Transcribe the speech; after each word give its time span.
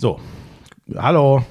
So, 0.00 0.20
hallo. 0.94 1.44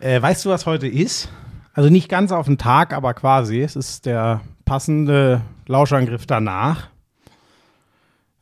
Äh, 0.00 0.20
weißt 0.20 0.44
du, 0.44 0.50
was 0.50 0.66
heute 0.66 0.88
ist? 0.88 1.28
Also 1.74 1.90
nicht 1.90 2.08
ganz 2.08 2.32
auf 2.32 2.46
den 2.46 2.58
Tag, 2.58 2.92
aber 2.92 3.14
quasi. 3.14 3.60
Es 3.60 3.76
ist 3.76 4.04
der 4.04 4.40
passende 4.64 5.42
Lauschangriff 5.68 6.26
danach. 6.26 6.88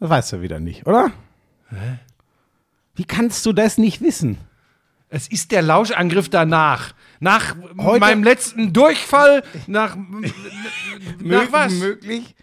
Das 0.00 0.08
weißt 0.08 0.32
du 0.32 0.40
wieder 0.40 0.58
nicht, 0.58 0.86
oder? 0.86 1.12
Hä? 1.68 1.98
Wie 2.94 3.04
kannst 3.04 3.44
du 3.44 3.52
das 3.52 3.76
nicht 3.76 4.00
wissen? 4.00 4.38
Es 5.10 5.28
ist 5.28 5.52
der 5.52 5.60
Lauschangriff 5.60 6.30
danach. 6.30 6.94
Nach 7.20 7.54
Heute 7.76 8.00
meinem 8.00 8.24
letzten 8.24 8.72
Durchfall, 8.72 9.42
nach, 9.66 9.98
nach 11.18 11.52
was? 11.52 11.74
Möglich. 11.74 12.34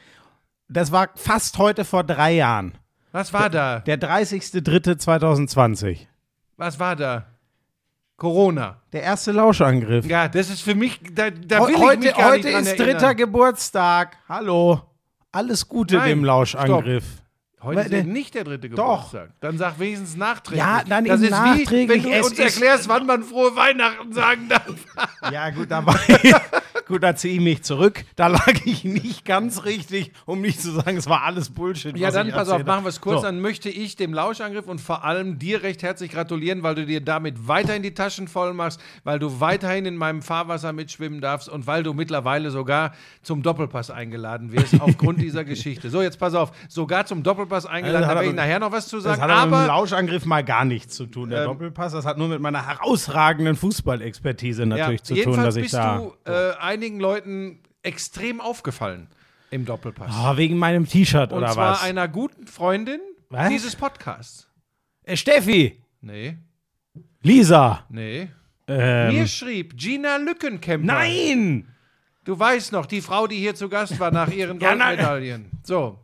Das 0.69 0.91
war 0.91 1.09
fast 1.15 1.57
heute 1.57 1.85
vor 1.85 2.03
drei 2.03 2.33
Jahren. 2.33 2.77
Was 3.11 3.33
war 3.33 3.49
da? 3.49 3.79
Der 3.79 3.99
30.03.2020. 3.99 6.05
Was 6.57 6.79
war 6.79 6.95
da? 6.95 7.25
Corona. 8.15 8.81
Der 8.93 9.03
erste 9.03 9.31
Lauschangriff. 9.31 10.05
Ja, 10.05 10.27
das 10.27 10.49
ist 10.49 10.61
für 10.61 10.75
mich, 10.75 10.99
da, 11.13 11.29
da 11.29 11.67
will 11.67 11.77
heute, 11.77 11.93
ich 11.93 11.99
mich 11.99 12.15
gar 12.15 12.31
Heute 12.31 12.47
nicht 12.47 12.67
ist 12.67 12.79
dritter 12.79 13.15
Geburtstag. 13.15 14.17
Hallo. 14.29 14.81
Alles 15.31 15.67
Gute 15.67 15.95
Nein, 15.95 16.09
dem 16.09 16.25
Lauschangriff. 16.25 17.03
Stopp. 17.03 17.22
Heute 17.63 17.81
ist 17.81 17.91
eben 17.91 18.11
nicht 18.11 18.35
der 18.35 18.43
dritte 18.43 18.69
Doch. 18.69 19.05
Geburtstag. 19.05 19.29
Dann 19.39 19.57
sag 19.57 19.79
wenigstens 19.79 20.17
nachträglich. 20.17 20.59
Ja, 20.59 20.83
dann 20.83 21.05
das 21.05 21.21
ist 21.21 21.31
nachträglich. 21.31 21.71
Wie, 21.71 21.89
wenn 21.89 22.03
du 22.03 22.11
Es 22.11 22.29
uns 22.29 22.39
erklärst, 22.39 22.89
wann 22.89 23.05
man 23.05 23.23
frohe 23.23 23.55
Weihnachten 23.55 24.13
sagen 24.13 24.49
darf. 24.49 24.63
Ja, 25.31 25.49
gut, 25.51 25.71
da 25.71 25.85
war 25.85 25.97
Gut, 26.85 27.01
da 27.01 27.15
ziehe 27.15 27.35
ich 27.35 27.39
mich 27.39 27.63
zurück. 27.63 28.03
Da 28.17 28.27
lag 28.27 28.53
ich 28.65 28.83
nicht 28.83 29.23
ganz 29.23 29.63
richtig, 29.63 30.11
um 30.25 30.41
nicht 30.41 30.61
zu 30.61 30.71
sagen, 30.71 30.97
es 30.97 31.07
war 31.07 31.23
alles 31.23 31.49
Bullshit. 31.49 31.95
Ja, 31.97 32.11
dann 32.11 32.27
ich 32.27 32.33
pass 32.33 32.49
auf, 32.49 32.65
machen 32.65 32.83
wir 32.83 32.89
es 32.89 32.99
kurz. 32.99 33.21
So. 33.21 33.27
Dann 33.27 33.39
möchte 33.39 33.69
ich 33.69 33.95
dem 33.95 34.13
Lauschangriff 34.13 34.67
und 34.67 34.81
vor 34.81 35.05
allem 35.05 35.39
dir 35.39 35.63
recht 35.63 35.81
herzlich 35.81 36.11
gratulieren, 36.11 36.61
weil 36.61 36.75
du 36.75 36.85
dir 36.85 36.99
damit 36.99 37.47
weiterhin 37.47 37.83
die 37.83 37.93
Taschen 37.93 38.27
voll 38.27 38.53
machst, 38.53 38.81
weil 39.05 39.17
du 39.17 39.39
weiterhin 39.39 39.85
in 39.85 39.95
meinem 39.95 40.21
Fahrwasser 40.21 40.73
mitschwimmen 40.73 41.21
darfst 41.21 41.47
und 41.47 41.67
weil 41.67 41.83
du 41.83 41.93
mittlerweile 41.93 42.51
sogar 42.51 42.93
zum 43.21 43.43
Doppelpass 43.43 43.89
eingeladen 43.89 44.51
wirst 44.51 44.75
aufgrund 44.81 45.21
dieser 45.21 45.45
Geschichte. 45.45 45.89
So, 45.89 46.01
jetzt 46.01 46.19
pass 46.19 46.33
auf, 46.33 46.51
sogar 46.67 47.05
zum 47.05 47.23
Doppelpass 47.23 47.52
eingeladen, 47.65 48.03
Also, 48.03 48.09
da 48.09 48.15
werde 48.15 48.29
ich 48.29 48.35
nachher 48.35 48.59
noch 48.59 48.71
was 48.71 48.87
zu 48.87 48.97
Das 48.97 49.03
sagen. 49.05 49.21
hat 49.21 49.29
aber 49.29 49.51
mit 49.57 49.65
dem 49.65 49.67
Lauschangriff 49.67 50.25
mal 50.25 50.43
gar 50.43 50.65
nichts 50.65 50.95
zu 50.95 51.05
tun, 51.05 51.29
der 51.29 51.41
Ähm, 51.41 51.45
Doppelpass. 51.45 51.93
Das 51.93 52.05
hat 52.05 52.17
nur 52.17 52.27
mit 52.27 52.39
meiner 52.41 52.65
herausragenden 52.67 53.55
Fußballexpertise 53.55 54.65
natürlich 54.65 54.99
ja, 55.01 55.03
zu 55.05 55.13
tun, 55.13 55.17
jedenfalls 55.17 55.45
dass 55.47 55.55
ich 55.57 55.61
bist 55.63 55.73
da. 55.75 55.97
du 55.97 56.13
äh, 56.25 56.53
einigen 56.59 56.99
Leuten 56.99 57.59
extrem 57.83 58.41
aufgefallen 58.41 59.07
im 59.51 59.65
Doppelpass. 59.65 60.09
Ah, 60.11 60.35
wegen 60.37 60.57
meinem 60.57 60.87
T-Shirt 60.87 61.31
und 61.31 61.37
oder 61.39 61.51
zwar 61.51 61.71
was? 61.73 61.83
einer 61.83 62.07
guten 62.07 62.47
Freundin 62.47 62.99
Was? 63.29 63.49
dieses 63.49 63.75
Podcasts. 63.75 64.49
Äh, 65.03 65.15
Steffi, 65.17 65.81
Nee, 66.01 66.37
Lisa. 67.21 67.85
nee. 67.89 68.29
Ähm, 68.67 69.13
Mir 69.15 69.27
schrieb 69.27 69.77
Gina 69.77 70.15
Lückenkämper. 70.17 70.85
nein! 70.85 71.67
Du 72.25 72.39
weißt 72.39 72.71
noch, 72.71 72.85
die 72.85 73.01
Frau, 73.01 73.27
die 73.27 73.35
hier 73.35 73.53
zu 73.53 73.67
Gast 73.67 73.99
war 73.99 74.09
nach 74.11 74.29
ihren 74.31 74.57
Ja. 74.61 74.69
Goldmedaillen. 74.69 75.51
So. 75.63 75.99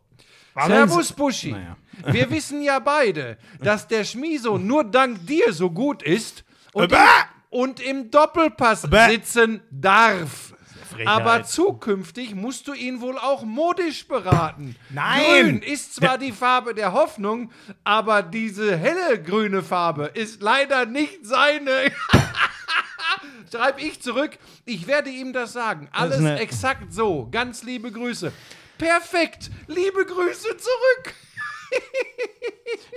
Servus 0.67 1.11
Buschi. 1.13 1.51
Naja. 1.51 1.77
Wir 2.05 2.29
wissen 2.29 2.61
ja 2.61 2.79
beide, 2.79 3.37
dass 3.61 3.87
der 3.87 4.03
Schmiso 4.05 4.57
nur 4.57 4.83
dank 4.85 5.25
dir 5.27 5.51
so 5.51 5.69
gut 5.69 6.01
ist 6.01 6.43
und, 6.71 6.91
im, 6.91 6.97
und 7.49 7.79
im 7.81 8.09
Doppelpass 8.09 8.83
sitzen 9.09 9.61
darf. 9.69 10.53
Aber 11.05 11.43
zukünftig 11.43 12.35
musst 12.35 12.67
du 12.67 12.73
ihn 12.73 12.99
wohl 12.99 13.17
auch 13.17 13.43
modisch 13.43 14.07
beraten. 14.07 14.75
Nein. 14.89 15.21
Grün 15.23 15.61
ist 15.61 15.95
zwar 15.95 16.17
die 16.17 16.31
Farbe 16.31 16.73
der 16.73 16.93
Hoffnung, 16.93 17.51
aber 17.83 18.21
diese 18.23 18.75
helle 18.77 19.21
grüne 19.21 19.61
Farbe 19.61 20.11
ist 20.13 20.41
leider 20.41 20.85
nicht 20.85 21.19
seine. 21.25 21.91
Schreib 23.51 23.81
ich 23.81 24.01
zurück, 24.01 24.37
ich 24.65 24.87
werde 24.87 25.09
ihm 25.09 25.33
das 25.33 25.53
sagen. 25.53 25.89
Alles 25.91 26.19
eine- 26.19 26.39
exakt 26.39 26.93
so. 26.93 27.27
Ganz 27.31 27.63
liebe 27.63 27.91
Grüße. 27.91 28.31
Perfekt. 28.79 29.51
Liebe 29.67 30.05
Grüße 30.05 30.47
zurück. 30.57 31.13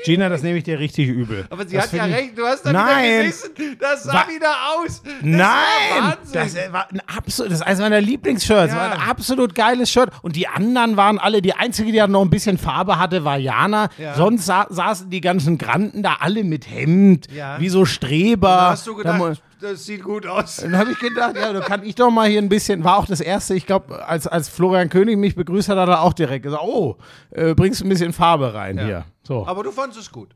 Gina, 0.04 0.28
das 0.28 0.42
nehme 0.42 0.58
ich 0.58 0.64
dir 0.64 0.78
richtig 0.78 1.08
übel. 1.08 1.46
Aber 1.50 1.66
sie 1.66 1.76
Das 1.76 1.86
hat 1.86 1.92
ja 1.92 2.06
ich- 2.06 2.14
recht, 2.14 2.38
du 2.38 2.44
hast 2.46 2.64
da 2.64 2.72
Nein. 2.72 3.04
wieder 3.04 3.22
gesessen. 3.24 3.76
Das 3.78 4.02
sah 4.02 4.12
Wa- 4.14 4.28
wieder 4.28 4.54
aus. 4.76 5.02
Das 5.02 5.12
Nein! 5.22 6.14
Das 6.32 6.54
äh, 6.54 6.72
war 6.72 6.88
ein 6.90 7.00
absolut, 7.06 7.52
das 7.52 7.60
ist 7.60 7.66
eines 7.66 7.80
meiner 7.80 8.00
Lieblingsshirts. 8.00 8.72
Ja. 8.72 8.78
War 8.78 8.92
ein 8.92 9.08
absolut 9.10 9.54
geiles 9.54 9.90
Shirt. 9.90 10.10
Und 10.22 10.36
die 10.36 10.48
anderen 10.48 10.96
waren 10.96 11.18
alle, 11.18 11.42
die 11.42 11.52
einzige, 11.54 11.92
die 11.92 11.98
noch 12.08 12.22
ein 12.22 12.30
bisschen 12.30 12.58
Farbe 12.58 12.98
hatte, 12.98 13.24
war 13.24 13.36
Jana. 13.38 13.90
Ja. 13.98 14.14
Sonst 14.14 14.46
sa 14.46 14.66
saßen 14.70 15.10
die 15.10 15.20
ganzen 15.20 15.58
Granden 15.58 16.02
da 16.02 16.16
alle 16.20 16.42
mit 16.42 16.68
Hemd, 16.70 17.28
Ja. 17.32 17.60
wie 17.60 17.68
so 17.68 17.84
Streber. 17.84 18.48
da 18.48 18.70
hast 18.70 18.86
du 18.86 18.94
gedacht, 18.96 19.42
das 19.62 19.84
sieht 19.84 20.02
gut 20.02 20.26
aus. 20.26 20.56
Dann 20.56 20.76
habe 20.76 20.92
ich 20.92 20.98
gedacht, 20.98 21.36
ja, 21.36 21.52
da 21.52 21.60
kann 21.60 21.82
ich 21.84 21.94
doch 21.94 22.10
mal 22.10 22.28
hier 22.28 22.40
ein 22.42 22.48
bisschen, 22.48 22.84
war 22.84 22.98
auch 22.98 23.06
das 23.06 23.20
erste, 23.20 23.54
ich 23.54 23.66
glaube, 23.66 24.06
als, 24.06 24.26
als 24.26 24.48
Florian 24.48 24.88
König 24.88 25.16
mich 25.16 25.34
begrüßt 25.34 25.68
hat, 25.68 25.78
hat 25.78 25.88
er 25.88 26.02
auch 26.02 26.12
direkt 26.12 26.42
gesagt, 26.42 26.62
oh, 26.64 26.96
äh, 27.30 27.54
bringst 27.54 27.80
du 27.80 27.86
ein 27.86 27.88
bisschen 27.88 28.12
Farbe 28.12 28.52
rein 28.54 28.78
hier. 28.78 29.04
So, 29.22 29.46
Aber 29.46 29.62
du 29.62 29.70
fandest 29.70 30.00
es 30.00 30.10
gut. 30.12 30.34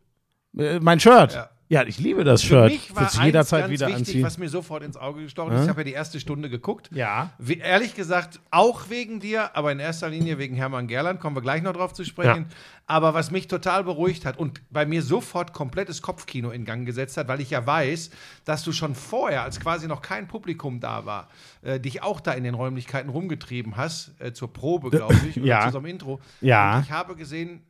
äh, 0.57 0.79
mein 0.81 1.01
Shirt. 1.01 1.35
Ja. 1.35 1.51
Ja. 1.69 1.83
ich 1.85 1.99
liebe 1.99 2.25
das 2.25 2.43
Für 2.43 2.69
Shirt. 2.69 2.73
mich 2.73 2.95
war 2.95 3.03
eins 3.05 3.19
jederzeit 3.23 3.61
ganz 3.63 3.73
wieder 3.73 3.87
wichtig, 3.89 4.01
anziehen. 4.07 4.23
was 4.25 4.39
mir 4.39 4.49
sofort 4.49 4.83
ins 4.83 4.97
Auge 4.97 5.23
gestochen 5.23 5.53
ist. 5.55 5.63
Ich 5.65 5.69
habe 5.69 5.81
ja 5.81 5.85
die 5.85 5.93
erste 5.93 6.21
Stunde 6.21 6.49
geguckt. 6.49 6.91
Ja. 6.93 7.31
Wie, 7.39 7.59
ehrlich 7.59 7.95
gesagt, 7.95 8.41
auch 8.51 8.89
wegen 8.89 9.21
dir, 9.21 9.57
aber 9.57 9.73
in 9.73 9.79
erster 9.81 10.09
Linie 10.09 10.39
wegen 10.39 10.55
Hermann 10.57 10.87
Gerland, 10.87 11.21
kommen 11.21 11.35
wir 11.37 11.43
gleich 11.43 11.63
noch 11.63 11.73
drauf 11.73 11.93
zu 11.93 12.05
sprechen. 12.05 12.47
Aber 12.89 13.15
was 13.15 13.33
mich 13.33 13.49
total 13.49 13.83
beruhigt 13.83 14.25
hat 14.25 14.39
und 14.39 14.61
bei 14.71 14.87
mir 14.87 15.03
sofort 15.03 15.53
komplettes 15.53 16.03
Kopfkino 16.03 16.51
in 16.51 16.65
Gang 16.65 16.87
gesetzt 16.87 17.17
hat, 17.17 17.27
weil 17.27 17.41
ich 17.41 17.51
ja 17.51 17.67
weiß, 17.67 18.11
dass 18.45 18.63
du 18.63 18.71
schon 18.71 18.95
vorher, 18.95 19.43
als 19.43 19.59
quasi 19.59 19.89
noch 19.89 20.03
kein 20.03 20.29
Publikum 20.29 20.79
da 20.79 21.05
war, 21.05 21.29
äh, 21.63 21.81
dich 21.81 22.05
auch 22.05 22.21
da 22.21 22.31
in 22.33 22.45
den 22.45 22.55
Räumlichkeiten 22.55 23.11
rumgetrieben 23.11 23.77
hast, 23.77 24.13
äh, 24.21 24.33
zur 24.33 24.53
Probe, 24.53 24.91
glaube 24.91 25.17
ich, 25.29 25.37
oder 25.39 25.47
Ja. 25.47 25.67
zu 25.67 25.73
so 25.73 25.79
einem 25.79 25.87
Intro. 25.87 26.21
Ja. 26.41 26.77
Und 26.77 26.85
ich 26.85 26.93
habe 26.93 27.17
gesehen, 27.17 27.61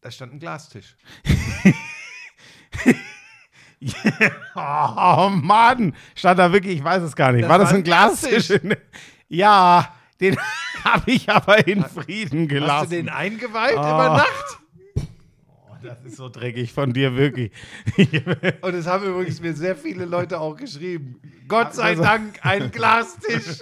da 0.00 0.10
stand 0.10 0.32
ein 0.34 0.40
Glastisch. 0.40 0.96
Oh 4.56 5.28
Mann, 5.30 5.94
stand 6.14 6.38
da 6.38 6.52
wirklich, 6.52 6.76
ich 6.78 6.84
weiß 6.84 7.02
es 7.02 7.14
gar 7.16 7.32
nicht. 7.32 7.42
Das 7.42 7.50
war 7.50 7.58
das 7.58 7.70
war 7.70 7.76
ein 7.76 7.84
Glastisch? 7.84 8.52
ja, 9.28 9.92
den 10.20 10.36
habe 10.84 11.10
ich 11.10 11.28
aber 11.28 11.66
in 11.66 11.84
Frieden 11.84 12.48
gelassen. 12.48 12.72
Hast 12.72 12.92
du 12.92 12.96
den 12.96 13.08
eingeweiht 13.08 13.76
Ah. 13.76 13.90
über 13.94 14.16
Nacht? 14.18 14.58
das 15.82 16.02
ist 16.04 16.16
so 16.16 16.30
dreckig 16.30 16.72
von 16.72 16.94
dir, 16.94 17.14
wirklich. 17.14 17.52
Und 18.62 18.74
es 18.74 18.86
haben 18.86 19.04
übrigens 19.04 19.42
mir 19.42 19.52
sehr 19.52 19.76
viele 19.76 20.06
Leute 20.06 20.40
auch 20.40 20.56
geschrieben. 20.56 21.20
Gott 21.46 21.74
sei 21.74 21.82
Also- 21.90 22.02
Dank, 22.02 22.38
ein 22.40 22.70
Glastisch. 22.70 23.58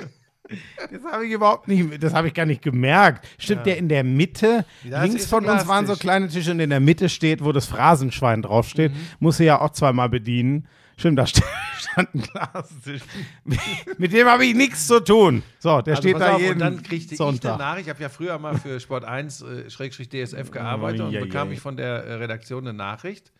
Das 0.90 1.12
habe 1.12 1.26
ich 1.26 1.32
überhaupt 1.32 1.68
nicht, 1.68 2.02
das 2.02 2.12
habe 2.14 2.28
ich 2.28 2.34
gar 2.34 2.46
nicht 2.46 2.62
gemerkt. 2.62 3.26
Stimmt 3.38 3.66
der 3.66 3.76
in 3.78 3.88
der 3.88 4.04
Mitte? 4.04 4.64
Das 4.88 5.06
links 5.08 5.26
von 5.26 5.44
uns 5.46 5.66
waren 5.66 5.86
so 5.86 5.94
kleine 5.96 6.28
Tische 6.28 6.50
und 6.52 6.60
in 6.60 6.70
der 6.70 6.80
Mitte 6.80 7.08
steht, 7.08 7.42
wo 7.44 7.52
das 7.52 7.66
Phrasenschwein 7.66 8.42
draufsteht. 8.42 8.92
Muss 9.20 9.36
sie 9.38 9.44
ja 9.44 9.60
auch 9.60 9.70
zweimal 9.70 10.08
bedienen. 10.08 10.66
Stimmt, 10.98 11.18
da 11.18 11.24
st- 11.24 11.42
stand 11.78 12.14
ein 12.14 12.20
Glastisch. 12.22 13.02
Mit 13.98 14.12
dem 14.12 14.26
habe 14.28 14.44
ich 14.44 14.54
nichts 14.54 14.86
zu 14.86 15.00
tun. 15.00 15.42
So, 15.58 15.80
der 15.80 15.96
steht 15.96 16.14
Also 16.16 16.24
pass 16.24 16.28
da 16.30 16.34
auf, 16.36 16.40
jeden 16.40 16.52
und 16.54 16.58
dann 16.60 16.82
kriegte 16.82 17.12
ich 17.14 17.18
Sonntag. 17.18 17.54
eine 17.54 17.58
Nachricht. 17.62 17.86
Ich 17.86 17.90
habe 17.90 18.02
ja 18.02 18.08
früher 18.08 18.38
mal 18.38 18.58
für 18.58 18.78
Sport 18.78 19.04
1 19.04 19.42
äh, 19.42 19.70
Schrägstrich 19.70 20.08
DSF 20.10 20.50
gearbeitet 20.50 21.00
Oh, 21.00 21.04
und 21.06 21.12
je, 21.12 21.20
bekam 21.20 21.48
je. 21.48 21.54
ich 21.54 21.60
von 21.60 21.76
der 21.76 22.04
äh, 22.04 22.14
Redaktion 22.14 22.66
eine 22.68 22.76
Nachricht, 22.76 23.32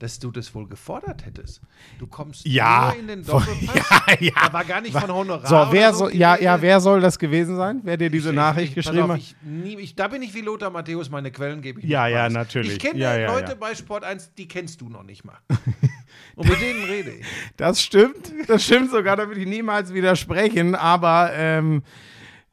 dass 0.00 0.18
du 0.18 0.30
das 0.32 0.52
wohl 0.54 0.66
gefordert 0.66 1.24
hättest. 1.26 1.60
Du 1.98 2.06
kommst 2.08 2.44
Ja, 2.46 2.90
nur 2.92 3.00
in 3.00 3.06
den 3.06 3.24
Doppelpass. 3.24 3.74
ja, 4.08 4.14
ja. 4.18 4.32
Da 4.46 4.52
war 4.52 4.64
gar 4.64 4.80
nicht 4.80 4.98
von 4.98 5.10
Honorar. 5.12 5.46
So, 5.46 5.72
wer 5.72 5.90
oder 5.90 5.94
soll, 5.94 6.16
ja, 6.16 6.36
ja, 6.36 6.60
wer 6.60 6.80
soll 6.80 7.00
das 7.00 7.18
gewesen 7.18 7.54
sein? 7.56 7.80
Wer 7.84 7.96
dir 7.98 8.10
diese 8.10 8.30
Ich- 8.30 8.34
Nachricht 8.34 8.68
ich, 8.70 8.74
geschrieben 8.76 9.02
auf, 9.02 9.10
hat? 9.10 9.18
ich, 9.18 9.36
nie, 9.42 9.92
da 9.94 10.08
bin 10.08 10.22
ich 10.22 10.34
wie 10.34 10.40
Lothar 10.40 10.70
Matthäus, 10.70 11.08
meine 11.10 11.30
Quellen 11.30 11.60
gebe 11.62 11.80
ich 11.80 11.86
Ja, 11.86 12.08
ja, 12.08 12.22
preis. 12.22 12.32
natürlich. 12.32 12.72
Ich 12.72 12.78
kenne 12.78 12.98
Ja, 12.98 13.16
ja, 13.16 13.32
Leute 13.32 13.54
bei 13.56 13.74
Sport 13.74 14.02
1, 14.04 14.34
die 14.34 14.48
kennst 14.48 14.80
du 14.80 14.88
noch 14.88 15.02
nicht 15.04 15.24
mal. 15.24 15.38
Und 16.34 16.48
mit 16.48 16.60
denen 16.60 16.82
rede 16.84 17.10
ich. 17.10 17.26
Das 17.56 17.82
stimmt, 17.82 18.32
das 18.48 18.64
stimmt 18.64 18.90
sogar, 18.90 19.16
da 19.16 19.28
würde 19.28 19.40
ich 19.40 19.46
niemals 19.46 19.92
widersprechen, 19.92 20.74
aber 20.74 21.30
ähm, 21.34 21.82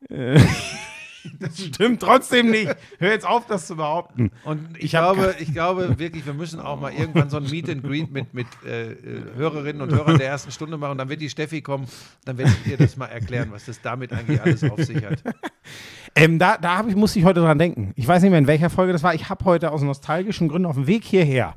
äh, 0.10 0.38
das 1.40 1.60
stimmt 1.60 2.02
trotzdem 2.02 2.52
nicht. 2.52 2.76
Hör 3.00 3.12
jetzt 3.12 3.26
auf, 3.26 3.46
das 3.48 3.68
zu 3.68 3.76
behaupten. 3.76 4.32
Und 4.44 4.78
ich, 4.78 4.86
Ich 4.86 4.92
glaube, 4.92 5.36
ich 5.40 5.54
glaube 5.54 6.00
wirklich, 6.00 6.26
wir 6.26 6.34
müssen 6.34 6.60
auch 6.60 6.80
mal 6.80 6.92
irgendwann 6.94 7.30
so 7.30 7.38
ein 7.38 7.44
Meet 7.44 7.70
and 7.70 7.84
Greet 7.84 8.12
mit, 8.12 8.34
mit 8.34 8.48
äh, 8.66 8.92
äh, 8.92 8.96
Hörerinnen 9.36 9.82
und 9.82 9.94
Hörern 9.94 10.18
der 10.18 10.28
ersten 10.28 10.52
Stunde 10.52 10.78
machen. 10.78 10.98
Dann 10.98 11.10
wird 11.10 11.22
die 11.22 11.30
Steffi 11.30 11.62
kommen, 11.62 11.88
dann 12.26 12.38
werde 12.38 12.52
ich 12.64 12.72
ihr 12.72 12.78
das 12.78 12.98
mal 12.98 13.08
erklären, 13.08 13.50
was 13.52 13.66
das 13.66 13.82
damit 13.82 14.14
eigentlich 14.14 14.42
alles 14.42 14.64
auf 14.64 14.84
sich 14.84 15.04
hat. 15.06 15.22
Ähm, 16.16 16.40
da 16.40 16.58
da 16.58 16.84
ich, 16.88 16.96
musste 16.96 17.20
ich 17.20 17.26
heute 17.26 17.42
dran 17.42 17.60
denken. 17.60 17.92
Ich 17.96 18.08
weiß 18.08 18.24
nicht 18.24 18.32
mehr, 18.32 18.40
in 18.40 18.48
welcher 18.48 18.70
Folge 18.70 18.94
das 18.94 19.04
war. 19.04 19.14
Ich 19.14 19.30
habe 19.30 19.46
heute 19.46 19.72
aus 19.72 19.84
nostalgischen 19.84 20.48
Gründen 20.48 20.66
auf 20.66 20.76
dem 20.76 20.88
Weg 20.88 21.04
hierher, 21.04 21.56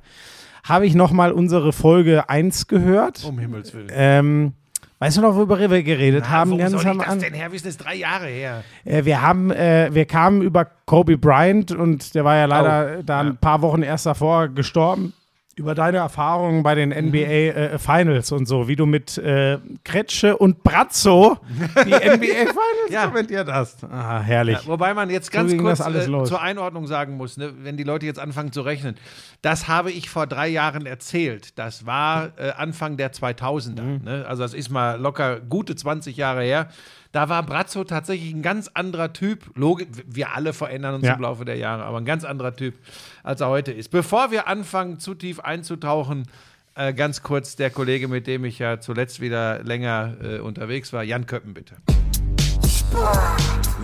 habe 0.64 0.86
ich 0.86 0.94
nochmal 0.94 1.32
unsere 1.32 1.72
Folge 1.72 2.28
1 2.28 2.66
gehört. 2.66 3.24
Um 3.24 3.38
Himmels 3.38 3.72
Willen. 3.72 3.88
Ähm, 3.90 4.52
weißt 5.00 5.16
du 5.16 5.22
noch, 5.22 5.34
worüber 5.34 5.58
wir 5.58 5.82
geredet 5.82 6.28
haben? 6.30 6.50
Warum 6.52 6.60
Ganz 6.60 6.70
soll 6.70 6.92
ich 6.92 6.98
das 6.98 7.18
denn 7.18 7.34
her? 7.34 7.48
Das 7.52 7.62
ist 7.62 7.78
drei 7.78 7.96
Jahre 7.96 8.26
her. 8.28 8.62
Äh, 8.84 9.04
wir 9.04 9.20
haben, 9.20 9.50
äh, 9.50 9.88
wir 9.92 10.04
kamen 10.04 10.42
über 10.42 10.66
Kobe 10.86 11.18
Bryant 11.18 11.72
und 11.72 12.14
der 12.14 12.24
war 12.24 12.36
ja 12.36 12.44
leider 12.44 12.98
Oh, 12.98 13.02
da 13.04 13.22
ja. 13.22 13.28
ein 13.28 13.36
paar 13.36 13.62
Wochen 13.62 13.82
erst 13.82 14.06
davor 14.06 14.48
gestorben. 14.48 15.12
Über 15.60 15.74
deine 15.74 15.98
Erfahrungen 15.98 16.62
bei 16.62 16.74
den 16.74 16.88
NBA 16.88 17.16
äh, 17.18 17.78
Finals 17.78 18.32
und 18.32 18.46
so, 18.46 18.66
wie 18.66 18.76
du 18.76 18.86
mit 18.86 19.18
äh, 19.18 19.58
Kretsche 19.84 20.36
und 20.38 20.62
Brazzo 20.64 21.36
die 21.84 21.90
NBA 21.94 22.26
Finals 22.48 22.90
Ja. 22.90 23.06
kommentiert 23.06 23.46
hast. 23.52 23.84
Ah, 23.84 24.20
herrlich. 24.20 24.56
Ja, 24.62 24.66
wobei 24.66 24.94
man 24.94 25.10
jetzt 25.10 25.30
ganz 25.30 25.50
ging 25.52 25.60
kurz 25.60 25.80
äh, 25.80 26.24
zur 26.24 26.40
Einordnung 26.40 26.86
sagen 26.86 27.16
muss, 27.18 27.36
ne, 27.36 27.52
wenn 27.62 27.76
die 27.76 27.84
Leute 27.84 28.06
jetzt 28.06 28.18
anfangen 28.18 28.52
zu 28.52 28.62
rechnen. 28.62 28.96
Das 29.42 29.68
habe 29.68 29.90
ich 29.90 30.08
vor 30.08 30.26
drei 30.26 30.48
Jahren 30.48 30.86
erzählt. 30.86 31.58
Das 31.58 31.84
war 31.84 32.30
äh, 32.38 32.52
Anfang 32.56 32.96
der 32.96 33.12
2000er. 33.12 33.82
Mhm. 33.82 34.00
Ne? 34.04 34.24
Also 34.26 34.42
das 34.42 34.54
ist 34.54 34.70
mal 34.70 34.98
locker 34.98 35.40
gute 35.40 35.76
20 35.76 36.16
Jahre 36.16 36.42
her. 36.42 36.68
Da 37.12 37.28
war 37.28 37.42
Brazzo 37.42 37.82
tatsächlich 37.84 38.32
ein 38.32 38.40
ganz 38.42 38.68
anderer 38.72 39.12
Typ. 39.12 39.50
Logisch, 39.56 39.88
wir 40.06 40.32
alle 40.34 40.52
verändern 40.52 40.94
uns 40.94 41.04
Ja. 41.06 41.14
im 41.14 41.20
Laufe 41.22 41.44
der 41.44 41.56
Jahre, 41.56 41.82
aber 41.82 41.98
ein 41.98 42.04
ganz 42.04 42.24
anderer 42.24 42.54
Typ, 42.54 42.74
als 43.22 43.40
er 43.40 43.48
heute 43.48 43.72
ist. 43.72 43.90
Bevor 43.90 44.30
wir 44.30 44.46
anfangen, 44.48 44.98
zu 44.98 45.14
tief 45.14 45.40
einzutauchen, 45.40 46.26
äh, 46.74 46.92
ganz 46.94 47.22
kurz 47.22 47.56
der 47.56 47.70
Kollege, 47.70 48.08
mit 48.08 48.26
dem 48.26 48.44
ich 48.44 48.58
ja 48.58 48.80
zuletzt 48.80 49.20
wieder 49.20 49.62
länger 49.62 50.16
äh, 50.22 50.38
unterwegs 50.38 50.92
war, 50.92 51.02
Jan 51.02 51.26
Köppen, 51.26 51.54
bitte. 51.54 51.76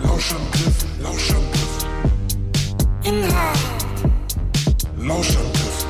Lauschangriff, 0.03 0.85
Lauschangriff. 1.01 1.87
Inhalt, 3.05 3.59
Lauschangriff, 4.99 5.86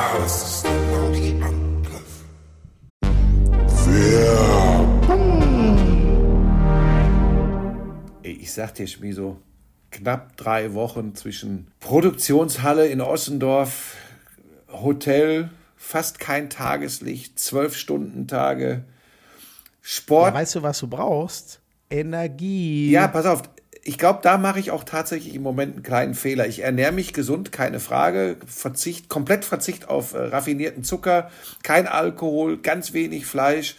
Lauschangriff. 0.00 0.08
Ja, 0.08 0.14
das 0.16 0.54
ist 0.54 0.66
der 0.66 0.80
Lauschangriff. 0.90 1.90
Ich 8.22 8.52
sag 8.52 8.74
dir, 8.74 8.86
Schmiso, 8.86 9.36
knapp 9.90 10.36
drei 10.38 10.72
Wochen 10.72 11.14
zwischen 11.14 11.70
Produktionshalle 11.80 12.86
in 12.88 13.02
Ossendorf, 13.02 13.96
Hotel, 14.72 15.50
fast 15.76 16.18
kein 16.18 16.48
Tageslicht, 16.48 17.38
zwölf 17.38 17.76
Stunden 17.76 18.26
Tage, 18.26 18.84
Sport. 19.82 20.32
weißt 20.34 20.54
du, 20.56 20.62
was 20.62 20.78
du 20.78 20.88
brauchst? 20.88 21.60
Energie. 21.90 22.90
Ja, 22.90 23.06
pass 23.08 23.26
auf. 23.26 23.42
Ich 23.82 23.96
glaube, 23.96 24.20
da 24.22 24.36
mache 24.36 24.60
ich 24.60 24.70
auch 24.70 24.84
tatsächlich 24.84 25.34
im 25.34 25.42
Moment 25.42 25.74
einen 25.74 25.82
kleinen 25.82 26.14
Fehler. 26.14 26.46
Ich 26.46 26.60
ernähre 26.60 26.92
mich 26.92 27.14
gesund, 27.14 27.50
keine 27.50 27.80
Frage. 27.80 28.36
Verzicht, 28.46 29.08
komplett 29.08 29.44
Verzicht 29.44 29.88
auf 29.88 30.12
äh, 30.12 30.18
raffinierten 30.18 30.84
Zucker, 30.84 31.30
kein 31.62 31.86
Alkohol, 31.86 32.58
ganz 32.58 32.92
wenig 32.92 33.24
Fleisch. 33.24 33.76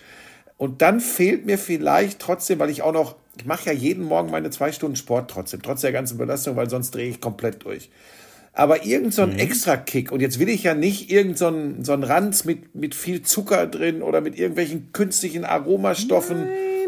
Und 0.58 0.82
dann 0.82 1.00
fehlt 1.00 1.46
mir 1.46 1.58
vielleicht 1.58 2.20
trotzdem, 2.20 2.60
weil 2.60 2.70
ich 2.70 2.82
auch 2.82 2.94
noch, 2.94 3.16
ich 3.38 3.46
mache 3.46 3.68
ja 3.68 3.72
jeden 3.72 4.04
Morgen 4.04 4.32
meine 4.32 4.50
zwei 4.50 4.72
Stunden 4.72 4.96
Sport 4.96 5.30
trotzdem, 5.30 5.62
trotz 5.62 5.82
der 5.82 5.92
ganzen 5.92 6.18
Belastung, 6.18 6.56
weil 6.56 6.70
sonst 6.70 6.92
drehe 6.92 7.10
ich 7.10 7.22
komplett 7.22 7.64
durch. 7.64 7.90
Aber 8.54 8.86
irgend 8.86 9.14
so 9.14 9.22
ein 9.22 9.40
Extra-Kick, 9.40 10.12
und 10.12 10.20
jetzt 10.20 10.38
will 10.38 10.50
ich 10.50 10.64
ja 10.64 10.74
nicht 10.74 11.10
irgend 11.10 11.38
so 11.38 11.48
ein, 11.48 11.86
so 11.86 11.94
ein 11.94 12.04
Ranz 12.04 12.44
mit, 12.44 12.76
mit 12.76 12.96
viel 12.96 13.22
Zucker 13.22 13.66
drin 13.66 14.02
oder 14.02 14.20
mit 14.20 14.38
irgendwelchen 14.38 14.92
künstlichen 14.92 15.46
Aromastoffen. 15.46 16.48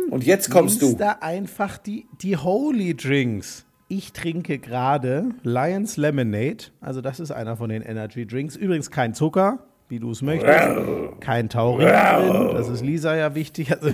Und 0.10 0.24
jetzt 0.26 0.50
kommst 0.50 0.82
du. 0.82 0.96
da 0.96 1.18
einfach 1.22 1.78
die, 1.78 2.06
die 2.22 2.38
Holy 2.38 2.96
Drinks. 2.96 3.66
Ich 3.88 4.14
trinke 4.14 4.60
gerade 4.60 5.30
Lions 5.44 5.98
Lemonade. 5.98 6.66
Also, 6.82 7.02
das 7.02 7.20
ist 7.20 7.32
einer 7.32 7.58
von 7.58 7.70
den 7.70 7.82
Energy 7.82 8.26
Drinks. 8.26 8.56
Übrigens 8.56 8.90
kein 8.92 9.14
Zucker, 9.14 9.60
wie 9.90 10.00
du 10.00 10.12
es 10.12 10.22
möchtest. 10.22 10.80
Kein 11.20 11.50
Taurin 11.50 11.88
drin. 11.88 12.56
Das 12.56 12.70
ist 12.70 12.82
Lisa 12.82 13.16
ja 13.16 13.36
wichtig. 13.36 13.72
Also, 13.72 13.94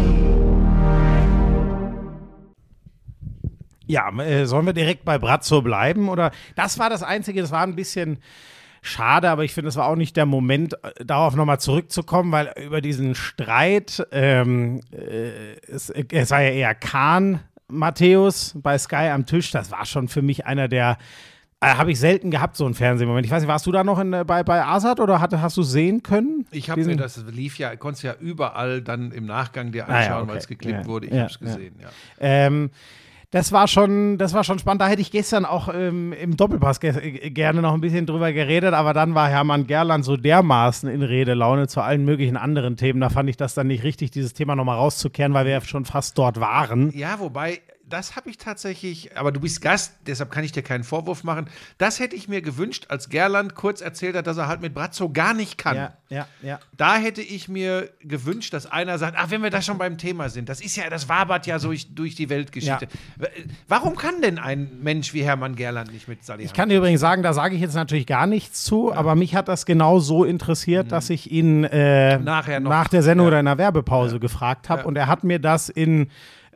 Ja, 3.91 4.09
äh, 4.19 4.45
sollen 4.45 4.65
wir 4.65 4.73
direkt 4.73 5.03
bei 5.03 5.17
Brazzo 5.17 5.61
bleiben? 5.61 6.07
Oder 6.07 6.31
das 6.55 6.79
war 6.79 6.89
das 6.89 7.03
Einzige, 7.03 7.41
das 7.41 7.51
war 7.51 7.63
ein 7.63 7.75
bisschen 7.75 8.19
schade, 8.81 9.29
aber 9.29 9.43
ich 9.43 9.53
finde, 9.53 9.67
es 9.67 9.75
war 9.75 9.87
auch 9.87 9.97
nicht 9.97 10.15
der 10.15 10.25
Moment, 10.25 10.73
äh, 10.83 11.03
darauf 11.05 11.35
nochmal 11.35 11.59
zurückzukommen, 11.59 12.31
weil 12.31 12.53
über 12.63 12.79
diesen 12.79 13.15
Streit, 13.15 14.07
ähm, 14.11 14.79
äh, 14.91 15.55
es, 15.69 15.89
es 15.89 16.31
war 16.31 16.41
ja 16.41 16.51
eher 16.51 16.73
Kahn, 16.73 17.41
Matthäus 17.67 18.53
bei 18.55 18.77
Sky 18.77 19.09
am 19.11 19.25
Tisch, 19.25 19.51
das 19.51 19.71
war 19.71 19.85
schon 19.85 20.07
für 20.07 20.21
mich 20.21 20.45
einer 20.45 20.67
der, 20.67 20.97
äh, 21.59 21.67
habe 21.67 21.91
ich 21.91 21.99
selten 21.99 22.31
gehabt, 22.31 22.55
so 22.57 22.65
einen 22.65 22.73
Fernsehmoment. 22.73 23.25
Ich 23.25 23.31
weiß 23.31 23.41
nicht, 23.43 23.49
warst 23.49 23.65
du 23.65 23.71
da 23.73 23.83
noch 23.83 23.99
in, 23.99 24.13
äh, 24.13 24.23
bei, 24.25 24.41
bei 24.43 24.63
Asad 24.65 24.99
oder 25.01 25.19
hatte, 25.19 25.41
hast 25.41 25.57
du 25.57 25.63
sehen 25.63 26.01
können? 26.01 26.45
Ich 26.51 26.69
habe 26.69 26.83
mir 26.83 26.95
das 26.95 27.23
lief 27.29 27.57
ja, 27.59 27.75
konntest 27.75 28.03
ja 28.03 28.15
überall 28.19 28.81
dann 28.81 29.11
im 29.11 29.25
Nachgang 29.25 29.71
dir 29.71 29.87
Ah 29.87 29.91
ja, 29.91 29.97
anschauen, 29.97 30.21
okay. 30.23 30.31
weil 30.31 30.37
es 30.37 30.47
geklippt 30.47 30.79
Ja. 30.81 30.85
wurde. 30.87 31.07
Ich 31.07 31.13
Ja, 31.13 31.19
habe 31.23 31.31
es 31.31 31.39
gesehen, 31.39 31.75
ja. 31.81 31.89
Ähm, 32.19 32.71
das 33.31 33.53
war 33.53 33.67
schon, 33.69 34.17
das 34.17 34.33
war 34.33 34.43
schon 34.43 34.59
spannend. 34.59 34.81
Da 34.81 34.87
hätte 34.87 35.01
ich 35.01 35.09
gestern 35.09 35.45
auch 35.45 35.73
ähm, 35.73 36.11
im 36.11 36.35
Doppelpass 36.35 36.81
ge 36.81 36.91
äh, 36.91 37.29
gerne 37.29 37.61
noch 37.61 37.73
ein 37.73 37.79
bisschen 37.79 38.05
drüber 38.05 38.33
geredet, 38.33 38.73
aber 38.73 38.93
dann 38.93 39.15
war 39.15 39.29
Hermann 39.29 39.67
Gerland 39.67 40.03
so 40.03 40.17
dermaßen 40.17 40.89
in 40.89 41.01
Redelaune 41.01 41.67
zu 41.67 41.81
allen 41.81 42.03
möglichen 42.03 42.35
anderen 42.35 42.75
Themen. 42.75 42.99
Da 42.99 43.09
fand 43.09 43.29
ich 43.29 43.37
das 43.37 43.53
dann 43.53 43.67
nicht 43.67 43.83
richtig, 43.83 44.11
dieses 44.11 44.33
Thema 44.33 44.55
nochmal 44.55 44.77
rauszukehren, 44.77 45.33
weil 45.33 45.45
wir 45.45 45.53
ja 45.53 45.61
schon 45.61 45.85
fast 45.85 46.17
dort 46.17 46.41
waren. 46.41 46.91
Ja, 46.93 47.19
wobei 47.19 47.61
das 47.91 48.15
habe 48.15 48.29
ich 48.29 48.37
tatsächlich, 48.37 49.17
aber 49.17 49.31
du 49.31 49.39
bist 49.39 49.61
Gast, 49.61 49.93
deshalb 50.07 50.31
kann 50.31 50.43
ich 50.43 50.51
dir 50.51 50.63
keinen 50.63 50.83
Vorwurf 50.83 51.23
machen. 51.23 51.47
Das 51.77 51.99
hätte 51.99 52.15
ich 52.15 52.27
mir 52.27 52.41
gewünscht, 52.41 52.85
als 52.89 53.09
Gerland 53.09 53.55
kurz 53.55 53.81
erzählt 53.81 54.15
hat, 54.15 54.25
dass 54.27 54.37
er 54.37 54.47
halt 54.47 54.61
mit 54.61 54.73
Brazzo 54.73 55.09
gar 55.09 55.33
nicht 55.33 55.57
kann. 55.57 55.75
Ja, 55.75 55.93
ja, 56.09 56.27
ja. 56.41 56.59
Da 56.77 56.95
hätte 56.95 57.21
ich 57.21 57.47
mir 57.49 57.89
gewünscht, 58.01 58.53
dass 58.53 58.65
einer 58.65 58.97
sagt, 58.97 59.15
ach, 59.19 59.29
wenn 59.31 59.43
wir 59.43 59.49
da 59.49 59.61
schon 59.61 59.77
beim 59.77 59.97
Thema 59.97 60.29
sind, 60.29 60.49
das 60.49 60.61
ist 60.61 60.75
ja, 60.75 60.89
das 60.89 61.09
wabert 61.09 61.45
ja 61.47 61.59
so 61.59 61.67
durch, 61.69 61.93
durch 61.93 62.15
die 62.15 62.29
Weltgeschichte. 62.29 62.87
Warum 63.67 63.95
kann 63.95 64.21
denn 64.21 64.39
ein 64.39 64.69
Mensch 64.81 65.13
wie 65.13 65.23
Hermann 65.23 65.55
Gerland 65.55 65.91
nicht 65.93 66.07
mit 66.07 66.23
Salihamidzic? 66.23 66.51
Ich 66.51 66.57
kann 66.57 66.69
dir 66.69 66.77
übrigens 66.77 67.01
sagen, 67.01 67.23
da 67.23 67.33
sage 67.33 67.55
ich 67.55 67.61
jetzt 67.61 67.75
natürlich 67.75 68.07
gar 68.07 68.27
nichts 68.27 68.63
zu, 68.63 68.93
aber 68.93 69.15
mich 69.15 69.35
hat 69.35 69.47
das 69.47 69.65
genau 69.65 69.99
so 69.99 70.23
interessiert, 70.23 70.91
dass 70.91 71.09
ich 71.09 71.31
ihn 71.31 71.63
äh, 71.65 72.17
Mhm. 72.17 72.23
Nachher 72.25 72.59
noch- 72.59 72.69
nach 72.69 72.87
der 72.87 73.03
Sendung 73.03 73.25
Ja. 73.25 73.29
oder 73.29 73.39
in 73.39 73.45
der 73.45 73.57
Werbepause 73.57 74.19
gefragt 74.19 74.69
habe 74.69 74.83
und 74.85 74.97
er 74.97 75.07
hat 75.07 75.23
mir 75.23 75.39
das 75.39 75.69
in 75.69 76.09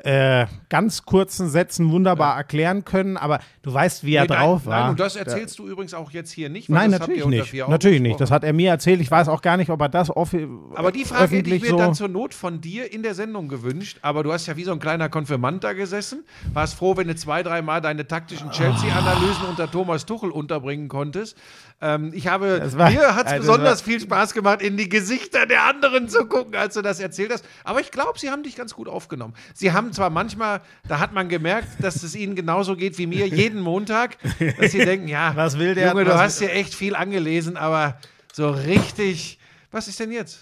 äh, 0.06 0.46
ganz 0.70 1.04
kurzen 1.04 1.50
Sätzen 1.50 1.92
wunderbar 1.92 2.38
erklären 2.38 2.86
können, 2.86 3.18
aber 3.18 3.40
du 3.64 3.74
weißt, 3.74 4.04
wie 4.04 4.16
er 4.16 4.24
Nee, 4.24 4.30
nein, 4.30 4.40
drauf 4.40 4.66
war. 4.66 4.80
Nein, 4.82 4.90
und 4.92 5.00
das 5.00 5.16
erzählst 5.16 5.58
du 5.60 5.68
übrigens 5.68 5.94
auch 5.94 6.12
jetzt 6.12 6.32
hier 6.32 6.50
nicht. 6.50 6.70
weil 6.70 6.76
Nein, 6.88 6.92
natürlich 6.92 7.26
nicht. 7.26 7.54
Natürlich 7.68 8.02
nicht. 8.02 8.22
Das 8.22 8.32
hat 8.32 8.44
er 8.44 8.54
mir 8.54 8.70
erzählt. 8.70 9.02
Ich 9.02 9.10
weiß 9.12 9.28
auch 9.28 9.42
gar 9.42 9.58
nicht, 9.58 9.70
ob 9.70 9.82
er 9.82 9.90
das 9.90 10.10
offi 10.16 10.48
Aber 10.76 10.92
die 10.92 11.06
Frage 11.06 11.38
hätte 11.38 11.50
ich 11.50 11.62
mir 11.64 11.70
so. 11.72 11.78
dann 11.78 11.94
zur 11.96 12.08
Not 12.08 12.34
von 12.34 12.62
dir 12.62 12.94
in 12.94 13.04
der 13.04 13.16
Sendung 13.16 13.48
gewünscht. 13.48 13.98
Aber 14.02 14.24
du 14.24 14.32
hast 14.32 14.46
ja 14.48 14.56
wie 14.58 14.64
so 14.64 14.72
ein 14.72 14.80
kleiner 14.80 15.10
Konfirmand 15.10 15.64
da 15.64 15.74
gesessen. 15.74 16.24
Warst 16.54 16.76
froh, 16.76 16.96
wenn 16.98 17.08
du 17.08 17.16
zwei, 17.16 17.42
dreimal 17.44 17.82
deine 17.82 18.08
taktischen 18.08 18.52
Chelsea-Analysen 18.52 19.46
unter 19.50 19.70
Thomas 19.70 20.06
Tuchel 20.06 20.30
unterbringen 20.32 20.88
konntest. 20.88 21.38
Ähm, 21.82 22.12
ich 22.14 22.28
habe, 22.28 22.72
war- 22.78 22.90
mir 22.90 23.16
hat 23.16 23.26
es 23.28 23.34
also 23.34 23.48
besonders 23.52 23.82
viel 23.82 24.00
Spaß 24.00 24.34
gemacht, 24.34 24.62
in 24.62 24.78
die 24.78 24.88
Gesichter 24.88 25.46
der 25.46 25.64
anderen 25.66 26.08
zu 26.08 26.26
gucken, 26.26 26.56
als 26.56 26.74
du 26.76 26.82
das 26.82 27.00
erzählt 27.00 27.32
hast. 27.34 27.44
Aber 27.64 27.82
ich 27.82 27.92
glaube, 27.92 28.18
sie 28.18 28.30
haben 28.30 28.44
dich 28.44 28.56
ganz 28.56 28.74
gut 28.74 28.88
aufgenommen. 28.88 29.34
Sie 29.54 29.74
haben 29.74 29.92
zwar 29.96 30.10
manchmal, 30.10 30.62
da 30.88 31.00
hat 31.00 31.14
man 31.14 31.28
gemerkt, 31.30 31.68
dass 31.84 32.04
es 32.04 32.16
ihnen 32.16 32.36
genauso 32.36 32.76
geht 32.76 32.98
wie 32.98 33.08
mir 33.08 33.28
jeden 33.28 33.60
Montag, 33.62 34.18
dass 34.60 34.72
sie 34.74 34.80
denken, 34.86 35.08
ja, 35.08 35.36
Was 35.36 35.58
will 35.58 35.74
der- 35.76 35.90
Junge, 35.90 36.06
du 36.06 36.14
hast 36.14 36.40
ja 36.42 36.50
echt 36.50 36.76
viel 36.76 36.96
angelesen, 36.96 37.58
aber 37.58 37.98
so 38.34 38.50
richtig, 38.52 39.40
was 39.72 39.88
ist 39.88 40.00
denn 40.00 40.12
jetzt? 40.12 40.40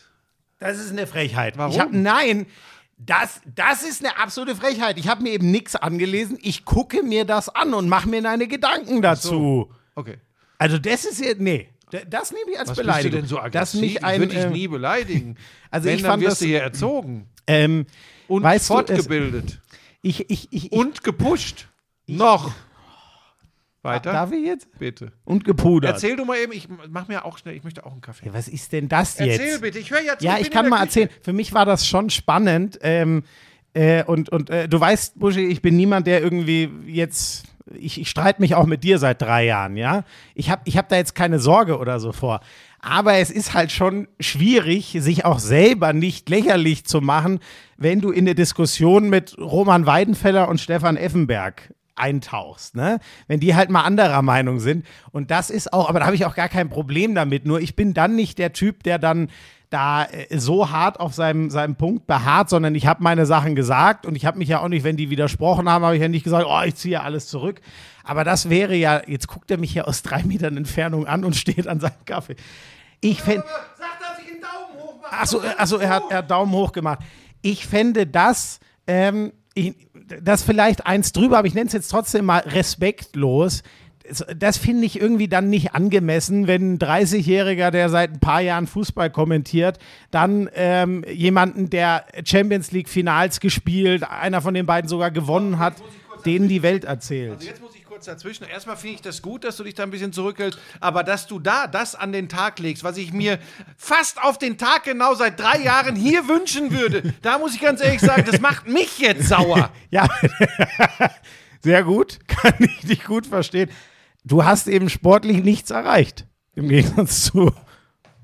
Das 0.60 0.78
ist 0.80 0.92
eine 0.92 1.08
Frechheit. 1.08 1.58
Warum? 1.58 1.72
Ich 1.74 1.80
hab, 1.80 1.92
nein, 1.92 2.46
das, 2.98 3.42
das 3.56 3.84
ist 3.84 4.04
eine 4.04 4.18
absolute 4.18 4.56
Frechheit. 4.56 4.98
Ich 4.98 5.08
habe 5.08 5.24
mir 5.24 5.32
eben 5.32 5.52
nichts 5.52 5.76
angelesen. 5.76 6.38
Ich 6.42 6.64
gucke 6.66 7.04
mir 7.04 7.26
das 7.26 7.50
an 7.50 7.74
und 7.74 7.90
mache 7.90 8.08
mir 8.08 8.28
eine 8.30 8.48
Gedanken 8.48 9.02
dazu. 9.02 9.72
Okay. 9.96 10.18
Also 10.58 10.78
das 10.78 11.04
ist 11.04 11.20
jetzt, 11.20 11.42
nee, 11.42 11.68
das 12.08 12.32
nehme 12.32 12.52
ich 12.52 12.60
als 12.60 12.70
Was 12.70 12.78
bist 12.78 12.80
du 12.80 12.84
Beleidigung. 12.92 13.20
denn 13.20 13.28
so 13.28 13.36
Das 13.36 13.46
aggressiv? 13.46 13.82
nicht 13.82 13.96
ich 13.98 14.04
ein, 14.06 14.20
würde 14.22 14.34
dich 14.36 14.44
äh, 14.46 14.50
nie 14.50 14.68
beleidigen. 14.68 15.36
also 15.70 15.88
Wenn, 15.88 15.96
ich 15.96 16.02
dann 16.02 16.12
fand 16.12 16.24
wirst 16.24 16.32
das- 16.34 16.40
du 16.40 16.46
hier 16.46 16.62
erzogen 16.62 17.28
ähm, 17.46 17.86
und 18.28 18.44
weißt 18.44 18.70
du, 18.70 18.74
fortgebildet 18.74 19.60
ich, 20.04 20.30
ich, 20.30 20.52
ich, 20.52 20.54
ich 20.54 20.72
und 20.72 21.04
gepusht. 21.04 21.68
Noch. 22.06 22.52
Weiter? 23.82 24.14
darf 24.14 24.32
ich 24.32 24.46
jetzt? 24.46 24.68
bitte. 24.80 25.12
Und 25.26 25.44
gepudert. 25.44 25.92
Erzähl 25.92 26.16
du 26.16 26.24
mal 26.24 26.38
eben, 26.38 26.54
ich 26.54 26.70
mach 26.90 27.10
mir 27.10 27.26
auch 27.26 27.38
schnell, 27.38 27.56
ich 27.56 27.64
möchte 27.64 27.86
auch 27.86 27.92
einen 27.92 28.02
Kaffee. 28.02 28.28
Ja, 28.28 28.34
was 28.34 28.48
ist 28.48 28.72
denn 28.72 28.88
das 28.88 29.18
jetzt? 29.20 29.40
Erzähl 29.40 29.60
bitte, 29.60 29.80
ich 29.80 29.92
höre 29.92 30.18
zu. 30.18 30.26
Ja, 30.26 30.38
ich 30.38 30.52
kann 30.52 30.70
mal 30.70 30.78
Küche. 30.78 31.02
erzählen. 31.02 31.10
Für 31.22 31.34
mich 31.34 31.54
war 31.54 31.66
das 31.66 31.86
schon 31.86 32.10
spannend. 32.10 32.80
Ähm, 32.82 33.24
äh, 33.74 34.04
und 34.04 34.30
und 34.30 34.50
äh, 34.50 34.70
du 34.70 34.80
weißt, 34.80 35.20
Buschi, 35.20 35.48
ich 35.48 35.62
bin 35.62 35.76
niemand, 35.76 36.08
der 36.08 36.22
irgendwie 36.22 36.70
jetzt. 36.86 37.46
Ich, 37.76 38.00
ich 38.00 38.10
streite 38.10 38.42
mich 38.42 38.56
auch 38.56 38.66
mit 38.66 38.84
dir 38.84 39.00
seit 39.00 39.22
drei 39.22 39.46
Jahren, 39.46 39.78
ja. 39.78 40.04
Ich 40.36 40.50
habe 40.50 40.62
ich 40.66 40.78
hab 40.78 40.90
da 40.90 40.98
jetzt 40.98 41.16
keine 41.16 41.40
Sorge 41.40 41.78
oder 41.78 42.00
so 42.00 42.12
vor. 42.12 42.42
Aber 42.86 43.14
es 43.14 43.32
ist 43.32 43.54
halt 43.54 43.72
schon 43.72 44.10
schwierig, 44.20 44.98
sich 45.00 45.24
auch 45.24 45.40
selber 45.40 45.94
nicht 45.94 46.28
lächerlich 46.28 46.84
zu 46.84 47.00
machen, 47.00 47.40
wenn 47.78 48.02
du 48.02 48.12
in 48.12 48.26
eine 48.26 48.36
Diskussion 48.36 49.10
mit 49.10 49.38
Roman 49.38 49.86
Weidenfeller 49.86 50.50
und 50.50 50.60
Stefan 50.60 50.98
Effenberg 50.98 51.74
eintauchst, 51.96 52.76
ne? 52.76 53.00
Wenn 53.28 53.40
die 53.40 53.56
halt 53.56 53.70
mal 53.70 53.84
anderer 53.84 54.22
Meinung 54.22 54.60
sind. 54.60 54.86
Und 55.12 55.32
das 55.32 55.50
ist 55.50 55.72
auch, 55.72 55.88
aber 55.88 56.02
da 56.02 56.08
habe 56.08 56.18
ich 56.18 56.26
auch 56.26 56.36
gar 56.36 56.50
kein 56.50 56.70
Problem 56.70 57.16
damit. 57.16 57.46
Nur 57.46 57.62
ich 57.62 57.78
bin 57.78 57.94
dann 57.94 58.18
nicht 58.18 58.38
der 58.38 58.52
Typ, 58.52 58.84
der 58.84 59.00
dann 59.00 59.30
da 59.74 60.06
äh, 60.06 60.38
so 60.38 60.70
hart 60.70 61.00
auf 61.00 61.14
seinem, 61.14 61.50
seinem 61.50 61.76
Punkt 61.76 62.06
beharrt, 62.06 62.50
sondern 62.50 62.76
ich 62.76 62.86
habe 62.86 63.02
meine 63.04 63.26
Sachen 63.26 63.56
gesagt 63.56 64.06
und 64.06 64.16
ich 64.16 64.26
habe 64.26 64.38
mich 64.38 64.50
ja 64.50 64.60
auch 64.60 64.68
nicht, 64.68 64.84
wenn 64.84 64.98
die 64.98 65.10
widersprochen 65.10 65.68
haben, 65.68 65.84
habe 65.84 65.96
ich 65.96 66.02
ja 66.02 66.08
nicht 66.08 66.24
gesagt, 66.24 66.46
oh, 66.48 66.62
ich 66.64 66.76
ziehe 66.76 67.02
alles 67.02 67.28
zurück. 67.28 67.60
Aber 68.04 68.24
das 68.24 68.50
wäre 68.50 68.76
ja, 68.76 69.02
jetzt 69.08 69.28
guckt 69.28 69.50
er 69.50 69.58
mich 69.58 69.74
hier 69.74 69.88
aus 69.88 70.04
drei 70.04 70.24
Metern 70.24 70.58
Entfernung 70.58 71.08
an 71.08 71.26
und 71.26 71.36
steht 71.36 71.68
an 71.68 71.80
seinem 71.80 72.06
Kaffee. 72.06 72.36
Ich 73.02 73.22
fände, 73.22 73.44
Sag, 73.78 74.00
dass 74.00 74.20
ich 74.20 74.32
einen 74.32 74.42
Daumen 74.42 74.82
hoch 74.82 75.02
mache. 75.02 75.14
Achso, 75.14 75.42
also 75.58 75.78
er 75.78 75.90
hat, 75.90 76.04
er 76.10 76.18
hat 76.20 76.32
Daumen 76.32 76.52
hoch 76.54 76.72
gemacht. 76.72 77.00
Ich 77.42 77.66
fände 77.66 78.08
das, 78.08 78.60
ähm, 78.88 79.34
ich, 79.54 79.76
das 80.22 80.44
vielleicht 80.44 80.86
eins 80.86 81.12
drüber, 81.12 81.40
aber 81.40 81.48
ich 81.48 81.54
nenne 81.54 81.68
es 81.68 81.74
jetzt 81.74 81.90
trotzdem 81.90 82.26
mal 82.26 82.40
respektlos. 82.40 83.64
Das, 84.36 84.58
finde 84.58 84.86
ich 84.86 85.00
irgendwie 85.00 85.30
dann 85.30 85.50
nicht 85.50 85.74
angemessen, 85.74 86.46
wenn 86.46 86.74
ein 86.74 86.80
30-Jähriger, 86.80 87.72
der 87.72 87.90
seit 87.90 88.12
ein 88.12 88.20
paar 88.20 88.42
Jahren 88.42 88.68
Fußball 88.68 89.10
kommentiert, 89.10 89.80
dann 90.12 90.50
ähm, 90.56 91.06
jemanden, 91.10 91.70
der 91.70 92.06
Champions 92.26 92.72
League 92.72 92.90
Finals 92.90 93.40
gespielt, 93.40 94.04
einer 94.04 94.42
von 94.42 94.54
den 94.54 94.66
beiden 94.66 94.90
sogar 94.90 95.10
gewonnen 95.10 95.58
hat, 95.58 95.76
denen 96.26 96.50
die 96.50 96.64
Welt 96.64 96.84
erzählt. 96.84 97.32
Also 97.32 97.48
jetzt 97.48 97.62
muss 97.62 97.76
ich 97.76 97.84
kurz 97.86 98.06
dazwischen. 98.06 98.46
Erstmal 98.46 98.76
finde 98.76 98.96
ich 98.96 99.02
das 99.02 99.22
gut, 99.22 99.44
dass 99.44 99.58
du 99.58 99.64
dich 99.64 99.76
da 99.76 99.84
ein 99.84 99.92
bisschen 99.92 100.12
zurückhältst, 100.12 100.60
aber 100.80 101.04
dass 101.04 101.28
du 101.28 101.40
da 101.40 101.68
das 101.68 101.96
an 101.96 102.12
den 102.12 102.28
Tag 102.28 102.60
legst, 102.60 102.84
was 102.84 102.98
ich 102.98 103.14
mir 103.14 103.40
fast 103.78 104.22
auf 104.22 104.38
den 104.38 104.58
Tag 104.58 104.84
genau 104.84 105.14
seit 105.16 105.40
drei 105.40 105.60
Jahren 105.60 105.96
hier 105.96 106.28
wünschen 106.28 106.72
würde, 106.72 107.14
da 107.22 107.38
muss 107.38 107.56
ich 107.56 107.62
ganz 107.62 107.82
ehrlich 107.82 108.02
sagen, 108.02 108.26
das 108.30 108.42
macht 108.42 108.68
mich 108.68 109.00
jetzt 109.00 109.28
sauer. 109.28 109.72
Ja, 109.92 110.08
sehr 111.62 111.84
gut, 111.84 112.20
kann 112.28 112.56
ich 112.60 112.80
dich 112.80 113.04
gut 113.04 113.28
verstehen. 113.28 113.70
Du 114.24 114.46
hast 114.46 114.68
eben 114.68 114.90
sportlich 114.90 115.44
nichts 115.44 115.72
erreicht. 115.72 116.28
Im 116.56 116.70
Gegensatz 116.70 117.26
zu 117.26 117.52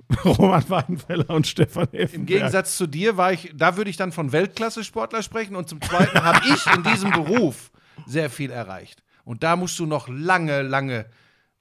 Roman 0.26 0.68
Weidenfeller 0.70 1.30
und 1.30 1.46
Stefan 1.46 1.88
Effenberg. 1.94 2.14
Im 2.14 2.26
Gegensatz 2.26 2.78
zu 2.78 2.88
dir 2.88 3.18
war 3.18 3.32
ich, 3.34 3.52
da 3.56 3.78
würde 3.78 3.90
ich 3.90 3.98
dann 3.98 4.12
von 4.12 4.32
Weltklasse-Sportler 4.32 5.22
sprechen 5.24 5.56
und 5.56 5.70
zum 5.70 5.82
Zweiten 5.82 6.24
habe 6.24 6.42
ich 6.54 6.66
in 6.74 6.84
diesem 6.84 7.12
Beruf 7.12 7.72
sehr 8.08 8.30
viel 8.30 8.50
erreicht. 8.50 9.04
Und 9.24 9.44
da 9.44 9.56
musst 9.56 9.78
du 9.78 9.86
noch 9.86 10.08
lange, 10.08 10.62
lange, 10.64 11.06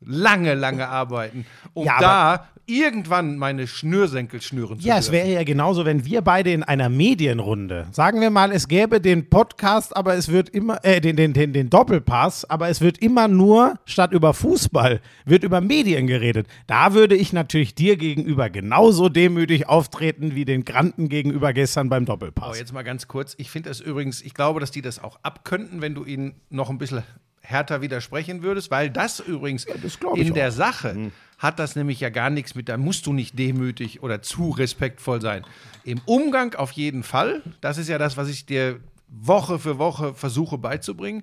lange, 0.00 0.54
lange 0.54 0.88
arbeiten, 0.88 1.44
um 1.74 1.84
Ja, 1.86 1.98
da 2.00 2.48
irgendwann 2.70 3.38
meine 3.38 3.66
Schnürsenkel 3.66 4.42
schnüren 4.42 4.78
zu 4.78 4.86
Ja, 4.86 4.98
es 4.98 5.06
dürfen. 5.06 5.26
wäre 5.26 5.32
ja 5.38 5.42
genauso, 5.42 5.86
wenn 5.86 6.04
wir 6.04 6.20
beide 6.20 6.52
in 6.52 6.62
einer 6.62 6.90
Medienrunde, 6.90 7.86
sagen 7.92 8.20
wir 8.20 8.28
mal, 8.28 8.52
es 8.52 8.68
gäbe 8.68 9.00
den 9.00 9.30
Podcast, 9.30 9.96
aber 9.96 10.14
es 10.16 10.28
wird 10.28 10.50
immer, 10.50 10.78
äh, 10.84 11.00
den, 11.00 11.16
den, 11.16 11.32
den, 11.32 11.54
den 11.54 11.70
Doppelpass, 11.70 12.44
aber 12.44 12.68
es 12.68 12.82
wird 12.82 12.98
immer 12.98 13.26
nur, 13.26 13.78
statt 13.86 14.12
über 14.12 14.34
Fußball, 14.34 15.00
wird 15.24 15.44
über 15.44 15.62
Medien 15.62 16.06
geredet. 16.06 16.46
Da 16.66 16.92
würde 16.92 17.16
ich 17.16 17.32
natürlich 17.32 17.74
dir 17.74 17.96
gegenüber 17.96 18.50
genauso 18.50 19.08
demütig 19.08 19.66
auftreten 19.68 20.34
wie 20.34 20.44
den 20.44 20.66
Granten 20.66 21.08
gegenüber 21.08 21.54
gestern 21.54 21.88
beim 21.88 22.04
Doppelpass. 22.04 22.50
Oh, 22.52 22.54
jetzt 22.58 22.74
mal 22.74 22.84
ganz 22.84 23.08
kurz. 23.08 23.34
Ich 23.38 23.50
finde 23.50 23.70
das 23.70 23.80
übrigens, 23.80 24.20
ich 24.20 24.34
glaube, 24.34 24.60
dass 24.60 24.70
die 24.70 24.82
das 24.82 25.02
auch 25.02 25.18
abkönnten, 25.22 25.80
wenn 25.80 25.94
du 25.94 26.04
ihnen 26.04 26.34
noch 26.50 26.68
ein 26.68 26.76
bisschen 26.76 27.02
härter 27.48 27.80
widersprechen 27.80 28.42
würdest, 28.42 28.70
weil 28.70 28.90
das 28.90 29.20
übrigens 29.20 29.66
das 29.82 29.98
glaub 29.98 30.18
ich 30.18 30.28
in 30.28 30.34
der 30.34 30.48
auch. 30.48 30.52
Sache 30.52 31.10
hat 31.38 31.58
das 31.58 31.76
nämlich 31.76 31.98
ja 32.00 32.10
gar 32.10 32.28
nichts 32.28 32.54
mit, 32.54 32.68
da 32.68 32.76
musst 32.76 33.06
du 33.06 33.12
nicht 33.12 33.38
demütig 33.38 34.02
oder 34.02 34.20
zu 34.20 34.50
respektvoll 34.50 35.22
sein. 35.22 35.44
Im 35.84 36.00
Umgang 36.04 36.54
auf 36.54 36.72
jeden 36.72 37.02
Fall, 37.02 37.42
das 37.62 37.78
ist 37.78 37.88
ja 37.88 37.96
das, 37.96 38.16
was 38.18 38.28
ich 38.28 38.44
dir 38.44 38.80
Woche 39.08 39.58
für 39.58 39.78
Woche 39.78 40.14
versuche 40.14 40.58
beizubringen. 40.58 41.22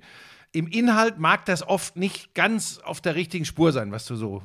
Im 0.51 0.67
Inhalt 0.67 1.19
mag 1.19 1.45
das 1.45 1.67
oft 1.67 1.95
nicht 1.95 2.33
ganz 2.33 2.79
auf 2.79 3.01
der 3.01 3.13
richtigen 3.13 3.45
Spur 3.45 3.71
sein, 3.71 3.91
was 3.91 4.05
du 4.05 4.15
so 4.15 4.41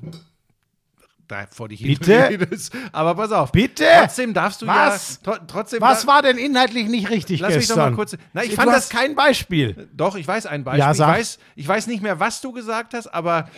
da 1.30 1.46
vor 1.50 1.68
dich 1.68 1.82
Bitte? 1.82 2.48
Aber 2.92 3.14
pass 3.14 3.32
auf. 3.32 3.52
Bitte? 3.52 3.84
Trotzdem 4.00 4.34
darfst 4.34 4.62
du 4.62 4.66
Was? 4.66 5.20
ja. 5.24 5.32
tro- 5.32 5.40
Trotzdem 5.46 5.80
Was 5.80 6.06
war 6.06 6.22
denn 6.22 6.38
inhaltlich 6.38 6.88
nicht 6.88 7.08
richtig 7.10 7.40
Lass 7.40 7.54
mich 7.54 7.66
doch 7.68 7.74
gestern? 7.76 7.90
mal 7.92 7.96
kurz. 7.96 8.16
Na, 8.32 8.42
ich 8.42 8.50
du 8.50 8.56
fand 8.56 8.72
das 8.72 8.88
kein 8.88 9.14
Beispiel. 9.14 9.88
Doch, 9.94 10.16
ich 10.16 10.26
weiß 10.26 10.46
ein 10.46 10.64
Beispiel. 10.64 10.80
Ja, 10.80 10.90
ich, 10.92 10.96
sag. 10.96 11.08
weiß, 11.08 11.38
ich 11.56 11.68
weiß 11.68 11.86
nicht 11.86 12.02
mehr, 12.02 12.18
was 12.20 12.40
du 12.40 12.52
gesagt 12.52 12.94
hast, 12.94 13.06
aber. 13.08 13.48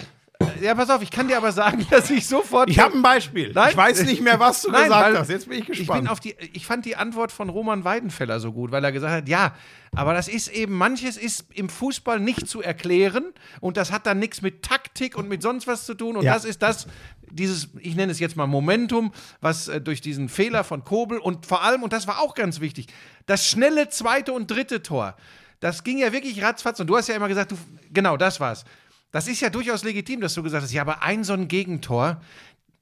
äh, 0.41 0.65
Ja, 0.65 0.75
pass 0.75 0.91
auf, 0.91 1.03
ich 1.03 1.11
kann 1.11 1.29
dir 1.29 1.37
aber 1.37 1.53
sagen, 1.53 1.87
dass 1.91 2.11
ich 2.11 2.27
sofort. 2.27 2.69
Ich 2.69 2.79
habe 2.79 2.95
ein 2.97 3.03
Beispiel. 3.03 3.53
Nein. 3.55 3.71
Ich 3.71 3.77
weiß 3.77 4.03
nicht 4.05 4.21
mehr, 4.23 4.39
was 4.41 4.63
du 4.63 4.71
Nein, 4.73 4.85
gesagt 4.85 5.19
hast. 5.19 5.31
Jetzt 5.31 5.49
bin 5.49 5.59
ich 5.59 5.69
Ich, 5.69 5.79
gespannt. 5.79 6.03
bin 6.03 6.09
auf 6.09 6.21
die, 6.21 6.35
ich 6.53 6.67
fand 6.67 6.85
die 6.85 6.97
Antwort 6.97 7.31
von 7.33 7.49
Roman 7.49 7.85
Weidenfeller 7.85 8.41
so 8.41 8.53
gut, 8.53 8.71
weil 8.73 8.83
er 8.85 8.93
gesagt 8.93 9.13
hat, 9.15 9.29
ja, 9.29 9.55
aber 9.95 10.15
das 10.15 10.27
ist 10.27 10.49
eben, 10.49 10.75
manches 10.75 11.17
ist 11.19 11.45
im 11.55 11.69
Fußball 11.69 12.19
nicht 12.19 12.49
zu 12.49 12.63
erklären 12.63 13.25
und 13.61 13.77
das 13.77 13.93
hat 13.93 14.07
dann 14.07 14.19
nichts 14.19 14.41
mit 14.41 14.63
Taktik 14.63 15.17
und 15.19 15.29
mit 15.29 15.43
sonst 15.43 15.67
was 15.67 15.85
zu 15.85 15.93
tun 15.95 16.17
und 16.17 16.25
Ja. 16.25 16.33
das 16.35 16.45
ist 16.47 16.63
das, 16.63 16.87
dieses, 17.33 17.69
ich 17.79 17.97
nenne 17.97 18.13
es 18.13 18.21
jetzt 18.21 18.37
mal 18.37 18.47
Momentum, 18.47 19.13
was 19.41 19.69
äh, 19.69 19.81
durch 19.81 20.01
diesen 20.01 20.29
Fehler 20.29 20.65
von 20.65 20.85
Kobel 20.85 21.19
und 21.19 21.47
vor 21.47 21.63
allem, 21.63 21.83
und 21.83 21.93
das 21.93 22.07
war 22.07 22.21
auch 22.21 22.35
ganz 22.35 22.61
wichtig, 22.61 22.87
das 23.27 23.49
schnelle 23.49 23.89
zweite 23.89 24.33
und 24.33 24.51
dritte 24.51 24.83
Tor, 24.83 25.17
das 25.61 25.85
ging 25.85 25.99
ja 25.99 26.13
wirklich 26.13 26.43
ratzfatz 26.43 26.81
und 26.81 26.87
du 26.87 26.97
hast 26.97 27.09
ja 27.09 27.17
immer 27.17 27.29
gesagt, 27.29 27.53
du, 27.53 27.59
genau, 27.93 28.17
das 28.17 28.41
war's. 28.41 28.65
Das 29.13 29.29
ist 29.29 29.41
ja 29.41 29.51
durchaus 29.51 29.85
legitim, 29.85 30.21
dass 30.21 30.35
du 30.35 30.43
gesagt 30.43 30.65
hast, 30.65 30.73
ja, 30.73 30.83
aber 30.83 31.03
ein 31.03 31.23
so 31.23 31.35
ein 31.35 31.49
Gegentor, 31.49 32.21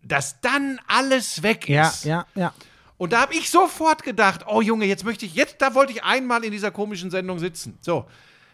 dass 0.02 0.40
dann 0.40 0.80
alles 0.86 1.42
weg 1.42 1.68
ja, 1.68 1.88
ist. 1.88 2.04
ja, 2.04 2.26
ja. 2.34 2.54
Und 2.96 3.14
da 3.14 3.22
habe 3.22 3.34
ich 3.34 3.50
sofort 3.50 4.02
gedacht, 4.02 4.44
oh 4.46 4.60
Junge, 4.60 4.84
jetzt 4.84 5.04
möchte 5.04 5.24
ich, 5.24 5.34
jetzt, 5.34 5.56
da 5.58 5.74
wollte 5.74 5.92
ich 5.92 6.04
einmal 6.04 6.44
in 6.44 6.52
dieser 6.52 6.70
komischen 6.70 7.10
Sendung 7.10 7.38
sitzen. 7.38 7.78
So. 7.80 8.06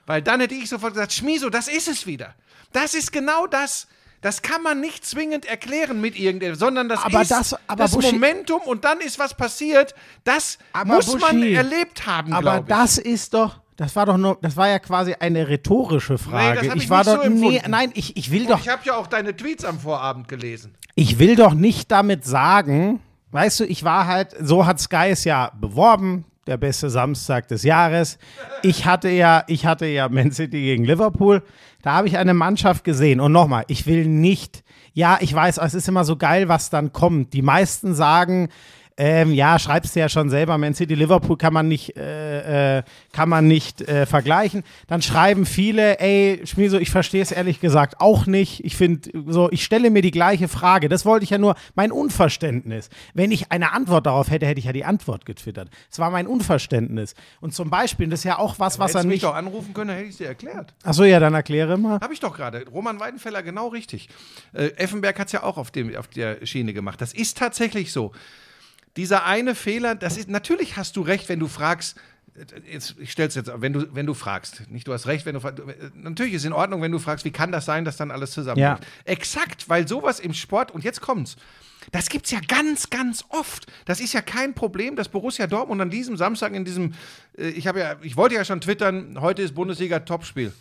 Weil 0.07 0.23
dann 0.23 0.39
hätte 0.41 0.55
ich 0.55 0.69
sofort 0.69 0.95
gesagt, 0.95 1.13
Schmiso, 1.13 1.51
das 1.51 1.67
ist 1.67 1.89
es 1.89 2.07
wieder. 2.07 2.35
Das 2.73 2.95
ist 2.95 3.11
genau 3.11 3.49
das. 3.49 3.89
Das 4.27 4.43
kann 4.43 4.61
man 4.61 4.81
nicht 4.81 5.07
zwingend 5.07 5.45
erklären 5.45 6.01
mit 6.01 6.19
irgendetwas, 6.19 6.59
sondern 6.59 6.89
das 6.89 7.05
Aber 7.05 7.23
ist 7.23 7.31
das- 7.31 7.55
das 7.77 7.95
Buschi- 7.95 8.11
Momentum 8.11 8.61
und 8.63 8.85
dann 8.85 8.99
ist 8.99 9.21
was 9.21 9.35
passiert. 9.35 9.95
Das 10.25 10.59
muss 10.85 11.07
man 11.21 11.37
Buschi, 11.37 11.55
erlebt 11.55 12.09
haben, 12.09 12.33
Aber 12.33 12.59
ich. 12.59 12.65
das 12.67 12.99
ist 12.99 13.35
doch, 13.35 13.61
das 13.77 13.95
war 13.95 14.05
doch 14.07 14.17
nur, 14.17 14.37
das 14.43 14.57
war 14.57 14.69
ja 14.69 14.81
quasi 14.81 15.15
eine 15.21 15.47
rhetorische 15.47 16.19
Frage. 16.19 16.59
das 16.59 16.71
hab 16.71 16.77
ich 16.77 16.91
war 16.91 16.99
nicht 17.05 17.07
so 17.07 17.17
doch, 17.19 17.29
nee, 17.29 17.63
nein, 17.69 17.93
ich, 17.95 18.17
ich 18.17 18.33
will 18.33 18.43
Und 18.43 18.51
doch, 18.51 18.61
ich 18.61 18.69
habe 18.69 18.83
ja 18.85 18.97
auch 18.97 19.07
deine 19.07 19.37
Tweets 19.37 19.65
am 19.65 19.79
Vorabend 19.79 20.27
gelesen. 20.27 20.75
ich 20.97 21.21
will 21.21 21.37
doch 21.37 21.55
nicht 21.55 21.93
damit 21.93 22.25
sagen, 22.25 22.99
weißt 23.31 23.61
du, 23.61 23.65
ich 23.65 23.85
war 23.85 24.09
halt, 24.09 24.35
so 24.41 24.67
hat 24.67 24.81
Sky 24.81 25.11
es 25.11 25.23
ja 25.23 25.53
beworben, 25.61 26.25
der 26.47 26.57
beste 26.57 26.91
Samstag 26.91 27.49
des 27.49 27.63
Jahres. 27.63 28.19
Ich 28.63 28.87
hatte 28.87 29.09
ja, 29.09 29.45
ich 29.47 29.67
hatte 29.67 29.87
ja 29.87 30.09
Man 30.09 30.33
City 30.33 30.61
gegen 30.61 30.85
Liverpool. 30.85 31.43
Da 31.83 31.95
habe 31.95 32.09
ich 32.09 32.19
eine 32.19 32.35
Mannschaft 32.35 32.85
gesehen. 32.85 33.21
Und 33.21 33.33
nochmal, 33.33 33.65
ich 33.69 33.87
will 33.87 34.07
nicht, 34.07 34.65
ja, 34.93 35.19
ich 35.21 35.33
weiß, 35.35 35.59
es 35.59 35.75
ist 35.75 35.89
immer 35.89 36.05
so 36.05 36.17
geil, 36.17 36.49
was 36.49 36.71
dann 36.71 36.93
kommt. 36.93 37.33
Die 37.33 37.43
meisten 37.43 37.95
sagen, 37.95 38.49
ähm, 38.99 39.33
ja, 39.33 39.59
schreibst 39.59 39.95
du 39.95 40.01
ja 40.01 40.09
schon 40.09 40.31
selber, 40.31 40.57
Man 40.57 40.75
City 40.75 40.95
Liverpool 40.95 41.37
kann 41.37 41.53
man 41.53 41.69
nicht, 41.69 41.97
äh, 41.97 42.79
äh, 42.79 42.83
kann 43.13 43.29
man 43.29 43.47
nicht 43.47 43.83
äh, 43.83 44.07
vergleichen. 44.07 44.65
Dann 44.87 45.03
schreiben 45.03 45.45
viele, 45.45 46.01
ey, 46.01 46.41
Schmieso, 46.45 46.79
ich 46.79 46.91
verstehe 46.91 47.21
es 47.21 47.31
ehrlich 47.31 47.61
gesagt 47.61 48.01
auch 48.01 48.27
nicht. 48.27 48.65
Ich 48.65 48.77
finde, 48.77 49.11
so, 49.27 49.51
ich 49.51 49.65
stelle 49.65 49.91
mir 49.91 50.01
die 50.01 50.11
gleiche 50.11 50.49
Frage. 50.49 50.89
Das 50.89 51.05
wollte 51.05 51.25
ich 51.25 51.31
ja 51.31 51.37
nur, 51.37 51.57
mein 51.75 51.93
Unverständnis. 51.93 52.89
Wenn 53.13 53.33
ich 53.33 53.53
eine 53.53 53.73
Antwort 53.73 54.07
darauf 54.07 54.31
hätte, 54.31 54.47
hätte 54.47 54.61
ich 54.61 54.65
ja 54.65 54.73
die 54.73 54.85
Antwort 54.85 55.27
getwittert. 55.27 55.69
Es 55.91 55.99
war 55.99 56.11
mein 56.11 56.27
Unverständnis. 56.27 57.15
Und 57.41 57.53
zum 57.55 57.69
Beispiel, 57.69 58.09
das 58.09 58.21
ist 58.21 58.25
ja 58.25 58.39
auch 58.39 58.59
was, 58.59 58.79
was 58.79 58.93
Hättest 58.93 58.97
er 58.97 59.03
du 59.03 59.09
mich 59.09 59.15
nicht. 59.17 59.25
doch 59.25 59.35
anrufen 59.35 59.75
können, 59.75 59.89
dann 59.89 59.97
hätte 59.99 60.09
ich 60.09 60.17
dir 60.17 60.29
erklärt. 60.29 60.73
Achso, 60.85 61.05
ja, 61.05 61.21
dann 61.21 61.35
erkläre 61.35 61.77
mal. 61.77 62.01
Habe 62.01 62.15
ich 62.15 62.21
doch 62.21 62.35
gerade. 62.35 62.65
Roman 62.73 62.99
Weidenfeller 62.99 63.43
genau 63.43 63.69
richtig. 63.69 64.09
Äh, 64.55 64.69
Effenberg 64.77 65.19
hat 65.19 65.27
es 65.27 65.33
ja 65.33 65.43
auch 65.43 65.59
auf, 65.59 65.71
dem, 65.71 65.95
auf 65.97 66.09
der 66.09 66.45
Schiene 66.47 66.73
gemacht. 66.73 67.01
Das 67.03 67.13
ist 67.13 67.37
tatsächlich 67.37 67.93
so. 67.93 68.13
Dieser 68.97 69.25
eine 69.25 69.55
Fehler, 69.55 69.95
das 69.95 70.17
ist, 70.17 70.29
natürlich 70.29 70.77
hast 70.77 70.97
du 70.97 71.03
recht, 71.03 71.29
wenn 71.29 71.39
du 71.39 71.49
fragst, 71.49 71.97
jetzt, 72.71 72.97
ich 72.99 73.13
stell's 73.13 73.35
jetzt, 73.35 73.51
wenn 73.55 73.73
du, 73.73 73.95
wenn 73.95 74.07
du 74.07 74.15
fragst, 74.15 74.71
nicht 74.71 74.87
du 74.87 74.93
hast 74.93 75.07
recht, 75.07 75.27
wenn 75.27 75.35
du 75.35 75.41
fragst, 75.41 75.63
natürlich 75.95 76.35
ist 76.35 76.45
in 76.45 76.53
Ordnung, 76.53 76.83
wenn 76.83 76.93
du 76.93 76.99
fragst, 76.99 77.25
wie 77.25 77.31
kann 77.31 77.53
das 77.53 77.65
sein, 77.65 77.85
dass 77.85 77.97
dann 77.97 78.11
alles 78.11 78.33
zusammenbricht. 78.33 78.83
Ja. 78.83 79.13
Exakt, 79.13 79.69
weil 79.69 79.87
sowas 79.87 80.21
im 80.21 80.35
Sport, 80.35 80.71
und 80.71 80.85
jetzt 80.85 81.01
kommt's, 81.01 81.37
das 81.93 82.09
gibt's 82.09 82.31
ja 82.31 82.41
ganz, 82.47 82.91
ganz 82.91 83.25
oft. 83.29 83.67
Das 83.85 84.01
ist 84.01 84.13
ja 84.13 84.23
kein 84.23 84.55
Problem, 84.55 84.97
dass 84.97 85.09
Borussia 85.09 85.47
Dortmund 85.47 85.81
an 85.81 85.91
diesem 85.91 86.17
Samstag 86.17 86.53
in 86.55 86.65
diesem, 86.65 86.95
äh, 87.39 87.49
ich 87.49 87.67
habe 87.67 87.81
ja, 87.81 87.97
ich 88.03 88.17
wollte 88.17 88.35
ja 88.35 88.45
schon 88.45 88.61
twittern, 88.61 89.19
heute 89.21 89.43
ist 89.43 89.55
Bundesliga 89.55 90.01
Topspiel. 90.01 90.53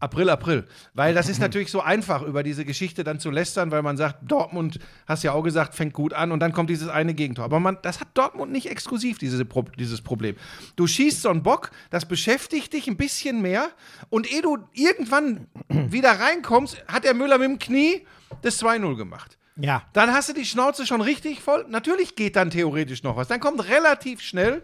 April, 0.00 0.30
April. 0.30 0.66
Weil 0.94 1.14
das 1.14 1.28
ist 1.28 1.40
natürlich 1.40 1.70
so 1.70 1.80
einfach, 1.80 2.22
über 2.22 2.42
diese 2.42 2.64
Geschichte 2.64 3.04
dann 3.04 3.20
zu 3.20 3.30
lästern, 3.30 3.70
weil 3.70 3.82
man 3.82 3.96
sagt, 3.96 4.20
Dortmund, 4.22 4.78
hast 5.06 5.22
ja 5.22 5.32
auch 5.32 5.42
gesagt, 5.42 5.74
fängt 5.74 5.92
gut 5.92 6.14
an 6.14 6.32
und 6.32 6.40
dann 6.40 6.52
kommt 6.52 6.70
dieses 6.70 6.88
eine 6.88 7.14
Gegentor. 7.14 7.44
Aber 7.44 7.60
man, 7.60 7.78
das 7.82 8.00
hat 8.00 8.08
Dortmund 8.14 8.50
nicht 8.50 8.70
exklusiv, 8.70 9.18
diese, 9.18 9.46
dieses 9.78 10.00
Problem. 10.00 10.36
Du 10.76 10.86
schießt 10.86 11.22
so 11.22 11.28
einen 11.28 11.42
Bock, 11.42 11.70
das 11.90 12.06
beschäftigt 12.06 12.72
dich 12.72 12.88
ein 12.88 12.96
bisschen 12.96 13.42
mehr 13.42 13.68
und 14.08 14.30
ehe 14.32 14.42
du 14.42 14.58
irgendwann 14.72 15.46
wieder 15.68 16.12
reinkommst, 16.12 16.82
hat 16.88 17.04
der 17.04 17.14
Müller 17.14 17.38
mit 17.38 17.48
dem 17.48 17.58
Knie 17.58 18.06
das 18.42 18.62
2-0 18.62 18.96
gemacht. 18.96 19.36
Ja. 19.56 19.82
Dann 19.92 20.12
hast 20.12 20.30
du 20.30 20.32
die 20.32 20.46
Schnauze 20.46 20.86
schon 20.86 21.02
richtig 21.02 21.42
voll. 21.42 21.66
Natürlich 21.68 22.16
geht 22.16 22.36
dann 22.36 22.50
theoretisch 22.50 23.02
noch 23.02 23.16
was. 23.16 23.28
Dann 23.28 23.40
kommt 23.40 23.68
relativ 23.68 24.22
schnell 24.22 24.62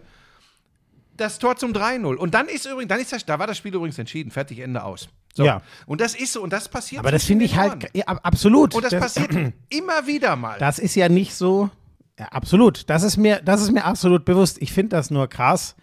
das 1.17 1.39
Tor 1.39 1.55
zum 1.57 1.73
3-0. 1.73 2.15
Und 2.15 2.33
dann 2.33 2.47
ist 2.47 2.65
übrigens, 2.65 2.89
dann 2.89 2.99
ist 2.99 3.11
das, 3.11 3.25
da 3.25 3.39
war 3.39 3.47
das 3.47 3.57
Spiel 3.57 3.73
übrigens 3.73 3.97
entschieden, 3.97 4.31
fertig, 4.31 4.59
Ende 4.59 4.83
aus. 4.83 5.09
So. 5.37 5.45
Ja. 5.45 5.61
Und 5.85 6.01
das 6.01 6.15
ist 6.15 6.33
so, 6.33 6.41
und 6.41 6.51
das 6.51 6.67
passiert. 6.67 6.99
Aber 6.99 7.11
das 7.11 7.23
finde 7.23 7.45
ich 7.45 7.55
halt, 7.57 7.89
ja, 7.93 8.05
ab- 8.05 8.21
absolut. 8.23 8.73
Und 8.73 8.83
das, 8.83 8.93
passiert 8.99 9.31
immer 9.69 10.07
wieder 10.07 10.35
mal. 10.35 10.57
Das 10.59 10.79
ist 10.79 10.95
ja 10.95 11.09
nicht 11.09 11.35
so. 11.35 11.69
Ja, 12.19 12.25
absolut. 12.29 12.89
Das 12.89 13.03
ist 13.03 13.17
mir, 13.17 13.39
das 13.45 13.61
ist 13.61 13.71
mir 13.71 13.85
absolut 13.85 14.25
bewusst. 14.25 14.59
Ich 14.61 14.73
finde 14.73 14.95
das 14.95 15.11
nur 15.11 15.27
krass. 15.27 15.75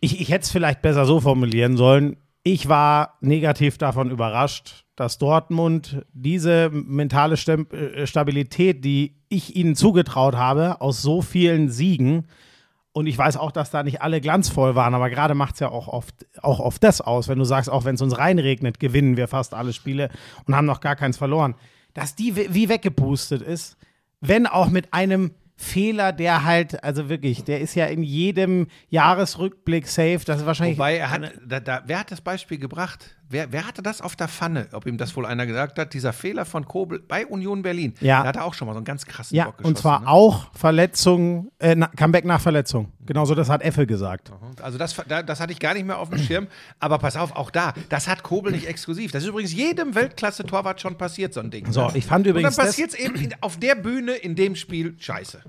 Ich, 0.00 0.20
ich 0.20 0.28
hätte 0.30 0.44
es 0.44 0.50
vielleicht 0.50 0.82
besser 0.82 1.06
so 1.06 1.18
formulieren 1.20 1.78
sollen. 1.78 2.18
Ich 2.42 2.68
war 2.68 3.16
negativ 3.22 3.78
davon 3.78 4.10
überrascht, 4.10 4.84
dass 4.96 5.16
Dortmund 5.16 6.04
diese 6.12 6.68
mentale 6.70 7.36
äh, 7.36 8.06
Stabilität, 8.06 8.84
die 8.84 9.16
ich 9.30 9.56
ihnen 9.56 9.76
zugetraut 9.76 10.36
habe, 10.36 10.82
aus 10.82 11.00
so 11.00 11.22
vielen 11.22 11.70
Siegen, 11.70 12.26
und 12.98 13.06
ich 13.06 13.16
weiß 13.16 13.36
auch, 13.36 13.52
dass 13.52 13.70
da 13.70 13.84
nicht 13.84 14.02
alle 14.02 14.20
glanzvoll 14.20 14.74
waren, 14.74 14.92
aber 14.92 15.08
gerade 15.08 15.34
macht 15.34 15.54
es 15.54 15.60
ja 15.60 15.68
auch 15.68 15.86
oft, 15.86 16.26
auch 16.42 16.58
oft 16.58 16.82
das 16.82 17.00
aus, 17.00 17.28
wenn 17.28 17.38
du 17.38 17.44
sagst, 17.44 17.70
auch 17.70 17.84
wenn 17.84 17.94
es 17.94 18.02
uns 18.02 18.18
reinregnet, 18.18 18.80
gewinnen 18.80 19.16
wir 19.16 19.28
fast 19.28 19.54
alle 19.54 19.72
Spiele 19.72 20.10
und 20.46 20.56
haben 20.56 20.66
noch 20.66 20.80
gar 20.80 20.96
keins 20.96 21.16
verloren. 21.16 21.54
Dass 21.94 22.16
die 22.16 22.34
wie 22.34 22.68
weggepustet 22.68 23.40
ist, 23.40 23.76
wenn 24.20 24.48
auch 24.48 24.68
mit 24.68 24.92
einem 24.92 25.30
Fehler, 25.54 26.12
der 26.12 26.44
halt, 26.44 26.82
also 26.82 27.08
wirklich, 27.08 27.44
der 27.44 27.60
ist 27.60 27.76
ja 27.76 27.86
in 27.86 28.02
jedem 28.02 28.66
Jahresrückblick 28.88 29.86
safe. 29.86 30.20
Das 30.26 30.40
ist 30.40 30.46
wahrscheinlich. 30.46 30.78
Wobei 30.78 30.96
er 30.96 31.10
hat, 31.10 31.32
da, 31.46 31.60
da, 31.60 31.82
wer 31.86 32.00
hat 32.00 32.10
das 32.10 32.20
Beispiel 32.20 32.58
gebracht? 32.58 33.16
Wer, 33.30 33.52
wer 33.52 33.66
hatte 33.66 33.82
das 33.82 34.00
auf 34.00 34.16
der 34.16 34.26
Pfanne? 34.28 34.68
Ob 34.72 34.86
ihm 34.86 34.96
das 34.96 35.14
wohl 35.14 35.26
einer 35.26 35.44
gesagt 35.46 35.78
hat? 35.78 35.92
Dieser 35.92 36.12
Fehler 36.14 36.44
von 36.46 36.64
Kobel 36.66 36.98
bei 36.98 37.26
Union 37.26 37.60
Berlin. 37.62 37.94
Ja. 38.00 38.22
Da 38.22 38.28
hat 38.28 38.36
er 38.36 38.44
auch 38.44 38.54
schon 38.54 38.66
mal 38.66 38.72
so 38.72 38.78
einen 38.78 38.86
ganz 38.86 39.04
krassen 39.04 39.36
ja, 39.36 39.44
Bock 39.44 39.58
geschossen. 39.58 39.74
und 39.74 39.78
zwar 39.78 40.00
ne? 40.00 40.08
auch 40.08 40.50
Verletzung, 40.54 41.50
äh, 41.58 41.76
Comeback 41.96 42.24
nach 42.24 42.40
Verletzung. 42.40 42.90
Genauso, 43.04 43.34
das 43.34 43.48
hat 43.50 43.62
Effe 43.62 43.86
gesagt. 43.86 44.32
Also 44.62 44.78
das, 44.78 44.94
da- 45.08 45.22
das 45.22 45.40
hatte 45.40 45.52
ich 45.52 45.58
gar 45.60 45.74
nicht 45.74 45.86
mehr 45.86 45.98
auf 45.98 46.08
dem 46.10 46.18
Schirm. 46.18 46.46
Aber 46.80 46.98
pass 46.98 47.16
auf, 47.16 47.32
auch 47.36 47.50
da, 47.50 47.74
das 47.90 48.08
hat 48.08 48.22
Kobel 48.22 48.52
nicht 48.52 48.66
exklusiv. 48.66 49.12
Das 49.12 49.22
ist 49.22 49.28
übrigens 49.28 49.52
jedem 49.52 49.94
Weltklasse-Torwart 49.94 50.80
schon 50.80 50.96
passiert, 50.96 51.34
so 51.34 51.40
ein 51.40 51.50
Ding. 51.50 51.70
So, 51.70 51.90
ich 51.94 52.06
fand 52.06 52.26
und 52.26 52.30
übrigens 52.30 52.56
dann 52.56 52.64
das- 52.66 52.74
passiert 52.76 52.94
es 52.94 52.98
eben 52.98 53.28
auf 53.42 53.58
der 53.58 53.74
Bühne 53.74 54.12
in 54.12 54.36
dem 54.36 54.56
Spiel 54.56 54.94
scheiße. 54.98 55.42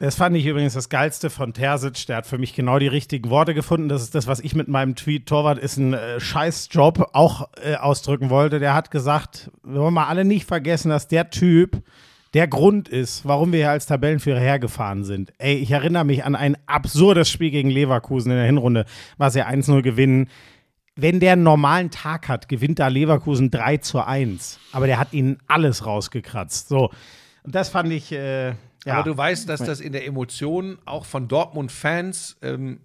Das 0.00 0.14
fand 0.14 0.36
ich 0.36 0.46
übrigens 0.46 0.74
das 0.74 0.90
Geilste 0.90 1.28
von 1.28 1.52
Terzic. 1.52 2.06
Der 2.06 2.18
hat 2.18 2.26
für 2.26 2.38
mich 2.38 2.54
genau 2.54 2.78
die 2.78 2.86
richtigen 2.86 3.30
Worte 3.30 3.52
gefunden. 3.52 3.88
Das 3.88 4.02
ist 4.02 4.14
das, 4.14 4.28
was 4.28 4.38
ich 4.38 4.54
mit 4.54 4.68
meinem 4.68 4.94
Tweet 4.94 5.26
Torwart 5.26 5.58
ist 5.58 5.76
ein 5.76 5.92
äh, 5.92 6.20
Scheißjob 6.20 7.10
auch 7.14 7.48
äh, 7.60 7.74
ausdrücken 7.74 8.30
wollte. 8.30 8.60
Der 8.60 8.74
hat 8.74 8.92
gesagt, 8.92 9.50
wir 9.64 9.80
wollen 9.80 9.94
mal 9.94 10.06
alle 10.06 10.24
nicht 10.24 10.46
vergessen, 10.46 10.90
dass 10.90 11.08
der 11.08 11.30
Typ 11.30 11.82
der 12.32 12.46
Grund 12.46 12.88
ist, 12.88 13.26
warum 13.26 13.50
wir 13.50 13.58
hier 13.58 13.70
als 13.70 13.86
Tabellenführer 13.86 14.38
hergefahren 14.38 15.02
sind. 15.02 15.32
Ey, 15.38 15.56
ich 15.56 15.72
erinnere 15.72 16.04
mich 16.04 16.24
an 16.24 16.36
ein 16.36 16.56
absurdes 16.66 17.28
Spiel 17.28 17.50
gegen 17.50 17.70
Leverkusen 17.70 18.30
in 18.30 18.36
der 18.36 18.46
Hinrunde, 18.46 18.84
was 19.16 19.32
sie 19.32 19.44
1-0 19.44 19.82
gewinnen. 19.82 20.28
Wenn 20.94 21.18
der 21.18 21.32
einen 21.32 21.42
normalen 21.42 21.90
Tag 21.90 22.28
hat, 22.28 22.48
gewinnt 22.48 22.78
da 22.78 22.86
Leverkusen 22.86 23.50
3 23.50 23.78
zu 23.78 24.06
1. 24.06 24.60
Aber 24.70 24.86
der 24.86 25.00
hat 25.00 25.12
ihnen 25.12 25.38
alles 25.48 25.86
rausgekratzt. 25.86 26.68
So. 26.68 26.90
Und 27.42 27.54
das 27.54 27.68
fand 27.68 27.92
ich, 27.92 28.12
äh, 28.12 28.52
ja. 28.84 28.94
Aber 28.94 29.10
du 29.10 29.16
weißt, 29.16 29.48
dass 29.48 29.60
das 29.60 29.80
in 29.80 29.92
der 29.92 30.06
Emotion 30.06 30.78
auch 30.84 31.04
von 31.04 31.28
Dortmund-Fans 31.28 32.36
ähm, 32.42 32.80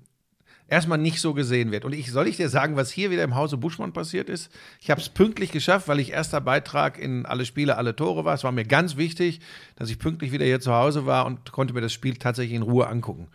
erstmal 0.67 0.97
nicht 0.97 1.21
so 1.21 1.33
gesehen 1.33 1.71
wird. 1.71 1.85
Und 1.85 1.93
ich 1.93 2.11
soll 2.11 2.27
ich 2.27 2.37
dir 2.37 2.49
sagen, 2.49 2.75
was 2.75 2.91
hier 2.91 3.11
wieder 3.11 3.23
im 3.23 3.35
Hause 3.35 3.57
Buschmann 3.57 3.93
passiert 3.93 4.29
ist? 4.29 4.51
Ich 4.81 4.89
habe 4.89 4.99
es 4.99 5.09
pünktlich 5.09 5.51
geschafft, 5.51 5.87
weil 5.87 5.99
ich 5.99 6.11
erster 6.11 6.41
Beitrag 6.41 6.97
in 6.97 7.25
alle 7.25 7.45
Spiele, 7.45 7.77
alle 7.77 7.95
Tore 7.95 8.25
war. 8.25 8.33
Es 8.33 8.43
war 8.43 8.51
mir 8.51 8.65
ganz 8.65 8.97
wichtig, 8.97 9.39
dass 9.75 9.89
ich 9.89 9.99
pünktlich 9.99 10.31
wieder 10.31 10.45
hier 10.45 10.59
zu 10.59 10.73
Hause 10.73 11.05
war 11.05 11.25
und 11.25 11.51
konnte 11.51 11.73
mir 11.73 11.81
das 11.81 11.93
Spiel 11.93 12.17
tatsächlich 12.17 12.55
in 12.55 12.63
Ruhe 12.63 12.87
angucken. 12.87 13.27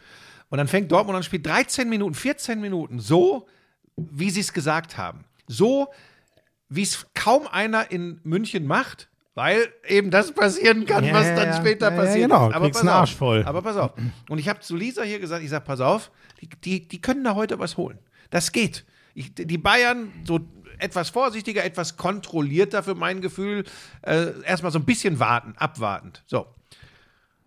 Und 0.51 0.59
dann 0.59 0.69
fängt 0.69 0.91
Dortmund 0.91 1.17
an, 1.17 1.23
spielt 1.23 1.47
13 1.47 1.89
Minuten, 1.89 2.15
14 2.15 2.61
Minuten, 2.61 2.99
so 2.99 3.47
wie 3.97 4.31
sie 4.31 4.41
es 4.41 4.53
gesagt 4.53 4.97
haben. 4.97 5.25
So 5.47 5.89
wie 6.69 6.83
es 6.83 7.07
kaum 7.15 7.47
einer 7.47 7.91
in 7.91 8.21
München 8.25 8.67
macht, 8.67 9.08
weil 9.39 9.73
eben 9.87 10.11
das 10.11 10.33
passieren 10.33 10.85
kann, 10.85 11.05
Ja, 11.05 11.15
was 11.15 11.27
ja, 11.29 11.37
dann 11.37 11.49
ja. 11.51 11.57
später 11.57 11.91
Ja, 11.91 11.95
ja, 11.97 12.03
passiert. 12.03 12.23
genau. 12.29 12.49
ist. 12.49 12.57
Aber 12.57 12.71
pass 12.71 12.83
auf. 12.83 12.89
Arsch 12.89 13.15
voll. 13.15 13.45
Aber 13.45 13.63
pass 13.63 13.77
auf. 13.77 13.93
Und 14.29 14.39
ich 14.39 14.49
habe 14.49 14.59
zu 14.59 14.75
Lisa 14.75 15.03
hier 15.05 15.21
gesagt, 15.21 15.45
ich 15.45 15.51
sage, 15.51 15.65
pass 15.65 15.81
auf, 15.81 16.11
die, 16.41 16.49
die, 16.65 16.89
die 16.89 17.01
können 17.01 17.23
da 17.23 17.37
heute 17.37 17.61
was 17.61 17.77
holen. 17.77 18.01
Das 18.31 18.51
geht. 18.51 18.85
Ich, 19.15 19.33
die 19.35 19.59
Bayern 19.59 20.11
so 20.25 20.41
etwas 20.81 21.11
vorsichtiger, 21.11 21.65
etwas 21.65 21.97
kontrollierter 21.97 22.83
für 22.83 22.97
mein 22.97 23.21
Gefühl, 23.21 23.63
äh, 24.03 24.41
erstmal 24.43 24.73
so 24.73 24.81
ein 24.81 24.85
bisschen 24.85 25.21
warten, 25.21 25.55
abwartend. 25.57 26.25
So. 26.27 26.47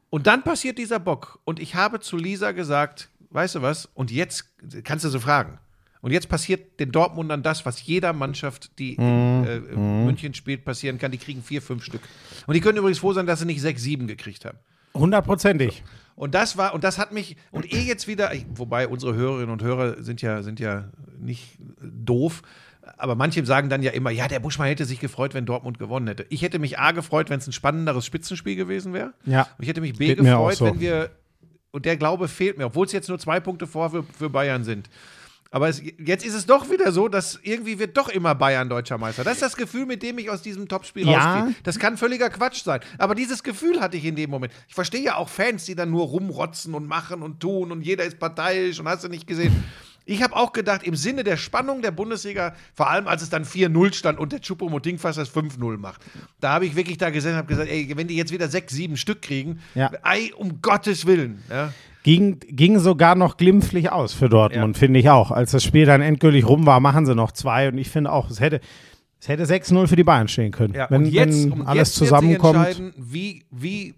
Und 0.09 0.27
dann 0.27 0.43
passiert 0.43 0.77
dieser 0.77 0.99
Bock. 0.99 1.39
Und 1.43 1.59
ich 1.59 1.75
habe 1.75 1.99
zu 1.99 2.15
Lisa 2.15 2.51
gesagt, 2.53 3.09
weißt 3.31 3.55
du 3.55 3.61
was? 3.61 3.87
Und 3.93 4.11
jetzt 4.11 4.45
kannst 4.85 5.03
du 5.03 5.09
so 5.09 5.19
fragen. 5.19 5.59
Und 6.01 6.11
jetzt 6.11 6.29
passiert 6.29 6.79
den 6.79 6.91
Dortmundern 6.91 7.43
das, 7.43 7.65
was 7.65 7.85
jeder 7.85 8.11
Mannschaft, 8.13 8.77
die 8.79 8.95
in 8.95 9.45
äh, 9.45 9.59
München 9.59 10.33
spielt, 10.33 10.65
passieren 10.65 10.97
kann. 10.97 11.11
Die 11.11 11.17
kriegen 11.17 11.43
vier, 11.43 11.61
fünf 11.61 11.83
Stück. 11.83 12.01
Und 12.47 12.55
die 12.55 12.61
können 12.61 12.77
übrigens 12.77 12.99
froh 12.99 13.13
sein, 13.13 13.27
dass 13.27 13.39
sie 13.39 13.45
nicht 13.45 13.61
sechs, 13.61 13.83
sieben 13.83 14.07
gekriegt 14.07 14.45
haben. 14.45 14.57
Hundertprozentig. 14.93 15.83
Und 16.15 16.35
das 16.35 16.57
war, 16.57 16.73
und 16.73 16.83
das 16.83 16.97
hat 16.97 17.13
mich, 17.13 17.37
und 17.51 17.71
eh 17.71 17.81
jetzt 17.81 18.07
wieder, 18.07 18.31
wobei 18.55 18.87
unsere 18.87 19.15
Hörerinnen 19.15 19.49
und 19.49 19.63
Hörer 19.63 20.03
sind 20.03 20.21
ja, 20.21 20.43
sind 20.43 20.59
ja 20.59 20.89
nicht 21.19 21.57
doof, 21.81 22.41
aber 22.97 23.15
manche 23.15 23.45
sagen 23.45 23.69
dann 23.69 23.81
ja 23.81 23.91
immer, 23.91 24.09
ja, 24.09 24.27
der 24.27 24.39
Buschmann 24.39 24.67
hätte 24.67 24.85
sich 24.85 24.99
gefreut, 24.99 25.33
wenn 25.33 25.45
Dortmund 25.45 25.79
gewonnen 25.79 26.07
hätte. 26.07 26.25
Ich 26.29 26.41
hätte 26.41 26.59
mich 26.59 26.79
A 26.79 26.91
gefreut, 26.91 27.29
wenn 27.29 27.39
es 27.39 27.47
ein 27.47 27.53
spannenderes 27.53 28.05
Spitzenspiel 28.05 28.55
gewesen 28.55 28.93
wäre. 28.93 29.13
Ja. 29.25 29.47
Und 29.57 29.63
ich 29.63 29.69
hätte 29.69 29.81
mich 29.81 29.93
B 29.93 30.07
Geht 30.07 30.17
gefreut, 30.17 30.55
so. 30.55 30.65
wenn 30.65 30.79
wir, 30.79 31.11
und 31.71 31.85
der 31.85 31.97
Glaube 31.97 32.27
fehlt 32.27 32.57
mir, 32.57 32.65
obwohl 32.65 32.85
es 32.85 32.91
jetzt 32.91 33.07
nur 33.07 33.19
zwei 33.19 33.39
Punkte 33.39 33.67
vor 33.67 33.89
für, 33.91 34.03
für 34.03 34.29
Bayern 34.29 34.63
sind. 34.63 34.89
Aber 35.53 35.67
es, 35.67 35.81
jetzt 35.99 36.25
ist 36.25 36.33
es 36.33 36.45
doch 36.45 36.69
wieder 36.71 36.93
so, 36.93 37.09
dass 37.09 37.37
irgendwie 37.43 37.77
wird 37.77 37.97
doch 37.97 38.07
immer 38.07 38.33
Bayern 38.35 38.69
deutscher 38.69 38.97
Meister. 38.97 39.25
Das 39.25 39.33
ist 39.33 39.41
das 39.41 39.55
Gefühl, 39.57 39.85
mit 39.85 40.01
dem 40.01 40.17
ich 40.17 40.29
aus 40.29 40.41
diesem 40.41 40.67
Topspiel 40.69 41.05
Ja. 41.07 41.39
rausgehe. 41.41 41.55
Das 41.63 41.77
kann 41.77 41.97
völliger 41.97 42.29
Quatsch 42.29 42.63
sein. 42.63 42.79
Aber 42.97 43.15
dieses 43.15 43.43
Gefühl 43.43 43.81
hatte 43.81 43.97
ich 43.97 44.05
in 44.05 44.15
dem 44.15 44.29
Moment. 44.29 44.53
Ich 44.69 44.75
verstehe 44.75 45.01
ja 45.03 45.15
auch 45.17 45.27
Fans, 45.27 45.65
die 45.65 45.75
dann 45.75 45.91
nur 45.91 46.05
rumrotzen 46.05 46.73
und 46.73 46.87
machen 46.87 47.21
und 47.21 47.41
tun 47.41 47.71
und 47.73 47.81
jeder 47.81 48.05
ist 48.05 48.17
parteiisch 48.17 48.79
und 48.79 48.87
hast 48.87 49.03
du 49.03 49.09
nicht 49.09 49.27
gesehen. 49.27 49.63
Ich 50.05 50.23
habe 50.23 50.35
auch 50.35 50.51
gedacht, 50.53 50.83
im 50.83 50.95
Sinne 50.95 51.23
der 51.23 51.37
Spannung 51.37 51.81
der 51.81 51.91
Bundesliga, 51.91 52.55
vor 52.73 52.89
allem 52.89 53.07
als 53.07 53.21
es 53.21 53.29
dann 53.29 53.43
4-0 53.45 53.93
stand 53.93 54.19
und 54.19 54.31
der 54.31 54.39
Chupomoting 54.41 54.97
fast 54.97 55.17
das 55.19 55.29
5-0 55.29 55.77
macht, 55.77 56.01
da 56.39 56.53
habe 56.53 56.65
ich 56.65 56.75
wirklich 56.75 56.97
da 56.97 57.09
gesessen 57.11 57.33
und 57.33 57.37
habe 57.39 57.47
gesagt, 57.49 57.69
ey, 57.69 57.91
wenn 57.95 58.07
die 58.07 58.15
jetzt 58.15 58.31
wieder 58.31 58.47
sechs, 58.47 58.73
sieben 58.73 58.95
Stück 58.97 59.21
kriegen, 59.21 59.59
Ja. 59.75 59.91
ey, 60.03 60.33
um 60.35 60.61
Gottes 60.61 61.05
Willen. 61.05 61.43
Ja. 61.49 61.71
Ging, 62.03 62.39
ging 62.47 62.79
sogar 62.79 63.15
noch 63.15 63.37
glimpflich 63.37 63.91
aus 63.91 64.13
für 64.13 64.27
Dortmund, 64.27 64.75
Ja. 64.75 64.79
finde 64.79 64.99
ich 64.99 65.09
auch. 65.09 65.29
Als 65.31 65.51
das 65.51 65.63
Spiel 65.63 65.85
dann 65.85 66.01
endgültig 66.01 66.47
rum 66.47 66.65
war, 66.65 66.79
machen 66.79 67.05
sie 67.05 67.13
noch 67.13 67.31
zwei. 67.31 67.67
Und 67.69 67.77
ich 67.77 67.89
finde 67.89 68.11
auch, 68.11 68.29
es 68.29 68.39
hätte, 68.39 68.59
es 69.19 69.27
hätte 69.27 69.43
6-0 69.45 69.87
für 69.87 69.95
die 69.95 70.03
Bayern 70.03 70.27
stehen 70.27 70.51
können. 70.51 70.73
Ja, 70.73 70.87
wenn 70.89 71.03
und 71.05 71.11
jetzt, 71.11 71.43
wenn 71.51 71.51
und 71.61 71.67
alles 71.67 71.89
jetzt 71.89 71.95
zusammenkommt. 71.95 72.55
entscheiden, 72.57 72.93
wie, 72.97 73.43
wie 73.51 73.93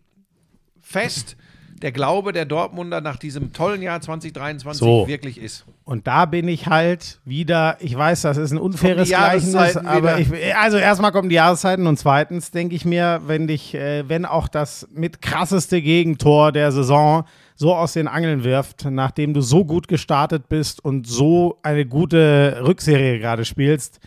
fest 0.81 1.37
der 1.81 1.91
Glaube 1.91 2.31
der 2.31 2.45
Dortmunder 2.45 3.01
nach 3.01 3.17
diesem 3.17 3.51
tollen 3.51 3.81
Jahr 3.81 3.99
2023 3.99 4.79
So. 4.79 5.07
wirklich 5.07 5.37
ist. 5.41 5.65
Und 5.83 6.07
da 6.07 6.25
bin 6.25 6.47
ich 6.47 6.67
halt 6.67 7.19
wieder, 7.25 7.75
ich 7.81 7.97
weiß, 7.97 8.21
das 8.21 8.37
ist 8.37 8.51
ein 8.51 8.57
unfaires 8.57 9.09
Gleichnis, 9.09 9.75
aber 9.77 10.17
ich, 10.19 10.29
also 10.55 10.77
erstmal 10.77 11.11
kommen 11.11 11.27
die 11.29 11.35
Jahreszeiten 11.35 11.87
und 11.87 11.97
zweitens 11.97 12.51
denke 12.51 12.75
ich 12.75 12.85
mir, 12.85 13.21
wenn 13.27 13.47
dich, 13.47 13.75
äh, 13.75 14.07
wenn 14.07 14.25
auch 14.25 14.47
das 14.47 14.87
mit 14.93 15.21
krasseste 15.21 15.81
Gegentor 15.81 16.53
der 16.53 16.71
Saison 16.71 17.25
so 17.55 17.75
aus 17.75 17.93
den 17.93 18.07
Angeln 18.07 18.43
wirft, 18.43 18.85
nachdem 18.85 19.33
du 19.33 19.41
so 19.41 19.65
gut 19.65 19.87
gestartet 19.87 20.49
bist 20.49 20.83
und 20.83 21.07
so 21.07 21.59
eine 21.63 21.85
gute 21.85 22.61
Rückserie 22.63 23.19
gerade 23.19 23.45
spielst, 23.45 23.99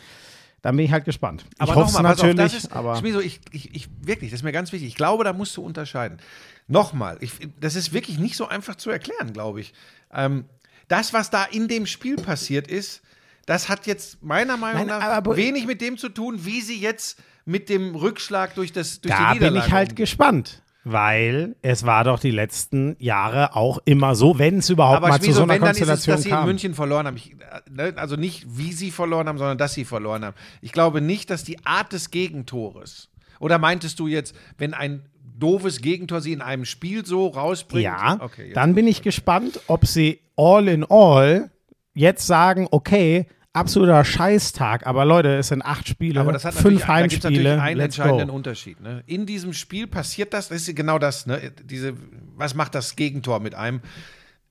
dann 0.62 0.76
bin 0.76 0.86
ich 0.86 0.92
halt 0.92 1.04
gespannt. 1.04 1.44
Aber 1.58 1.70
ich 1.70 1.76
hoffe 1.76 1.86
pass 1.86 1.96
auf, 1.96 2.02
natürlich, 2.02 2.36
das 2.36 2.54
ist, 2.54 2.72
aber 2.72 2.96
Schmieso, 2.96 3.20
ich, 3.20 3.40
ich, 3.52 3.74
ich, 3.74 3.88
wirklich, 4.02 4.30
das 4.30 4.40
ist 4.40 4.44
mir 4.44 4.52
ganz 4.52 4.72
wichtig. 4.72 4.88
Ich 4.88 4.96
glaube, 4.96 5.22
da 5.22 5.32
musst 5.32 5.56
du 5.56 5.62
unterscheiden. 5.62 6.18
Nochmal, 6.66 7.18
ich, 7.20 7.32
das 7.60 7.76
ist 7.76 7.92
wirklich 7.92 8.18
nicht 8.18 8.36
so 8.36 8.48
einfach 8.48 8.74
zu 8.74 8.90
erklären, 8.90 9.32
glaube 9.32 9.60
ich. 9.60 9.72
Ähm, 10.12 10.46
das, 10.88 11.12
was 11.12 11.30
da 11.30 11.44
in 11.44 11.68
dem 11.68 11.86
Spiel 11.86 12.16
passiert 12.16 12.66
ist, 12.66 13.02
das 13.46 13.68
hat 13.68 13.86
jetzt 13.86 14.22
meiner 14.22 14.56
Meinung 14.56 14.86
Nein, 14.86 14.98
nach 14.98 15.02
aber- 15.02 15.36
wenig 15.36 15.66
mit 15.66 15.80
dem 15.80 15.98
zu 15.98 16.08
tun, 16.08 16.44
wie 16.44 16.60
sie 16.60 16.80
jetzt 16.80 17.20
mit 17.44 17.68
dem 17.68 17.94
Rückschlag 17.94 18.54
durch, 18.56 18.72
das, 18.72 19.00
durch 19.00 19.14
da 19.14 19.32
die 19.34 19.38
bin 19.38 19.48
Niederlage 19.48 19.66
ich 19.68 19.72
halt 19.72 19.96
gespannt. 19.96 20.62
Weil 20.88 21.56
es 21.62 21.84
war 21.84 22.04
doch 22.04 22.20
die 22.20 22.30
letzten 22.30 22.94
Jahre 23.00 23.56
auch 23.56 23.80
immer 23.86 24.14
so, 24.14 24.38
wenn 24.38 24.58
es 24.58 24.70
überhaupt 24.70 24.98
Aber 24.98 25.08
mal 25.08 25.20
zu 25.20 25.32
so 25.32 25.42
einer 25.42 25.54
wenn, 25.54 25.60
dann 25.62 25.70
ist 25.72 25.80
es, 25.80 25.88
Konstellation 25.88 26.14
dass 26.14 26.22
sie 26.22 26.28
in 26.28 26.34
kam. 26.36 26.46
München 26.46 26.74
verloren 26.74 27.08
haben. 27.08 27.16
Ich, 27.16 27.32
äh, 27.32 27.36
ne, 27.68 27.94
also 27.96 28.14
nicht, 28.14 28.46
wie 28.56 28.72
sie 28.72 28.92
verloren 28.92 29.26
haben, 29.26 29.36
sondern 29.36 29.58
dass 29.58 29.74
sie 29.74 29.84
verloren 29.84 30.24
haben. 30.24 30.36
Ich 30.60 30.70
glaube 30.70 31.00
nicht, 31.00 31.28
dass 31.28 31.42
die 31.42 31.66
Art 31.66 31.92
des 31.92 32.12
Gegentores. 32.12 33.08
Oder 33.40 33.58
meintest 33.58 33.98
du 33.98 34.06
jetzt, 34.06 34.36
wenn 34.58 34.74
ein 34.74 35.02
doofes 35.36 35.80
Gegentor 35.80 36.20
sie 36.20 36.32
in 36.32 36.40
einem 36.40 36.64
Spiel 36.64 37.04
so 37.04 37.26
rausbringt? 37.26 37.82
Ja, 37.82 38.18
okay, 38.20 38.52
dann 38.52 38.76
bin 38.76 38.86
ich 38.86 39.02
gespannt, 39.02 39.58
ob 39.66 39.88
sie 39.88 40.20
all 40.36 40.68
in 40.68 40.84
all 40.88 41.50
jetzt 41.94 42.28
sagen, 42.28 42.68
okay, 42.70 43.26
absoluter 43.56 44.04
Scheißtag, 44.04 44.86
aber 44.86 45.04
Leute, 45.04 45.36
es 45.36 45.48
sind 45.48 45.62
acht 45.62 45.88
Spiele, 45.88 46.20
aber 46.20 46.32
das 46.32 46.44
hat 46.44 46.54
fünf 46.54 46.82
da 46.82 46.88
Heimspiele, 46.88 47.30
natürlich 47.30 47.60
einen 47.60 47.76
let's 47.78 47.98
entscheidenden 47.98 48.28
go. 48.28 48.34
Unterschied. 48.34 48.80
Ne? 48.80 49.02
In 49.06 49.26
diesem 49.26 49.52
Spiel 49.52 49.86
passiert 49.86 50.34
das, 50.34 50.48
das 50.48 50.68
ist 50.68 50.76
genau 50.76 50.98
das, 50.98 51.26
ne? 51.26 51.52
Diese, 51.64 51.94
was 52.36 52.54
macht 52.54 52.74
das 52.74 52.96
Gegentor 52.96 53.40
mit 53.40 53.54
einem? 53.54 53.80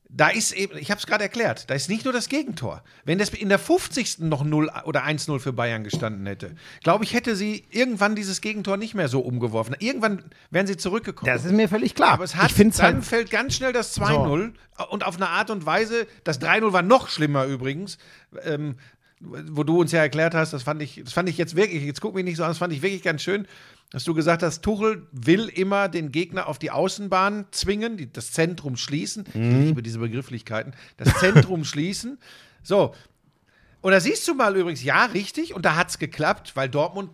Da 0.09 0.29
ist 0.29 0.53
eben, 0.53 0.77
ich 0.77 0.91
habe 0.91 0.99
es 0.99 1.07
gerade 1.07 1.23
erklärt, 1.23 1.69
da 1.69 1.73
ist 1.73 1.89
nicht 1.89 2.05
nur 2.05 2.13
das 2.13 2.29
Gegentor. 2.29 2.83
Wenn 3.03 3.17
das 3.17 3.29
in 3.29 3.49
der 3.49 3.59
50. 3.59 4.19
noch 4.19 4.45
0 4.45 4.71
oder 4.85 5.03
1-0 5.03 5.39
für 5.39 5.51
Bayern 5.51 5.83
gestanden 5.83 6.25
hätte, 6.25 6.55
glaube 6.83 7.03
ich, 7.03 7.13
hätte 7.13 7.35
sie 7.35 7.65
irgendwann 7.69 8.15
dieses 8.15 8.39
Gegentor 8.39 8.77
nicht 8.77 8.93
mehr 8.93 9.09
so 9.09 9.19
umgeworfen. 9.19 9.75
Irgendwann 9.79 10.23
wären 10.51 10.67
sie 10.67 10.77
zurückgekommen. 10.77 11.29
Das 11.29 11.43
ist 11.43 11.51
mir 11.51 11.67
völlig 11.67 11.95
klar. 11.95 12.13
Aber 12.13 12.23
es 12.23 12.35
hat, 12.35 12.49
ich 12.49 12.53
finde 12.55 12.71
es 12.71 12.77
dann 12.77 12.95
halt, 12.95 13.03
fällt 13.03 13.29
ganz 13.29 13.55
schnell 13.55 13.73
das 13.73 13.99
2-0 13.99 14.53
und 14.89 15.05
auf 15.05 15.15
eine 15.15 15.29
Art 15.29 15.49
und 15.49 15.65
Weise, 15.65 16.07
das 16.23 16.41
3-0 16.41 16.71
war 16.71 16.81
noch 16.81 17.09
schlimmer 17.09 17.45
übrigens, 17.45 17.97
ähm, 18.43 18.75
wo 19.25 19.63
du 19.63 19.79
uns 19.81 19.91
ja 19.91 19.99
erklärt 20.01 20.33
hast, 20.33 20.53
das 20.53 20.63
fand 20.63 20.81
ich, 20.81 21.01
das 21.03 21.13
fand 21.13 21.29
ich 21.29 21.37
jetzt 21.37 21.55
wirklich, 21.55 21.83
jetzt 21.83 22.01
guck 22.01 22.15
mich 22.15 22.23
nicht 22.23 22.37
so 22.37 22.43
an, 22.43 22.49
das 22.49 22.57
fand 22.57 22.73
ich 22.73 22.81
wirklich 22.81 23.03
ganz 23.03 23.21
schön, 23.21 23.47
dass 23.91 24.03
du 24.03 24.13
gesagt 24.13 24.43
hast, 24.43 24.61
Tuchel 24.61 25.07
will 25.11 25.47
immer 25.47 25.89
den 25.89 26.11
Gegner 26.11 26.47
auf 26.47 26.59
die 26.59 26.71
Außenbahn 26.71 27.45
zwingen, 27.51 27.97
die, 27.97 28.11
das 28.11 28.31
Zentrum 28.31 28.77
schließen. 28.77 29.25
Mhm. 29.33 29.59
Ich 29.59 29.65
liebe 29.67 29.83
diese 29.83 29.99
Begrifflichkeiten. 29.99 30.73
Das 30.97 31.13
Zentrum 31.19 31.63
schließen. 31.65 32.17
So. 32.63 32.93
Und 33.81 33.91
da 33.91 33.99
siehst 33.99 34.27
du 34.27 34.33
mal 34.33 34.55
übrigens, 34.57 34.83
ja, 34.83 35.05
richtig, 35.05 35.53
und 35.53 35.63
da 35.65 35.75
hat 35.75 35.89
es 35.89 35.99
geklappt, 35.99 36.55
weil 36.55 36.69
Dortmund, 36.69 37.11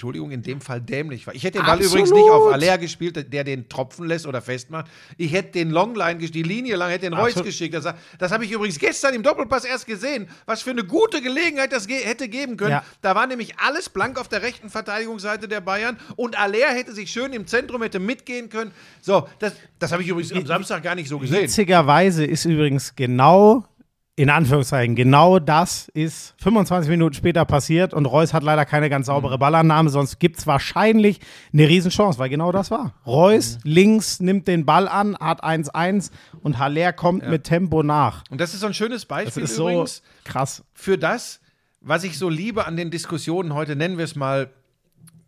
Entschuldigung, 0.00 0.30
in 0.30 0.40
dem 0.40 0.62
Fall 0.62 0.80
dämlich 0.80 1.26
war. 1.26 1.34
Ich 1.34 1.44
hätte 1.44 1.58
den 1.58 1.66
Ball 1.66 1.74
Absolut. 1.74 1.92
übrigens 1.92 2.10
nicht 2.12 2.30
auf 2.30 2.50
Aller 2.50 2.78
gespielt, 2.78 3.30
der 3.30 3.44
den 3.44 3.68
tropfen 3.68 4.06
lässt 4.06 4.26
oder 4.26 4.40
festmacht. 4.40 4.86
Ich 5.18 5.30
hätte 5.30 5.52
den 5.52 5.68
Longline, 5.68 6.18
die 6.18 6.42
Linie 6.42 6.76
lang, 6.76 6.88
hätte 6.88 7.04
den 7.04 7.12
Reus 7.12 7.26
Absolut. 7.26 7.48
geschickt. 7.48 7.74
Das, 7.74 7.84
das 8.18 8.32
habe 8.32 8.46
ich 8.46 8.50
übrigens 8.50 8.78
gestern 8.78 9.12
im 9.12 9.22
Doppelpass 9.22 9.66
erst 9.66 9.86
gesehen, 9.86 10.26
was 10.46 10.62
für 10.62 10.70
eine 10.70 10.84
gute 10.84 11.20
Gelegenheit 11.20 11.70
das 11.74 11.86
ge 11.86 11.98
hätte 12.02 12.30
geben 12.30 12.56
können. 12.56 12.70
Ja. 12.70 12.84
Da 13.02 13.14
war 13.14 13.26
nämlich 13.26 13.58
alles 13.58 13.90
blank 13.90 14.18
auf 14.18 14.28
der 14.28 14.40
rechten 14.40 14.70
Verteidigungsseite 14.70 15.48
der 15.48 15.60
Bayern 15.60 15.98
und 16.16 16.38
Aller 16.38 16.70
hätte 16.70 16.94
sich 16.94 17.10
schön 17.10 17.34
im 17.34 17.46
Zentrum 17.46 17.82
hätte 17.82 17.98
mitgehen 17.98 18.48
können. 18.48 18.70
So, 19.02 19.28
das, 19.38 19.52
das 19.78 19.92
habe 19.92 20.02
ich 20.02 20.08
übrigens 20.08 20.32
am 20.32 20.46
Samstag 20.46 20.82
gar 20.82 20.94
nicht 20.94 21.10
so 21.10 21.18
gesehen. 21.18 21.42
witzigerweise 21.42 22.24
ist 22.24 22.46
übrigens 22.46 22.96
genau, 22.96 23.66
in 24.16 24.28
Anführungszeichen, 24.28 24.96
genau 24.96 25.38
das 25.38 25.88
ist 25.88 26.34
25 26.42 26.90
Minuten 26.90 27.14
später 27.14 27.44
passiert 27.46 27.94
und 27.94 28.04
Reus 28.04 28.34
hat 28.34 28.42
leider 28.42 28.66
keine 28.66 28.90
ganz 28.90 29.06
saubere 29.06 29.36
Mhm. 29.36 29.40
Ballannahme, 29.40 29.88
sonst 29.88 30.18
gibt 30.18 30.38
es 30.38 30.46
wahrscheinlich 30.46 31.20
eine 31.54 31.66
Riesenchance, 31.68 32.18
weil 32.18 32.28
genau 32.28 32.52
das 32.52 32.70
war. 32.70 32.92
Reus 33.06 33.56
Mhm. 33.64 33.70
links 33.70 34.20
nimmt 34.20 34.46
den 34.48 34.66
Ball 34.66 34.88
an, 34.88 35.16
hat 35.18 35.42
1-1 35.42 36.10
und 36.42 36.58
Haller 36.58 36.92
kommt 36.92 37.26
mit 37.28 37.44
Tempo 37.44 37.82
nach. 37.82 38.24
Und 38.30 38.40
das 38.40 38.52
ist 38.52 38.60
so 38.60 38.66
ein 38.66 38.74
schönes 38.74 39.02
Das 39.02 39.06
Beispiel 39.08 39.44
ist 39.44 39.54
so 39.56 39.68
übrigens. 39.70 40.02
krass. 40.24 40.64
für 40.74 40.98
das, 40.98 41.40
was 41.80 42.04
ich 42.04 42.18
so 42.18 42.28
liebe 42.28 42.66
an 42.66 42.76
den 42.76 42.90
Diskussionen 42.90 43.54
heute, 43.54 43.74
nennen 43.74 43.96
wir 43.96 44.04
es 44.04 44.16
mal 44.16 44.50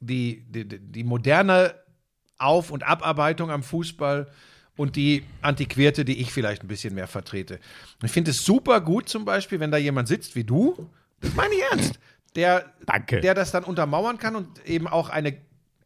die, 0.01 0.45
die, 0.51 0.67
die 0.69 1.05
moderne 1.05 1.75
Auf- 2.37 2.71
und 2.71 2.83
Abarbeitung 2.83 3.51
am 3.51 3.63
Fußball 3.63 4.27
und 4.77 4.97
die 4.97 5.25
antiquierte, 5.43 6.05
die 6.05 6.21
ich 6.21 6.33
vielleicht 6.33 6.65
ein 6.65 6.69
bisschen 6.69 6.95
mehr 6.95 7.07
vertrete. 7.07 7.59
Ich 8.03 8.11
finde 8.11 8.31
es 8.31 8.45
super 8.45 8.81
gut 8.81 9.09
zum 9.09 9.25
Beispiel, 9.25 9.61
wenn 9.61 9.71
da 9.71 9.77
jemand 9.77 10.09
sitzt 10.09 10.35
wie 10.35 10.45
du, 10.45 10.89
das 11.21 11.35
meine 11.35 11.55
ich 11.55 11.63
ernst, 11.71 11.99
der, 12.35 12.73
Danke. 12.87 13.21
der 13.21 13.35
das 13.35 13.51
dann 13.51 13.65
untermauern 13.65 14.19
kann 14.19 14.37
und 14.37 14.65
eben 14.67 14.87
auch 14.87 15.09
eine 15.11 15.37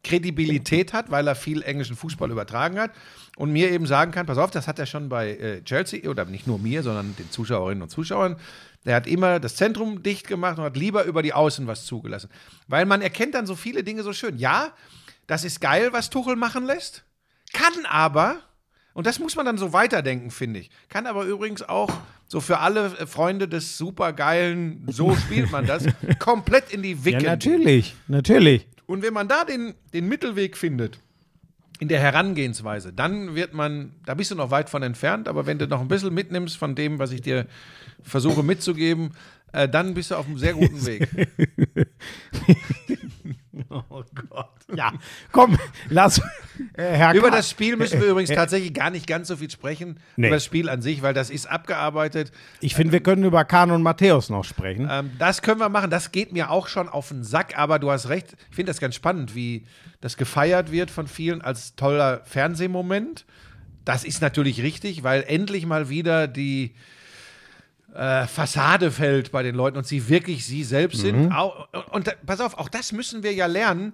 Kredibilität 0.03 0.93
hat, 0.93 1.11
weil 1.11 1.27
er 1.27 1.35
viel 1.35 1.61
englischen 1.63 1.95
Fußball 1.95 2.31
übertragen 2.31 2.79
hat 2.79 2.91
und 3.35 3.51
mir 3.51 3.71
eben 3.71 3.85
sagen 3.85 4.11
kann, 4.11 4.25
pass 4.25 4.37
auf, 4.37 4.51
das 4.51 4.67
hat 4.67 4.79
er 4.79 4.85
schon 4.85 5.09
bei 5.09 5.31
äh, 5.31 5.63
Chelsea 5.63 6.09
oder 6.09 6.23
nicht 6.25 6.47
nur 6.47 6.59
mir, 6.59 6.81
sondern 6.81 7.15
den 7.17 7.29
Zuschauerinnen 7.29 7.81
und 7.81 7.89
Zuschauern. 7.89 8.37
Der 8.85 8.95
hat 8.95 9.05
immer 9.05 9.39
das 9.39 9.57
Zentrum 9.57 10.03
dicht 10.03 10.27
gemacht 10.27 10.57
und 10.57 10.63
hat 10.63 10.77
lieber 10.77 11.03
über 11.03 11.21
die 11.23 11.33
Außen 11.33 11.67
was 11.67 11.85
zugelassen. 11.85 12.29
Weil 12.67 12.85
man 12.85 13.01
erkennt 13.01 13.35
dann 13.35 13.45
so 13.45 13.55
viele 13.55 13.83
Dinge 13.83 14.03
so 14.03 14.13
schön. 14.13 14.37
Ja, 14.37 14.71
das 15.25 15.43
ist 15.43 15.59
geil, 15.59 15.89
was 15.91 16.09
Tuchel 16.09 16.37
machen 16.37 16.65
lässt, 16.65 17.03
kann 17.51 17.85
aber, 17.85 18.39
und 18.97 19.05
das 19.05 19.19
muss 19.19 19.35
man 19.35 19.45
dann 19.45 19.59
so 19.59 19.73
weiterdenken, 19.73 20.31
finde 20.31 20.59
ich, 20.59 20.71
kann 20.89 21.05
aber 21.05 21.23
übrigens 21.25 21.61
auch 21.61 21.91
so 22.25 22.41
für 22.41 22.57
alle 22.57 22.97
äh, 22.97 23.05
Freunde 23.05 23.47
des 23.47 23.77
supergeilen, 23.77 24.87
so 24.87 25.15
spielt 25.25 25.51
man 25.51 25.67
das, 25.67 25.85
komplett 26.17 26.73
in 26.73 26.81
die 26.81 27.05
Wicke. 27.05 27.23
Ja, 27.23 27.29
natürlich, 27.29 27.93
natürlich. 28.07 28.65
Und 28.87 29.03
wenn 29.03 29.13
man 29.13 29.27
da 29.27 29.45
den, 29.45 29.75
den 29.93 30.07
Mittelweg 30.07 30.57
findet, 30.57 30.97
in 31.79 31.89
der 31.89 31.99
Herangehensweise, 31.99 32.91
dann 32.91 33.35
wird 33.35 33.53
man, 33.53 33.91
da 34.03 34.15
bist 34.15 34.31
du 34.31 34.35
noch 34.35 34.49
weit 34.49 34.67
von 34.67 34.81
entfernt, 34.81 35.27
aber 35.27 35.45
wenn 35.45 35.59
du 35.59 35.67
noch 35.67 35.81
ein 35.81 35.87
bisschen 35.87 36.11
mitnimmst 36.11 36.57
von 36.57 36.73
dem, 36.73 36.97
was 36.97 37.11
ich 37.11 37.21
dir 37.21 37.45
versuche 38.01 38.41
mitzugeben, 38.41 39.11
äh, 39.53 39.69
dann 39.69 39.93
bist 39.93 40.09
du 40.09 40.15
auf 40.15 40.25
einem 40.25 40.39
sehr 40.39 40.53
guten 40.53 40.83
Weg. 40.87 41.07
Oh 43.89 44.03
Gott. 44.29 44.49
Ja, 44.75 44.91
komm, 45.31 45.57
lass. 45.89 46.21
Äh, 46.77 47.17
Über 47.17 47.31
das 47.31 47.49
Spiel 47.49 47.75
müssen 47.77 48.01
wir 48.01 48.07
übrigens 48.09 48.29
tatsächlich 48.31 48.73
gar 48.73 48.89
nicht 48.89 49.07
ganz 49.07 49.27
so 49.27 49.37
viel 49.37 49.49
sprechen, 49.49 49.99
Nee. 50.15 50.27
über 50.27 50.35
das 50.37 50.45
Spiel 50.45 50.69
an 50.69 50.81
sich, 50.81 51.01
weil 51.01 51.13
das 51.13 51.29
ist 51.29 51.45
abgearbeitet. 51.47 52.31
Ich 52.59 52.75
finde, 52.75 52.93
wir 52.93 52.99
können 53.01 53.23
über 53.23 53.45
Kahn 53.45 53.71
und 53.71 53.81
Matthäus 53.83 54.29
noch 54.29 54.43
sprechen. 54.43 54.87
Ähm, 54.91 55.11
das 55.19 55.41
können 55.41 55.59
wir 55.59 55.69
machen. 55.69 55.89
Das 55.89 56.11
geht 56.11 56.33
mir 56.33 56.49
auch 56.51 56.67
schon 56.67 56.89
auf 56.89 57.09
den 57.09 57.23
Sack, 57.23 57.57
aber 57.57 57.79
du 57.79 57.89
hast 57.91 58.09
recht. 58.09 58.35
Ich 58.49 58.55
finde 58.55 58.69
das 58.71 58.79
ganz 58.79 58.95
spannend, 58.95 59.35
wie 59.35 59.65
das 60.01 60.17
gefeiert 60.17 60.71
wird 60.71 60.91
von 60.91 61.07
vielen 61.07 61.41
als 61.41 61.75
toller 61.75 62.21
Fernsehmoment. 62.25 63.25
Das 63.85 64.03
ist 64.03 64.21
natürlich 64.21 64.61
richtig, 64.61 65.03
weil 65.03 65.23
endlich 65.27 65.65
mal 65.65 65.89
wieder 65.89 66.27
die 66.27 66.75
äh, 67.93 68.27
Fassade 68.27 68.91
fällt 68.91 69.31
bei 69.31 69.43
den 69.43 69.55
Leuten 69.55 69.77
und 69.77 69.87
sie 69.87 70.07
wirklich 70.09 70.45
sie 70.45 70.63
selbst 70.63 70.99
sind. 71.01 71.31
Au- 71.31 71.65
Und, 71.91 72.07
da- 72.07 72.13
pass 72.25 72.41
auf, 72.41 72.57
auch 72.57 72.69
das 72.69 72.91
müssen 72.91 73.23
wir 73.23 73.33
ja 73.33 73.45
lernen. 73.45 73.93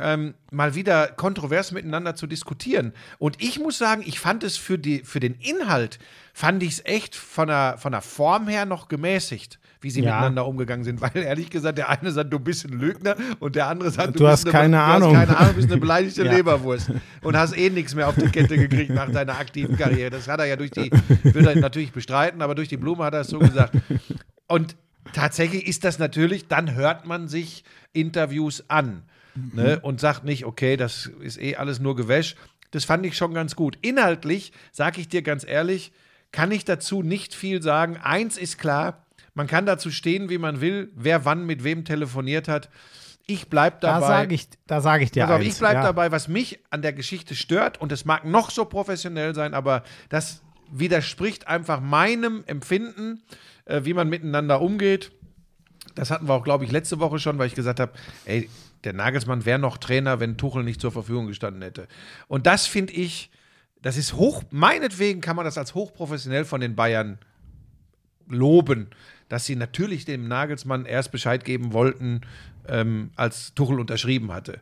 ähm, 0.00 0.34
mal 0.52 0.76
wieder 0.76 1.08
kontrovers 1.08 1.72
miteinander 1.72 2.14
zu 2.14 2.28
diskutieren. 2.28 2.92
Und 3.18 3.42
ich 3.42 3.58
muss 3.58 3.78
sagen, 3.78 4.04
ich 4.06 4.20
fand 4.20 4.44
es 4.44 4.56
für, 4.56 4.78
die, 4.78 5.00
für 5.00 5.18
den 5.18 5.34
Inhalt, 5.40 5.98
fand 6.32 6.62
ich 6.62 6.74
es 6.74 6.84
echt 6.84 7.16
von 7.16 7.48
der, 7.48 7.78
von 7.78 7.90
der 7.90 8.00
Form 8.00 8.46
her 8.46 8.64
noch 8.64 8.86
gemäßigt, 8.86 9.58
wie 9.80 9.90
sie 9.90 10.00
Ja. 10.02 10.14
miteinander 10.16 10.46
umgegangen 10.46 10.84
sind. 10.84 11.00
Weil 11.00 11.10
ehrlich 11.22 11.50
gesagt, 11.50 11.78
der 11.78 11.88
eine 11.88 12.10
sagt, 12.12 12.32
du 12.32 12.38
bist 12.38 12.64
ein 12.66 12.72
Lügner 12.78 13.16
und 13.40 13.56
der 13.56 13.66
andere 13.68 13.90
sagt, 13.90 14.18
Du 14.18 14.26
hast 14.26 14.44
bist 14.44 14.54
eine, 14.54 14.62
keine 14.62 14.76
du 14.76 14.82
Ahnung. 14.82 15.16
Hast 15.16 15.26
keine 15.26 15.38
Ahnung, 15.38 15.54
bist 15.54 15.70
eine 15.70 15.80
beleidigte 15.80 16.24
Ja. 16.26 16.32
Leberwurst 16.32 16.90
und 17.22 17.36
hast 17.36 17.56
eh 17.56 17.70
nichts 17.70 17.94
mehr 17.94 18.08
auf 18.08 18.16
die 18.16 18.28
Kette 18.28 18.56
gekriegt 18.56 18.90
nach 18.90 19.10
deiner 19.10 19.38
aktiven 19.38 19.76
Karriere. 19.76 20.10
Das 20.10 20.28
hat 20.28 20.40
er 20.40 20.46
ja 20.46 20.56
durch 20.56 20.70
die, 20.70 20.90
will 21.22 21.46
er 21.46 21.56
natürlich 21.56 21.92
bestreiten, 21.92 22.42
aber 22.42 22.54
durch 22.54 22.68
die 22.68 22.76
Blume 22.76 23.04
hat 23.04 23.14
er 23.14 23.20
es 23.20 23.28
so 23.28 23.38
gesagt. 23.38 23.74
Und 24.46 24.76
tatsächlich 25.12 25.66
ist 25.66 25.84
das 25.84 25.98
natürlich, 25.98 26.48
dann 26.48 26.74
hört 26.74 27.06
man 27.06 27.28
sich 27.28 27.64
Interviews 27.92 28.64
an 28.68 29.02
ne, 29.52 29.78
und 29.80 30.00
sagt 30.00 30.24
nicht, 30.24 30.44
okay, 30.44 30.76
das 30.76 31.10
ist 31.22 31.40
eh 31.40 31.56
alles 31.56 31.80
nur 31.80 31.96
Gewäsch. 31.96 32.34
Das 32.70 32.84
fand 32.84 33.06
ich 33.06 33.16
schon 33.16 33.32
ganz 33.32 33.56
gut. 33.56 33.78
Inhaltlich, 33.80 34.52
sage 34.72 35.00
ich 35.00 35.08
dir 35.08 35.22
ganz 35.22 35.44
ehrlich, 35.46 35.92
kann 36.32 36.52
ich 36.52 36.64
dazu 36.66 37.02
nicht 37.02 37.34
viel 37.34 37.62
sagen. 37.62 37.96
Eins 37.96 38.36
ist 38.36 38.58
klar, 38.58 39.06
man 39.38 39.46
kann 39.46 39.66
dazu 39.66 39.92
stehen, 39.92 40.28
wie 40.30 40.36
man 40.36 40.60
will, 40.60 40.90
wer 40.96 41.24
wann 41.24 41.46
mit 41.46 41.62
wem 41.62 41.84
telefoniert 41.84 42.48
hat. 42.48 42.68
Ich 43.24 43.48
bleib 43.48 43.80
Da 43.80 44.00
dabei. 44.00 44.06
sage 44.08 44.34
ich, 44.34 44.48
da 44.66 44.80
sag 44.80 45.00
ich 45.00 45.12
dir 45.12 45.26
auf, 45.26 45.36
eins. 45.36 45.46
ich 45.46 45.58
bleibe 45.58 45.76
ja. 45.76 45.82
dabei, 45.84 46.10
was 46.10 46.26
mich 46.26 46.58
an 46.70 46.82
der 46.82 46.92
Geschichte 46.92 47.36
stört, 47.36 47.80
und 47.80 47.92
es 47.92 48.04
mag 48.04 48.24
noch 48.24 48.50
so 48.50 48.64
professionell 48.64 49.36
sein, 49.36 49.54
aber 49.54 49.84
das 50.08 50.42
widerspricht 50.72 51.46
einfach 51.46 51.80
meinem 51.80 52.42
Empfinden, 52.46 53.22
äh, 53.66 53.82
wie 53.84 53.94
man 53.94 54.08
miteinander 54.08 54.60
umgeht. 54.60 55.12
Das 55.94 56.10
hatten 56.10 56.26
wir 56.26 56.34
auch, 56.34 56.42
glaube 56.42 56.64
ich, 56.64 56.72
letzte 56.72 56.98
Woche 56.98 57.20
schon, 57.20 57.38
weil 57.38 57.46
ich 57.46 57.54
gesagt 57.54 57.78
habe, 57.78 57.92
ey, 58.24 58.50
der 58.82 58.92
Nagelsmann 58.92 59.44
wäre 59.44 59.60
noch 59.60 59.78
Trainer, 59.78 60.18
wenn 60.18 60.36
Tuchel 60.36 60.64
nicht 60.64 60.80
zur 60.80 60.90
Verfügung 60.90 61.28
gestanden 61.28 61.62
hätte. 61.62 61.86
Und 62.26 62.48
das 62.48 62.66
finde 62.66 62.92
ich, 62.92 63.30
das 63.82 63.96
ist 63.96 64.14
hoch, 64.14 64.42
meinetwegen 64.50 65.20
kann 65.20 65.36
man 65.36 65.44
das 65.44 65.58
als 65.58 65.76
hochprofessionell 65.76 66.44
von 66.44 66.60
den 66.60 66.74
Bayern 66.74 67.18
loben, 68.30 68.90
dass 69.28 69.46
sie 69.46 69.56
natürlich 69.56 70.04
dem 70.04 70.28
Nagelsmann 70.28 70.86
erst 70.86 71.12
Bescheid 71.12 71.44
geben 71.44 71.72
wollten, 71.72 72.22
ähm, 72.66 73.10
als 73.16 73.54
Tuchel 73.54 73.80
unterschrieben 73.80 74.32
hatte. 74.32 74.60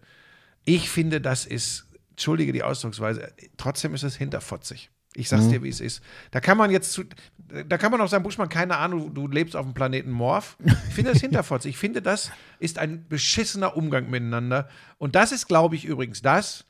Ich 0.64 0.90
finde, 0.90 1.20
das 1.20 1.46
ist, 1.46 1.86
entschuldige 2.10 2.52
die 2.52 2.62
Ausdrucksweise, 2.62 3.32
trotzdem 3.56 3.94
ist 3.94 4.02
es 4.02 4.16
hinterfotzig. 4.16 4.90
Ich 5.16 5.30
sag's 5.30 5.48
dir, 5.48 5.62
wie 5.62 5.70
es 5.70 5.80
ist. 5.80 6.02
Da 6.30 6.40
kann 6.40 6.58
man 6.58 6.70
jetzt 6.70 6.92
zu, 6.92 7.04
da 7.48 7.78
kann 7.78 7.90
man 7.90 8.02
auch 8.02 8.08
sagen, 8.08 8.22
Buschmann, 8.22 8.50
keine 8.50 8.76
Ahnung, 8.76 9.14
du 9.14 9.26
lebst 9.26 9.56
auf 9.56 9.64
dem 9.64 9.72
Planeten 9.72 10.10
Morph. 10.10 10.58
Ich 10.88 10.94
finde 10.94 11.12
das 11.12 11.20
hinterfotzig. 11.22 11.70
Ich 11.70 11.78
finde, 11.78 12.02
das 12.02 12.30
ist 12.58 12.78
ein 12.78 13.08
beschissener 13.08 13.78
Umgang 13.78 14.10
miteinander. 14.10 14.68
Und 14.98 15.14
das 15.14 15.32
ist, 15.32 15.48
glaube 15.48 15.74
ich, 15.74 15.86
übrigens 15.86 16.20
das, 16.20 16.66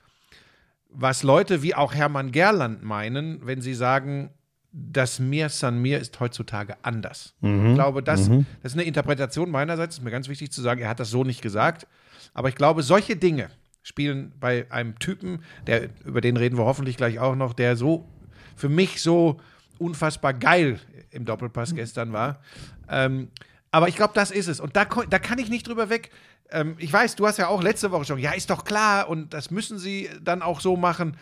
was 0.91 1.25
Leute 1.25 1.63
wie 1.63 1.75
auch 1.75 1.93
Hermann 1.93 2.31
Gerland 2.31 2.85
meinen, 2.85 3.45
wenn 3.45 3.61
sie 3.61 3.75
sagen, 3.75 4.31
das 4.79 5.19
Mir 5.19 5.49
San 5.49 5.81
Mir 5.81 5.99
ist 5.99 6.21
heutzutage 6.21 6.77
anders. 6.83 7.35
Ich 7.71 7.75
glaube, 7.75 8.03
das, 8.03 8.29
das 8.63 8.73
ist 8.73 8.75
eine 8.75 8.83
Interpretation 8.83 9.51
meinerseits, 9.51 9.97
ist 9.97 10.05
mir 10.05 10.11
ganz 10.11 10.29
wichtig 10.29 10.53
zu 10.53 10.61
sagen, 10.61 10.83
er 10.83 10.91
hat 10.91 11.01
das 11.01 11.09
so 11.09 11.25
nicht 11.25 11.41
gesagt. 11.41 11.87
Aber 12.35 12.51
ich 12.51 12.55
glaube, 12.55 12.83
solche 12.83 13.17
Dinge 13.17 13.49
spielen 13.83 14.33
bei 14.39 14.71
einem 14.71 14.99
Typen, 14.99 15.43
der, 15.67 15.89
über 16.05 16.21
den 16.21 16.37
reden 16.37 16.59
wir 16.59 16.67
hoffentlich 16.67 16.99
gleich 16.99 17.19
auch 17.19 17.37
noch, 17.37 17.55
der 17.55 17.77
so 17.77 18.07
für 18.55 18.69
mich 18.69 19.01
so 19.01 19.41
unfassbar 19.79 20.35
geil 20.35 20.79
im 21.11 21.25
Doppelpass 21.25 21.75
gestern 21.75 22.13
war. 22.13 22.41
Ähm, 22.91 23.29
aber 23.71 23.89
ich 23.89 23.97
glaube, 23.97 24.13
das 24.15 24.31
ist 24.31 24.47
es. 24.47 24.61
Und 24.61 24.77
da, 24.77 24.85
da 24.85 25.19
kann 25.19 25.39
ich 25.39 25.49
nicht 25.49 25.67
drüber 25.67 25.89
weg. 25.89 26.11
Ähm, 26.51 26.75
ich 26.79 26.93
weiß, 26.93 27.17
du 27.17 27.27
hast 27.27 27.39
ja 27.39 27.49
auch 27.49 27.63
letzte 27.63 27.93
Woche 27.93 28.05
schon, 28.05 28.19
ja, 28.19 28.33
ist 28.33 28.51
doch 28.51 28.65
klar 28.65 29.09
und 29.09 29.33
das 29.33 29.51
müssen 29.51 29.79
sie 29.79 30.11
dann 30.23 30.43
auch 30.43 30.61
so 30.61 30.77
machen. 30.77 31.17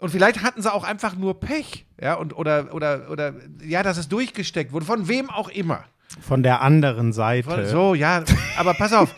Und 0.00 0.10
vielleicht 0.10 0.42
hatten 0.42 0.62
sie 0.62 0.72
auch 0.72 0.84
einfach 0.84 1.14
nur 1.14 1.38
Pech, 1.38 1.86
ja, 2.00 2.14
und 2.14 2.36
oder, 2.36 2.74
oder, 2.74 3.10
oder, 3.10 3.34
ja, 3.62 3.82
dass 3.82 3.98
es 3.98 4.08
durchgesteckt 4.08 4.72
wurde, 4.72 4.86
von 4.86 5.08
wem 5.08 5.28
auch 5.28 5.48
immer. 5.48 5.84
Von 6.20 6.42
der 6.42 6.62
anderen 6.62 7.12
Seite. 7.12 7.68
So, 7.68 7.94
ja, 7.94 8.24
aber 8.56 8.74
pass 8.74 8.92
auf, 8.92 9.14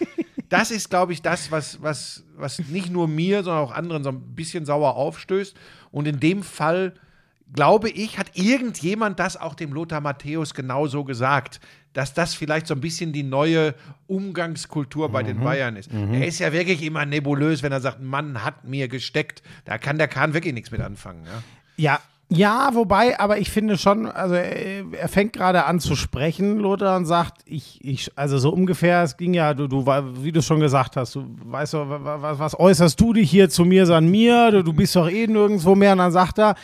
das 0.49 0.71
ist, 0.71 0.91
glaube 0.91 1.13
ich, 1.13 1.23
das, 1.23 1.51
was, 1.51 1.81
was, 1.81 2.25
was 2.37 2.59
nicht 2.59 2.91
nur 2.91 3.09
mir, 3.09 3.43
sondern 3.43 3.65
auch 3.65 3.73
anderen 3.73 4.05
so 4.05 4.11
ein 4.11 4.35
bisschen 4.35 4.67
sauer 4.67 4.97
aufstößt. 4.97 5.57
Und 5.91 6.07
in 6.07 6.21
dem 6.21 6.43
Fall, 6.43 6.95
glaube 7.53 7.91
ich, 7.91 8.19
hat 8.19 8.31
irgendjemand 8.35 9.19
das 9.19 9.37
auch 9.37 9.55
dem 9.55 9.73
Lothar 9.73 10.01
Matthäus 10.01 10.55
genauso 10.55 11.05
gesagt, 11.05 11.61
dass 11.93 12.15
das 12.15 12.35
vielleicht 12.35 12.67
so 12.67 12.75
ein 12.75 12.81
bisschen 12.81 13.13
die 13.13 13.23
neue 13.23 13.75
Umgangskultur 14.07 15.11
bei 15.11 15.23
den 15.23 15.41
Bayern 15.41 15.77
ist. 15.77 15.91
Er 15.93 16.27
ist 16.27 16.39
ja 16.39 16.53
wirklich 16.53 16.83
immer 16.83 17.05
nebulös, 17.05 17.63
wenn 17.63 17.73
er 17.73 17.81
sagt, 17.81 18.01
Mann 18.01 18.43
hat 18.43 18.65
mir 18.65 18.89
gesteckt. 18.89 19.43
Da 19.67 19.77
kann 19.77 19.99
der 19.99 20.09
Kahn 20.09 20.33
wirklich 20.33 20.55
nichts 20.55 20.71
mit 20.71 20.81
anfangen. 20.81 21.25
Ja? 21.27 21.43
Ja, 21.77 22.01
ja, 22.35 22.71
wobei, 22.73 23.21
aber 23.21 23.37
ich 23.39 23.51
finde 23.51 23.77
schon, 23.77 24.07
also 24.07 24.35
er, 24.35 24.85
er 24.99 25.09
fängt 25.09 25.35
gerade 25.35 25.67
an 25.67 25.81
zu 25.81 25.95
sprechen, 25.95 26.57
Lothar, 26.57 26.97
und 26.97 27.05
sagt, 27.05 27.43
ich, 27.45 27.79
ich, 27.85 28.11
also 28.17 28.39
so 28.39 28.51
ungefähr, 28.51 29.03
es 29.03 29.19
ging 29.19 29.35
ja, 29.35 29.53
du, 29.53 29.67
du, 29.67 29.85
wie 29.85 30.33
du 30.33 30.41
schon 30.41 30.59
gesagt 30.59 30.97
hast, 30.97 31.15
du 31.15 31.27
weißt 31.45 31.75
doch, 31.75 31.87
was, 31.89 32.39
was 32.39 32.59
äußerst 32.59 32.99
du 32.99 33.13
dich 33.13 33.31
hier 33.31 33.51
zu 33.51 33.67
mir, 33.67 33.87
an 33.91 34.09
mir, 34.09 34.51
du, 34.51 34.65
du 34.65 34.73
bist 34.73 34.97
doch 34.97 35.11
eh 35.11 35.27
nirgendwo 35.27 35.75
mehr, 35.75 35.93
und 35.93 35.99
dann 35.99 36.13
sagt 36.13 36.39
er, 36.39 36.55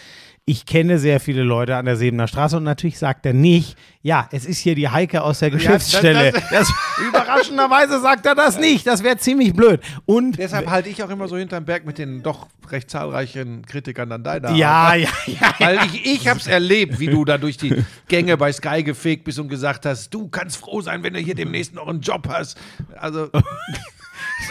ich 0.49 0.65
kenne 0.65 0.99
sehr 0.99 1.21
viele 1.21 1.43
Leute 1.43 1.77
an 1.77 1.85
der 1.85 1.97
Sebener 1.97 2.27
Straße 2.27 2.57
und 2.57 2.65
natürlich 2.65 2.99
sagt 2.99 3.27
er 3.27 3.35
nicht, 3.35 3.77
ja, 4.01 4.29
es 4.33 4.47
ist 4.47 4.59
hier 4.61 4.75
die 4.75 4.89
Heike 4.89 5.23
aus 5.23 5.41
der 5.41 5.51
Geschäftsstelle. 5.51 6.33
das- 6.33 6.43
Das, 6.51 6.73
überraschenderweise 7.07 8.01
sagt 8.01 8.25
er 8.25 8.35
das 8.35 8.59
nicht, 8.59 8.87
das 8.87 9.03
wäre 9.05 9.19
ziemlich 9.19 9.53
blöd. 9.53 9.81
Und 10.07 10.39
Deshalb 10.39 10.69
halte 10.71 10.89
ich 10.89 11.03
auch 11.03 11.11
immer 11.11 11.29
so 11.29 11.37
hinterm 11.37 11.67
Berg 11.67 11.85
mit 11.85 11.99
den 11.99 12.23
doch 12.23 12.47
recht 12.71 12.89
zahlreichen 12.91 13.67
Kritikern 13.67 14.11
an 14.11 14.25
deiner 14.25 14.53
ja, 14.55 14.95
ja, 14.95 15.09
ja, 15.27 15.55
Weil 15.59 15.79
ich, 15.87 16.07
ich 16.07 16.29
habe 16.29 16.41
es 16.41 16.47
erlebt, 16.47 16.99
wie 16.99 17.09
du 17.09 17.27
da 17.27 17.37
durch 17.37 17.59
die 17.59 17.85
Gänge 18.09 18.37
bei 18.39 18.51
Sky 18.51 18.83
gefegt 18.83 19.25
bist 19.25 19.39
und 19.39 19.49
gesagt 19.49 19.85
hast, 19.85 20.15
du 20.15 20.29
kannst 20.29 20.57
froh 20.57 20.81
sein, 20.81 21.03
wenn 21.03 21.13
du 21.13 21.21
hier 21.21 21.35
demnächst 21.35 21.75
noch 21.75 21.89
einen 21.89 22.01
Job 22.01 22.27
hast. 22.31 22.57
Also, 22.97 23.29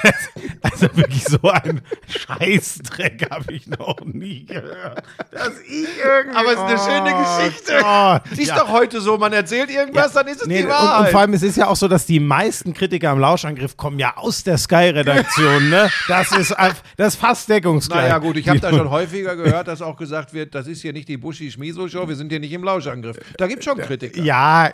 Also 0.62 0.88
wirklich 0.95 1.23
so 1.23 1.39
ein 1.43 1.82
Scheißdreck 2.08 3.28
habe 3.32 3.54
ich 3.54 3.67
noch 3.67 3.97
nie 4.06 4.45
gehört. 4.45 5.02
Dass 5.32 5.54
ich 5.62 5.88
irgendwie. 6.04 6.36
aber 6.38 6.47
es 6.47 6.54
ist 6.54 6.88
eine 6.88 6.97
schöne 7.06 7.15
Oh 7.15 7.39
Geschichte. 7.39 7.73
Gott. 7.82 8.21
Sie 8.34 8.41
ist 8.43 8.47
Ja. 8.50 8.60
doch 8.60 8.69
heute 8.69 9.00
so, 9.02 9.17
man 9.17 9.34
erzählt 9.34 9.69
irgendwas, 9.69 10.13
dann 10.13 10.28
ist 10.28 10.41
es 10.41 10.47
Nee, 10.47 10.58
die 10.60 10.63
und, 10.63 10.69
Wahrheit. 10.69 11.06
und 11.06 11.12
vor 11.12 11.21
allem, 11.21 11.34
es 11.34 11.43
ist 11.43 11.58
ja 11.58 11.67
auch 11.67 11.76
so, 11.76 11.88
dass 11.88 12.06
die 12.06 12.19
meisten 12.19 12.73
Kritiker 12.73 13.12
im 13.12 13.19
Lauschangriff 13.19 13.78
kommen 13.78 13.97
ja 14.00 14.17
aus 14.17 14.43
der 14.43 14.58
Sky-Redaktion, 14.58 15.69
ne? 15.69 15.89
Das 16.08 16.32
ist, 16.34 16.54
das 16.97 17.13
ist 17.13 17.19
fast 17.19 17.50
deckungsgleich. 17.50 18.04
naja 18.04 18.17
gut, 18.17 18.36
ich 18.38 18.50
habe 18.50 18.60
da 18.60 18.69
schon 18.71 18.89
häufiger 18.89 19.36
gehört, 19.36 19.67
dass 19.67 19.82
auch 19.82 19.95
gesagt 19.95 20.34
wird, 20.34 20.54
das 20.54 20.67
ist 20.67 20.82
hier 20.82 20.93
nicht 20.93 21.08
die 21.08 21.17
Buschi-Schmieso-Show, 21.17 22.08
wir 22.08 22.15
sind 22.15 22.30
hier 22.30 22.39
nicht 22.39 22.52
im 22.54 22.63
Lauschangriff. 22.63 23.17
Da 23.38 23.47
gibt 23.47 23.60
es 23.60 23.65
schon 23.65 23.78
Kritiker. 23.78 24.21
Ja. 24.21 24.71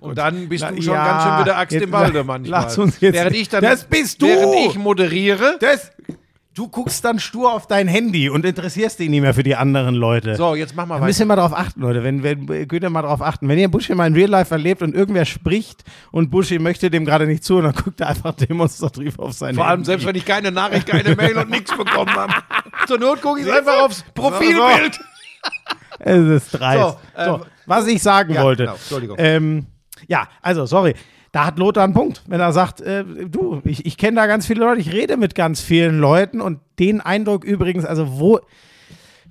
Und 0.00 0.16
dann 0.18 0.48
bist 0.48 0.64
Na, 0.64 0.70
du 0.72 0.82
schon 0.82 0.94
ja, 0.94 1.04
ganz 1.04 1.22
schön 1.24 1.40
wieder 1.44 1.58
Axt 1.58 1.72
jetzt 1.72 1.82
im 1.82 1.92
Walde 1.92 2.24
manchmal. 2.24 2.62
lass 2.62 2.78
uns 2.78 3.00
jetzt- 3.00 3.14
während 3.14 3.36
ich 3.36 3.48
dann, 3.48 3.62
Das 3.62 3.84
bist 3.84 4.05
du! 4.14 4.26
Während 4.26 4.54
ich 4.70 4.76
moderiere. 4.78 5.56
Das, 5.60 5.90
du 6.54 6.68
guckst 6.68 7.04
dann 7.04 7.18
stur 7.18 7.52
auf 7.52 7.66
dein 7.66 7.86
Handy 7.86 8.30
und 8.30 8.44
interessierst 8.46 8.98
dich 8.98 9.10
nicht 9.10 9.20
mehr 9.20 9.34
für 9.34 9.42
die 9.42 9.56
anderen 9.56 9.94
Leute. 9.94 10.36
So, 10.36 10.54
jetzt 10.54 10.74
mach 10.74 10.86
mal 10.86 10.98
Da 11.00 11.04
müsst 11.04 11.18
weiter. 11.20 11.24
ihr 11.24 11.28
mal 11.28 11.36
drauf 11.36 11.52
achten, 11.54 11.80
Leute. 11.82 12.02
Wenn, 12.02 12.22
wenn, 12.22 12.46
könnt 12.68 12.82
ihr 12.82 12.90
mal 12.90 13.02
drauf 13.02 13.20
achten. 13.20 13.48
Wenn 13.48 13.58
ihr 13.58 13.68
Buschi 13.70 13.94
mal 13.94 14.06
in 14.06 14.14
Real 14.14 14.30
Life 14.30 14.54
erlebt 14.54 14.80
und 14.82 14.94
irgendwer 14.94 15.24
spricht 15.26 15.84
und 16.12 16.30
Buschi 16.30 16.58
möchte 16.58 16.90
dem 16.90 17.04
gerade 17.04 17.26
nicht 17.26 17.44
zu, 17.44 17.60
dann 17.60 17.72
guckt 17.74 18.00
er 18.00 18.08
einfach 18.08 18.32
demonstrativ 18.34 19.18
auf 19.18 19.32
sein 19.34 19.54
Vor 19.54 19.64
allem 19.66 19.78
Handy. 19.80 19.86
selbst 19.86 20.06
wenn 20.06 20.16
ich 20.16 20.24
keine 20.24 20.50
Nachricht, 20.50 20.86
keine 20.86 21.14
Mail 21.16 21.36
und 21.36 21.50
nichts 21.50 21.76
bekommen 21.76 22.14
habe. 22.14 22.32
Zur 22.86 22.98
Not 22.98 23.20
gucke 23.20 23.40
ich 23.40 23.52
einfach 23.52 23.82
aufs 23.82 24.04
Profilbild. 24.14 24.98
Es 25.98 26.42
ist 26.42 26.50
dreist. 26.52 26.98
So, 27.16 27.32
ähm, 27.36 27.40
was 27.66 27.86
ich 27.86 28.02
sagen 28.02 28.34
ja, 28.34 28.42
wollte. 28.42 28.64
genau, 28.64 28.74
Entschuldigung. 28.74 29.16
Ähm, 29.18 29.66
ja, 30.08 30.28
also, 30.42 30.66
sorry. 30.66 30.94
Da 31.36 31.44
hat 31.44 31.58
Lothar 31.58 31.84
einen 31.84 31.92
Punkt, 31.92 32.22
wenn 32.28 32.40
er 32.40 32.50
sagt, 32.54 32.80
äh, 32.80 33.04
du, 33.04 33.60
ich, 33.64 33.84
ich 33.84 33.98
kenne 33.98 34.16
da 34.16 34.26
ganz 34.26 34.46
viele 34.46 34.60
Leute, 34.60 34.80
ich 34.80 34.90
rede 34.94 35.18
mit 35.18 35.34
ganz 35.34 35.60
vielen 35.60 35.98
Leuten 35.98 36.40
und 36.40 36.60
den 36.78 37.02
Eindruck 37.02 37.44
übrigens, 37.44 37.84
also 37.84 38.18
wo, 38.18 38.40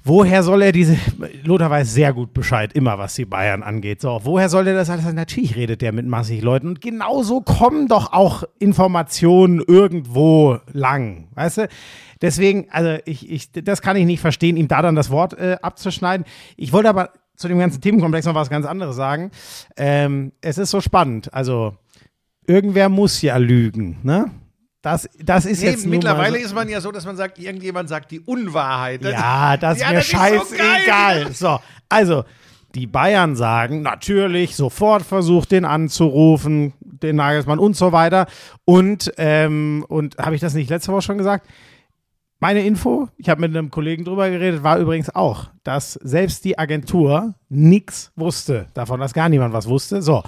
woher 0.04 0.44
soll 0.44 0.62
er 0.62 0.72
diese, 0.72 0.98
Lothar 1.44 1.72
weiß 1.72 1.92
sehr 1.92 2.14
gut 2.14 2.32
Bescheid, 2.32 2.74
immer 2.74 3.00
was 3.00 3.16
die 3.16 3.26
Bayern 3.26 3.64
angeht. 3.64 4.02
So, 4.02 4.20
woher 4.22 4.50
soll 4.50 4.68
er 4.68 4.76
das 4.76 4.92
alles? 4.92 5.12
Natürlich 5.12 5.56
redet 5.56 5.82
der 5.82 5.94
mit 5.94 6.06
massig 6.06 6.44
Leuten 6.44 6.68
und 6.68 6.80
genauso 6.80 7.42
kommen 7.42 7.88
doch 7.88 8.14
auch 8.14 8.44
Informationen 8.60 9.64
irgendwo 9.68 10.60
lang, 10.74 11.30
weißt 11.34 11.58
du? 11.58 11.68
Deswegen, 12.22 12.68
also 12.70 13.00
ich, 13.06 13.32
ich, 13.32 13.52
das 13.52 13.82
kann 13.82 13.98
ich 13.98 14.06
nicht 14.06 14.22
verstehen, 14.22 14.58
ihm 14.58 14.68
da 14.68 14.84
dann 14.84 14.94
das 14.94 15.10
Wort 15.10 15.34
äh, 15.40 15.58
abzuschneiden. 15.60 16.28
Ich 16.56 16.72
wollte 16.72 16.88
aber 16.90 17.10
zu 17.36 17.48
dem 17.48 17.58
ganzen 17.58 17.82
Themenkomplex 17.82 18.28
noch 18.28 18.36
was 18.36 18.52
ganz 18.52 18.66
anderes 18.66 18.96
sagen. 18.96 19.32
Ähm, 19.76 20.34
es 20.42 20.60
ist 20.60 20.70
so 20.70 20.82
spannend. 20.82 21.34
Also, 21.34 21.76
irgendwer 22.48 22.90
muss 22.90 23.22
ja 23.22 23.38
lügen, 23.38 23.98
ne? 24.04 24.32
Das, 24.82 25.10
das 25.24 25.46
ist 25.46 25.62
Nee, 25.64 25.72
jetzt 25.72 25.88
mittlerweile 25.88 26.38
so, 26.38 26.46
ist 26.46 26.54
man 26.54 26.70
ja 26.70 26.80
so, 26.80 26.92
dass 26.92 27.06
man 27.06 27.16
sagt, 27.18 27.40
irgendjemand 27.40 27.90
sagt 27.90 28.12
die 28.12 28.20
Unwahrheit. 28.20 29.04
Das- 29.04 29.14
Ja, 29.14 29.58
das 29.58 29.78
ist 29.80 29.88
mir 29.88 29.94
das 29.96 30.06
ist 30.06 30.12
so 30.12 30.18
scheißegal. 30.18 31.32
So, 31.34 31.60
also, 31.90 32.24
die 32.76 32.86
Bayern 32.86 33.36
sagen 33.36 33.82
natürlich 33.82 34.56
sofort 34.56 35.02
versucht, 35.04 35.52
den 35.52 35.66
anzurufen. 35.66 36.74
den 36.82 37.16
Nagelsmann 37.18 37.60
und 37.60 37.76
so 37.76 37.92
weiter. 37.92 38.26
Und, 38.64 39.12
ähm, 39.18 39.84
und 39.90 40.18
habe 40.18 40.34
ich 40.36 40.42
das 40.42 40.54
nicht 40.54 40.70
letzte 40.70 40.92
Woche 40.94 41.02
schon 41.02 41.18
gesagt? 41.18 41.48
Meine 42.40 42.64
Info, 42.66 43.10
ich 43.18 43.28
habe 43.30 43.42
mit 43.42 43.56
einem 43.56 43.70
Kollegen 43.72 44.06
drüber 44.06 44.30
geredet, 44.30 44.62
war 44.64 44.78
übrigens 44.78 45.10
auch, 45.14 45.48
dass 45.64 45.94
selbst 45.94 46.46
die 46.46 46.58
Agentur 46.60 47.34
nichts 47.50 48.12
wusste 48.16 48.68
davon, 48.76 49.00
dass 49.00 49.14
gar 49.14 49.30
niemand 49.30 49.54
was 49.54 49.68
wusste. 49.68 50.02
So. 50.02 50.22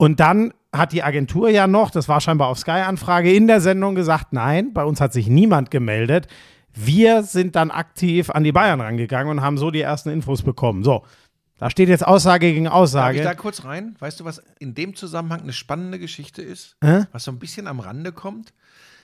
Und 0.00 0.18
dann 0.18 0.54
hat 0.72 0.92
die 0.92 1.02
Agentur 1.02 1.50
ja 1.50 1.66
noch, 1.66 1.90
das 1.90 2.08
war 2.08 2.22
scheinbar 2.22 2.48
auf 2.48 2.58
Sky-Anfrage, 2.58 3.34
in 3.34 3.46
der 3.46 3.60
Sendung 3.60 3.94
gesagt, 3.94 4.32
nein, 4.32 4.72
bei 4.72 4.82
uns 4.82 4.98
hat 4.98 5.12
sich 5.12 5.28
niemand 5.28 5.70
gemeldet. 5.70 6.26
Wir 6.72 7.22
sind 7.22 7.54
dann 7.54 7.70
aktiv 7.70 8.30
an 8.30 8.42
die 8.42 8.50
Bayern 8.50 8.80
rangegangen 8.80 9.30
und 9.30 9.42
haben 9.42 9.58
so 9.58 9.70
die 9.70 9.82
ersten 9.82 10.08
Infos 10.08 10.40
bekommen. 10.40 10.84
So, 10.84 11.04
da 11.58 11.68
steht 11.68 11.90
jetzt 11.90 12.06
Aussage 12.06 12.50
gegen 12.50 12.64
Darf 12.64 12.74
Aussage. 12.76 13.18
ich 13.18 13.24
da 13.24 13.34
kurz 13.34 13.66
rein? 13.66 13.94
Weißt 13.98 14.18
du, 14.18 14.24
was 14.24 14.42
in 14.58 14.74
dem 14.74 14.96
Zusammenhang 14.96 15.42
eine 15.42 15.52
spannende 15.52 15.98
Geschichte 15.98 16.40
ist? 16.40 16.78
Hä? 16.82 17.04
Was 17.12 17.24
so 17.24 17.30
ein 17.30 17.38
bisschen 17.38 17.66
am 17.66 17.78
Rande 17.78 18.12
kommt? 18.12 18.54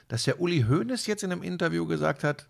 Dass 0.08 0.24
der 0.24 0.40
Uli 0.40 0.64
Hoeneß 0.66 1.06
jetzt 1.06 1.22
in 1.22 1.30
einem 1.30 1.42
Interview 1.42 1.84
gesagt 1.84 2.24
hat, 2.24 2.46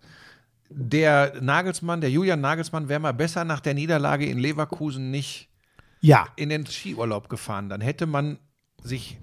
der 0.70 1.32
Nagelsmann, 1.40 2.00
der 2.00 2.10
Julian 2.10 2.40
Nagelsmann, 2.40 2.88
wäre 2.88 3.00
mal 3.00 3.12
besser 3.12 3.42
nach 3.42 3.58
der 3.58 3.74
Niederlage 3.74 4.26
in 4.26 4.38
Leverkusen 4.38 5.10
nicht 5.10 5.48
ja, 6.06 6.26
in 6.36 6.48
den 6.48 6.66
Skiurlaub 6.66 7.28
gefahren. 7.28 7.68
Dann 7.68 7.80
hätte 7.80 8.06
man 8.06 8.38
sich 8.82 9.18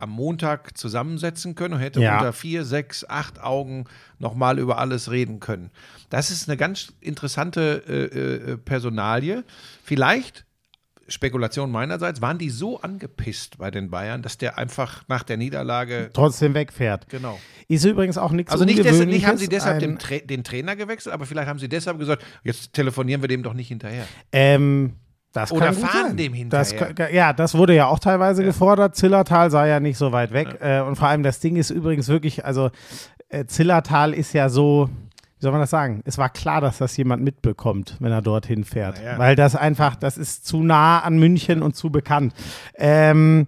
am 0.00 0.10
Montag 0.10 0.78
zusammensetzen 0.78 1.56
können 1.56 1.74
und 1.74 1.80
hätte 1.80 2.00
Ja. 2.00 2.18
unter 2.18 2.32
vier, 2.32 2.64
sechs, 2.64 3.04
acht 3.08 3.40
Augen 3.42 3.84
nochmal 4.20 4.58
über 4.60 4.78
alles 4.78 5.10
reden 5.10 5.40
können. 5.40 5.70
Das 6.08 6.30
ist 6.30 6.48
eine 6.48 6.56
ganz 6.56 6.92
interessante 7.00 7.82
äh, 7.88 8.52
äh, 8.52 8.56
Personalie. 8.58 9.42
Vielleicht, 9.82 10.46
Spekulation 11.08 11.72
meinerseits, 11.72 12.20
waren 12.20 12.38
die 12.38 12.50
so 12.50 12.80
angepisst 12.80 13.58
bei 13.58 13.70
den 13.72 13.90
Bayern, 13.90 14.22
dass 14.22 14.38
der 14.38 14.56
einfach 14.58 15.02
nach 15.08 15.24
der 15.24 15.36
Niederlage. 15.36 16.10
trotzdem 16.12 16.54
wegfährt. 16.54 17.08
Genau. 17.08 17.40
Ist 17.66 17.84
übrigens 17.84 18.18
auch 18.18 18.30
nichts 18.30 18.52
Also 18.52 18.64
nicht, 18.64 18.78
deshalb, 18.78 19.08
nicht 19.08 19.26
haben 19.26 19.38
sie 19.38 19.48
deshalb 19.48 19.80
den, 19.80 19.98
Tra 19.98 20.18
den 20.18 20.44
Trainer 20.44 20.76
gewechselt, 20.76 21.12
aber 21.12 21.26
vielleicht 21.26 21.48
haben 21.48 21.58
sie 21.58 21.68
deshalb 21.68 21.98
gesagt, 21.98 22.24
jetzt 22.44 22.72
telefonieren 22.72 23.20
wir 23.20 23.28
dem 23.28 23.42
doch 23.42 23.54
nicht 23.54 23.68
hinterher. 23.68 24.06
Ähm, 24.30 24.92
das 25.40 25.52
Oder 25.52 25.72
fahren 25.72 26.08
sein. 26.08 26.16
dem 26.16 26.48
Das, 26.50 26.70
hinterher. 26.70 26.94
kann- 26.94 27.14
ja, 27.14 27.32
das 27.32 27.54
wurde 27.54 27.74
ja 27.74 27.86
auch 27.86 27.98
teilweise 27.98 28.42
gefordert. 28.44 28.96
Zillertal 28.96 29.50
sei 29.50 29.68
ja 29.68 29.80
nicht 29.80 29.96
so 29.98 30.12
weit 30.12 30.32
weg. 30.32 30.58
Äh, 30.60 30.80
und 30.80 30.96
vor 30.96 31.08
allem 31.08 31.22
das 31.22 31.40
Ding 31.40 31.56
ist 31.56 31.70
übrigens 31.70 32.08
wirklich, 32.08 32.44
also 32.44 32.70
äh, 33.28 33.44
Zillertal 33.46 34.12
ist 34.14 34.32
ja 34.32 34.48
so, 34.48 34.88
wie 35.38 35.42
soll 35.42 35.52
man 35.52 35.60
das 35.60 35.70
sagen? 35.70 36.02
Es 36.04 36.18
war 36.18 36.28
klar, 36.30 36.60
dass 36.60 36.78
das 36.78 36.96
jemand 36.96 37.22
mitbekommt, 37.22 37.96
wenn 38.00 38.10
er 38.10 38.22
dorthin 38.22 38.64
fährt. 38.64 39.00
Ja. 39.02 39.18
Weil 39.18 39.36
das 39.36 39.54
einfach, 39.54 39.94
das 39.96 40.18
ist 40.18 40.46
zu 40.46 40.62
nah 40.62 41.00
an 41.00 41.18
München 41.18 41.62
und 41.62 41.76
zu 41.76 41.90
bekannt. 41.90 42.34
Ähm, 42.76 43.46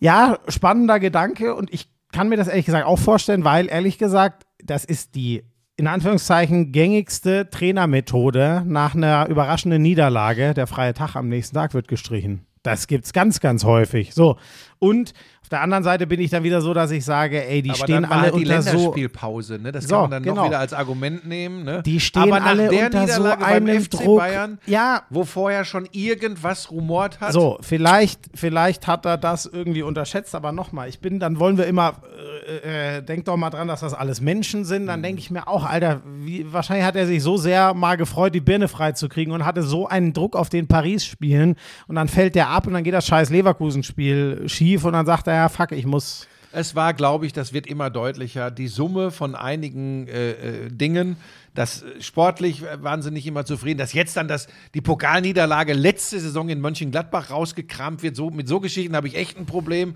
ja, 0.00 0.38
spannender 0.48 0.98
Gedanke 1.00 1.54
und 1.54 1.72
ich 1.72 1.88
kann 2.12 2.28
mir 2.28 2.36
das 2.36 2.48
ehrlich 2.48 2.66
gesagt 2.66 2.86
auch 2.86 2.98
vorstellen, 2.98 3.44
weil 3.44 3.68
ehrlich 3.68 3.98
gesagt, 3.98 4.44
das 4.62 4.84
ist 4.84 5.14
die 5.14 5.44
in 5.76 5.86
Anführungszeichen 5.86 6.72
gängigste 6.72 7.50
Trainermethode 7.50 8.62
nach 8.66 8.94
einer 8.94 9.26
überraschenden 9.28 9.82
Niederlage. 9.82 10.54
Der 10.54 10.66
freie 10.66 10.94
Tag 10.94 11.16
am 11.16 11.28
nächsten 11.28 11.56
Tag 11.56 11.74
wird 11.74 11.88
gestrichen. 11.88 12.46
Das 12.62 12.86
gibt's 12.86 13.12
ganz, 13.12 13.40
ganz 13.40 13.64
häufig. 13.64 14.14
So. 14.14 14.36
Und 14.78 15.12
auf 15.42 15.50
der 15.50 15.60
anderen 15.60 15.84
Seite 15.84 16.06
bin 16.06 16.20
ich 16.20 16.30
dann 16.30 16.42
wieder 16.44 16.62
so, 16.62 16.72
dass 16.72 16.90
ich 16.90 17.04
sage, 17.04 17.46
ey, 17.46 17.60
die 17.60 17.68
aber 17.68 17.78
stehen 17.80 18.02
dann 18.02 18.10
war 18.10 18.12
alle 18.12 18.22
halt 18.22 18.34
die 18.36 18.44
unter 18.46 18.62
so. 18.62 18.70
Länderspielpause, 18.70 19.58
ne? 19.58 19.72
Das 19.72 19.84
So, 19.84 19.90
kann 19.96 20.02
man 20.02 20.10
dann 20.12 20.22
genau. 20.22 20.36
noch 20.36 20.46
wieder 20.46 20.58
als 20.60 20.72
Argument 20.72 21.26
nehmen, 21.26 21.64
ne? 21.64 21.82
Die 21.84 22.00
stehen 22.00 22.22
aber 22.22 22.40
nach 22.40 22.46
alle 22.46 22.68
der 22.68 22.86
unter 22.86 23.06
so 23.06 23.22
Niederlage 23.22 23.44
einem 23.44 23.66
beim 23.66 23.82
FC 23.82 23.90
Druck. 23.90 24.18
Bayern, 24.18 24.58
Ja, 24.64 25.02
wo 25.10 25.24
vorher 25.24 25.66
schon 25.66 25.86
irgendwas 25.92 26.70
rumort 26.70 27.20
hat. 27.20 27.34
So, 27.34 27.58
vielleicht, 27.60 28.20
vielleicht 28.34 28.86
hat 28.86 29.04
er 29.04 29.18
das 29.18 29.44
irgendwie 29.44 29.82
unterschätzt, 29.82 30.34
aber 30.34 30.52
nochmal, 30.52 30.88
ich 30.88 31.00
bin, 31.00 31.20
dann 31.20 31.38
wollen 31.38 31.58
wir 31.58 31.66
immer, 31.66 32.00
äh, 32.46 32.98
äh, 32.98 33.02
denk 33.02 33.24
doch 33.24 33.36
mal 33.36 33.50
dran, 33.50 33.68
dass 33.68 33.80
das 33.80 33.94
alles 33.94 34.20
Menschen 34.20 34.64
sind. 34.64 34.86
Dann 34.86 35.02
denke 35.02 35.20
ich 35.20 35.30
mir 35.30 35.48
auch, 35.48 35.64
Alter, 35.64 36.02
wie, 36.04 36.52
wahrscheinlich 36.52 36.86
hat 36.86 36.96
er 36.96 37.06
sich 37.06 37.22
so 37.22 37.36
sehr 37.36 37.74
mal 37.74 37.96
gefreut, 37.96 38.34
die 38.34 38.40
Birne 38.40 38.68
freizukriegen 38.68 39.32
und 39.32 39.44
hatte 39.44 39.62
so 39.62 39.88
einen 39.88 40.12
Druck 40.12 40.36
auf 40.36 40.48
den 40.48 40.66
Paris-Spielen 40.66 41.56
und 41.86 41.94
dann 41.96 42.08
fällt 42.08 42.34
der 42.34 42.48
ab 42.48 42.66
und 42.66 42.74
dann 42.74 42.84
geht 42.84 42.94
das 42.94 43.06
scheiß 43.06 43.30
Leverkusen-Spiel 43.30 44.48
schief 44.48 44.84
und 44.84 44.92
dann 44.92 45.06
sagt 45.06 45.26
er, 45.26 45.34
ja, 45.34 45.48
fuck, 45.48 45.72
ich 45.72 45.86
muss. 45.86 46.28
Es 46.52 46.76
war, 46.76 46.94
glaube 46.94 47.26
ich, 47.26 47.32
das 47.32 47.52
wird 47.52 47.66
immer 47.66 47.90
deutlicher, 47.90 48.50
die 48.52 48.68
Summe 48.68 49.10
von 49.10 49.34
einigen 49.34 50.06
äh, 50.06 50.30
äh, 50.30 50.68
Dingen, 50.70 51.16
dass 51.54 51.82
äh, 51.82 52.00
sportlich 52.00 52.62
waren 52.62 53.02
sie 53.02 53.10
nicht 53.10 53.26
immer 53.26 53.44
zufrieden, 53.44 53.78
dass 53.78 53.92
jetzt 53.92 54.16
dann 54.16 54.28
das, 54.28 54.46
die 54.72 54.80
Pokalniederlage 54.80 55.72
letzte 55.72 56.20
Saison 56.20 56.48
in 56.48 56.60
Mönchengladbach 56.60 57.30
rausgekramt 57.30 58.04
wird. 58.04 58.14
So, 58.14 58.30
mit 58.30 58.46
so 58.46 58.60
Geschichten 58.60 58.94
habe 58.94 59.08
ich 59.08 59.16
echt 59.16 59.36
ein 59.36 59.46
Problem. 59.46 59.94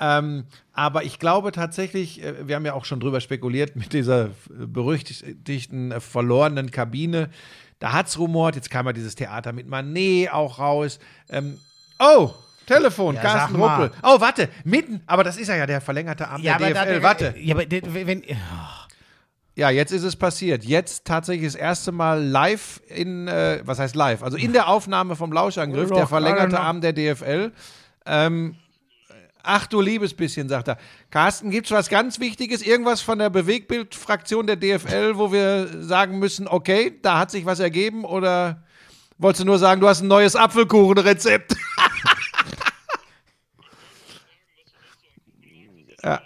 Ähm, 0.00 0.44
aber 0.72 1.02
ich 1.04 1.18
glaube 1.18 1.50
tatsächlich, 1.52 2.22
äh, 2.22 2.46
wir 2.46 2.54
haben 2.56 2.64
ja 2.64 2.74
auch 2.74 2.84
schon 2.84 3.00
drüber 3.00 3.20
spekuliert 3.20 3.74
mit 3.76 3.92
dieser 3.92 4.26
äh, 4.26 4.30
berüchtigten 4.66 5.92
äh, 5.92 6.00
verlorenen 6.00 6.70
Kabine. 6.70 7.30
Da 7.80 7.92
hat's 7.92 8.18
rumort, 8.18 8.56
jetzt 8.56 8.70
kam 8.70 8.86
ja 8.86 8.92
dieses 8.92 9.14
Theater 9.14 9.52
mit 9.52 9.68
Manet 9.68 10.32
auch 10.32 10.58
raus. 10.58 10.98
Ähm, 11.30 11.58
oh, 11.98 12.30
Telefon, 12.66 13.14
Ja, 13.16 13.22
Carsten. 13.22 13.56
Ruppel. 13.56 13.90
Oh, 14.02 14.20
warte, 14.20 14.48
mitten, 14.64 15.00
aber 15.06 15.24
das 15.24 15.36
ist 15.36 15.48
ja, 15.48 15.56
ja 15.56 15.66
der 15.66 15.80
verlängerte 15.80 16.28
Arm 16.28 16.42
der 16.42 16.58
DFL. 16.58 17.02
warte. 17.02 17.34
Ja, 17.38 17.54
aber 17.54 17.64
wenn, 17.70 18.22
Ja, 19.54 19.70
jetzt 19.70 19.90
ist 19.90 20.04
es 20.04 20.14
passiert. 20.14 20.64
Jetzt 20.64 21.04
tatsächlich 21.04 21.46
das 21.46 21.54
erste 21.56 21.90
Mal 21.90 22.22
live 22.22 22.80
in, 22.88 23.26
äh, 23.26 23.60
was 23.64 23.78
heißt 23.78 23.96
live? 23.96 24.22
Also 24.22 24.36
in 24.36 24.52
der 24.52 24.68
Aufnahme 24.68 25.16
vom 25.16 25.32
Lauschangriff, 25.32 25.90
Ja, 25.90 25.96
der 25.96 26.06
verlängerte. 26.06 26.60
Arm 26.60 26.80
der 26.80 26.92
DFL. 26.92 27.52
Ähm, 28.06 28.54
ach 29.48 29.66
du 29.66 29.80
liebes 29.80 30.12
bisschen, 30.14 30.48
sagt 30.48 30.68
er. 30.68 30.76
Carsten, 31.10 31.50
gibt's 31.50 31.70
was 31.70 31.88
ganz 31.88 32.20
Wichtiges? 32.20 32.62
Irgendwas 32.62 33.00
von 33.00 33.18
der 33.18 33.30
Bewegbildfraktion 33.30 34.46
der 34.46 34.56
DFL, 34.56 35.16
wo 35.16 35.32
wir 35.32 35.82
sagen 35.82 36.18
müssen, 36.18 36.46
okay, 36.46 36.98
da 37.02 37.18
hat 37.18 37.30
sich 37.30 37.46
was 37.46 37.58
ergeben? 37.58 38.04
Oder 38.04 38.62
wolltest 39.16 39.40
du 39.40 39.46
nur 39.46 39.58
sagen, 39.58 39.80
du 39.80 39.88
hast 39.88 40.02
ein 40.02 40.08
neues 40.08 40.36
Apfelkuchenrezept? 40.36 41.56
ja. 46.04 46.20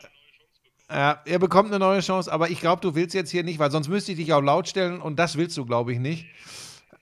Ja, 0.91 1.23
ihr 1.25 1.39
bekommt 1.39 1.69
eine 1.71 1.79
neue 1.79 2.01
Chance, 2.01 2.31
aber 2.31 2.51
ich 2.51 2.61
glaube, 2.61 2.83
du 2.83 2.95
willst 2.95 3.15
jetzt 3.15 3.31
hier 3.31 3.45
nicht, 3.45 3.59
weil 3.59 3.71
sonst 3.71 3.89
müsste 3.89 4.13
ich 4.13 4.19
dich 4.19 4.35
auch 4.35 4.43
laut 4.43 4.69
stellen 4.69 5.01
und 5.01 5.19
das 5.19 5.39
willst 5.39 5.57
du, 5.57 5.65
glaube 5.65 5.93
ich, 5.93 5.99
nicht. 5.99 6.27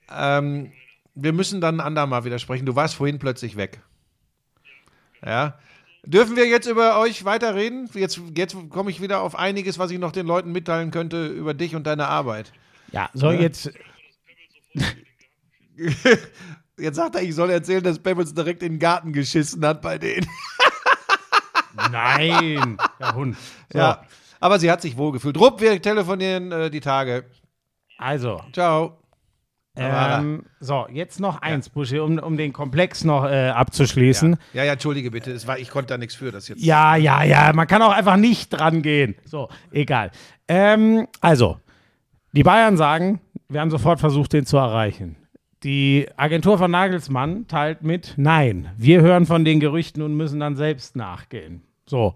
Ähm, 0.09 0.71
wir 1.13 1.33
müssen 1.33 1.59
dann 1.59 1.81
ein 1.81 1.85
andermal 1.85 2.23
wieder 2.23 2.39
sprechen. 2.39 2.65
Du 2.65 2.75
warst 2.75 2.95
vorhin 2.95 3.19
plötzlich 3.19 3.57
weg. 3.57 3.81
Ja. 5.25 5.59
Dürfen 6.03 6.35
wir 6.35 6.47
jetzt 6.47 6.67
über 6.67 6.99
euch 6.99 7.25
weiterreden? 7.25 7.89
Jetzt, 7.93 8.19
jetzt 8.35 8.55
komme 8.69 8.89
ich 8.89 9.01
wieder 9.01 9.21
auf 9.21 9.35
einiges, 9.37 9.77
was 9.77 9.91
ich 9.91 9.99
noch 9.99 10.11
den 10.11 10.25
Leuten 10.25 10.51
mitteilen 10.51 10.91
könnte 10.91 11.27
über 11.27 11.53
dich 11.53 11.75
und 11.75 11.85
deine 11.85 12.07
Arbeit. 12.07 12.51
ja, 12.91 13.09
soll 13.13 13.35
jetzt, 13.35 13.71
Jetzt 16.77 16.95
sagt 16.95 17.15
er, 17.15 17.21
ich 17.21 17.35
soll 17.35 17.49
erzählen, 17.49 17.83
dass 17.83 17.99
Pebbles 17.99 18.33
direkt 18.33 18.63
in 18.63 18.73
den 18.73 18.79
Garten 18.79 19.13
geschissen 19.13 19.65
hat 19.65 19.81
bei 19.81 19.97
denen. 19.97 20.27
nein, 21.91 22.77
der 22.99 23.13
Hund. 23.13 23.37
So, 23.71 23.79
Ja. 23.79 24.03
Aber 24.39 24.57
sie 24.57 24.71
hat 24.71 24.81
sich 24.81 24.97
wohlgefühlt. 24.97 25.37
Rupp, 25.37 25.61
wir 25.61 25.79
telefonieren 25.79 26.51
äh, 26.51 26.71
die 26.71 26.79
Tage. 26.79 27.25
also, 27.99 28.41
Ciao. 28.53 29.00
Ähm, 29.75 30.43
so, 30.59 30.85
jetzt 30.91 31.19
noch 31.19 31.41
eins, 31.41 31.69
Buschi, 31.69 31.99
um, 31.99 32.19
um 32.19 32.35
den 32.35 32.51
Komplex 32.51 33.05
noch 33.05 33.23
äh, 33.23 33.49
abzuschließen. 33.49 34.35
Ja, 34.53 34.63
ja, 34.65 34.73
entschuldige 34.73 35.11
bitte. 35.11 35.31
Es 35.31 35.47
war, 35.47 35.57
ich 35.59 35.69
konnte 35.69 35.93
da 35.93 35.97
nichts 35.97 36.15
für 36.15 36.31
das 36.31 36.49
jetzt. 36.49 36.61
Ja, 36.61 36.95
ja, 36.97 37.23
ja, 37.23 37.53
man 37.53 37.67
kann 37.67 37.81
auch 37.81 37.93
einfach 37.93 38.17
nicht 38.17 38.49
dran 38.49 38.81
gehen. 38.81 39.15
So, 39.23 39.47
egal. 39.71 40.11
Ähm, 40.47 41.07
also, 41.21 41.57
die 42.33 42.43
Bayern 42.43 42.75
sagen, 42.75 43.21
wir 43.47 43.61
haben 43.61 43.71
sofort 43.71 43.99
versucht, 44.01 44.33
den 44.33 44.45
zu 44.45 44.57
erreichen. 44.57 45.15
Die 45.63 46.07
Agentur 46.17 46.57
von 46.57 46.71
Nagelsmann 46.71 47.47
teilt 47.47 47.83
mit, 47.83 48.15
nein, 48.17 48.71
wir 48.77 49.01
hören 49.01 49.25
von 49.25 49.45
den 49.45 49.59
Gerüchten 49.59 50.01
und 50.01 50.15
müssen 50.15 50.39
dann 50.39 50.55
selbst 50.55 50.95
nachgehen. 50.95 51.61
So, 51.85 52.15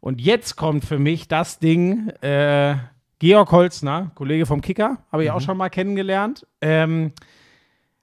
und 0.00 0.20
jetzt 0.20 0.56
kommt 0.56 0.84
für 0.84 0.98
mich 0.98 1.28
das 1.28 1.58
Ding, 1.58 2.10
äh, 2.20 2.76
Georg 3.24 3.52
Holzner, 3.52 4.10
Kollege 4.16 4.44
vom 4.44 4.60
Kicker, 4.60 4.98
habe 5.10 5.24
ich 5.24 5.30
auch 5.30 5.40
schon 5.40 5.56
mal 5.56 5.70
kennengelernt, 5.70 6.46
ähm, 6.60 7.12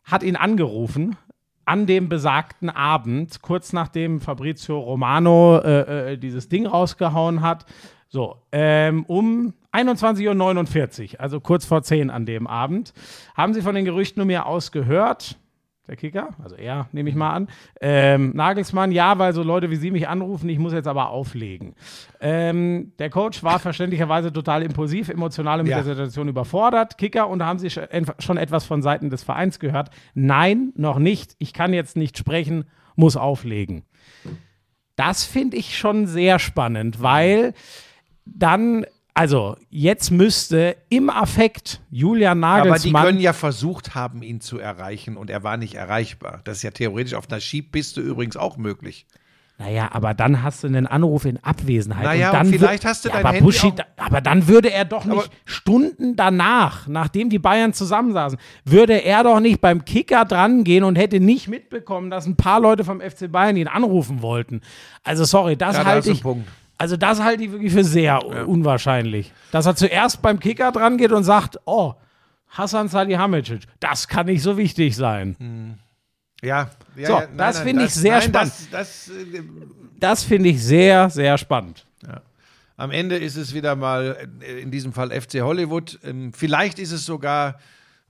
hat 0.03 0.23
ihn 0.23 0.35
angerufen 0.35 1.15
an 1.63 1.85
dem 1.85 2.09
besagten 2.09 2.71
Abend, 2.71 3.39
kurz 3.43 3.71
nachdem 3.71 4.19
Fabrizio 4.19 4.79
Romano 4.79 5.59
äh, 5.59 6.13
äh, 6.13 6.17
dieses 6.17 6.49
Ding 6.49 6.65
rausgehauen 6.65 7.41
hat. 7.41 7.67
So, 8.07 8.37
ähm, 8.51 9.05
um 9.05 9.53
21.49 9.71 11.13
Uhr, 11.13 11.19
also 11.19 11.39
kurz 11.39 11.65
vor 11.65 11.83
10 11.83 12.09
an 12.09 12.25
dem 12.25 12.47
Abend, 12.47 12.91
haben 13.35 13.53
sie 13.53 13.61
von 13.61 13.75
den 13.75 13.85
Gerüchten 13.85 14.23
um 14.23 14.27
mir 14.27 14.47
aus 14.47 14.71
gehört. 14.71 15.37
Der 15.91 15.97
Kicker, 15.97 16.29
also 16.41 16.55
er, 16.55 16.87
nehme 16.93 17.09
ich 17.09 17.15
mal 17.17 17.33
an. 17.33 17.49
Ähm, 17.81 18.31
Nagelsmann, 18.33 18.93
ja, 18.93 19.19
weil 19.19 19.33
so 19.33 19.43
Leute 19.43 19.69
wie 19.71 19.75
Sie 19.75 19.91
mich 19.91 20.07
anrufen, 20.07 20.47
ich 20.47 20.57
muss 20.57 20.71
jetzt 20.71 20.87
aber 20.87 21.09
auflegen. 21.09 21.75
Ähm, 22.21 22.93
der 22.97 23.09
Coach 23.09 23.43
war 23.43 23.59
verständlicherweise 23.59 24.31
total 24.31 24.63
impulsiv, 24.63 25.09
emotional 25.09 25.57
mit 25.57 25.67
Ja. 25.67 25.81
der 25.81 25.83
Situation 25.83 26.29
überfordert. 26.29 26.97
Kicker, 26.97 27.27
und 27.27 27.39
da 27.39 27.47
haben 27.47 27.59
Sie 27.59 27.69
schon 27.69 28.37
etwas 28.37 28.63
von 28.63 28.81
Seiten 28.81 29.09
des 29.09 29.23
Vereins 29.23 29.59
gehört. 29.59 29.89
Nein, 30.13 30.71
noch 30.77 30.97
nicht. 30.97 31.35
Ich 31.39 31.51
kann 31.51 31.73
jetzt 31.73 31.97
nicht 31.97 32.17
sprechen, 32.17 32.63
muss 32.95 33.17
auflegen. 33.17 33.83
Das 34.95 35.25
finde 35.25 35.57
ich 35.57 35.77
schon 35.77 36.07
sehr 36.07 36.39
spannend, 36.39 37.01
weil 37.03 37.53
dann, 38.23 38.85
also 39.21 39.55
jetzt 39.69 40.09
müsste 40.11 40.75
im 40.89 41.09
Affekt 41.09 41.79
Julian 41.91 42.43
Aber 42.43 42.61
die 42.63 42.69
Nagelsmann. 42.69 43.05
können 43.05 43.19
ja 43.19 43.33
versucht 43.33 43.93
haben, 43.95 44.23
ihn 44.23 44.41
zu 44.41 44.57
erreichen 44.59 45.15
und 45.17 45.29
er 45.29 45.43
war 45.43 45.57
nicht 45.57 45.75
erreichbar. 45.75 46.41
Das 46.43 46.57
ist 46.57 46.63
ja 46.63 46.71
theoretisch 46.71 47.13
auf 47.13 47.29
einer 47.29 47.39
Skipiste 47.39 48.01
übrigens 48.01 48.35
auch 48.35 48.57
möglich. 48.57 49.05
Naja, 49.59 49.89
aber 49.91 50.15
dann 50.15 50.41
hast 50.41 50.63
du 50.63 50.67
einen 50.67 50.87
Anruf 50.87 51.23
in 51.25 51.37
Abwesenheit. 51.43 52.03
Naja, 52.03 52.29
und 52.31 52.33
dann 52.33 52.47
und 52.47 52.53
vielleicht 52.55 52.83
hast 52.83 53.05
du 53.05 53.09
ja, 53.09 53.13
dein 53.17 53.25
aber 53.25 53.33
Handy 53.35 53.45
Buschi, 53.45 53.67
auch- 53.67 53.75
da, 53.75 53.83
aber 53.97 54.19
dann 54.19 54.47
würde 54.47 54.71
er 54.71 54.85
doch 54.85 55.05
nicht 55.05 55.29
Stunden 55.45 56.15
danach, 56.15 56.87
nachdem 56.87 57.29
die 57.29 57.37
Bayern 57.37 57.71
zusammensaßen, 57.71 58.39
würde 58.65 59.03
er 59.03 59.23
doch 59.23 59.39
nicht 59.39 59.61
beim 59.61 59.85
Kicker 59.85 60.25
dran 60.25 60.63
gehen 60.63 60.83
und 60.83 60.95
hätte 60.95 61.19
nicht 61.19 61.47
mitbekommen, 61.47 62.09
dass 62.09 62.25
ein 62.25 62.37
paar 62.37 62.59
Leute 62.59 62.83
vom 62.83 63.01
FC 63.01 63.31
Bayern 63.31 63.55
ihn 63.55 63.67
anrufen 63.67 64.23
wollten. 64.23 64.61
Also 65.03 65.25
sorry, 65.25 65.55
das 65.55 65.77
Ja, 65.77 65.83
da 65.83 65.89
halte 65.91 66.07
einen 66.09 66.15
ich. 66.15 66.23
Punkt. 66.23 66.47
Also 66.81 66.97
das 66.97 67.21
halte 67.21 67.43
ich 67.43 67.51
wirklich 67.51 67.71
für 67.71 67.83
sehr 67.83 68.25
unwahrscheinlich. 68.47 69.31
Dass 69.51 69.67
er 69.67 69.75
zuerst 69.75 70.19
beim 70.23 70.39
Kicker 70.39 70.71
dran 70.71 70.97
geht 70.97 71.11
und 71.11 71.23
sagt, 71.23 71.59
oh, 71.65 71.93
Hassan 72.47 72.87
Salihamidzic, 72.87 73.67
das 73.79 74.07
kann 74.07 74.25
nicht 74.25 74.41
so 74.41 74.57
wichtig 74.57 74.95
sein. 74.95 75.77
Ja, 76.41 76.71
ja 76.95 77.07
So, 77.07 77.13
ja, 77.19 77.27
das 77.37 77.59
finde 77.59 77.85
ich 77.85 77.93
sehr 77.93 78.13
nein, 78.13 78.21
spannend. 78.23 78.53
Das, 78.71 79.05
das, 79.05 79.15
äh, 79.15 79.43
Das 79.99 80.23
finde 80.23 80.49
ich 80.49 80.63
sehr, 80.63 81.11
sehr 81.11 81.37
spannend. 81.37 81.85
Am 82.77 82.89
Ende 82.89 83.15
ist 83.15 83.35
es 83.35 83.53
wieder 83.53 83.75
mal, 83.75 84.17
äh, 84.39 84.61
in 84.61 84.71
diesem 84.71 84.91
Fall 84.91 85.11
FC 85.11 85.41
Hollywood. 85.41 85.99
Ähm, 86.03 86.33
Vielleicht 86.33 86.79
ist 86.79 86.91
es 86.91 87.05
sogar, 87.05 87.59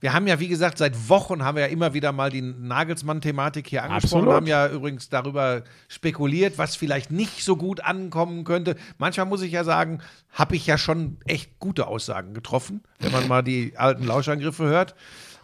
wir 0.02 0.12
haben 0.12 0.26
ja, 0.26 0.40
wie 0.40 0.48
gesagt, 0.48 0.78
seit 0.78 1.08
Wochen 1.08 1.44
haben 1.44 1.56
wir 1.56 1.62
ja 1.62 1.70
immer 1.70 1.94
wieder 1.94 2.10
mal 2.10 2.28
die 2.28 2.42
Nagelsmann-Thematik 2.42 3.68
hier 3.68 3.84
angesprochen, 3.84 4.22
Absolut. 4.22 4.34
haben 4.34 4.46
ja 4.48 4.68
übrigens 4.68 5.08
darüber 5.08 5.62
spekuliert, 5.86 6.58
was 6.58 6.74
vielleicht 6.74 7.12
nicht 7.12 7.44
so 7.44 7.56
gut 7.56 7.84
ankommen 7.84 8.42
könnte. 8.42 8.74
Manchmal 8.98 9.26
muss 9.26 9.42
ich 9.42 9.52
ja 9.52 9.62
sagen, 9.62 10.00
habe 10.32 10.56
ich 10.56 10.66
ja 10.66 10.76
schon 10.76 11.18
echt 11.24 11.60
gute 11.60 11.86
Aussagen 11.86 12.34
getroffen, 12.34 12.82
wenn 12.98 13.12
man 13.12 13.28
mal 13.28 13.42
die 13.42 13.74
alten 13.76 14.04
Lauschangriffe 14.04 14.64
hört. 14.64 14.96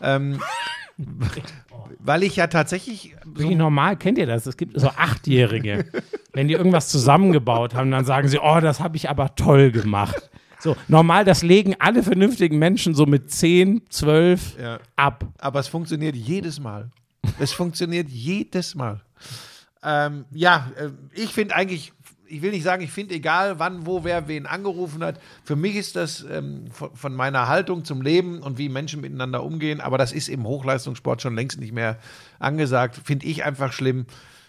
Ähm, 0.02 0.40
weil 2.00 2.24
ich 2.24 2.34
ja 2.34 2.48
tatsächlich 2.48 3.14
Wirklich 3.24 3.56
normal, 3.56 3.96
kennt 3.96 4.18
ihr 4.18 4.26
das? 4.26 4.44
Es 4.46 4.56
gibt 4.56 4.78
so 4.78 4.88
Achtjährige, 4.88 5.84
wenn 6.32 6.48
die 6.48 6.54
irgendwas 6.54 6.88
zusammengebaut 6.88 7.74
haben, 7.74 7.92
dann 7.92 8.04
sagen 8.04 8.26
sie, 8.26 8.40
oh, 8.40 8.58
das 8.58 8.80
habe 8.80 8.96
ich 8.96 9.08
aber 9.08 9.36
toll 9.36 9.70
gemacht. 9.70 10.30
So, 10.60 10.76
normal, 10.88 11.24
das 11.24 11.42
legen 11.42 11.76
alle 11.78 12.02
vernünftigen 12.02 12.58
Menschen 12.58 12.94
so 12.94 13.06
mit 13.06 13.30
10, 13.30 13.82
12 13.90 14.56
Ja. 14.60 14.80
ab. 14.96 15.24
aber 15.38 15.60
es 15.60 15.68
funktioniert 15.68 16.16
jedes 16.16 16.58
Mal. 16.60 16.90
Es 17.38 17.52
funktioniert 17.52 18.08
jedes 18.08 18.74
Mal. 18.74 19.00
Ähm, 19.82 20.24
ja, 20.32 20.70
äh, 20.76 20.88
ich 21.12 21.30
finde 21.32 21.54
eigentlich, 21.54 21.92
ich 22.26 22.42
will 22.42 22.50
nicht 22.50 22.64
sagen, 22.64 22.82
ich 22.82 22.90
finde 22.90 23.14
egal, 23.14 23.58
wann, 23.60 23.86
wo, 23.86 24.02
wer 24.02 24.26
wen 24.28 24.46
angerufen 24.46 25.04
hat. 25.04 25.20
Für 25.44 25.54
mich 25.56 25.76
ist 25.76 25.94
das 25.96 26.24
ähm, 26.28 26.64
von, 26.72 26.94
von 26.94 27.14
meiner 27.14 27.46
Haltung 27.48 27.84
zum 27.84 28.02
Leben 28.02 28.40
und 28.42 28.58
wie 28.58 28.68
Menschen 28.68 29.00
miteinander 29.00 29.44
umgehen, 29.44 29.80
aber 29.80 29.96
das 29.98 30.12
ist 30.12 30.28
im 30.28 30.44
Hochleistungssport 30.44 31.22
schon 31.22 31.34
längst 31.36 31.60
nicht 31.60 31.72
mehr 31.72 31.98
angesagt. 32.40 33.00
Finde 33.04 33.26
ich 33.26 33.44
einfach 33.44 33.72
schlimm. 33.72 34.06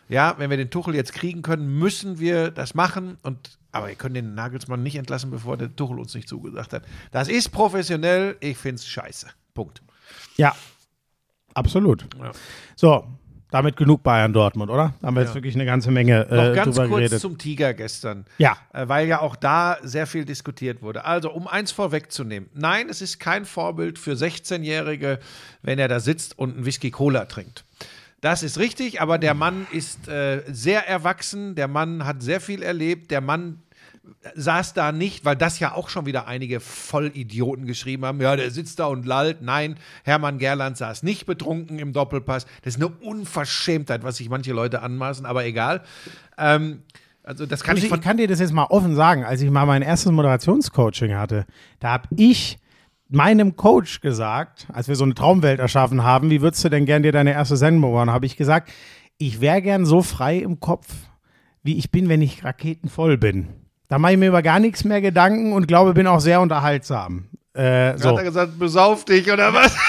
Ja, 0.10 0.34
wenn 0.40 0.50
wir 0.50 0.58
den 0.58 0.72
Tuchel 0.72 0.96
jetzt 0.96 1.14
kriegen 1.14 1.44
können, 1.44 1.78
müssen 1.78 2.20
wir 2.20 2.50
das 2.50 2.74
machen. 2.74 3.18
Und, 3.22 3.59
aber 3.72 3.88
wir 3.88 3.96
können 3.96 4.16
den 4.16 4.36
Nagelsmann 4.36 4.84
nicht 4.84 4.96
entlassen, 4.96 5.32
bevor 5.32 5.58
der 5.58 5.76
Tuchel 5.76 6.00
uns 6.00 6.14
nicht 6.14 6.28
zugesagt 6.28 6.74
hat. 6.74 6.84
Das 7.12 7.28
ist 7.28 7.50
professionell. 7.50 8.38
Ich 8.40 8.58
finde 8.58 8.76
es 8.76 8.88
scheiße. 8.88 9.28
Punkt. 9.54 9.82
Ja, 10.38 10.56
absolut. 11.54 12.06
Ja. 12.20 12.32
So, 12.76 13.06
damit 13.52 13.78
genug 13.78 14.04
Bayern 14.04 14.32
Dortmund, 14.32 14.70
oder? 14.70 14.94
Da 15.02 15.08
haben 15.08 15.16
wir 15.16 15.24
jetzt 15.24 15.34
wirklich 15.34 15.56
eine 15.56 15.66
ganze 15.66 15.90
Menge 15.92 16.28
äh, 16.30 16.36
Noch 16.36 16.56
ganz 16.56 16.76
kurz 16.76 16.90
geredet. 16.90 17.20
zum 17.20 17.38
Tiger 17.38 17.74
gestern. 17.74 18.26
Ja. 18.38 18.58
Äh, 18.74 18.88
weil 18.88 19.08
ja 19.08 19.22
auch 19.22 19.36
da 19.36 19.78
sehr 19.82 20.06
viel 20.06 20.26
diskutiert 20.26 20.82
wurde. 20.82 21.06
Also, 21.06 21.32
um 21.32 21.48
eins 21.48 21.72
vorwegzunehmen. 21.72 22.50
Nein, 22.54 22.90
es 22.90 23.02
ist 23.02 23.20
kein 23.20 23.46
Vorbild 23.46 23.98
für 23.98 24.14
16-Jährige, 24.14 25.20
wenn 25.64 25.80
er 25.80 25.88
da 25.88 26.00
sitzt 26.00 26.38
und 26.38 26.56
einen 26.56 26.66
Whisky 26.66 26.92
Cola 26.92 27.26
trinkt. 27.26 27.66
Das 28.22 28.44
ist 28.44 28.60
richtig, 28.60 29.02
aber 29.02 29.18
der 29.18 29.34
Mann 29.34 29.66
ist 29.72 30.08
äh, 30.08 30.44
sehr 30.48 30.88
erwachsen, 30.88 31.56
der 31.56 31.68
Mann 31.68 32.06
hat 32.06 32.22
sehr 32.22 32.42
viel 32.42 32.62
erlebt, 32.62 33.12
der 33.12 33.22
Mann 33.22 33.62
saß 34.36 34.74
da 34.74 34.92
nicht, 34.92 35.26
weil 35.26 35.36
das 35.36 35.60
ja 35.60 35.74
auch 35.74 35.90
schon 35.90 36.06
wieder 36.06 36.28
einige 36.28 36.60
Vollidioten 36.60 37.66
geschrieben 37.66 38.06
haben. 38.06 38.22
Ja, 38.22 38.36
der 38.36 38.52
sitzt 38.52 38.80
da 38.80 38.86
und 38.86 39.06
lallt. 39.06 39.42
Nein, 39.42 39.76
Hermann 40.04 40.40
Gerland 40.40 40.78
saß 40.78 41.04
nicht 41.04 41.26
betrunken 41.26 41.80
im 41.80 41.94
Doppelpass. 41.94 42.46
Das 42.64 42.76
ist 42.76 42.82
eine 42.82 42.90
Unverschämtheit, 42.90 44.04
was 44.04 44.18
sich 44.18 44.30
manche 44.30 44.54
Leute 44.54 44.82
anmaßen, 44.82 45.26
aber 45.26 45.46
egal. 45.46 45.84
Ähm, 46.38 46.84
also 47.24 47.46
das 47.46 47.64
kann 47.64 47.78
ich 47.78 47.92
ich 47.92 48.02
kann 48.02 48.18
dir 48.18 48.28
das 48.28 48.40
jetzt 48.40 48.54
mal 48.54 48.66
offen 48.66 48.96
sagen, 48.96 49.24
als 49.24 49.42
ich 49.42 49.52
mal 49.52 49.66
mein 49.66 49.82
erstes 49.82 50.12
Moderationscoaching 50.12 51.16
hatte, 51.16 51.46
da 51.80 51.92
habe 51.92 52.08
ich 52.16 52.58
meinem 53.10 53.56
Coach 53.56 54.02
gesagt, 54.02 54.68
als 54.72 54.88
wir 54.88 54.96
so 54.96 55.04
eine 55.04 55.16
Traumwelt 55.16 55.60
erschaffen 55.60 56.04
haben, 56.04 56.30
wie 56.30 56.42
würdest 56.42 56.64
du 56.64 56.70
denn 56.70 56.86
gern 56.86 57.04
dir 57.04 57.12
deine 57.12 57.34
erste 57.34 57.58
Sendung 57.58 57.94
machen, 57.94 58.12
habe 58.12 58.26
ich 58.26 58.38
gesagt, 58.38 58.72
ich 59.18 59.42
wäre 59.42 59.62
gern 59.62 59.86
so 59.86 60.02
frei 60.02 60.38
im 60.38 60.60
Kopf, 60.60 60.88
wie 61.64 61.78
ich 61.78 61.92
bin, 61.92 62.08
wenn 62.08 62.22
ich 62.22 62.44
raketenvoll 62.44 63.18
bin. 63.18 63.50
Da 63.88 63.98
mache 63.98 64.14
ich 64.14 64.20
mir 64.20 64.30
über 64.30 64.44
gar 64.44 64.60
nichts 64.60 64.84
mehr 64.84 65.02
Gedanken 65.02 65.54
und 65.54 65.68
glaube, 65.68 65.94
bin 65.94 66.08
auch 66.08 66.20
sehr 66.20 66.40
unterhaltsam. 66.42 67.30
Äh, 67.54 67.98
so. 67.98 68.10
Hat 68.10 68.18
er 68.20 68.24
gesagt, 68.24 68.60
besauf 68.60 69.04
dich 69.06 69.32
oder 69.32 69.54
was? 69.54 69.76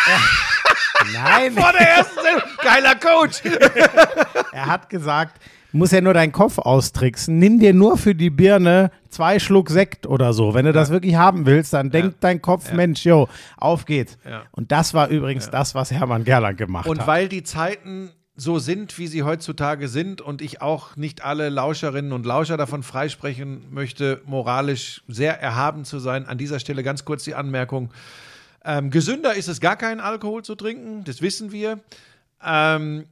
Nein, 1.12 1.52
Vor 1.56 1.72
der 1.72 1.88
ersten 1.88 2.20
Sendung. 2.20 2.42
Geiler 2.62 2.94
Coach. 2.94 3.42
er 4.52 4.66
hat 4.66 4.88
gesagt, 4.88 5.40
muss 5.72 5.90
ja 5.90 6.00
nur 6.00 6.14
deinen 6.14 6.32
Kopf 6.32 6.58
austricksen. 6.58 7.38
Nimm 7.38 7.58
dir 7.58 7.74
nur 7.74 7.96
für 7.96 8.14
die 8.14 8.30
Birne 8.30 8.90
zwei 9.08 9.38
Schluck 9.38 9.70
Sekt 9.70 10.06
oder 10.06 10.32
so. 10.32 10.54
Wenn 10.54 10.66
du 10.66 10.72
das 10.72 10.90
wirklich 10.90 11.16
haben 11.16 11.46
willst, 11.46 11.72
dann 11.72 11.90
denkt 11.90 12.16
dein 12.20 12.42
Kopf, 12.42 12.72
Mensch, 12.72 13.04
jo, 13.04 13.28
auf 13.56 13.84
geht's. 13.84 14.18
Ja. 14.28 14.42
Und 14.52 14.72
das 14.72 14.94
war 14.94 15.08
übrigens 15.08 15.50
das, 15.50 15.74
was 15.74 15.90
Hermann 15.90 16.24
Gerland 16.24 16.58
gemacht 16.58 16.86
Und 16.88 17.00
hat. 17.00 17.06
weil 17.06 17.28
die 17.28 17.42
Zeiten 17.42 18.10
so 18.36 18.58
sind, 18.58 18.96
wie 18.98 19.06
sie 19.06 19.22
heutzutage 19.22 19.88
sind 19.88 20.22
und 20.22 20.40
ich 20.40 20.62
auch 20.62 20.96
nicht 20.96 21.22
alle 21.22 21.50
Lauscherinnen 21.50 22.12
und 22.12 22.24
Lauscher 22.24 22.56
davon 22.56 22.82
freisprechen 22.82 23.64
möchte, 23.70 24.22
moralisch 24.24 25.02
sehr 25.08 25.40
erhaben 25.40 25.84
zu 25.84 25.98
sein, 25.98 26.26
an 26.26 26.38
dieser 26.38 26.58
Stelle 26.58 26.82
ganz 26.82 27.04
kurz 27.04 27.24
die 27.24 27.34
Anmerkung. 27.34 27.90
Ähm, 28.64 28.90
gesünder 28.90 29.34
ist 29.34 29.48
es 29.48 29.60
gar 29.60 29.76
keinen 29.76 30.00
Alkohol 30.00 30.42
zu 30.42 30.54
trinken, 30.54 31.04
das 31.04 31.20
wissen 31.20 31.52
wir. 31.52 31.80
Ähm, 32.42 33.04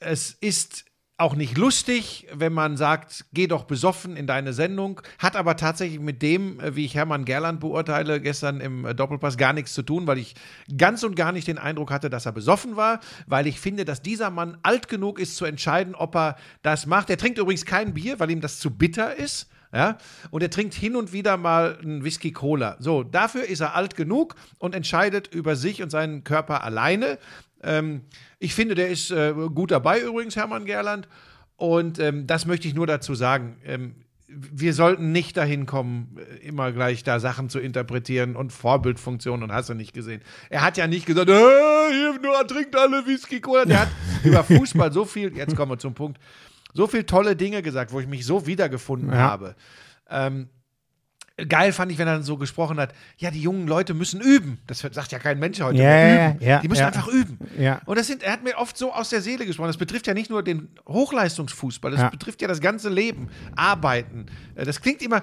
es 0.00 0.32
ist 0.40 0.84
auch 1.18 1.34
nicht 1.34 1.56
lustig, 1.56 2.26
wenn 2.32 2.52
man 2.52 2.76
sagt, 2.76 3.24
geh 3.32 3.46
doch 3.46 3.64
besoffen 3.64 4.16
in 4.16 4.26
deine 4.26 4.52
Sendung, 4.52 5.00
hat 5.18 5.34
aber 5.34 5.56
tatsächlich 5.56 5.98
mit 5.98 6.20
dem, 6.20 6.60
äh, 6.60 6.76
wie 6.76 6.84
ich 6.84 6.94
Hermann 6.94 7.24
Gerland 7.24 7.60
beurteile, 7.60 8.20
gestern 8.20 8.60
im 8.60 8.84
äh, 8.84 8.94
Doppelpass 8.94 9.38
gar 9.38 9.54
nichts 9.54 9.72
zu 9.72 9.82
tun, 9.82 10.06
weil 10.06 10.18
ich 10.18 10.34
ganz 10.76 11.04
und 11.04 11.16
gar 11.16 11.32
nicht 11.32 11.48
den 11.48 11.58
Eindruck 11.58 11.90
hatte, 11.90 12.10
dass 12.10 12.26
er 12.26 12.32
besoffen 12.32 12.76
war, 12.76 13.00
weil 13.26 13.46
ich 13.46 13.58
finde, 13.60 13.86
dass 13.86 14.02
dieser 14.02 14.30
Mann 14.30 14.58
alt 14.62 14.88
genug 14.88 15.18
ist 15.18 15.36
zu 15.36 15.46
entscheiden, 15.46 15.94
ob 15.94 16.14
er 16.14 16.36
das 16.62 16.84
macht. 16.84 17.08
Er 17.08 17.16
trinkt 17.16 17.38
übrigens 17.38 17.64
kein 17.64 17.94
Bier, 17.94 18.20
weil 18.20 18.30
ihm 18.30 18.42
das 18.42 18.58
zu 18.58 18.70
bitter 18.70 19.16
ist. 19.16 19.48
Ja, 19.72 19.98
und 20.30 20.42
er 20.42 20.48
trinkt 20.48 20.74
hin 20.74 20.96
und 20.96 21.12
wieder 21.12 21.36
mal 21.36 21.76
einen 21.82 22.04
Whisky 22.04 22.32
Cola. 22.32 22.76
So, 22.78 23.02
dafür 23.02 23.44
ist 23.44 23.60
er 23.60 23.74
alt 23.74 23.96
genug 23.96 24.36
und 24.58 24.74
entscheidet 24.74 25.34
über 25.34 25.56
sich 25.56 25.82
und 25.82 25.90
seinen 25.90 26.24
Körper 26.24 26.62
alleine. 26.62 27.18
Ähm, 27.66 28.02
ich 28.38 28.54
finde, 28.54 28.74
der 28.74 28.88
ist 28.88 29.10
äh, 29.10 29.34
gut 29.54 29.70
dabei 29.70 30.00
übrigens, 30.00 30.36
Hermann 30.36 30.64
Gerland. 30.64 31.08
Und 31.56 31.98
ähm, 31.98 32.26
das 32.26 32.46
möchte 32.46 32.68
ich 32.68 32.74
nur 32.74 32.86
dazu 32.86 33.14
sagen. 33.14 33.56
Ähm, 33.64 33.94
wir 34.28 34.74
sollten 34.74 35.12
nicht 35.12 35.36
dahin 35.36 35.66
kommen, 35.66 36.18
äh, 36.18 36.46
immer 36.46 36.72
gleich 36.72 37.02
da 37.04 37.20
Sachen 37.20 37.48
zu 37.48 37.58
interpretieren 37.60 38.36
und 38.36 38.52
Vorbildfunktion 38.52 39.42
und 39.42 39.52
hast 39.52 39.68
du 39.70 39.74
nicht 39.74 39.92
gesehen. 39.92 40.20
Er 40.50 40.62
hat 40.62 40.76
ja 40.76 40.86
nicht 40.86 41.06
gesagt, 41.06 41.28
äh, 41.28 41.32
hier 41.32 42.18
nur 42.22 42.46
trinkt 42.46 42.76
alle 42.76 43.06
Whisky 43.06 43.40
Cola. 43.40 43.64
Der 43.64 43.80
hat 43.80 43.88
über 44.24 44.44
Fußball 44.44 44.92
so 44.92 45.04
viel, 45.04 45.36
jetzt 45.36 45.56
kommen 45.56 45.72
wir 45.72 45.78
zum 45.78 45.94
Punkt, 45.94 46.18
so 46.74 46.86
viel 46.86 47.04
tolle 47.04 47.36
Dinge 47.36 47.62
gesagt, 47.62 47.92
wo 47.92 48.00
ich 48.00 48.06
mich 48.06 48.26
so 48.26 48.46
wiedergefunden 48.46 49.10
Ja. 49.10 49.16
habe. 49.16 49.54
Ähm, 50.10 50.48
geil 51.48 51.72
fand 51.72 51.92
ich, 51.92 51.98
wenn 51.98 52.08
er 52.08 52.14
dann 52.14 52.22
so 52.22 52.38
gesprochen 52.38 52.80
hat, 52.80 52.94
ja, 53.18 53.30
die 53.30 53.42
jungen 53.42 53.68
Leute 53.68 53.92
müssen 53.92 54.20
üben. 54.20 54.58
Das 54.66 54.78
sagt 54.78 55.12
ja 55.12 55.18
kein 55.18 55.38
Mensch 55.38 55.60
heute. 55.60 55.78
Ja, 55.78 56.30
üben. 56.30 56.40
ja, 56.40 56.60
die 56.60 56.68
müssen 56.68 56.80
ja. 56.80 56.86
einfach 56.86 57.08
üben. 57.08 57.38
Und 57.84 57.98
das 57.98 58.06
sind, 58.06 58.22
er 58.22 58.32
hat 58.32 58.42
mir 58.42 58.56
oft 58.56 58.76
so 58.76 58.92
aus 58.92 59.10
der 59.10 59.20
Seele 59.20 59.44
gesprochen. 59.44 59.68
Das 59.68 59.76
betrifft 59.76 60.06
ja 60.06 60.14
nicht 60.14 60.30
nur 60.30 60.42
den 60.42 60.68
Hochleistungsfußball, 60.88 61.90
das 61.90 62.10
betrifft 62.10 62.40
ja 62.40 62.48
das 62.48 62.60
ganze 62.60 62.88
Leben, 62.88 63.28
Arbeiten. 63.54 64.26
Äh, 64.54 64.64
Das 64.64 64.80
klingt 64.80 65.02
immer. 65.02 65.22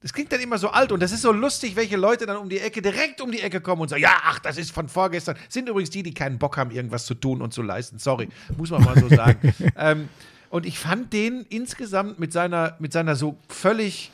Das 0.00 0.12
klingt 0.12 0.32
dann 0.32 0.40
immer 0.40 0.58
so 0.58 0.68
alt 0.68 0.90
und 0.90 1.00
das 1.00 1.12
ist 1.12 1.22
so 1.22 1.30
lustig, 1.30 1.76
welche 1.76 1.96
Leute 1.96 2.26
dann 2.26 2.36
um 2.36 2.48
die 2.48 2.58
Ecke, 2.58 2.82
direkt 2.82 3.20
um 3.20 3.30
die 3.30 3.40
Ecke 3.40 3.60
kommen 3.60 3.82
und 3.82 3.88
sagen, 3.88 4.02
ja, 4.02 4.16
ach, 4.24 4.40
das 4.40 4.58
ist 4.58 4.72
von 4.72 4.88
vorgestern. 4.88 5.36
Sind 5.48 5.68
übrigens 5.68 5.90
die, 5.90 6.02
die 6.02 6.12
keinen 6.12 6.40
Bock 6.40 6.56
haben, 6.56 6.72
irgendwas 6.72 7.06
zu 7.06 7.14
tun 7.14 7.40
und 7.40 7.54
zu 7.54 7.62
leisten. 7.62 8.00
Sorry, 8.00 8.28
muss 8.56 8.70
man 8.70 8.82
mal 8.82 8.98
so 8.98 9.08
sagen. 9.08 9.54
ähm, 9.76 10.08
und 10.50 10.66
ich 10.66 10.80
fand 10.80 11.12
den 11.12 11.46
insgesamt 11.50 12.18
mit 12.18 12.32
seiner, 12.32 12.74
mit 12.80 12.92
seiner 12.92 13.14
so 13.14 13.38
völlig 13.48 14.10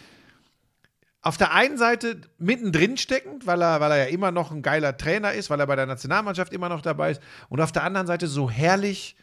auf 1.28 1.36
der 1.36 1.52
einen 1.52 1.76
Seite 1.76 2.22
mittendrin 2.38 2.96
steckend, 2.96 3.46
weil 3.46 3.60
er, 3.62 3.80
weil 3.80 3.90
er 3.90 3.98
ja 3.98 4.04
immer 4.06 4.30
noch 4.30 4.50
ein 4.50 4.62
geiler 4.62 4.96
Trainer 4.96 5.34
ist, 5.34 5.50
weil 5.50 5.60
er 5.60 5.66
bei 5.66 5.76
der 5.76 5.84
Nationalmannschaft 5.84 6.54
immer 6.54 6.70
noch 6.70 6.80
dabei 6.80 7.10
ist, 7.10 7.22
und 7.50 7.60
auf 7.60 7.70
der 7.70 7.84
anderen 7.84 8.06
Seite 8.06 8.26
so 8.26 8.48
herrlich 8.48 9.14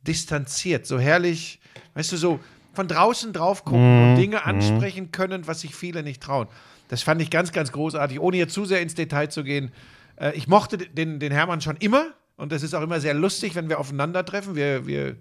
distanziert, 0.00 0.86
so 0.86 0.98
herrlich, 0.98 1.60
weißt 1.92 2.12
du, 2.12 2.16
so, 2.16 2.40
von 2.72 2.88
draußen 2.88 3.34
drauf 3.34 3.66
gucken 3.66 4.12
und 4.12 4.16
Dinge 4.16 4.46
ansprechen 4.46 5.12
können, 5.12 5.46
was 5.46 5.60
sich 5.60 5.74
viele 5.74 6.02
nicht 6.02 6.22
trauen. 6.22 6.48
Das 6.88 7.02
fand 7.02 7.20
ich 7.20 7.28
ganz, 7.28 7.52
ganz 7.52 7.70
großartig, 7.70 8.18
ohne 8.18 8.38
jetzt 8.38 8.54
zu 8.54 8.64
sehr 8.64 8.80
ins 8.80 8.94
Detail 8.94 9.28
zu 9.28 9.44
gehen. 9.44 9.72
Äh, 10.16 10.32
ich 10.32 10.48
mochte 10.48 10.78
den, 10.78 11.20
den 11.20 11.32
Hermann 11.32 11.60
schon 11.60 11.76
immer 11.76 12.06
und 12.36 12.50
das 12.50 12.62
ist 12.62 12.74
auch 12.74 12.80
immer 12.80 12.98
sehr 12.98 13.12
lustig, 13.12 13.54
wenn 13.54 13.68
wir 13.68 13.78
aufeinandertreffen. 13.78 14.56
Wir, 14.56 14.86
wir 14.86 15.16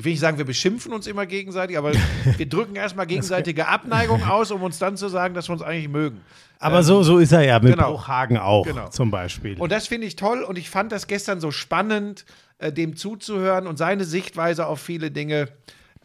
ich 0.00 0.04
will 0.04 0.12
nicht 0.12 0.20
sagen, 0.20 0.38
wir 0.38 0.46
beschimpfen 0.46 0.92
uns 0.92 1.06
immer 1.06 1.26
gegenseitig, 1.26 1.76
aber 1.76 1.92
wir 2.36 2.48
drücken 2.48 2.74
erstmal 2.74 3.06
gegenseitige 3.06 3.68
Abneigung 3.68 4.24
aus, 4.24 4.50
um 4.50 4.62
uns 4.62 4.78
dann 4.78 4.96
zu 4.96 5.08
sagen, 5.08 5.34
dass 5.34 5.48
wir 5.48 5.52
uns 5.52 5.62
eigentlich 5.62 5.88
mögen. 5.88 6.22
Aber 6.58 6.82
so, 6.82 7.02
so 7.02 7.18
ist 7.18 7.32
er 7.32 7.42
ja 7.42 7.58
mit 7.58 7.74
genau. 7.74 7.92
Bruchhagen 7.92 8.38
auch 8.38 8.64
Genau. 8.64 8.88
zum 8.88 9.10
Beispiel. 9.10 9.58
Und 9.58 9.72
das 9.72 9.86
finde 9.86 10.06
ich 10.06 10.16
toll 10.16 10.42
und 10.42 10.58
ich 10.58 10.70
fand 10.70 10.90
das 10.90 11.06
gestern 11.06 11.40
so 11.40 11.50
spannend, 11.50 12.24
äh, 12.58 12.72
dem 12.72 12.96
zuzuhören 12.96 13.66
und 13.66 13.76
seine 13.76 14.04
Sichtweise 14.04 14.66
auf 14.66 14.80
viele 14.80 15.10
Dinge, 15.10 15.48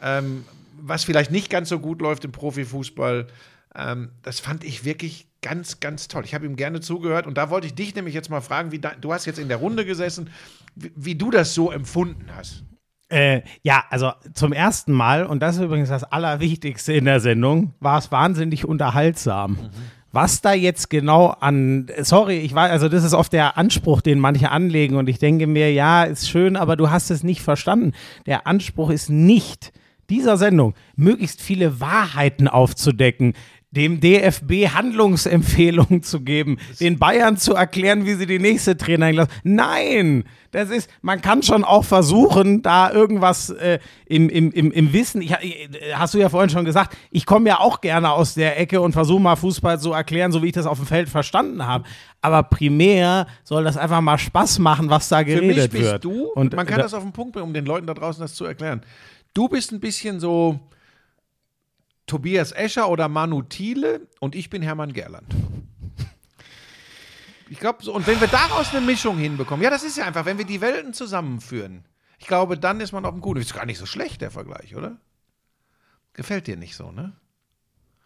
ähm, 0.02 0.43
was 0.82 1.04
vielleicht 1.06 1.32
nicht 1.32 1.50
ganz 1.50 1.70
so 1.70 1.80
gut 1.80 2.02
läuft 2.02 2.26
im 2.26 2.32
Profifußball. 2.34 3.28
Ähm, 3.76 4.12
das 4.24 4.41
fand 4.41 4.64
ich 4.66 4.84
wirklich 4.84 5.28
ganz, 5.41 5.80
ganz 5.80 6.10
toll. 6.10 6.24
Ich 6.26 6.34
habe 6.34 6.46
ihm 6.46 6.58
gerne 6.58 6.82
zugehört 6.82 7.28
und 7.28 7.38
da 7.38 7.50
wollte 7.50 7.68
ich 7.68 7.76
dich 7.76 7.96
nämlich 7.96 8.14
jetzt 8.14 8.30
mal 8.30 8.41
fragen, 8.41 8.72
wie 8.72 8.80
da, 8.80 8.91
du 9.00 9.14
hast 9.14 9.26
jetzt 9.26 9.39
in 9.39 9.48
der 9.48 9.58
Runde 9.58 9.86
gesessen, 9.86 10.30
wie, 10.76 10.91
wie 10.96 11.16
du 11.16 11.32
das 11.32 11.54
so 11.54 11.72
empfunden 11.72 12.28
hast. 12.36 12.64
Äh, 13.16 13.43
ja, 13.63 13.86
also 13.89 14.11
zum 14.34 14.51
ersten 14.51 14.91
Mal, 14.91 15.26
und 15.26 15.41
das 15.41 15.55
ist 15.55 15.61
übrigens 15.61 15.88
das 15.88 16.03
Allerwichtigste 16.03 16.91
in 16.91 17.05
der 17.05 17.22
Sendung, 17.22 17.74
war 17.80 17.97
es 17.97 18.11
wahnsinnig 18.11 18.66
unterhaltsam. 18.66 19.57
Was 20.11 20.41
da 20.41 20.51
jetzt 20.51 20.89
genau 20.89 21.28
an, 21.28 21.88
sorry, 22.01 22.39
ich 22.39 22.55
war, 22.55 22.70
also 22.70 22.89
das 22.89 23.05
ist 23.05 23.13
oft 23.13 23.32
der 23.32 23.57
Anspruch, 23.57 24.01
den 24.01 24.20
manche 24.20 24.51
anlegen 24.51 24.97
und 24.97 25.07
ich 25.07 25.18
denke 25.18 25.47
mir, 25.47 25.72
ja, 25.72 26.03
ist 26.03 26.30
schön, 26.30 26.57
aber 26.57 26.76
du 26.76 26.89
hast 26.89 27.09
es 27.09 27.24
nicht 27.24 27.41
verstanden. 27.41 27.93
Der 28.26 28.47
Anspruch 28.47 28.89
ist 28.89 29.09
nicht, 29.09 29.72
dieser 30.09 30.36
Sendung 30.36 30.74
möglichst 30.97 31.41
viele 31.41 31.80
Wahrheiten 31.80 32.49
aufzudecken, 32.49 33.34
dem 33.76 33.99
DFB 33.99 34.69
Handlungsempfehlungen 34.73 36.03
zu 36.03 36.21
geben, 36.21 36.57
den 36.80 36.97
Bayern 36.99 37.38
zu 37.38 37.53
erklären, 37.53 38.05
wie 38.05 38.13
sie 38.15 38.26
die 38.26 38.39
nächste 38.39 38.78
Trainerin 38.78 39.15
lassen. 39.15 39.32
Nein, 39.43 40.23
das 40.51 40.69
ist, 40.69 40.89
man 41.01 41.21
kann 41.21 41.43
schon 41.43 41.63
auch 41.63 41.84
versuchen, 41.84 42.61
da 42.61 42.91
irgendwas 42.91 43.49
äh, 43.49 43.80
im, 44.05 44.30
im, 44.30 44.51
im, 44.51 44.71
im 44.71 44.93
Wissen, 44.93 45.21
ich, 45.21 45.32
äh, 45.32 45.67
hast 45.95 46.13
du 46.13 46.17
ja 46.19 46.30
vorhin 46.30 46.49
schon 46.49 46.65
gesagt, 46.65 46.95
ich 47.11 47.26
komme 47.26 47.49
ja 47.49 47.59
auch 47.59 47.82
gerne 47.82 48.11
aus 48.11 48.34
der 48.36 48.59
Ecke 48.59 48.80
und 48.82 48.93
versuche 48.93 49.21
mal 49.21 49.36
Fußball 49.36 49.80
zu 49.80 49.91
erklären, 49.91 50.32
so 50.32 50.41
wie 50.41 50.47
ich 50.47 50.53
das 50.53 50.65
auf 50.65 50.78
dem 50.78 50.88
Feld 50.88 51.09
verstanden 51.09 51.65
habe. 51.65 51.84
Aber 52.21 52.43
primär 52.43 53.28
soll 53.43 53.63
das 53.65 53.78
einfach 53.78 54.01
mal 54.01 54.17
Spaß 54.17 54.59
machen, 54.59 54.89
was 54.89 55.09
da 55.09 55.19
Für 55.19 55.26
geredet 55.26 55.73
mich 55.73 55.82
bist 55.82 55.91
wird. 55.91 56.03
du, 56.05 56.28
und 56.34 56.55
man 56.55 56.65
kann 56.65 56.78
da- 56.78 56.84
das 56.84 56.93
auf 56.93 57.03
den 57.03 57.11
Punkt 57.11 57.34
bringen, 57.34 57.47
um 57.47 57.53
den 57.53 57.65
Leuten 57.65 57.86
da 57.88 57.93
draußen 57.93 58.21
das 58.21 58.34
zu 58.34 58.45
erklären. 58.45 58.82
Du 59.34 59.49
bist 59.49 59.71
ein 59.73 59.82
bisschen 59.82 60.19
so 60.21 60.59
Tobias 62.08 62.51
Escher 62.51 62.89
oder 62.89 63.10
Manu 63.10 63.41
Thiele 63.41 64.08
und 64.20 64.36
ich 64.36 64.49
bin 64.49 64.62
Hermann 64.62 64.93
Gerland. 64.93 65.34
Ich 67.49 67.60
glaube, 67.60 67.84
so, 67.84 67.93
und 67.93 68.08
wenn 68.08 68.20
wir 68.20 68.28
daraus 68.28 68.74
eine 68.74 68.86
Mischung 68.86 69.18
hinbekommen, 69.18 69.64
ja, 69.64 69.70
das 69.70 69.84
ist 69.84 69.97
ja 69.97 70.06
einfach, 70.06 70.26
wenn 70.26 70.38
wir 70.38 70.45
die 70.45 70.62
Welten 70.62 70.93
zusammenführen, 70.93 71.86
ich 72.20 72.28
glaube, 72.28 72.58
dann 72.58 72.80
ist 72.80 72.91
man 72.91 73.06
auf 73.06 73.12
dem 73.12 73.22
Guten. 73.22 73.41
Ist 73.41 73.53
gar 73.53 73.66
nicht 73.66 73.78
so 73.78 73.86
schlecht, 73.86 74.22
der 74.22 74.32
Vergleich, 74.32 74.76
oder? 74.76 74.97
Gefällt 76.14 76.47
dir 76.47 76.58
nicht 76.58 76.76
so, 76.76 76.91
ne? 76.91 77.14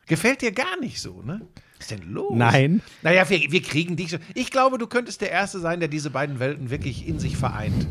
Gefällt 0.07 0.41
dir 0.41 0.51
gar 0.51 0.79
nicht 0.79 0.99
so, 0.99 1.21
ne? 1.21 1.47
Was 1.77 1.89
ist 1.89 1.91
denn 1.91 2.11
los? 2.11 2.33
Nein. 2.35 2.81
Naja, 3.03 3.29
wir, 3.29 3.51
wir 3.51 3.61
kriegen 3.61 3.95
dich 3.95 4.09
schon. 4.09 4.19
Ich 4.33 4.49
glaube, 4.49 4.77
du 4.77 4.87
könntest 4.87 5.21
der 5.21 5.31
Erste 5.31 5.59
sein, 5.59 5.79
der 5.79 5.87
diese 5.87 6.09
beiden 6.09 6.39
Welten 6.39 6.69
wirklich 6.69 7.07
in 7.07 7.19
sich 7.19 7.37
vereint. 7.37 7.87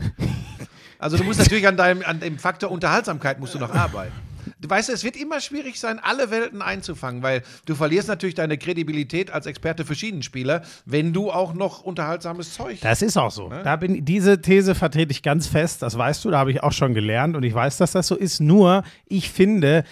Also 0.98 1.16
du 1.16 1.22
musst 1.22 1.38
natürlich 1.38 1.66
an 1.68 1.76
deinem, 1.76 2.02
an 2.02 2.18
dem 2.18 2.38
Faktor 2.38 2.72
Unterhaltsamkeit 2.72 3.38
musst 3.38 3.54
du 3.54 3.60
noch 3.60 3.72
arbeiten. 3.72 4.12
Du 4.60 4.68
weißt, 4.68 4.88
es 4.90 5.04
wird 5.04 5.16
immer 5.16 5.40
schwierig 5.40 5.78
sein, 5.78 5.98
alle 6.02 6.30
Welten 6.30 6.62
einzufangen, 6.62 7.22
weil 7.22 7.42
du 7.66 7.74
verlierst 7.74 8.08
natürlich 8.08 8.34
deine 8.34 8.58
Kredibilität 8.58 9.30
als 9.30 9.46
Experte 9.46 9.84
für 9.84 9.94
Schienenspieler, 9.94 10.62
wenn 10.86 11.12
du 11.12 11.30
auch 11.30 11.54
noch 11.54 11.82
unterhaltsames 11.82 12.54
Zeug 12.54 12.78
Das 12.80 13.02
ist 13.02 13.16
auch 13.16 13.30
so. 13.30 13.48
Ne? 13.48 13.62
Da 13.62 13.76
bin, 13.76 14.04
diese 14.04 14.40
These 14.40 14.74
vertrete 14.74 15.12
ich 15.12 15.22
ganz 15.22 15.46
fest, 15.46 15.82
das 15.82 15.96
weißt 15.96 16.24
du, 16.24 16.30
da 16.30 16.38
habe 16.38 16.50
ich 16.50 16.62
auch 16.62 16.72
schon 16.72 16.94
gelernt 16.94 17.36
und 17.36 17.42
ich 17.42 17.54
weiß, 17.54 17.78
dass 17.78 17.92
das 17.92 18.06
so 18.06 18.16
ist. 18.16 18.40
Nur, 18.40 18.82
ich 19.06 19.30
finde, 19.30 19.84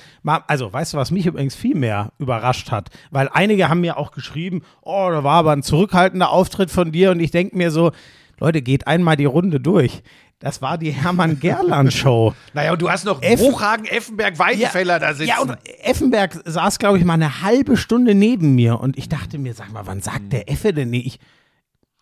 also 0.47 0.73
weißt 0.73 0.95
du, 0.95 0.97
was 0.99 1.11
mich 1.11 1.27
übrigens 1.27 1.55
viel 1.55 1.75
mehr 1.75 2.13
überrascht 2.19 2.71
hat? 2.71 2.91
Weil 3.11 3.29
einige 3.33 3.69
haben 3.69 3.81
mir 3.81 3.97
auch 3.97 4.13
geschrieben, 4.13 4.63
oh, 4.83 5.09
da 5.11 5.25
war 5.25 5.35
aber 5.35 5.53
ein 5.53 5.63
zurückhaltender 5.63 6.31
Auftritt 6.31 6.71
von 6.71 6.93
dir 6.93 7.11
und 7.11 7.21
ich 7.21 7.31
denke 7.31 7.57
mir 7.57 7.71
so, 7.71 7.93
Leute, 8.39 8.61
geht 8.61 8.87
einmal 8.87 9.17
die 9.17 9.25
Runde 9.25 9.61
durch. 9.61 10.03
Das 10.39 10.61
war 10.61 10.77
die 10.77 10.91
Hermann 10.91 11.41
Gerland 11.41 11.93
Show. 11.93 12.35
Naja, 12.53 12.73
und 12.73 12.83
du 12.83 12.91
hast 12.91 13.05
noch 13.07 13.23
Eff- 13.23 13.39
Bruchhagen, 13.39 13.87
Effenberg, 13.87 14.39
Weidenfeller 14.39 14.99
da 14.99 15.15
sitzen. 15.15 15.29
Ja, 15.29 15.41
und 15.41 15.57
Effenberg 15.83 16.39
saß, 16.45 16.79
glaube 16.79 16.99
ich, 16.99 17.05
mal 17.05 17.15
eine 17.15 17.43
halbe 17.43 17.77
Stunde 17.79 18.15
neben 18.15 18.55
mir 18.55 18.79
und 18.81 18.99
ich 18.99 19.09
dachte 19.09 19.39
mir, 19.39 19.55
sag 19.55 19.73
mal, 19.73 19.87
wann 19.87 20.03
sagt 20.03 20.33
der 20.33 20.51
Effe 20.51 20.75
denn 20.75 20.91
nicht? 20.91 21.07
Ich, 21.07 21.19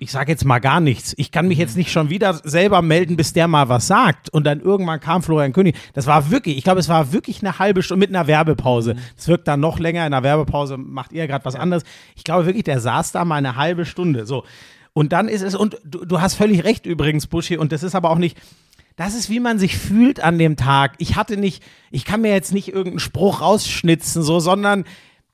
ich 0.01 0.11
sage 0.11 0.33
jetzt 0.33 0.45
mal 0.45 0.59
gar 0.59 0.81
nichts. 0.81 1.15
Ich 1.17 1.31
kann 1.31 1.47
mich 1.47 1.59
jetzt 1.59 1.77
nicht 1.77 1.93
schon 1.93 2.11
wieder 2.11 2.35
selber 2.43 2.83
melden, 2.83 3.17
bis 3.17 3.33
der 3.33 3.47
mal 3.47 3.69
was 3.69 3.87
sagt. 3.87 4.29
Und 4.31 4.45
dann 4.45 4.61
irgendwann 4.61 4.99
kam 4.99 5.23
Florian 5.23 5.53
König. 5.53 5.77
Das 5.95 6.09
war 6.09 6.33
wirklich, 6.33 6.59
ich 6.59 6.65
glaube, 6.65 6.81
es 6.81 6.89
war 6.89 7.13
wirklich 7.13 7.41
eine 7.41 7.61
halbe 7.61 7.85
Stunde 7.85 8.05
mit 8.05 8.15
einer 8.15 8.27
Werbepause. 8.27 8.97
Es 9.17 9.29
wirkt 9.29 9.47
dann 9.47 9.61
noch 9.61 9.79
länger. 9.79 10.05
In 10.05 10.11
der 10.11 10.25
Werbepause 10.25 10.77
macht 10.77 11.13
ihr 11.13 11.29
gerade 11.29 11.45
was 11.45 11.55
anderes. 11.55 11.85
Ich 12.17 12.25
glaube 12.25 12.45
wirklich, 12.47 12.65
der 12.65 12.81
saß 12.81 13.13
da 13.13 13.25
mal 13.25 13.37
eine 13.37 13.55
halbe 13.55 13.87
Stunde. 13.87 14.27
So. 14.27 14.43
Und 14.95 15.13
dann 15.13 15.29
ist 15.29 15.43
es, 15.43 15.55
und 15.55 15.77
du, 15.85 16.05
du 16.05 16.21
hast 16.21 16.35
völlig 16.35 16.65
recht 16.65 16.87
übrigens, 16.87 17.27
Buschi, 17.27 17.59
und 17.59 17.73
das 17.73 17.83
ist 17.83 17.95
aber 17.95 18.11
auch 18.11 18.19
nicht, 18.19 18.39
das 18.97 19.15
ist, 19.15 19.29
wie 19.29 19.41
man 19.41 19.59
sich 19.59 19.77
fühlt 19.77 20.23
an 20.23 20.39
dem 20.39 20.57
Tag. 20.57 20.95
Ich 20.99 21.17
hatte 21.17 21.37
nicht, 21.37 21.63
ich 21.91 22.05
kann 22.05 22.21
mir 22.21 22.33
jetzt 22.33 22.55
nicht 22.55 22.69
irgendeinen 22.69 23.01
Spruch 23.01 23.41
rausschnitzen, 23.41 24.23
so, 24.23 24.39
sondern 24.39 24.85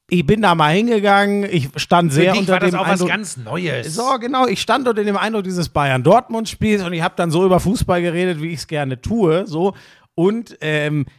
ich 0.09 0.27
bin 0.27 0.43
da 0.43 0.55
mal 0.55 0.75
hingegangen, 0.75 1.45
ich 1.49 1.69
stand 1.77 2.11
Für 2.11 2.17
sehr 2.17 2.33
dich 2.33 2.41
unter 2.41 2.55
war 2.55 2.61
das 2.61 2.71
dem 2.71 2.79
auch 2.81 2.85
was 2.85 2.93
Eindruck, 2.93 3.09
ganz 3.09 3.37
Neues. 3.37 3.95
so, 3.95 4.19
genau. 4.19 4.47
Ich 4.47 4.61
stand 4.61 4.89
unter 4.89 5.05
dem 5.05 5.17
Eindruck 5.17 5.45
dieses 5.45 5.69
Bayern-Dortmund-Spiels 5.69 6.83
und 6.83 6.95
ich 6.95 7.03
habe 7.03 7.15
dann 7.17 7.31
so 7.31 7.45
über 7.45 7.61
Fußball 7.61 8.03
geredet, 8.03 8.43
wie 8.43 8.49
ich 8.49 8.61
es 8.61 8.67
gerne 8.67 9.01
tue. 9.01 9.47
So. 9.47 9.75
Und 10.15 10.57
ähm, 10.63 11.05
äh, 11.07 11.11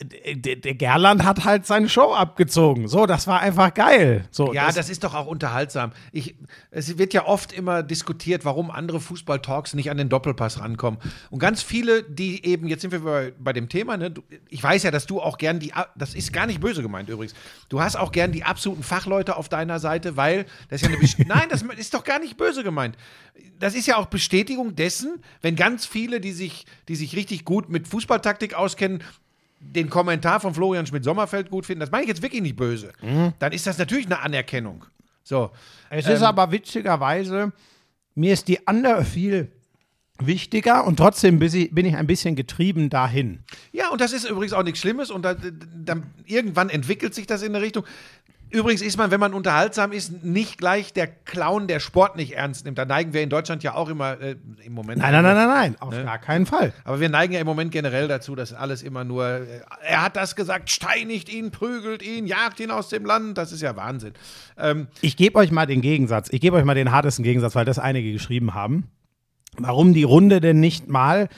der, 0.00 0.56
der 0.56 0.74
Gerland 0.74 1.24
hat 1.24 1.44
halt 1.44 1.66
seine 1.66 1.88
Show 1.88 2.14
abgezogen. 2.14 2.88
So, 2.88 3.04
das 3.04 3.26
war 3.26 3.40
einfach 3.40 3.74
geil. 3.74 4.26
So, 4.30 4.54
Ja, 4.54 4.72
das, 4.72 4.88
ist 4.88 5.04
doch 5.04 5.14
auch 5.14 5.26
unterhaltsam. 5.26 5.92
Ich, 6.10 6.34
es 6.70 6.96
wird 6.96 7.12
ja 7.12 7.26
oft 7.26 7.52
immer 7.52 7.82
diskutiert, 7.82 8.44
warum 8.44 8.70
andere 8.70 8.98
Fußball-Talks 9.00 9.74
nicht 9.74 9.90
an 9.90 9.98
den 9.98 10.08
Doppelpass 10.08 10.60
rankommen. 10.60 10.98
Und 11.30 11.38
ganz 11.38 11.62
viele, 11.62 12.02
die 12.02 12.44
eben, 12.46 12.66
jetzt 12.66 12.80
sind 12.80 12.92
wir 12.92 13.00
bei, 13.00 13.32
bei 13.38 13.52
dem 13.52 13.68
Thema, 13.68 13.96
ne? 13.96 14.14
ich 14.48 14.62
weiß 14.62 14.84
ja, 14.84 14.90
dass 14.90 15.06
du 15.06 15.20
auch 15.20 15.36
gern 15.36 15.58
die, 15.58 15.72
das 15.96 16.14
ist 16.14 16.32
gar 16.32 16.46
nicht 16.46 16.60
böse 16.60 16.80
gemeint 16.80 17.10
übrigens, 17.10 17.34
du 17.68 17.80
hast 17.80 17.96
auch 17.96 18.12
gern 18.12 18.32
die 18.32 18.44
absoluten 18.44 18.82
Fachleute 18.82 19.36
auf 19.36 19.50
deiner 19.50 19.80
Seite, 19.80 20.16
weil 20.16 20.46
das 20.70 20.82
ist 20.82 20.90
ja 20.90 20.96
eine, 20.96 21.28
nein, 21.28 21.48
das 21.50 21.62
ist 21.62 21.92
doch 21.92 22.04
gar 22.04 22.20
nicht 22.20 22.38
böse 22.38 22.64
gemeint. 22.64 22.96
Das 23.58 23.74
ist 23.74 23.86
ja 23.86 23.96
auch 23.96 24.06
Bestätigung 24.06 24.76
dessen, 24.76 25.22
wenn 25.42 25.56
ganz 25.56 25.84
viele, 25.84 26.20
die 26.20 26.32
sich, 26.32 26.64
die 26.88 26.96
sich 26.96 27.16
richtig 27.16 27.44
gut 27.44 27.68
mit 27.68 27.86
Fußballtaktik 27.88 28.54
auskennen, 28.54 29.02
den 29.72 29.90
Kommentar 29.90 30.40
von 30.40 30.54
Florian 30.54 30.86
Schmidt-Sommerfeld 30.86 31.50
gut 31.50 31.66
finden, 31.66 31.80
das 31.80 31.90
meine 31.90 32.04
ich 32.04 32.08
jetzt 32.08 32.22
wirklich 32.22 32.42
nicht 32.42 32.56
böse, 32.56 32.92
dann 33.38 33.52
ist 33.52 33.66
das 33.66 33.78
natürlich 33.78 34.06
eine 34.06 34.20
Anerkennung. 34.20 34.84
So. 35.22 35.50
Es 35.90 36.06
ist 36.06 36.22
aber 36.22 36.52
witzigerweise, 36.52 37.52
mir 38.14 38.32
ist 38.32 38.48
die 38.48 38.66
andere 38.66 39.04
viel 39.04 39.50
wichtiger 40.20 40.86
und 40.86 40.96
trotzdem 40.96 41.40
bin 41.40 41.86
ich, 41.86 41.96
ein 41.96 42.06
bisschen 42.06 42.36
getrieben 42.36 42.88
dahin. 42.88 43.40
Ja, 43.72 43.88
und 43.88 44.00
das 44.00 44.12
ist 44.12 44.28
übrigens 44.28 44.52
auch 44.52 44.62
nichts 44.62 44.80
Schlimmes 44.80 45.10
und 45.10 45.22
da, 45.22 45.34
dann 45.34 46.04
irgendwann 46.24 46.70
entwickelt 46.70 47.14
sich 47.14 47.26
das 47.26 47.42
in 47.42 47.54
eine 47.54 47.64
Richtung. 47.64 47.84
Übrigens 48.54 48.82
ist 48.82 48.96
man, 48.96 49.10
wenn 49.10 49.18
man 49.18 49.34
unterhaltsam 49.34 49.90
ist, 49.90 50.22
nicht 50.22 50.58
gleich 50.58 50.92
der 50.92 51.08
Clown, 51.08 51.66
der 51.66 51.80
Sport 51.80 52.14
nicht 52.14 52.36
ernst 52.36 52.64
nimmt. 52.64 52.78
Da 52.78 52.84
neigen 52.84 53.12
wir 53.12 53.20
in 53.20 53.28
Deutschland 53.28 53.64
ja 53.64 53.74
auch 53.74 53.88
immer 53.88 54.20
äh, 54.20 54.36
im 54.62 54.72
Moment. 54.74 55.02
Nein, 55.02 55.12
nein, 55.12 55.24
nein, 55.24 55.34
nein, 55.34 55.48
nein, 55.48 55.76
auf 55.80 55.92
Ne? 55.92 56.04
gar 56.04 56.18
keinen 56.18 56.46
Fall. 56.46 56.72
Aber 56.84 57.00
wir 57.00 57.08
neigen 57.08 57.32
ja 57.32 57.40
im 57.40 57.46
Moment 57.48 57.72
generell 57.72 58.06
dazu, 58.06 58.36
dass 58.36 58.52
alles 58.52 58.84
immer 58.84 59.02
nur, 59.02 59.26
äh, 59.26 59.60
er 59.82 60.04
hat 60.04 60.14
das 60.14 60.36
gesagt, 60.36 60.70
steinigt 60.70 61.28
ihn, 61.28 61.50
prügelt 61.50 62.00
ihn, 62.00 62.28
jagt 62.28 62.60
ihn 62.60 62.70
aus 62.70 62.88
dem 62.90 63.04
Land. 63.04 63.38
Das 63.38 63.50
ist 63.50 63.60
ja 63.60 63.74
Wahnsinn. 63.74 64.12
Ähm, 64.56 64.86
Ich 65.00 65.16
gebe 65.16 65.36
euch 65.40 65.50
mal 65.50 65.66
den 65.66 65.80
Gegensatz. 65.80 66.28
Ich 66.30 66.40
gebe 66.40 66.56
euch 66.56 66.64
mal 66.64 66.74
den 66.74 66.92
hartesten 66.92 67.24
Gegensatz, 67.24 67.56
weil 67.56 67.64
das 67.64 67.80
einige 67.80 68.12
geschrieben 68.12 68.54
haben. 68.54 68.88
Warum 69.56 69.94
die 69.94 70.04
Runde 70.04 70.40
denn 70.40 70.60
nicht 70.60 70.88
mal 70.88 71.28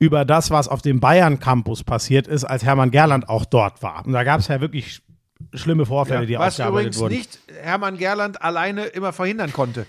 über 0.00 0.24
das, 0.24 0.50
was 0.50 0.66
auf 0.66 0.82
dem 0.82 0.98
Bayern-Campus 0.98 1.84
passiert 1.84 2.26
ist, 2.26 2.42
als 2.44 2.64
Hermann 2.64 2.90
Gerland 2.90 3.28
auch 3.28 3.44
dort 3.44 3.80
war. 3.82 4.04
Und 4.04 4.12
da 4.12 4.24
gab 4.24 4.40
es 4.40 4.48
ja 4.48 4.60
wirklich 4.60 5.02
schlimme 5.54 5.86
Vorfälle, 5.86 6.26
die 6.26 6.38
was 6.38 6.58
übrigens 6.58 6.98
wurden. 6.98 7.14
nicht 7.14 7.38
Hermann 7.62 7.96
Gerland 7.98 8.42
alleine 8.42 8.84
immer 8.86 9.12
verhindern 9.12 9.52
konnte. 9.52 9.86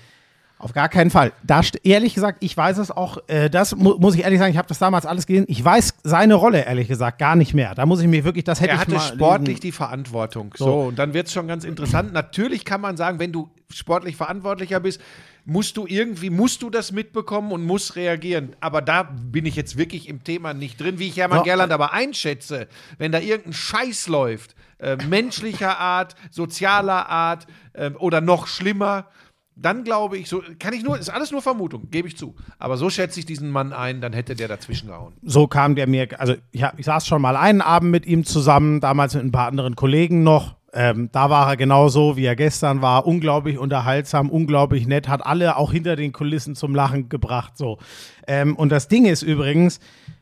Auf 0.58 0.72
gar 0.72 0.88
keinen 0.88 1.12
Fall. 1.12 1.34
Da 1.44 1.60
ehrlich 1.84 2.14
gesagt, 2.14 2.38
ich 2.42 2.56
weiß 2.56 2.78
es 2.78 2.90
auch, 2.90 3.18
äh, 3.28 3.50
das 3.50 3.76
mu 3.76 3.96
muss 4.00 4.16
ich 4.16 4.24
ehrlich 4.24 4.40
sagen, 4.40 4.52
ich 4.52 4.58
habe 4.58 4.70
das 4.70 4.80
damals 4.80 5.06
alles 5.06 5.28
gesehen. 5.28 5.44
Ich 5.50 5.64
weiß 5.64 5.96
seine 6.04 6.36
Rolle, 6.36 6.64
ehrlich 6.66 6.88
gesagt, 6.88 7.20
gar 7.20 7.36
nicht 7.36 7.54
mehr. 7.54 7.76
Da 7.76 7.86
muss 7.86 8.00
ich 8.00 8.08
mich 8.08 8.24
wirklich, 8.24 8.46
das 8.46 8.62
hätte 8.62 8.70
Er 8.70 8.76
ich 8.76 8.82
hatte 8.82 8.92
mal 8.94 9.00
sportlich 9.02 9.58
lesen- 9.58 9.62
die 9.62 9.72
Verantwortung. 9.74 10.54
So, 10.58 10.66
So. 10.66 10.82
und 10.84 10.98
dann 10.98 11.14
wird 11.14 11.28
es 11.28 11.34
schon 11.34 11.48
ganz 11.50 11.66
interessant. 11.66 12.14
Natürlich 12.14 12.64
kann 12.64 12.80
man 12.80 12.96
sagen, 12.96 13.20
wenn 13.20 13.34
du 13.34 13.50
sportlich 13.70 14.16
verantwortlicher 14.16 14.80
bist, 14.80 15.02
musst 15.44 15.76
du 15.76 15.86
irgendwie, 15.88 16.30
musst 16.30 16.62
du 16.62 16.70
das 16.70 16.94
mitbekommen 16.94 17.52
und 17.52 17.66
musst 17.66 17.98
reagieren. 17.98 18.56
Aber 18.62 18.82
da 18.82 19.04
bin 19.04 19.46
ich 19.46 19.58
jetzt 19.58 19.78
wirklich 19.78 20.08
im 20.08 20.24
Thema 20.24 20.54
nicht 20.54 20.80
drin, 20.80 21.00
wie 21.00 21.08
ich 21.10 21.18
Hermann 21.18 21.40
So. 21.40 21.44
Gerland 21.44 21.74
aber 21.74 21.92
einschätze, 21.92 22.68
wenn 22.98 23.12
da 23.12 23.20
irgendein 23.20 23.54
Scheiß 23.54 24.08
läuft, 24.08 24.56
äh, 24.80 24.98
menschlicher 25.08 25.80
Art, 25.80 26.16
sozialer 26.32 27.10
Art 27.10 27.48
äh, 27.74 27.92
oder 27.92 28.22
noch 28.22 28.48
schlimmer, 28.48 29.08
dann 29.56 29.84
glaube 29.84 30.18
ich, 30.18 30.28
so 30.28 30.44
kann 30.60 30.74
ich 30.74 30.84
nur, 30.84 31.00
ist 31.00 31.10
alles 31.10 31.32
nur 31.32 31.42
Vermutung, 31.42 31.90
gebe 31.90 32.08
ich 32.08 32.18
zu. 32.18 32.36
Aber 32.60 32.76
so 32.76 32.90
schätze 32.90 33.20
ich 33.20 33.26
diesen 33.26 33.50
Mann 33.50 33.72
ein, 33.72 34.02
dann 34.02 34.12
hätte 34.12 34.36
der 34.36 34.48
dazwischen 34.48 34.88
gehauen. 34.88 35.14
so 35.24 35.48
kam 35.48 35.76
der 35.76 35.88
mir, 35.88 36.20
also 36.20 36.36
ich, 36.52 36.64
ich 36.78 36.86
saß 36.86 37.08
schon 37.08 37.22
mal 37.22 37.38
einen 37.38 37.62
Abend 37.62 37.92
mit 37.92 38.06
ihm 38.06 38.26
zusammen, 38.26 38.82
damals 38.82 39.16
mit 39.16 39.24
ein 39.24 39.32
paar 39.32 39.48
anderen 39.48 39.76
Kollegen 39.76 40.24
noch. 40.24 40.56
Ähm, 40.74 41.10
da 41.14 41.30
war 41.30 41.48
er 41.48 41.56
genauso, 41.56 42.18
wie 42.18 42.26
er 42.26 42.36
gestern 42.36 42.82
war, 42.82 43.08
unglaublich 43.08 43.58
unterhaltsam, 43.58 44.30
unglaublich 44.30 44.88
nett, 44.88 45.08
hat 45.08 45.26
alle 45.26 45.56
auch 45.56 45.72
hinter 45.72 45.96
den 45.96 46.12
Kulissen 46.12 46.54
zum 46.54 46.76
Lachen 46.76 47.08
gebracht. 47.08 47.54
So. 47.58 47.80
Ähm, 48.28 48.58
und 48.58 48.74
das 48.74 48.90
Ding 48.90 49.06
ist 49.06 49.22
übrigens, 49.22 49.80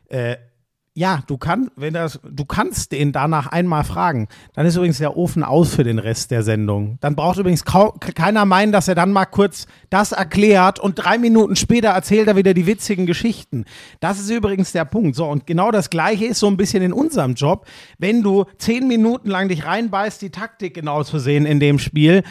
äh, 0.08 0.36
ja, 0.96 1.24
du 1.26 1.38
kannst, 1.38 1.72
wenn 1.74 1.92
das, 1.92 2.20
du 2.22 2.44
kannst 2.44 2.92
den 2.92 3.10
danach 3.10 3.48
einmal 3.48 3.82
fragen. 3.82 4.28
Dann 4.54 4.64
ist 4.64 4.76
übrigens 4.76 4.98
der 4.98 5.16
Ofen 5.16 5.42
aus 5.42 5.74
für 5.74 5.82
den 5.82 5.98
Rest 5.98 6.30
der 6.30 6.44
Sendung. 6.44 6.98
Dann 7.00 7.16
braucht 7.16 7.36
übrigens 7.38 7.64
kau- 7.64 7.96
keiner 7.98 8.44
meinen, 8.44 8.70
dass 8.70 8.86
er 8.86 8.94
dann 8.94 9.10
mal 9.10 9.24
kurz 9.24 9.66
das 9.90 10.12
erklärt 10.12 10.78
und 10.78 10.94
drei 10.94 11.18
Minuten 11.18 11.56
später 11.56 11.88
erzählt 11.88 12.28
er 12.28 12.36
wieder 12.36 12.54
die 12.54 12.66
witzigen 12.66 13.06
Geschichten. 13.06 13.64
Das 13.98 14.20
ist 14.20 14.30
übrigens 14.30 14.70
der 14.70 14.84
Punkt. 14.84 15.16
So, 15.16 15.26
und 15.26 15.48
genau 15.48 15.72
das 15.72 15.90
Gleiche 15.90 16.26
ist 16.26 16.38
so 16.38 16.46
ein 16.46 16.56
bisschen 16.56 16.82
in 16.84 16.92
unserem 16.92 17.34
Job. 17.34 17.66
Wenn 17.98 18.22
du 18.22 18.44
zehn 18.58 18.86
Minuten 18.86 19.30
lang 19.30 19.48
dich 19.48 19.66
reinbeißt, 19.66 20.22
die 20.22 20.30
Taktik 20.30 20.74
genau 20.74 21.02
zu 21.02 21.18
sehen 21.18 21.44
in 21.44 21.58
dem 21.58 21.80
Spiel, 21.80 22.22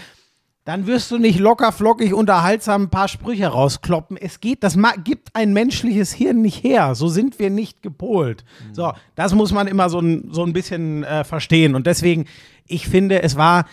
dann 0.66 0.88
wirst 0.88 1.12
du 1.12 1.18
nicht 1.18 1.40
locker, 1.40 1.72
flockig, 1.74 2.14
unterhaltsam 2.14 2.84
ein 2.84 2.90
paar 2.90 3.10
Sprüche 3.10 3.48
rauskloppen. 3.48 4.16
Es 4.16 4.40
geht, 4.40 4.64
das 4.64 4.78
gibt 5.04 5.36
ein 5.36 5.52
menschliches 5.52 6.14
Hirn 6.14 6.42
nicht 6.42 6.64
her. 6.64 6.96
So 6.96 7.10
sind 7.10 7.38
wir 7.38 7.50
nicht 7.50 7.82
gepolt. 7.82 8.46
So, 8.72 8.94
das 9.16 9.34
muss 9.34 9.52
man 9.52 9.68
immer 9.68 9.90
so 9.90 10.00
ein, 10.00 10.30
so 10.32 10.44
ein 10.46 10.54
bisschen 10.54 11.04
äh, 11.04 11.26
verstehen. 11.26 11.76
Und 11.76 11.86
deswegen, 11.86 12.26
ich 12.66 12.88
finde, 12.88 13.22
es 13.24 13.36
war, 13.36 13.66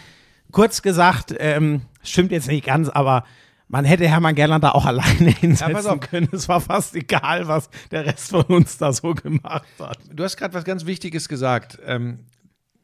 kurz 0.50 0.82
gesagt, 0.82 1.32
ähm, 1.38 1.82
stimmt 2.02 2.32
jetzt 2.32 2.48
nicht 2.48 2.66
ganz, 2.66 2.88
aber 2.88 3.24
man 3.68 3.84
hätte 3.84 4.08
Hermann 4.08 4.34
Gerland 4.34 4.64
da 4.64 4.72
auch 4.72 4.84
alleine 4.86 5.30
hinsetzen 5.30 5.86
auf. 5.86 6.00
können. 6.00 6.28
Es 6.32 6.48
war 6.48 6.60
fast 6.60 6.96
egal, 6.96 7.46
was 7.46 7.70
der 7.92 8.04
Rest 8.04 8.30
von 8.30 8.42
uns 8.42 8.78
da 8.78 8.92
so 8.92 9.14
gemacht 9.14 9.64
hat. 9.78 9.98
Du 10.12 10.24
hast 10.24 10.36
gerade 10.36 10.54
was 10.54 10.64
ganz 10.64 10.86
Wichtiges 10.86 11.28
gesagt. 11.28 11.78
Ähm, 11.86 12.24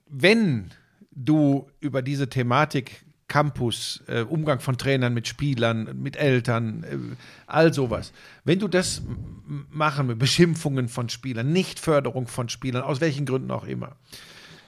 wenn 0.08 0.70
du 1.10 1.66
über 1.80 2.02
diese 2.02 2.28
Thematik 2.28 3.05
Campus, 3.28 4.02
äh, 4.06 4.22
Umgang 4.22 4.60
von 4.60 4.78
Trainern 4.78 5.12
mit 5.12 5.26
Spielern, 5.26 6.00
mit 6.00 6.16
Eltern, 6.16 6.84
äh, 6.84 6.96
all 7.46 7.72
sowas, 7.72 8.12
wenn 8.44 8.58
du 8.58 8.68
das 8.68 9.02
machen 9.70 10.08
willst, 10.08 10.20
Beschimpfungen 10.20 10.88
von 10.88 11.08
Spielern, 11.08 11.52
Nichtförderung 11.52 12.28
von 12.28 12.48
Spielern, 12.48 12.82
aus 12.82 13.00
welchen 13.00 13.26
Gründen 13.26 13.50
auch 13.50 13.64
immer, 13.64 13.96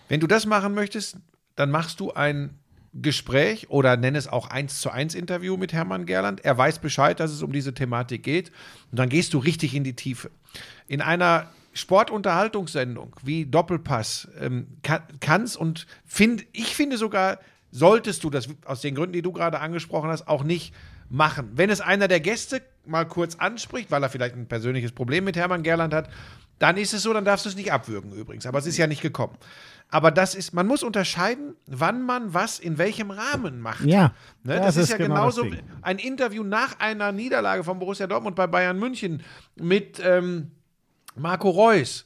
wenn 0.08 0.20
du 0.20 0.26
das 0.26 0.46
machen 0.46 0.74
möchtest, 0.74 1.18
dann 1.54 1.70
machst 1.70 2.00
du 2.00 2.12
ein 2.12 2.58
Gespräch 2.94 3.70
oder 3.70 3.96
nenn 3.96 4.14
es 4.14 4.28
auch 4.28 4.48
eins 4.48 4.80
zu 4.80 4.90
eins 4.90 5.14
Interview 5.14 5.56
mit 5.56 5.72
Hermann 5.72 6.06
Gerland. 6.06 6.44
Er 6.44 6.56
weiß 6.56 6.78
Bescheid, 6.78 7.20
dass 7.20 7.30
es 7.30 7.42
um 7.42 7.52
diese 7.52 7.74
Thematik 7.74 8.22
geht. 8.22 8.50
Und 8.90 8.98
dann 8.98 9.08
gehst 9.08 9.34
du 9.34 9.38
richtig 9.38 9.74
in 9.74 9.84
die 9.84 9.94
Tiefe. 9.94 10.30
In 10.86 11.02
einer 11.02 11.50
Sportunterhaltungssendung 11.74 13.14
wie 13.22 13.46
Doppelpass 13.46 14.28
ähm, 14.40 14.66
kann, 14.82 15.02
kannst 15.20 15.56
und 15.56 15.86
find, 16.06 16.46
ich 16.52 16.74
finde 16.74 16.96
sogar, 16.96 17.38
solltest 17.70 18.24
du 18.24 18.30
das 18.30 18.48
aus 18.64 18.80
den 18.80 18.94
Gründen, 18.94 19.12
die 19.12 19.22
du 19.22 19.32
gerade 19.32 19.60
angesprochen 19.60 20.10
hast, 20.10 20.28
auch 20.28 20.44
nicht 20.44 20.74
machen. 21.08 21.50
Wenn 21.54 21.70
es 21.70 21.80
einer 21.80 22.08
der 22.08 22.20
Gäste 22.20 22.62
mal 22.86 23.06
kurz 23.06 23.36
anspricht, 23.36 23.90
weil 23.90 24.02
er 24.02 24.08
vielleicht 24.08 24.34
ein 24.34 24.46
persönliches 24.46 24.92
Problem 24.92 25.24
mit 25.24 25.36
Hermann 25.36 25.62
Gerland 25.62 25.94
hat, 25.94 26.08
dann 26.58 26.76
ist 26.76 26.92
es 26.92 27.02
so, 27.02 27.12
dann 27.12 27.24
darfst 27.24 27.44
du 27.44 27.50
es 27.50 27.56
nicht 27.56 27.72
abwürgen 27.72 28.12
übrigens. 28.12 28.46
Aber 28.46 28.58
es 28.58 28.66
ist 28.66 28.76
ja 28.76 28.86
nicht 28.86 29.02
gekommen. 29.02 29.36
Aber 29.90 30.10
das 30.10 30.34
ist, 30.34 30.52
man 30.52 30.66
muss 30.66 30.82
unterscheiden, 30.82 31.54
wann 31.66 32.02
man 32.02 32.34
was 32.34 32.58
in 32.58 32.76
welchem 32.78 33.10
Rahmen 33.10 33.60
macht. 33.60 33.84
Ja, 33.84 34.12
Ne, 34.42 34.56
das 34.56 34.66
das, 34.66 34.76
ist, 34.76 34.82
ist 34.84 34.90
ja 34.90 34.96
genau 34.98 35.14
genauso 35.14 35.46
ein 35.82 35.98
Interview 35.98 36.42
nach 36.42 36.78
einer 36.78 37.12
Niederlage 37.12 37.64
von 37.64 37.78
Borussia 37.78 38.06
Dortmund 38.06 38.36
bei 38.36 38.46
Bayern 38.46 38.78
München 38.78 39.22
mit 39.56 40.00
ähm, 40.04 40.50
Marco 41.16 41.48
Reus. 41.48 42.04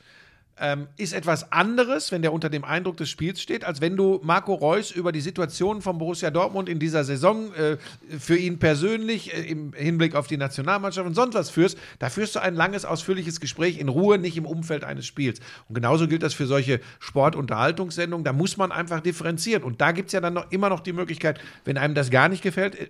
Ähm, 0.64 0.86
ist 0.96 1.12
etwas 1.12 1.50
anderes, 1.50 2.12
wenn 2.12 2.22
der 2.22 2.32
unter 2.32 2.48
dem 2.48 2.62
Eindruck 2.64 2.96
des 2.96 3.10
Spiels 3.10 3.42
steht, 3.42 3.64
als 3.64 3.80
wenn 3.80 3.96
du 3.96 4.20
Marco 4.22 4.54
Reus 4.54 4.92
über 4.92 5.10
die 5.10 5.20
Situation 5.20 5.82
von 5.82 5.98
Borussia 5.98 6.30
Dortmund 6.30 6.68
in 6.68 6.78
dieser 6.78 7.02
Saison 7.02 7.52
äh, 7.54 7.78
für 8.16 8.36
ihn 8.36 8.60
persönlich 8.60 9.34
äh, 9.34 9.40
im 9.40 9.72
Hinblick 9.72 10.14
auf 10.14 10.28
die 10.28 10.36
Nationalmannschaft 10.36 11.04
und 11.04 11.14
sonst 11.14 11.34
was 11.34 11.50
führst. 11.50 11.76
Da 11.98 12.10
führst 12.10 12.36
du 12.36 12.40
ein 12.40 12.54
langes, 12.54 12.84
ausführliches 12.84 13.40
Gespräch 13.40 13.80
in 13.80 13.88
Ruhe, 13.88 14.18
nicht 14.18 14.36
im 14.36 14.46
Umfeld 14.46 14.84
eines 14.84 15.04
Spiels. 15.04 15.40
Und 15.68 15.74
genauso 15.74 16.06
gilt 16.06 16.22
das 16.22 16.32
für 16.32 16.46
solche 16.46 16.78
Sportunterhaltungssendungen. 17.00 18.22
Da 18.22 18.32
muss 18.32 18.56
man 18.56 18.70
einfach 18.70 19.00
differenzieren. 19.00 19.64
Und 19.64 19.80
da 19.80 19.90
gibt 19.90 20.10
es 20.10 20.12
ja 20.12 20.20
dann 20.20 20.34
noch, 20.34 20.52
immer 20.52 20.68
noch 20.68 20.78
die 20.78 20.92
Möglichkeit, 20.92 21.40
wenn 21.64 21.76
einem 21.76 21.96
das 21.96 22.08
gar 22.10 22.28
nicht 22.28 22.42
gefällt, 22.44 22.78
äh, 22.78 22.88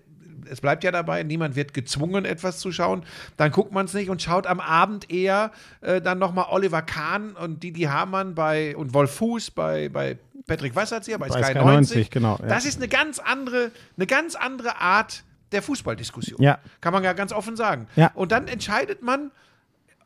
es 0.50 0.60
bleibt 0.60 0.84
ja 0.84 0.90
dabei, 0.90 1.22
niemand 1.22 1.56
wird 1.56 1.74
gezwungen, 1.74 2.24
etwas 2.24 2.58
zu 2.58 2.72
schauen. 2.72 3.04
Dann 3.36 3.50
guckt 3.50 3.72
man 3.72 3.86
es 3.86 3.94
nicht 3.94 4.10
und 4.10 4.22
schaut 4.22 4.46
am 4.46 4.60
Abend 4.60 5.10
eher 5.10 5.52
äh, 5.80 6.00
dann 6.00 6.18
nochmal 6.18 6.46
Oliver 6.50 6.82
Kahn 6.82 7.32
und 7.32 7.62
Didi 7.62 7.82
Hamann 7.82 8.34
bei 8.34 8.76
und 8.76 8.94
Wolf 8.94 9.14
Fuß 9.16 9.50
bei, 9.52 9.88
bei 9.88 10.18
Patrick 10.46 10.74
Wasserzieher, 10.74 11.18
bei, 11.18 11.28
Bei 11.28 11.42
Sky, 11.42 11.52
Sky 11.52 11.58
90. 11.58 11.96
90, 11.96 12.10
genau, 12.10 12.38
ja. 12.40 12.46
Das 12.46 12.64
ist 12.64 12.76
eine 12.76 12.88
ganz 12.88 13.18
andere, 13.18 13.70
eine 13.96 14.06
ganz 14.06 14.34
andere 14.34 14.80
Art 14.80 15.24
der 15.52 15.62
Fußballdiskussion. 15.62 16.42
Ja. 16.42 16.58
Kann 16.80 16.92
man 16.92 17.04
ja 17.04 17.12
ganz 17.12 17.32
offen 17.32 17.56
sagen. 17.56 17.86
Ja. 17.96 18.10
Und 18.14 18.32
dann 18.32 18.48
entscheidet 18.48 19.02
man, 19.02 19.30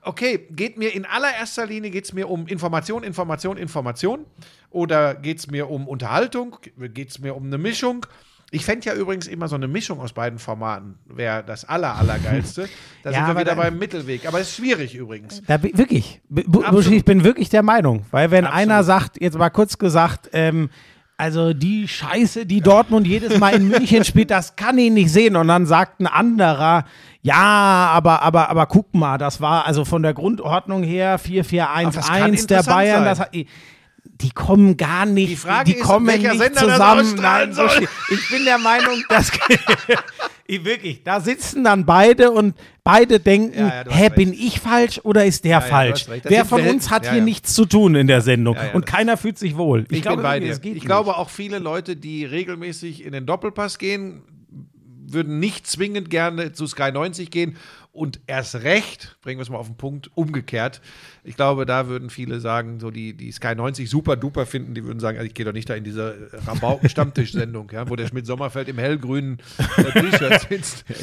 okay, 0.02 0.46
geht 0.50 0.78
mir 0.78 0.94
in 0.94 1.04
allererster 1.04 1.66
Linie 1.66 1.90
geht's 1.90 2.12
mir 2.12 2.28
um 2.28 2.46
Information, 2.46 3.02
Information, 3.02 3.56
Information 3.56 4.24
oder 4.70 5.14
geht 5.14 5.38
es 5.38 5.50
mir 5.50 5.70
um 5.70 5.88
Unterhaltung, 5.88 6.56
geht 6.76 7.10
es 7.10 7.18
mir 7.18 7.34
um 7.34 7.46
eine 7.46 7.58
Mischung. 7.58 8.06
Ich 8.52 8.64
fände 8.64 8.86
ja 8.86 8.94
übrigens 8.94 9.26
immer 9.26 9.48
so 9.48 9.56
eine 9.56 9.66
Mischung 9.68 10.00
aus 10.00 10.12
beiden 10.12 10.38
Formaten 10.38 10.94
wäre 11.06 11.42
das 11.44 11.64
aller, 11.64 11.96
allergeilste. 11.96 12.68
Da 13.02 13.10
Ja, 13.10 13.26
sind 13.26 13.34
wir 13.36 13.40
wieder 13.40 13.56
beim 13.56 13.78
Mittelweg. 13.78 14.26
Aber 14.26 14.40
es 14.40 14.48
ist 14.50 14.56
schwierig 14.56 14.94
übrigens. 14.94 15.42
Da, 15.46 15.62
wirklich, 15.62 16.20
B- 16.28 16.44
Absolut. 16.64 16.92
Ich 16.92 17.04
bin 17.04 17.22
wirklich 17.24 17.48
der 17.50 17.62
Meinung, 17.62 18.04
weil 18.10 18.30
wenn 18.30 18.44
Absolut. 18.44 18.62
einer 18.62 18.84
sagt, 18.84 19.20
jetzt 19.20 19.36
mal 19.38 19.50
kurz 19.50 19.78
gesagt, 19.78 20.30
ähm, 20.32 20.70
also 21.18 21.54
die 21.54 21.88
Scheiße, 21.88 22.44
die 22.46 22.60
Dortmund 22.60 23.06
jedes 23.06 23.38
Mal 23.38 23.54
in 23.54 23.68
München 23.68 24.04
spielt, 24.04 24.30
das 24.30 24.54
kann 24.54 24.76
ich 24.78 24.90
nicht 24.92 25.10
sehen. 25.10 25.34
Und 25.36 25.48
dann 25.48 25.64
sagt 25.66 26.00
ein 26.00 26.06
anderer, 26.06 26.84
ja, 27.22 27.34
aber, 27.92 28.22
aber, 28.22 28.50
aber 28.50 28.66
guck 28.66 28.94
mal, 28.94 29.16
das 29.18 29.40
war 29.40 29.66
also 29.66 29.84
von 29.84 30.02
der 30.02 30.14
Grundordnung 30.14 30.82
her 30.82 31.12
Aber 31.12 31.90
das 31.90 32.06
kann 32.08 32.32
4-4-1-1 32.34 32.46
der 32.48 32.62
Bayern. 32.64 32.96
sein. 32.96 33.04
Das 33.06 33.20
hat, 33.20 33.30
die 34.20 34.30
kommen 34.30 34.76
gar 34.76 35.06
nicht, 35.06 35.30
Die 35.30 35.36
Frage 35.36 35.72
die 35.72 35.76
ist, 35.78 35.82
kommen 35.84 36.06
welcher 36.06 36.30
nicht 36.32 36.42
Sender 36.42 36.60
das 36.62 36.72
zusammen. 36.72 37.00
ausstrahlen 37.00 37.50
Nein, 37.50 37.68
soll. 37.70 37.88
Ich 38.10 38.28
bin 38.30 38.44
der 38.44 38.58
Meinung, 38.58 39.02
dass 39.08 39.30
ich 40.46 40.64
wirklich, 40.64 41.02
da 41.02 41.20
sitzen 41.20 41.64
dann 41.64 41.84
beide 41.86 42.30
und 42.30 42.54
beide 42.84 43.18
denken, 43.20 43.58
Ja, 43.58 43.84
ja, 43.84 43.90
hä, 43.90 44.02
recht. 44.04 44.14
bin 44.16 44.32
ich 44.32 44.60
falsch 44.60 45.00
oder 45.02 45.24
ist 45.24 45.44
der 45.44 45.50
ja, 45.52 45.60
falsch? 45.60 46.06
Das 46.06 46.20
Wer 46.30 46.44
von 46.44 46.62
uns 46.66 46.90
hat 46.90 47.10
hier 47.10 47.22
nichts 47.22 47.52
zu 47.54 47.64
tun 47.66 47.94
in 47.94 48.06
der 48.06 48.20
Sendung 48.20 48.56
und 48.72 48.86
das- 48.86 48.92
keiner 48.94 49.16
fühlt 49.16 49.38
sich 49.38 49.56
wohl. 49.56 49.84
Ich, 49.90 50.02
glaube 50.02 50.18
bin 50.18 50.22
bei 50.24 50.40
dir. 50.40 50.58
Ich 50.62 50.80
glaube 50.84 51.16
auch 51.16 51.30
viele 51.30 51.58
Leute, 51.58 51.96
die 51.96 52.24
regelmäßig 52.24 53.04
in 53.04 53.12
den 53.12 53.26
Doppelpass 53.26 53.78
gehen, 53.78 54.22
würden 55.08 55.38
nicht 55.38 55.66
zwingend 55.66 56.10
gerne 56.10 56.52
zu 56.52 56.66
Sky 56.66 56.90
90 56.92 57.30
gehen 57.30 57.56
und 57.96 58.20
erst 58.26 58.56
recht, 58.56 59.16
bringen 59.22 59.38
wir 59.38 59.42
es 59.42 59.50
mal 59.50 59.58
auf 59.58 59.66
den 59.66 59.76
Punkt, 59.76 60.10
umgekehrt. 60.14 60.80
Ich 61.24 61.36
glaube, 61.36 61.66
da 61.66 61.88
würden 61.88 62.10
viele 62.10 62.40
sagen, 62.40 62.78
so 62.78 62.90
die, 62.90 63.14
die 63.14 63.32
Sky 63.32 63.54
90 63.54 63.88
super 63.88 64.16
duper 64.16 64.46
finden, 64.46 64.74
die 64.74 64.84
würden 64.84 65.00
sagen, 65.00 65.18
also 65.18 65.26
ich 65.26 65.34
gehe 65.34 65.44
doch 65.44 65.52
nicht 65.52 65.68
da 65.68 65.74
in 65.74 65.84
diese 65.84 66.30
Rabauken-Stammtisch-Sendung, 66.46 67.70
ja, 67.72 67.88
wo 67.88 67.96
der 67.96 68.06
Schmidt-Sommerfeld 68.06 68.68
im 68.68 68.78
hellgrünen 68.78 69.38
äh, 69.58 70.00
T-Shirt 70.00 70.40
sitzt. 70.48 70.84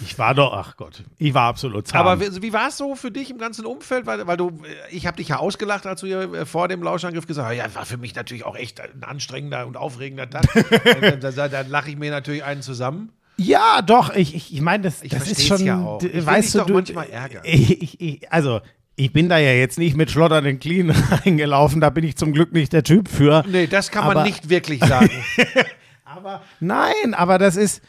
Ich 0.00 0.18
war 0.18 0.34
doch, 0.34 0.52
ach 0.52 0.76
Gott, 0.76 1.04
ich 1.18 1.32
war 1.34 1.48
absolut 1.48 1.88
zahm. 1.88 2.06
Aber 2.06 2.20
wie, 2.20 2.42
wie 2.42 2.52
war 2.52 2.68
es 2.68 2.76
so 2.76 2.94
für 2.94 3.10
dich 3.10 3.30
im 3.30 3.38
ganzen 3.38 3.64
Umfeld? 3.64 4.06
Weil, 4.06 4.26
weil 4.26 4.36
du, 4.36 4.48
äh, 4.48 4.94
ich 4.94 5.06
habe 5.06 5.16
dich 5.16 5.28
ja 5.28 5.38
ausgelacht, 5.38 5.86
als 5.86 6.00
du 6.00 6.06
äh, 6.06 6.46
vor 6.46 6.68
dem 6.68 6.82
Lauschangriff 6.82 7.26
gesagt 7.26 7.48
hast, 7.48 7.56
ja, 7.56 7.74
war 7.74 7.86
für 7.86 7.96
mich 7.96 8.14
natürlich 8.14 8.44
auch 8.44 8.56
echt 8.56 8.80
ein 8.80 9.02
anstrengender 9.02 9.66
und 9.66 9.76
aufregender 9.76 10.28
Tag. 10.28 10.44
dann, 11.00 11.20
dann, 11.20 11.50
dann 11.50 11.70
lache 11.70 11.90
ich 11.90 11.96
mir 11.96 12.10
natürlich 12.10 12.44
einen 12.44 12.62
zusammen. 12.62 13.12
Ja, 13.38 13.82
doch, 13.82 14.14
ich, 14.14 14.34
ich, 14.34 14.52
ich 14.54 14.60
meine, 14.60 14.84
das, 14.84 15.02
Ich 15.02 15.10
das 15.10 15.30
ist 15.30 15.46
schon, 15.46 15.64
ja 15.64 15.78
auch. 15.80 16.02
Ich 16.02 16.24
weißt 16.24 16.54
du, 16.54 16.58
doch 16.60 16.66
du, 16.66 16.72
manchmal 16.74 17.08
ärgern. 17.10 17.42
Ich, 17.44 17.82
ich, 17.82 18.00
ich, 18.00 18.32
also, 18.32 18.60
ich 18.96 19.12
bin 19.12 19.28
da 19.28 19.36
ja 19.38 19.52
jetzt 19.52 19.78
nicht 19.78 19.96
mit 19.96 20.10
schlotternden 20.10 20.58
Clean 20.58 20.90
reingelaufen, 21.24 21.80
da 21.80 21.90
bin 21.90 22.04
ich 22.04 22.16
zum 22.16 22.32
Glück 22.32 22.52
nicht 22.52 22.72
der 22.72 22.82
Typ 22.82 23.08
für. 23.08 23.44
Nee, 23.46 23.66
das 23.66 23.90
kann 23.90 24.06
man 24.06 24.16
Aber- 24.18 24.26
nicht 24.26 24.48
wirklich 24.48 24.80
sagen. 24.84 25.10
Aber 26.04 26.40
nein, 26.60 27.12
aber 27.14 27.36
das 27.36 27.56
ist, 27.56 27.82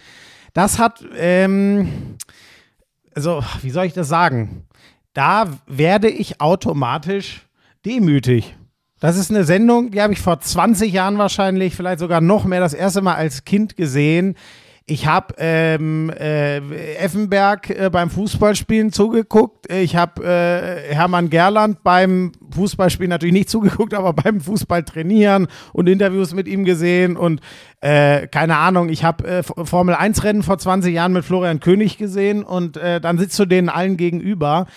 das 0.54 0.80
hat, 0.80 1.02
ähm, 1.18 2.18
also, 3.16 3.42
wie 3.62 3.70
soll 3.70 3.86
ich 3.86 3.94
das 3.94 4.10
sagen? 4.10 4.66
Da 5.14 5.46
werde 5.66 6.10
ich 6.10 6.42
automatisch 6.42 7.46
demütig. 7.86 8.54
Das 9.00 9.16
ist 9.16 9.30
eine 9.32 9.46
Sendung, 9.46 9.92
die 9.92 10.02
habe 10.02 10.12
ich 10.12 10.20
vor 10.20 10.42
20 10.42 10.92
Jahren 10.92 11.18
wahrscheinlich, 11.18 11.74
vielleicht 11.76 12.00
sogar 12.00 12.20
noch 12.20 12.44
mehr, 12.44 12.60
das 12.60 12.74
erste 12.74 13.02
Mal 13.02 13.16
als 13.16 13.46
Kind 13.46 13.78
gesehen. 13.78 14.36
Ich 14.90 15.06
habe 15.06 15.36
ähm, 15.38 16.10
äh, 16.18 16.60
Effenberg 16.96 17.70
äh, 17.70 17.90
beim 17.92 18.10
Fußballspielen 18.10 18.94
zugeguckt. 18.94 19.70
Ich 19.70 19.98
habe 19.98 20.24
äh, 20.24 20.94
Hermann 20.96 21.30
Gerland 21.30 21.84
beim 21.84 22.32
Fußballspielen 22.52 23.10
natürlich 23.10 23.34
nicht 23.34 23.50
zugeguckt, 23.50 23.94
aber 23.94 24.14
beim 24.14 24.40
Fußball 24.40 24.84
trainieren 24.84 25.48
und 25.74 25.88
Interviews 25.90 26.34
mit 26.34 26.48
ihm 26.48 26.64
gesehen. 26.64 27.18
Und 27.18 27.42
äh, 27.82 28.28
keine 28.28 28.56
Ahnung, 28.56 28.88
ich 28.88 29.04
habe 29.04 29.28
äh, 29.28 29.44
Formel 29.44 29.94
1 29.94 30.24
Rennen 30.24 30.42
vor 30.42 30.58
20 30.58 30.94
Jahren 30.94 31.12
mit 31.12 31.26
Florian 31.26 31.60
König 31.60 31.98
gesehen 31.98 32.44
und 32.44 32.78
äh, 32.78 33.02
dann 33.02 33.18
sitzt 33.18 33.38
du 33.40 33.46
denen 33.46 33.68
allen 33.68 33.98
gegenüber. 33.98 34.68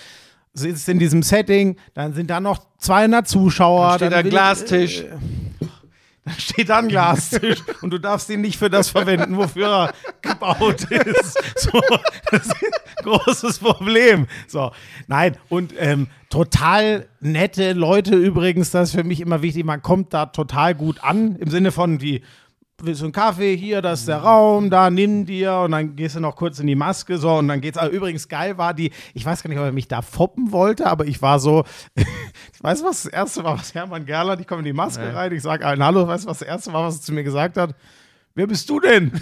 Sitzt 0.55 0.89
in 0.89 0.99
diesem 0.99 1.23
Setting, 1.23 1.77
dann 1.95 2.15
sind 2.15 2.29
da 2.31 2.41
noch 2.41 2.59
200 2.79 3.29
Zuschauer. 3.29 3.91
Steht 3.95 4.11
dann 4.11 4.11
da 4.11 4.25
will- 4.25 4.31
Glastisch. 4.33 5.05
dann 5.09 5.21
steht 6.39 6.71
ein 6.71 6.89
Glastisch 6.89 7.63
und 7.83 7.91
du 7.91 7.99
darfst 7.99 8.31
ihn 8.31 8.41
nicht 8.41 8.59
für 8.59 8.71
das 8.71 8.91
verwenden, 8.91 9.37
wofür 9.37 9.69
er 9.69 9.95
gebaut 10.23 10.83
ist. 10.91 11.39
So, 11.57 11.81
das 12.31 12.47
ist 12.47 12.55
ein 12.63 13.05
großes 13.05 13.59
Problem. 13.59 14.27
So, 14.49 14.73
nein, 15.07 15.37
und 15.49 15.75
ähm, 15.79 16.09
total 16.29 17.07
nette 17.21 17.73
Leute 17.73 18.15
übrigens, 18.15 18.71
das 18.71 18.91
ist 18.91 18.95
für 18.95 19.05
mich 19.05 19.21
immer 19.21 19.43
wichtig, 19.43 19.65
man 19.65 19.83
kommt 19.83 20.15
da 20.15 20.27
total 20.27 20.75
gut 20.75 21.03
an, 21.03 21.37
im 21.37 21.51
Sinne 21.51 21.73
von, 21.73 21.99
die 21.99 22.23
willst 22.85 23.01
du 23.01 23.07
einen 23.07 23.13
Kaffee 23.13 23.57
hier, 23.57 23.83
das 23.83 24.01
ist 24.01 24.09
der 24.09 24.19
Raum, 24.19 24.71
da 24.71 24.91
nimm 24.91 25.27
dir 25.27 25.55
und 25.59 25.73
dann 25.73 25.97
gehst 25.97 26.17
du 26.17 26.21
noch 26.21 26.37
kurz 26.37 26.59
in 26.59 26.67
die 26.67 26.75
Maske 26.75 27.19
so 27.19 27.35
und 27.35 27.49
dann 27.49 27.61
geht's. 27.61 27.79
Aber 27.79 27.91
übrigens 27.91 28.29
geil 28.29 28.59
war 28.59 28.75
die, 28.75 28.91
ich 29.15 29.25
weiß 29.25 29.43
gar 29.43 29.49
nicht, 29.49 29.59
ob 29.59 29.65
er 29.65 29.73
mich 29.73 29.89
da 29.89 30.03
foppen 30.03 30.53
wollte, 30.53 30.87
aber 30.87 31.07
ich 31.07 31.23
war 31.23 31.39
so, 31.39 31.65
ich 31.95 32.63
weiß 32.63 32.83
was 32.85 33.05
das 33.05 33.13
erste 33.13 33.45
war, 33.45 33.59
was 33.59 33.75
Hermann 33.75 34.07
Gerland, 34.07 34.41
ich 34.41 34.47
komme 34.47 34.61
in 34.61 34.67
die 34.67 34.73
Maske 34.73 35.15
rein, 35.15 35.33
ich 35.33 35.43
sage 35.43 35.67
allen 35.67 35.85
Hallo, 35.85 36.07
weißt 36.07 36.25
du 36.25 36.29
was 36.29 36.39
das 36.39 36.49
erste 36.49 36.73
war, 36.73 36.85
was 36.85 36.97
er 36.97 37.03
zu 37.03 37.13
mir 37.13 37.25
gesagt 37.25 37.57
hat? 37.57 37.75
Wer 38.35 38.47
bist 38.47 38.69
du 38.71 38.81
denn? 38.81 39.13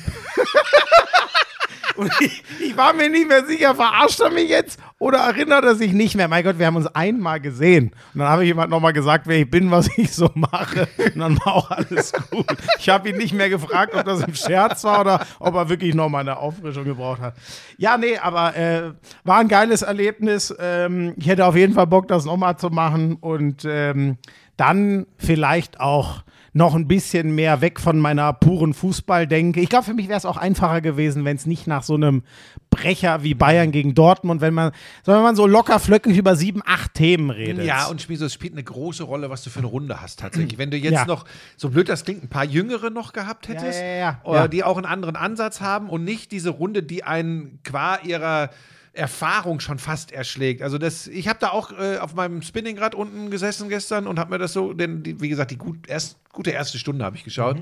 Und 1.96 2.12
ich, 2.20 2.44
ich 2.60 2.76
war 2.76 2.92
mir 2.92 3.10
nicht 3.10 3.26
mehr 3.26 3.44
sicher, 3.44 3.74
verarscht 3.74 4.20
er 4.20 4.30
mich 4.30 4.48
jetzt 4.48 4.78
oder 5.00 5.18
erinnert 5.18 5.64
er 5.64 5.76
sich 5.76 5.92
nicht 5.92 6.16
mehr? 6.16 6.26
Mein 6.26 6.42
Gott, 6.42 6.58
wir 6.58 6.66
haben 6.66 6.76
uns 6.76 6.88
einmal 6.88 7.40
gesehen. 7.40 7.92
Und 8.14 8.20
dann 8.20 8.28
habe 8.28 8.42
ich 8.42 8.48
jemand 8.48 8.70
nochmal 8.70 8.92
gesagt, 8.92 9.28
wer 9.28 9.38
ich 9.38 9.50
bin, 9.50 9.70
was 9.70 9.88
ich 9.96 10.12
so 10.12 10.28
mache. 10.34 10.88
Und 11.14 11.18
dann 11.18 11.38
war 11.38 11.54
auch 11.54 11.70
alles 11.70 12.12
gut. 12.30 12.46
Ich 12.78 12.88
habe 12.88 13.08
ihn 13.08 13.16
nicht 13.16 13.32
mehr 13.32 13.48
gefragt, 13.48 13.94
ob 13.94 14.04
das 14.04 14.22
im 14.22 14.34
Scherz 14.34 14.82
war 14.82 15.00
oder 15.00 15.26
ob 15.38 15.54
er 15.54 15.68
wirklich 15.68 15.94
nochmal 15.94 16.22
eine 16.22 16.38
Auffrischung 16.38 16.84
gebraucht 16.84 17.20
hat. 17.20 17.34
Ja, 17.76 17.96
nee, 17.96 18.18
aber 18.18 18.56
äh, 18.56 18.92
war 19.24 19.38
ein 19.38 19.48
geiles 19.48 19.82
Erlebnis. 19.82 20.52
Ähm, 20.58 21.14
ich 21.16 21.28
hätte 21.28 21.46
auf 21.46 21.54
jeden 21.54 21.74
Fall 21.74 21.86
Bock, 21.86 22.08
das 22.08 22.24
nochmal 22.24 22.56
zu 22.56 22.70
machen. 22.70 23.16
Und 23.20 23.64
ähm, 23.64 24.18
dann 24.56 25.06
vielleicht 25.16 25.78
auch 25.78 26.24
noch 26.52 26.74
ein 26.74 26.88
bisschen 26.88 27.34
mehr 27.34 27.60
weg 27.60 27.80
von 27.80 27.98
meiner 27.98 28.32
puren 28.32 28.74
Fußballdenke. 28.74 29.60
Ich 29.60 29.68
glaube, 29.68 29.84
für 29.84 29.94
mich 29.94 30.08
wäre 30.08 30.18
es 30.18 30.24
auch 30.24 30.36
einfacher 30.36 30.80
gewesen, 30.80 31.24
wenn 31.24 31.36
es 31.36 31.46
nicht 31.46 31.66
nach 31.66 31.82
so 31.82 31.94
einem 31.94 32.22
Brecher 32.70 33.22
wie 33.22 33.34
Bayern 33.34 33.70
gegen 33.72 33.94
Dortmund, 33.94 34.40
wenn 34.40 34.54
man, 34.54 34.72
sondern 35.04 35.20
wenn 35.22 35.28
man 35.28 35.36
so 35.36 35.46
locker 35.46 35.78
flöckig 35.78 36.16
über 36.16 36.36
sieben, 36.36 36.62
acht 36.64 36.94
Themen 36.94 37.30
redet. 37.30 37.64
Ja, 37.64 37.86
und 37.86 38.00
Schmieso, 38.02 38.26
es 38.26 38.34
spielt 38.34 38.52
eine 38.52 38.64
große 38.64 39.02
Rolle, 39.04 39.30
was 39.30 39.42
du 39.42 39.50
für 39.50 39.58
eine 39.60 39.68
Runde 39.68 40.00
hast 40.00 40.20
tatsächlich. 40.20 40.58
Wenn 40.58 40.70
du 40.70 40.76
jetzt 40.76 40.92
Ja. 40.92 41.04
noch, 41.06 41.24
so 41.56 41.70
blöd 41.70 41.88
das 41.88 42.04
klingt, 42.04 42.22
ein 42.24 42.28
paar 42.28 42.44
Jüngere 42.44 42.90
noch 42.90 43.12
gehabt 43.12 43.48
hättest, 43.48 43.80
Ja, 43.80 43.86
ja, 43.96 44.20
oder 44.24 44.48
die 44.48 44.64
auch 44.64 44.76
einen 44.76 44.86
anderen 44.86 45.16
Ansatz 45.16 45.60
haben 45.60 45.88
und 45.88 46.04
nicht 46.04 46.32
diese 46.32 46.50
Runde, 46.50 46.82
die 46.82 47.04
einen 47.04 47.60
qua 47.64 47.98
ihrer 48.02 48.50
Erfahrung 48.98 49.60
schon 49.60 49.78
fast 49.78 50.12
erschlägt. 50.12 50.60
Also 50.60 50.76
das, 50.76 51.06
ich 51.06 51.28
habe 51.28 51.38
da 51.38 51.50
auch 51.50 51.72
äh, 51.72 51.98
auf 51.98 52.14
meinem 52.14 52.42
Spinningrad 52.42 52.94
unten 52.94 53.30
gesessen 53.30 53.68
gestern 53.68 54.06
und 54.06 54.18
habe 54.18 54.30
mir 54.30 54.38
das 54.38 54.52
so, 54.52 54.72
denn 54.72 55.02
die, 55.02 55.20
wie 55.20 55.28
gesagt, 55.28 55.52
die 55.52 55.56
gut, 55.56 55.88
erst, 55.88 56.18
gute 56.32 56.50
erste 56.50 56.78
Stunde 56.78 57.04
habe 57.04 57.16
ich 57.16 57.24
geschaut. 57.24 57.56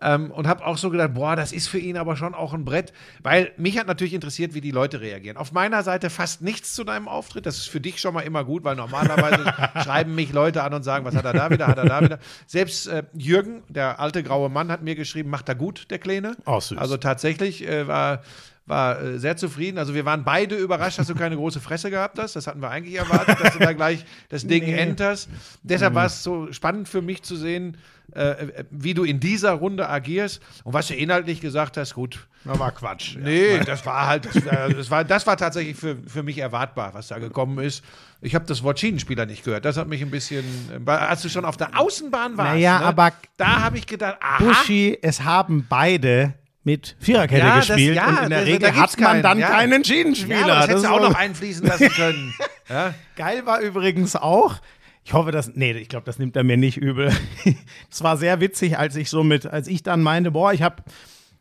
Ähm, 0.00 0.32
und 0.32 0.48
habe 0.48 0.66
auch 0.66 0.78
so 0.78 0.90
gedacht, 0.90 1.14
boah, 1.14 1.36
das 1.36 1.52
ist 1.52 1.68
für 1.68 1.78
ihn 1.78 1.96
aber 1.96 2.16
schon 2.16 2.34
auch 2.34 2.52
ein 2.52 2.64
Brett, 2.64 2.92
weil 3.22 3.52
mich 3.56 3.78
hat 3.78 3.86
natürlich 3.86 4.14
interessiert, 4.14 4.52
wie 4.52 4.60
die 4.60 4.72
Leute 4.72 5.00
reagieren. 5.00 5.36
Auf 5.36 5.52
meiner 5.52 5.84
Seite 5.84 6.10
fast 6.10 6.42
nichts 6.42 6.74
zu 6.74 6.82
deinem 6.82 7.06
Auftritt. 7.06 7.46
Das 7.46 7.58
ist 7.58 7.68
für 7.68 7.80
dich 7.80 8.00
schon 8.00 8.12
mal 8.12 8.22
immer 8.22 8.44
gut, 8.44 8.64
weil 8.64 8.74
normalerweise 8.74 9.44
schreiben 9.84 10.16
mich 10.16 10.32
Leute 10.32 10.64
an 10.64 10.74
und 10.74 10.82
sagen, 10.82 11.04
was 11.04 11.14
hat 11.14 11.24
er 11.24 11.32
da 11.32 11.50
wieder, 11.50 11.68
hat 11.68 11.78
er 11.78 11.84
da 11.84 12.00
wieder. 12.00 12.18
Selbst 12.48 12.88
äh, 12.88 13.04
Jürgen, 13.14 13.62
der 13.68 14.00
alte 14.00 14.24
graue 14.24 14.48
Mann, 14.48 14.72
hat 14.72 14.82
mir 14.82 14.96
geschrieben, 14.96 15.30
macht 15.30 15.48
er 15.48 15.54
gut, 15.54 15.88
der 15.90 16.00
Kleine. 16.00 16.36
Oh, 16.44 16.58
süß. 16.58 16.78
Also 16.78 16.96
tatsächlich 16.96 17.68
äh, 17.68 17.86
war 17.86 18.22
war 18.66 19.00
äh, 19.00 19.18
sehr 19.18 19.36
zufrieden. 19.36 19.78
Also 19.78 19.94
wir 19.94 20.04
waren 20.04 20.24
beide 20.24 20.54
überrascht, 20.56 20.98
dass 20.98 21.06
du 21.08 21.14
keine 21.14 21.36
große 21.36 21.60
Fresse 21.60 21.90
gehabt 21.90 22.18
hast. 22.18 22.36
Das 22.36 22.46
hatten 22.46 22.60
wir 22.62 22.70
eigentlich 22.70 22.94
erwartet, 22.96 23.38
dass 23.40 23.54
du 23.54 23.58
da 23.58 23.72
gleich 23.72 24.04
das 24.28 24.46
Ding 24.46 24.64
Nee. 24.66 24.72
enterst. 24.76 25.28
Deshalb 25.62 25.94
war 25.94 26.06
es 26.06 26.22
so 26.22 26.52
spannend 26.52 26.88
für 26.88 27.02
mich 27.02 27.22
zu 27.22 27.34
sehen, 27.36 27.76
äh, 28.14 28.20
äh, 28.30 28.64
wie 28.70 28.94
du 28.94 29.04
in 29.04 29.18
dieser 29.20 29.52
Runde 29.52 29.88
agierst 29.88 30.40
und 30.64 30.74
was 30.74 30.86
du 30.88 30.94
inhaltlich 30.94 31.40
gesagt 31.40 31.76
hast. 31.76 31.94
Gut, 31.94 32.26
Das 32.44 32.58
war 32.58 32.70
Quatsch. 32.72 33.16
nee, 33.18 33.58
das 33.64 33.84
war 33.86 34.06
halt, 34.06 34.26
das 34.26 34.44
war, 34.46 34.68
das 34.68 34.90
war, 34.90 35.04
das 35.04 35.26
war 35.26 35.36
tatsächlich 35.36 35.76
für, 35.76 35.96
für 36.06 36.22
mich 36.22 36.38
erwartbar, 36.38 36.94
was 36.94 37.08
da 37.08 37.18
gekommen 37.18 37.58
ist. 37.58 37.82
Ich 38.20 38.34
habe 38.36 38.44
das 38.44 38.62
Wort 38.62 38.78
Schienenspieler 38.78 39.26
nicht 39.26 39.44
gehört. 39.44 39.64
Das 39.64 39.76
hat 39.76 39.88
mich 39.88 40.02
ein 40.02 40.10
bisschen, 40.10 40.44
äh, 40.86 40.90
als 40.90 41.22
du 41.22 41.28
schon 41.30 41.44
auf 41.44 41.56
der 41.56 41.78
Außenbahn 41.80 42.36
warst. 42.36 42.52
Naja, 42.52 42.78
ne, 42.78 42.84
aber- 42.86 43.12
da 43.38 43.62
habe 43.62 43.78
ich 43.78 43.86
gedacht, 43.86 44.18
aha, 44.20 44.44
Buschi, 44.44 44.96
es 45.02 45.22
haben 45.22 45.66
beide 45.68 46.34
mit 46.64 46.96
Viererkette 47.00 47.40
Ja, 47.46 47.56
das- 47.56 47.66
gespielt 47.68 47.96
ja, 47.96 48.06
und 48.08 48.22
in 48.24 48.30
der 48.30 48.38
das- 48.40 48.48
da 48.48 48.52
Regel 48.52 48.76
hat 48.76 49.00
man 49.00 49.06
keinen, 49.10 49.22
dann 49.22 49.38
ja. 49.38 49.48
keinen 49.50 49.82
ja, 49.82 49.84
Schienenspieler. 49.84 50.42
aber 50.44 50.54
das 50.54 50.68
hättest 50.68 50.84
du 50.84 50.90
auch 50.90 51.00
noch 51.00 51.14
einfließen 51.14 51.66
lassen 51.66 51.88
können. 51.96 52.34
ja? 52.68 52.94
Geil 53.16 53.44
war 53.46 53.60
übrigens 53.60 54.14
auch, 54.16 54.56
ich 55.04 55.12
hoffe, 55.14 55.32
dass, 55.32 55.50
nee, 55.54 55.72
ich 55.72 55.88
glaube, 55.88 56.06
das 56.06 56.18
nimmt 56.20 56.36
er 56.36 56.44
mir 56.44 56.56
nicht 56.56 56.76
übel. 56.76 57.10
Es 57.90 58.02
war 58.02 58.16
sehr 58.16 58.40
witzig, 58.40 58.78
als 58.78 58.94
ich 58.96 59.10
so 59.10 59.24
mit, 59.24 59.46
als 59.46 59.66
ich 59.68 59.82
dann 59.82 60.00
meinte, 60.02 60.30
boah, 60.30 60.52
ich 60.52 60.62
habe, 60.62 60.76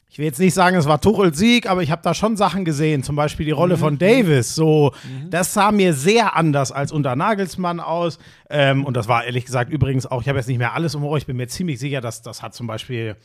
ich 0.10 0.18
will 0.18 0.26
jetzt 0.26 0.40
nicht 0.40 0.56
sagen, 0.56 0.76
es 0.76 0.88
war 0.88 1.00
Tuchels 1.00 1.38
Sieg, 1.38 1.70
aber 1.70 1.84
ich 1.84 1.92
habe 1.92 2.02
da 2.04 2.14
schon 2.16 2.36
Sachen 2.36 2.66
gesehen, 2.66 3.04
zum 3.04 3.16
Beispiel 3.16 3.46
die 3.46 3.52
Rolle 3.54 3.78
von 3.78 3.98
Davis. 4.00 4.56
So, 4.56 4.94
das 5.30 5.54
sah 5.54 5.72
mir 5.72 5.94
sehr 5.94 6.36
anders 6.36 6.72
als 6.72 6.92
unter 6.92 7.16
Nagelsmann 7.16 7.80
aus. 7.80 8.18
Ähm, 8.50 8.84
und 8.84 8.98
das 8.98 9.08
war 9.08 9.24
ehrlich 9.26 9.46
gesagt 9.46 9.72
übrigens 9.72 10.08
auch, 10.08 10.22
ich 10.24 10.28
habe 10.28 10.40
jetzt 10.40 10.48
nicht 10.48 10.58
mehr 10.58 10.74
alles 10.74 10.96
um 10.96 11.04
Ohr, 11.06 11.18
ich 11.18 11.28
bin 11.28 11.38
mir 11.38 11.48
ziemlich 11.48 11.80
sicher, 11.80 12.02
dass 12.02 12.22
das 12.24 12.42
hat 12.42 12.54
zum 12.56 12.66
Beispiel 12.68 13.16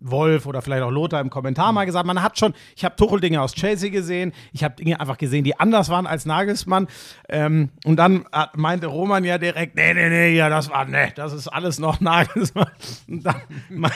Wolf 0.00 0.46
oder 0.46 0.62
vielleicht 0.62 0.82
auch 0.82 0.90
Lothar 0.90 1.20
im 1.20 1.30
Kommentar 1.30 1.72
mal 1.72 1.84
gesagt, 1.84 2.06
man 2.06 2.22
hat 2.22 2.38
schon, 2.38 2.54
ich 2.76 2.84
habe 2.84 2.96
Tuchel-Dinge 2.96 3.40
aus 3.40 3.52
Chelsea 3.52 3.90
gesehen, 3.90 4.32
ich 4.52 4.64
habe 4.64 4.74
Dinge 4.76 5.00
einfach 5.00 5.18
gesehen, 5.18 5.44
die 5.44 5.58
anders 5.58 5.88
waren 5.88 6.06
als 6.06 6.26
Nagelsmann. 6.26 6.88
Ähm, 7.28 7.70
und 7.84 7.96
dann 7.96 8.24
hat, 8.32 8.56
meinte 8.56 8.86
Roman 8.86 9.24
ja 9.24 9.38
direkt, 9.38 9.76
nee, 9.76 9.94
nee, 9.94 10.08
nee, 10.08 10.36
ja, 10.36 10.48
das 10.48 10.70
war, 10.70 10.84
nee, 10.84 11.12
das 11.14 11.32
ist 11.32 11.48
alles 11.48 11.78
noch 11.78 12.00
Nagelsmann. 12.00 12.70
Und 13.08 13.24
dann, 13.24 13.42
mein, 13.68 13.92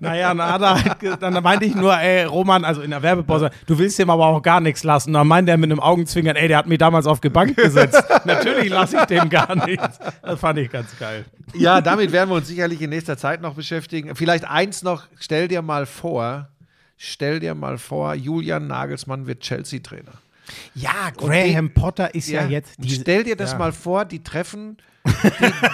naja, 0.00 0.34
na, 0.34 0.52
hat 0.52 0.62
er 0.62 0.84
halt, 0.84 1.22
dann 1.22 1.42
meinte 1.42 1.64
ich 1.64 1.74
nur, 1.74 1.96
ey, 1.98 2.24
Roman, 2.24 2.64
also 2.64 2.82
in 2.82 2.90
der 2.90 3.02
Werbepause, 3.02 3.50
du 3.66 3.78
willst 3.78 3.98
ihm 3.98 4.10
aber 4.10 4.26
auch 4.26 4.42
gar 4.42 4.60
nichts 4.60 4.84
lassen. 4.84 5.12
Dann 5.12 5.26
meinte 5.26 5.50
er 5.50 5.56
mit 5.56 5.70
einem 5.70 5.80
Augenzwinkern, 5.80 6.36
ey, 6.36 6.48
der 6.48 6.58
hat 6.58 6.66
mich 6.66 6.78
damals 6.78 7.06
auf 7.06 7.20
die 7.20 7.28
Bank 7.28 7.56
gesetzt. 7.56 8.02
Natürlich 8.24 8.70
lasse 8.70 8.98
ich 8.98 9.04
dem 9.04 9.28
gar 9.28 9.54
nichts. 9.66 9.98
Das 10.22 10.38
fand 10.38 10.58
ich 10.58 10.70
ganz 10.70 10.96
geil. 10.98 11.24
ja, 11.54 11.80
damit 11.80 12.12
werden 12.12 12.30
wir 12.30 12.36
uns 12.36 12.48
sicherlich 12.48 12.80
in 12.80 12.90
nächster 12.90 13.16
Zeit 13.16 13.40
noch 13.40 13.54
beschäftigen. 13.54 14.14
Vielleicht 14.14 14.44
eins 14.44 14.82
noch, 14.82 15.04
stell 15.18 15.39
dir 15.48 15.62
mal 15.62 15.86
vor, 15.86 16.48
stell 16.96 17.40
dir 17.40 17.54
mal 17.54 17.78
vor, 17.78 18.14
Julian 18.14 18.66
Nagelsmann 18.66 19.26
wird 19.26 19.40
Chelsea-Trainer. 19.40 20.12
Ja, 20.74 21.10
Graham 21.16 21.72
Potter 21.72 22.14
ist 22.14 22.28
ja, 22.28 22.46
jetzt 22.46 22.78
und 22.78 22.90
die, 22.90 22.94
stell 22.94 23.24
dir 23.24 23.36
das 23.36 23.52
ja. 23.52 23.58
mal 23.58 23.72
vor, 23.72 24.04
die 24.04 24.22
treffen. 24.22 24.76
Die, 24.76 25.10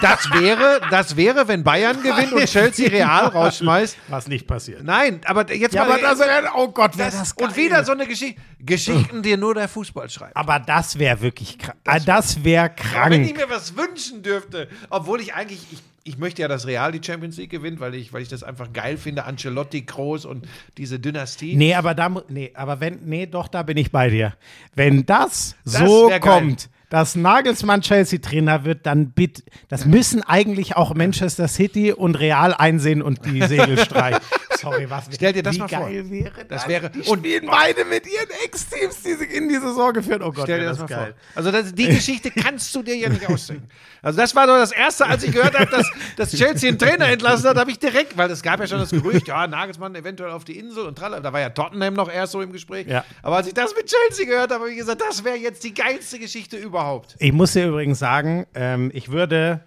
das 0.01 0.31
wäre, 0.31 0.79
das 0.89 1.15
wäre, 1.17 1.47
wenn 1.47 1.63
Bayern 1.63 2.01
gewinnt 2.01 2.31
und 2.31 2.45
Chelsea 2.45 2.89
Real 2.89 3.25
rausschmeißt. 3.33 3.97
was 4.07 4.27
nicht 4.27 4.47
passiert. 4.47 4.83
Nein, 4.83 5.19
aber 5.25 5.51
jetzt 5.53 5.73
Ja, 5.75 5.83
mal. 5.83 6.03
aber 6.03 6.15
das 6.15 6.51
oh 6.55 6.69
Gott, 6.69 6.97
wäre 6.97 7.11
das, 7.11 7.19
das, 7.19 7.33
und 7.33 7.55
wieder 7.55 7.83
so 7.83 7.91
eine 7.91 8.07
Geschichte. 8.07 8.39
Geschichten, 8.59 9.21
die 9.21 9.35
nur 9.35 9.53
der 9.53 9.67
Fußball 9.67 10.09
schreibt. 10.09 10.35
Aber 10.35 10.59
das 10.59 10.97
wäre 10.97 11.21
wirklich 11.21 11.57
krank. 11.57 11.77
Das, 11.83 12.05
das 12.05 12.43
wäre 12.43 12.71
Aber 12.95 13.11
wenn 13.11 13.23
ich 13.23 13.33
krank. 13.33 13.49
mir 13.49 13.55
was 13.55 13.75
wünschen 13.75 14.23
dürfte, 14.23 14.69
obwohl 14.89 15.19
ich 15.19 15.33
eigentlich, 15.33 15.65
ich, 15.71 15.79
ich 16.07 16.17
möchte 16.17 16.41
ja, 16.41 16.47
dass 16.47 16.65
Real 16.65 16.91
die 16.91 17.01
Champions 17.05 17.37
League 17.37 17.49
gewinnt, 17.49 17.79
weil 17.79 17.93
ich, 17.95 18.13
weil 18.13 18.21
ich 18.21 18.29
das 18.29 18.41
einfach 18.43 18.71
geil 18.71 18.97
finde, 18.97 19.25
Ancelotti, 19.25 19.85
Kroos 19.85 20.25
und 20.25 20.47
diese 20.77 20.99
Dynastie. 20.99 21.55
Nee, 21.55 21.73
aber 21.75 21.93
da, 21.93 22.09
nee, 22.29 22.51
aber 22.53 22.79
wenn, 22.79 22.99
nee, 23.05 23.25
doch, 23.25 23.47
da 23.47 23.63
bin 23.63 23.77
ich 23.77 23.91
bei 23.91 24.09
dir. 24.09 24.33
Wenn 24.73 25.05
das, 25.05 25.55
Das 25.65 25.73
so 25.79 26.09
wär 26.09 26.19
geil. 26.19 26.31
kommt, 26.39 26.69
dass 26.89 27.15
Nagelsmann 27.15 27.81
Chelsea-Trainer 27.81 28.63
wird, 28.63 28.85
dann 28.85 29.11
bitte, 29.11 29.43
das 29.67 29.85
müssen 29.85 30.23
eigentlich 30.23 30.77
auch 30.77 30.95
Manchester 30.95 31.49
City 31.49 31.91
und 31.91 32.15
Real 32.15 32.53
einsehen 32.53 33.01
und 33.01 33.25
die 33.25 33.41
Segel 33.47 33.77
streichen. 33.77 34.21
Sorry, 34.57 34.89
was 34.89 35.05
Stell 35.13 35.33
dir 35.33 35.43
das 35.43 35.55
wie 35.55 35.59
mal 35.59 35.67
vor. 35.67 35.79
geil 35.89 36.09
wäre 36.09 36.45
Das 36.45 36.61
das? 36.63 36.67
wäre- 36.67 36.91
und- 37.07 37.19
spielen 37.19 37.47
beide 37.47 37.85
mit 37.85 38.05
ihren 38.05 38.29
Ex-Teams, 38.45 39.01
die 39.03 39.13
sich 39.13 39.31
in 39.33 39.49
die 39.49 39.55
Saison 39.55 39.93
geführt. 39.93 40.21
Oh 40.23 40.31
Gott, 40.31 40.43
Stell 40.45 40.59
dir 40.59 40.63
wär 40.65 40.69
das 40.71 40.79
mal 40.79 40.85
geil. 40.87 41.15
vor. 41.33 41.37
Also 41.37 41.51
das, 41.51 41.73
die 41.73 41.87
Geschichte 41.89 42.31
kannst 42.31 42.73
du 42.75 42.81
dir 42.83 42.95
ja 42.95 43.09
nicht 43.09 43.27
ausdenken. 43.27 43.67
Also 44.01 44.19
das 44.19 44.33
war 44.35 44.47
doch 44.47 44.57
das 44.57 44.71
Erste, 44.71 45.05
als 45.05 45.23
ich 45.23 45.31
gehört 45.31 45.57
habe, 45.57 45.69
dass, 45.69 45.89
dass 46.15 46.31
Chelsea 46.31 46.69
einen 46.69 46.77
Trainer 46.79 47.07
entlassen 47.07 47.49
hat, 47.49 47.57
habe 47.57 47.71
ich 47.71 47.79
direkt, 47.79 48.17
weil 48.17 48.29
es 48.31 48.41
gab 48.41 48.59
ja 48.59 48.67
schon 48.67 48.79
das 48.79 48.91
Gerücht, 48.91 49.27
ja, 49.27 49.47
Nagelsmann 49.47 49.95
eventuell 49.95 50.31
auf 50.31 50.45
die 50.45 50.57
Insel 50.57 50.85
und 50.85 50.97
tralala. 50.97 51.21
Da 51.21 51.33
war 51.33 51.39
ja 51.41 51.49
Tottenham 51.49 51.93
noch 51.93 52.09
erst 52.09 52.31
so 52.31 52.41
im 52.41 52.51
Gespräch. 52.51 52.87
Ja. 52.87 53.03
Aber 53.21 53.37
als 53.37 53.47
ich 53.47 53.53
das 53.53 53.75
mit 53.75 53.87
Chelsea 53.87 54.25
gehört 54.25 54.51
habe, 54.51 54.61
habe 54.61 54.71
ich 54.71 54.77
gesagt, 54.77 55.01
das 55.01 55.23
wäre 55.23 55.37
jetzt 55.37 55.63
die 55.63 55.73
geilste 55.73 56.19
Geschichte 56.19 56.57
überhaupt. 56.57 57.15
Ich 57.19 57.33
muss 57.33 57.53
dir 57.53 57.67
übrigens 57.67 57.99
sagen, 57.99 58.45
ähm, 58.53 58.91
ich 58.93 59.09
würde 59.11 59.63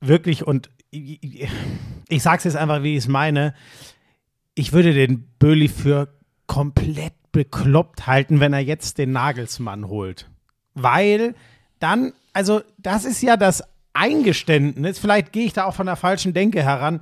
wirklich, 0.00 0.46
und 0.46 0.70
ich, 0.90 1.18
ich, 1.22 1.48
ich 2.08 2.22
sage 2.22 2.38
es 2.38 2.44
jetzt 2.44 2.56
einfach, 2.56 2.82
wie 2.82 2.92
ich 2.92 3.04
es 3.04 3.08
meine, 3.08 3.54
ich 4.58 4.72
würde 4.72 4.92
den 4.92 5.22
Böhli 5.38 5.68
für 5.68 6.08
komplett 6.48 7.12
bekloppt 7.30 8.08
halten, 8.08 8.40
wenn 8.40 8.52
er 8.52 8.58
jetzt 8.58 8.98
den 8.98 9.12
Nagelsmann 9.12 9.86
holt. 9.86 10.28
Weil 10.74 11.34
dann, 11.78 12.12
also 12.32 12.62
das 12.76 13.04
ist 13.04 13.22
ja 13.22 13.36
das 13.36 13.62
Eingeständnis, 13.92 14.98
vielleicht 14.98 15.32
gehe 15.32 15.44
ich 15.44 15.52
da 15.52 15.64
auch 15.64 15.74
von 15.74 15.86
der 15.86 15.96
falschen 15.96 16.34
Denke 16.34 16.62
heran, 16.62 17.00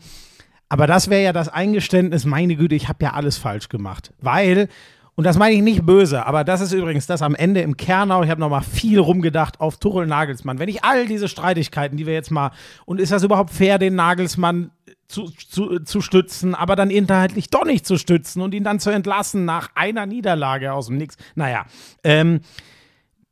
aber 0.68 0.86
das 0.86 1.08
wäre 1.08 1.22
ja 1.22 1.32
das 1.32 1.48
Eingeständnis, 1.48 2.26
meine 2.26 2.56
Güte, 2.56 2.74
ich 2.74 2.88
habe 2.88 3.04
ja 3.04 3.12
alles 3.12 3.38
falsch 3.38 3.68
gemacht. 3.68 4.12
Weil, 4.20 4.68
und 5.16 5.24
das 5.24 5.38
meine 5.38 5.54
ich 5.54 5.62
nicht 5.62 5.84
böse, 5.86 6.26
aber 6.26 6.44
das 6.44 6.60
ist 6.60 6.72
übrigens 6.72 7.06
das 7.06 7.22
am 7.22 7.34
Ende 7.34 7.62
im 7.62 7.76
Kernau, 7.76 8.22
ich 8.22 8.30
habe 8.30 8.40
nochmal 8.40 8.62
viel 8.62 8.98
rumgedacht 8.98 9.60
auf 9.60 9.78
Tuchel 9.78 10.06
Nagelsmann. 10.06 10.58
Wenn 10.58 10.68
ich 10.68 10.84
all 10.84 11.06
diese 11.06 11.26
Streitigkeiten, 11.26 11.96
die 11.96 12.06
wir 12.06 12.12
jetzt 12.12 12.30
mal, 12.30 12.52
und 12.84 13.00
ist 13.00 13.12
das 13.12 13.22
überhaupt 13.22 13.50
fair, 13.50 13.78
den 13.78 13.94
Nagelsmann 13.94 14.70
zu, 15.08 15.24
zu, 15.24 15.80
zu 15.80 16.02
stützen, 16.02 16.54
aber 16.54 16.76
dann 16.76 16.90
inhaltlich 16.90 17.48
doch 17.48 17.64
nicht 17.64 17.86
zu 17.86 17.96
stützen 17.96 18.42
und 18.42 18.52
ihn 18.52 18.64
dann 18.64 18.78
zu 18.78 18.90
entlassen 18.90 19.46
nach 19.46 19.70
einer 19.74 20.04
Niederlage 20.04 20.74
aus 20.74 20.88
dem 20.88 20.98
Nix. 20.98 21.16
Naja, 21.34 21.64
ähm, 22.04 22.40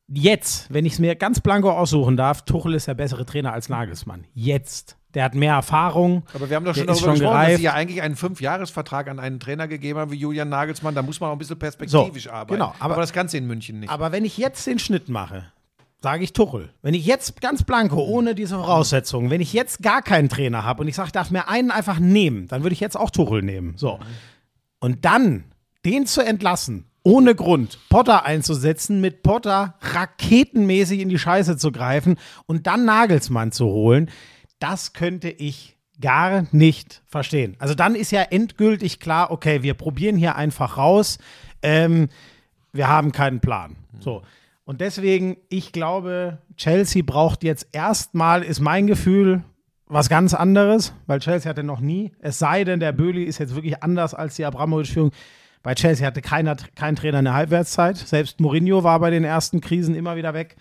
jetzt, 0.09 0.73
wenn 0.73 0.87
ich 0.87 0.95
es 0.95 0.99
mir 0.99 1.17
ganz 1.17 1.41
blanko 1.41 1.71
aussuchen 1.71 2.17
darf, 2.17 2.47
Tuchel 2.47 2.75
ist 2.75 2.89
der 2.89 2.95
bessere 2.95 3.27
Trainer 3.27 3.53
als 3.53 3.69
Nagelsmann. 3.69 4.27
Jetzt. 4.33 4.97
Der 5.15 5.25
hat 5.25 5.35
mehr 5.35 5.55
Erfahrung. 5.55 6.25
Aber 6.35 6.49
wir 6.51 6.57
haben 6.57 6.65
doch 6.65 6.75
schon 6.75 6.87
darüber 6.87 7.01
schon 7.01 7.13
gesprochen, 7.15 7.33
dass 7.35 7.43
gereift. 7.43 7.57
sie 7.59 7.63
ja 7.65 7.73
eigentlich 7.75 8.03
einen 8.03 8.17
Fünfjahresvertrag 8.17 9.09
an 9.09 9.19
einen 9.21 9.39
Trainer 9.41 9.69
gegeben 9.69 9.99
haben 9.99 10.11
wie 10.11 10.17
Julian 10.17 10.49
Nagelsmann. 10.49 10.95
Da 10.95 11.03
muss 11.03 11.21
man 11.21 11.31
auch 11.31 11.35
ein 11.35 11.39
bisschen 11.39 11.59
perspektivisch 11.59 12.25
So, 12.25 12.31
arbeiten. 12.31 12.55
genau, 12.55 12.75
aber- 12.79 12.95
aber, 12.95 13.01
das 13.03 13.13
kannst 13.13 13.35
du 13.35 13.39
in 13.39 13.47
München 13.47 13.81
nicht. 13.81 13.91
Aber 13.91 14.11
wenn 14.13 14.25
ich 14.25 14.37
jetzt 14.39 14.67
den 14.67 14.79
Schnitt 14.79 15.09
mache, 15.09 15.47
sage 16.03 16.25
ich 16.25 16.33
Tuchel. 16.33 16.69
Wenn 16.83 16.95
ich 16.95 17.07
jetzt 17.07 17.41
ganz 17.41 17.63
blanko, 17.63 18.03
ohne 18.05 18.35
diese 18.35 18.57
Voraussetzungen, 18.57 19.31
wenn 19.31 19.41
ich 19.41 19.53
jetzt 19.53 19.83
gar 19.83 20.03
keinen 20.03 20.29
Trainer 20.29 20.63
habe 20.65 20.83
und 20.83 20.89
ich 20.89 20.97
sage, 20.97 21.07
ich 21.07 21.13
darf 21.13 21.31
mir 21.31 21.49
einen 21.49 21.71
einfach 21.71 21.99
nehmen, 21.99 22.47
dann 22.49 22.63
würde 22.63 22.75
ich 22.75 22.81
jetzt 22.81 22.97
auch 22.97 23.11
Tuchel 23.11 23.41
nehmen. 23.43 23.75
So. 23.77 23.99
Und 24.81 25.05
dann 25.07 25.45
den 25.87 26.07
zu 26.07 26.21
entlassen, 26.23 26.85
ohne 27.05 27.35
Grund, 27.35 27.79
Potter 27.89 28.25
einzusetzen, 28.27 29.01
mit 29.01 29.23
Potter 29.23 29.75
raketenmäßig 29.81 31.01
in 31.01 31.09
die 31.09 31.19
Scheiße 31.19 31.57
zu 31.57 31.71
greifen 31.73 32.17
und 32.47 32.67
dann 32.67 32.85
Nagelsmann 32.85 33.53
zu 33.53 33.67
holen, 33.67 34.11
das 34.65 34.95
könnte 34.95 35.29
ich 35.29 35.77
gar 36.01 36.47
nicht 36.51 37.03
verstehen. 37.05 37.55
Also 37.59 37.75
dann 37.75 37.95
ist 37.95 38.11
ja 38.13 38.23
endgültig 38.23 38.99
klar, 38.99 39.31
okay, 39.31 39.63
wir 39.63 39.75
probieren 39.75 40.17
hier 40.17 40.37
einfach 40.37 40.79
raus. 40.79 41.19
Ähm, 41.61 42.09
wir 42.73 42.89
haben 42.89 43.13
keinen 43.13 43.41
Plan. 43.41 43.77
So. 44.01 44.23
Und 44.65 44.81
deswegen, 44.81 45.37
ich 45.51 45.73
glaube, 45.73 46.39
Chelsea 46.57 47.03
braucht 47.05 47.45
jetzt 47.45 47.69
erstmal, 47.73 48.43
ist 48.43 48.61
mein 48.61 48.87
Gefühl, 48.87 49.45
was 49.87 50.09
ganz 50.09 50.33
anderes, 50.33 50.95
weil 51.07 51.21
Chelsea 51.21 51.51
hatte 51.51 51.63
noch 51.63 51.81
nie, 51.81 52.13
es 52.21 52.39
sei 52.39 52.65
denn, 52.65 52.81
der 52.81 52.93
Böhli 52.93 53.25
ist 53.25 53.39
jetzt 53.39 53.55
wirklich 53.55 53.83
anders 53.83 54.15
als 54.15 54.37
die 54.37 54.47
Abramovic-Führung. 54.47 55.11
Bei 55.63 55.75
Chelsea 55.75 56.07
hatte 56.07 56.23
keiner, 56.23 56.57
kein 56.75 56.97
Trainer 56.97 57.19
eine 57.19 57.35
Halbwertszeit. 57.35 57.99
Selbst 57.99 58.41
Mourinho 58.41 58.83
war 58.83 58.99
bei 58.99 59.11
den 59.11 59.25
ersten 59.25 59.61
Krisen 59.61 59.95
immer 59.95 60.17
wieder 60.17 60.33
weg. 60.33 60.57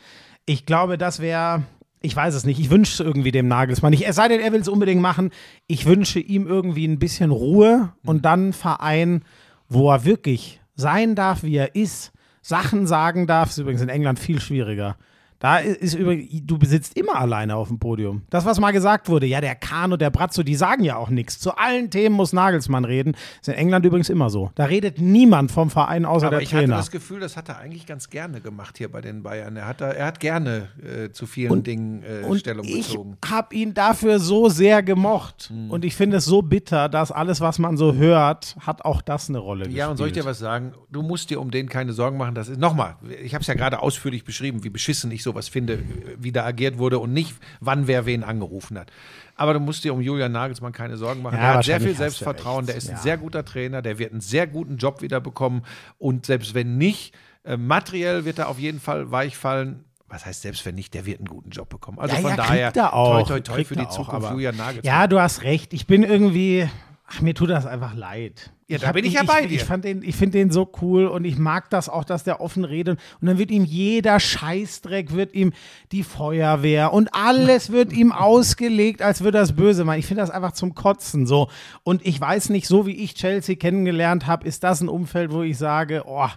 Ich 0.46 0.66
glaube, 0.66 0.98
das 0.98 1.22
wäre, 1.22 1.64
ich 2.04 2.16
weiß 2.16 2.36
es 2.36 2.46
nicht, 2.46 2.60
ich 2.60 2.70
wünsche 2.70 2.92
es 2.92 3.00
irgendwie 3.00 3.32
dem 3.32 3.48
Nagelsmann 3.48 3.92
nicht. 3.92 4.06
Es 4.06 4.18
sei 4.18 4.28
denn, 4.28 4.42
er 4.42 4.52
will 4.52 4.60
es 4.60 4.68
unbedingt 4.68 5.02
machen. 5.02 5.32
Ich 5.68 5.86
wünsche 5.86 6.20
ihm 6.20 6.46
irgendwie 6.46 6.86
ein 6.86 7.00
bisschen 7.00 7.32
Ruhe 7.32 7.94
und 8.06 8.26
dann 8.26 8.42
einen 8.42 8.54
Verein, 8.54 9.24
wo 9.70 9.90
er 9.90 10.04
wirklich 10.04 10.60
sein 10.76 11.16
darf, 11.16 11.44
wie 11.44 11.56
er 11.56 11.76
ist, 11.76 12.12
Sachen 12.42 12.88
sagen 12.88 13.26
darf. 13.26 13.50
Ist 13.50 13.58
übrigens 13.58 13.82
in 13.82 13.90
England 13.90 14.20
viel 14.20 14.42
schwieriger. 14.42 14.98
Da 15.44 15.58
ist 15.58 15.94
übrigens, 15.94 16.30
du 16.46 16.58
besitzt 16.58 16.96
immer 16.96 17.16
alleine 17.16 17.58
auf 17.58 17.68
dem 17.68 17.78
Podium. 17.78 18.22
Das, 18.30 18.46
was 18.46 18.62
mal 18.62 18.72
gesagt 18.72 19.10
wurde, 19.10 19.26
ja, 19.26 19.42
der 19.42 19.56
Kahn 19.56 19.92
und 19.92 20.02
der 20.02 20.10
Brazzo, 20.10 20.42
die 20.42 20.56
sagen 20.56 20.86
ja 20.86 20.96
auch 20.96 21.10
nichts. 21.10 21.38
Zu 21.38 21.58
allen 21.58 21.90
Themen 21.90 22.16
muss 22.16 22.32
Nagelsmann 22.32 22.86
reden. 22.86 23.14
Ist 23.42 23.50
in 23.50 23.56
England 23.56 23.86
übrigens 23.86 24.10
immer 24.10 24.30
so. 24.30 24.52
Da 24.56 24.64
redet 24.64 25.02
niemand 25.02 25.52
vom 25.52 25.70
Verein 25.70 26.06
außer 26.06 26.28
aber 26.28 26.38
der 26.38 26.44
ich 26.44 26.54
hatte 26.54 26.64
Trainer. 26.64 26.78
das 26.78 26.92
Gefühl, 26.92 27.20
das 27.20 27.36
hat 27.36 27.50
er 27.50 27.58
eigentlich 27.58 27.86
ganz 27.86 28.10
gerne 28.10 28.40
gemacht 28.40 28.78
hier 28.78 28.90
bei 28.90 29.02
den 29.02 29.22
Bayern. 29.22 29.58
Er 29.58 29.68
hat, 29.68 29.82
da, 29.82 29.92
er 29.92 30.06
hat 30.06 30.22
gerne 30.22 30.70
äh, 30.82 31.12
zu 31.12 31.26
vielen 31.26 31.62
Dingen 31.62 32.04
äh, 32.04 32.26
Und 32.26 32.40
Stellung 32.40 32.66
ich 32.66 32.88
bezogen. 32.88 33.18
Hm. 33.22 33.30
habe 33.30 33.54
ihn 33.54 33.74
dafür 33.74 34.20
so 34.20 34.48
sehr 34.48 34.82
gemocht. 34.82 35.52
Und 35.68 35.84
ich 35.84 35.98
finde 35.98 36.18
es 36.18 36.26
so 36.26 36.42
bitter, 36.42 36.88
dass 36.88 37.12
alles, 37.12 37.42
was 37.42 37.60
man 37.60 37.76
so 37.76 37.96
hört, 37.96 38.56
hat 38.62 38.86
auch 38.86 39.02
das 39.02 39.28
eine 39.28 39.40
Rolle 39.40 39.66
gespielt. 39.66 39.78
Ja, 39.78 39.90
und 39.90 39.98
soll 39.98 40.08
ich 40.08 40.14
dir 40.14 40.24
was 40.24 40.40
sagen? 40.40 40.72
Du 40.90 41.02
musst 41.02 41.32
dir 41.32 41.42
um 41.42 41.52
den 41.52 41.68
keine 41.68 41.92
Sorgen 41.92 42.18
machen. 42.18 42.34
Das 42.34 42.48
ist 42.48 42.62
nochmal, 42.62 42.96
ich 43.22 43.34
habe 43.34 43.42
es 43.42 43.48
ja 43.48 43.56
gerade 43.56 43.82
ausführlich 43.82 44.24
beschrieben, 44.24 44.64
wie 44.64 44.70
beschissen 44.70 45.12
ich 45.12 45.22
sowas 45.34 45.48
finde, 45.50 45.80
wie 46.20 46.32
da 46.32 46.46
agiert 46.46 46.78
wurde 46.78 47.00
und 47.00 47.12
nicht, 47.14 47.36
wann 47.60 47.88
wer 47.88 48.06
wen 48.06 48.24
angerufen 48.24 48.78
hat. 48.80 48.92
Aber 49.36 49.54
du 49.54 49.60
musst 49.60 49.84
dir 49.84 49.94
um 49.94 50.02
Julian 50.02 50.32
Nagelsmann 50.32 50.72
keine 50.74 50.96
Sorgen 50.98 51.22
machen. 51.22 51.36
Ja, 51.36 51.42
der 51.42 51.54
hat 51.56 51.66
sehr 51.66 51.82
viel 51.82 51.96
Selbstvertrauen, 51.96 52.66
der 52.66 52.76
ist 52.76 52.88
ein 52.90 52.96
Ja. 52.98 53.02
sehr 53.02 53.18
guter 53.18 53.44
Trainer, 53.44 53.82
der 53.82 53.98
wird 53.98 54.12
einen 54.12 54.22
sehr 54.22 54.46
guten 54.48 54.78
Job 54.78 55.02
wieder 55.02 55.20
bekommen. 55.20 55.64
Und 55.98 56.26
selbst 56.26 56.54
wenn 56.54 56.78
nicht, 56.78 57.16
äh, 57.44 57.58
materiell 57.58 58.26
wird 58.26 58.40
er 58.40 58.48
auf 58.50 58.60
jeden 58.60 58.80
Fall 58.80 59.12
weichfallen. 59.12 59.86
Was 60.08 60.28
heißt 60.28 60.44
selbst 60.44 60.64
wenn 60.68 60.76
nicht, 60.76 60.94
der 60.94 61.08
wird 61.08 61.18
einen 61.20 61.28
guten 61.28 61.50
Job 61.50 61.70
bekommen. 61.70 61.98
Also 61.98 62.16
ja, 62.16 62.22
von 62.22 62.30
ja, 62.32 62.38
daher, 62.38 62.72
er 62.76 62.94
auch. 62.94 63.28
toi, 63.28 63.40
toi, 63.40 63.56
toi 63.56 63.64
für 63.64 63.76
die 63.76 63.82
er 63.82 63.90
auch, 63.90 63.96
Zukunft 63.96 64.30
Julian 64.30 64.56
Nagelsmann. 64.56 64.86
Ja, 64.86 65.08
du 65.08 65.20
hast 65.20 65.42
recht. 65.42 65.74
Ich 65.74 65.88
bin 65.88 66.04
irgendwie, 66.04 66.70
ach, 67.06 67.22
mir 67.22 67.34
tut 67.36 67.50
das 67.50 67.66
einfach 67.66 67.96
leid. 67.96 68.52
Ja, 68.68 68.78
da 68.80 68.92
bin 68.94 69.06
ich 69.06 69.12
ihn- 69.12 69.18
ja 69.18 69.24
bei 69.24 69.42
ich, 69.42 69.48
dir. 69.50 69.56
Ich, 69.56 69.64
fand 69.66 69.84
den- 69.86 70.02
ich 70.04 70.16
finde 70.16 70.38
den 70.40 70.50
so 70.50 70.72
cool 70.82 71.06
und 71.06 71.26
ich 71.26 71.38
mag 71.38 71.70
das 71.70 71.90
auch, 71.90 72.04
dass 72.06 72.24
der 72.24 72.42
offen 72.42 72.64
redet. 72.66 73.00
Und 73.22 73.28
dann 73.28 73.38
wird 73.38 73.52
ihm 73.52 73.66
jeder 73.66 74.20
Scheißdreck, 74.20 75.14
wird 75.14 75.34
ihm 75.36 75.54
die 75.92 76.02
Feuerwehr 76.04 76.92
und 76.94 77.10
alles 77.14 77.72
wird 77.72 77.94
ihm 77.94 78.12
ausgelegt, 78.12 79.02
als 79.02 79.22
würde 79.24 79.38
das 79.38 79.54
böse 79.56 79.84
meinen. 79.84 80.00
Ich 80.00 80.08
finde 80.08 80.22
das 80.22 80.32
einfach 80.32 80.54
zum 80.54 80.74
Kotzen 80.76 81.28
so. 81.28 81.50
Und 81.84 82.06
ich 82.06 82.20
weiß 82.20 82.50
nicht, 82.50 82.68
so 82.68 82.88
wie 82.88 82.96
ich 82.96 83.14
Chelsea 83.16 83.56
kennengelernt 83.56 84.26
habe, 84.26 84.48
ist 84.48 84.64
das 84.64 84.82
ein 84.82 84.90
Umfeld, 84.90 85.32
wo 85.32 85.44
ich 85.44 85.58
sage, 85.58 86.04
oh, 86.08 86.28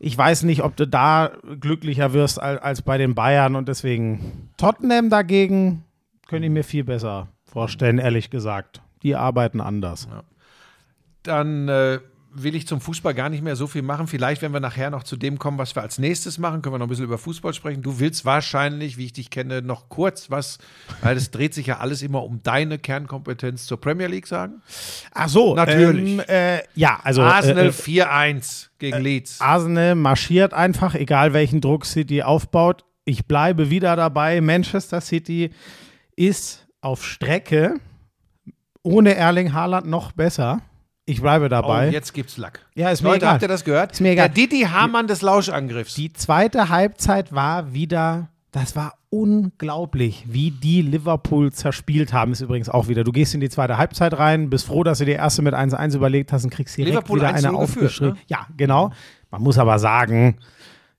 ich 0.00 0.16
weiß 0.18 0.42
nicht, 0.42 0.62
ob 0.64 0.76
du 0.76 0.86
da 0.88 1.30
glücklicher 1.60 2.12
wirst 2.12 2.40
als, 2.42 2.60
als 2.60 2.82
bei 2.82 2.98
den 2.98 3.14
Bayern 3.14 3.54
und 3.54 3.68
deswegen 3.68 4.50
Tottenham 4.56 5.08
dagegen 5.08 5.84
könnte 6.26 6.46
ich 6.46 6.52
mir 6.52 6.64
viel 6.64 6.84
besser 6.84 7.28
vorstellen, 7.44 7.98
ehrlich 7.98 8.28
gesagt. 8.30 8.80
Die 9.04 9.14
arbeiten 9.14 9.60
anders. 9.60 10.08
dann 11.22 11.68
äh, 11.68 12.00
will 12.34 12.54
ich 12.54 12.66
zum 12.66 12.80
Fußball 12.80 13.14
gar 13.14 13.28
nicht 13.28 13.42
mehr 13.42 13.56
so 13.56 13.66
viel 13.66 13.82
machen. 13.82 14.06
Vielleicht, 14.06 14.42
wenn 14.42 14.52
wir 14.52 14.60
nachher 14.60 14.90
noch 14.90 15.04
zu 15.04 15.16
dem 15.16 15.38
kommen, 15.38 15.56
was 15.56 15.74
wir 15.76 15.82
als 15.82 15.98
nächstes 15.98 16.38
machen, 16.38 16.62
können 16.62 16.74
wir 16.74 16.78
noch 16.78 16.86
ein 16.86 16.88
bisschen 16.88 17.04
über 17.04 17.18
Fußball 17.18 17.54
sprechen. 17.54 17.82
Du 17.82 18.00
willst 18.00 18.24
wahrscheinlich, 18.24 18.96
wie 18.98 19.06
ich 19.06 19.12
dich 19.12 19.30
kenne, 19.30 19.62
noch 19.62 19.88
kurz 19.88 20.30
was, 20.30 20.58
weil 21.00 21.16
es 21.16 21.30
dreht 21.30 21.54
sich 21.54 21.66
ja 21.66 21.78
alles 21.78 22.02
immer 22.02 22.24
um 22.24 22.42
deine 22.42 22.78
Kernkompetenz 22.78 23.66
zur 23.66 23.80
Premier 23.80 24.08
League 24.08 24.26
sagen. 24.26 24.62
Ach 25.12 25.28
so, 25.28 25.54
Natürlich. 25.54 26.18
Ähm, 26.18 26.22
äh, 26.26 26.62
ja, 26.74 27.00
also 27.04 27.22
Arsenal 27.22 27.66
äh, 27.66 27.68
äh, 27.68 27.70
4-1 27.70 28.68
gegen 28.78 29.00
Leeds. 29.00 29.40
Arsenal 29.40 29.94
marschiert 29.94 30.52
einfach, 30.52 30.94
egal 30.94 31.32
welchen 31.32 31.60
Druck 31.60 31.86
City 31.86 32.22
aufbaut. 32.22 32.84
Ich 33.04 33.26
bleibe 33.26 33.70
wieder 33.70 33.94
dabei. 33.96 34.40
Manchester 34.40 35.00
City 35.00 35.50
ist 36.16 36.66
auf 36.80 37.04
Strecke 37.04 37.80
ohne 38.84 39.16
Erling 39.16 39.52
Haaland 39.52 39.86
noch 39.88 40.12
besser. 40.12 40.60
Ich 41.06 41.20
bleibe 41.20 41.46
Oh, 41.46 41.48
dabei. 41.48 41.90
jetzt 41.90 42.14
gibt's 42.14 42.36
Lack. 42.38 42.60
Ja, 42.74 42.90
ist 42.90 43.02
mir 43.02 43.08
Leute, 43.08 43.24
egal. 43.24 43.32
habt 43.34 43.42
ihr 43.42 43.48
das 43.48 43.64
gehört? 43.64 43.92
Ist 43.92 44.00
mir 44.00 44.12
egal. 44.12 44.28
Der 44.28 44.34
Didi 44.34 44.60
Hamann 44.62 45.06
des 45.06 45.20
Lauschangriffs. 45.20 45.94
Die 45.94 46.12
zweite 46.12 46.68
Halbzeit 46.70 47.34
war 47.34 47.74
wieder, 47.74 48.28
das 48.52 48.74
war 48.76 48.94
unglaublich, 49.10 50.24
wie 50.28 50.50
die 50.50 50.80
Liverpool 50.82 51.52
zerspielt 51.52 52.12
haben. 52.12 52.32
Ist 52.32 52.40
übrigens 52.40 52.68
auch 52.68 52.88
wieder. 52.88 53.04
Du 53.04 53.12
gehst 53.12 53.34
in 53.34 53.40
die 53.40 53.50
zweite 53.50 53.76
Halbzeit 53.76 54.16
rein, 54.18 54.48
bist 54.50 54.66
froh, 54.66 54.82
dass 54.82 54.98
du 54.98 55.04
die 55.04 55.12
erste 55.12 55.42
mit 55.42 55.54
1-1 55.54 55.94
überlegt 55.96 56.32
hast 56.32 56.44
und 56.44 56.50
kriegst 56.50 56.76
direkt 56.76 56.90
Liverpool 56.94 57.18
wieder 57.20 57.28
1-0 57.34 57.36
eine 57.48 57.52
aufgeschrieben. 57.56 58.14
ne? 58.14 58.20
Ja, 58.28 58.46
genau. 58.56 58.90
Man 59.30 59.42
muss 59.42 59.58
aber 59.58 59.78
sagen, 59.78 60.36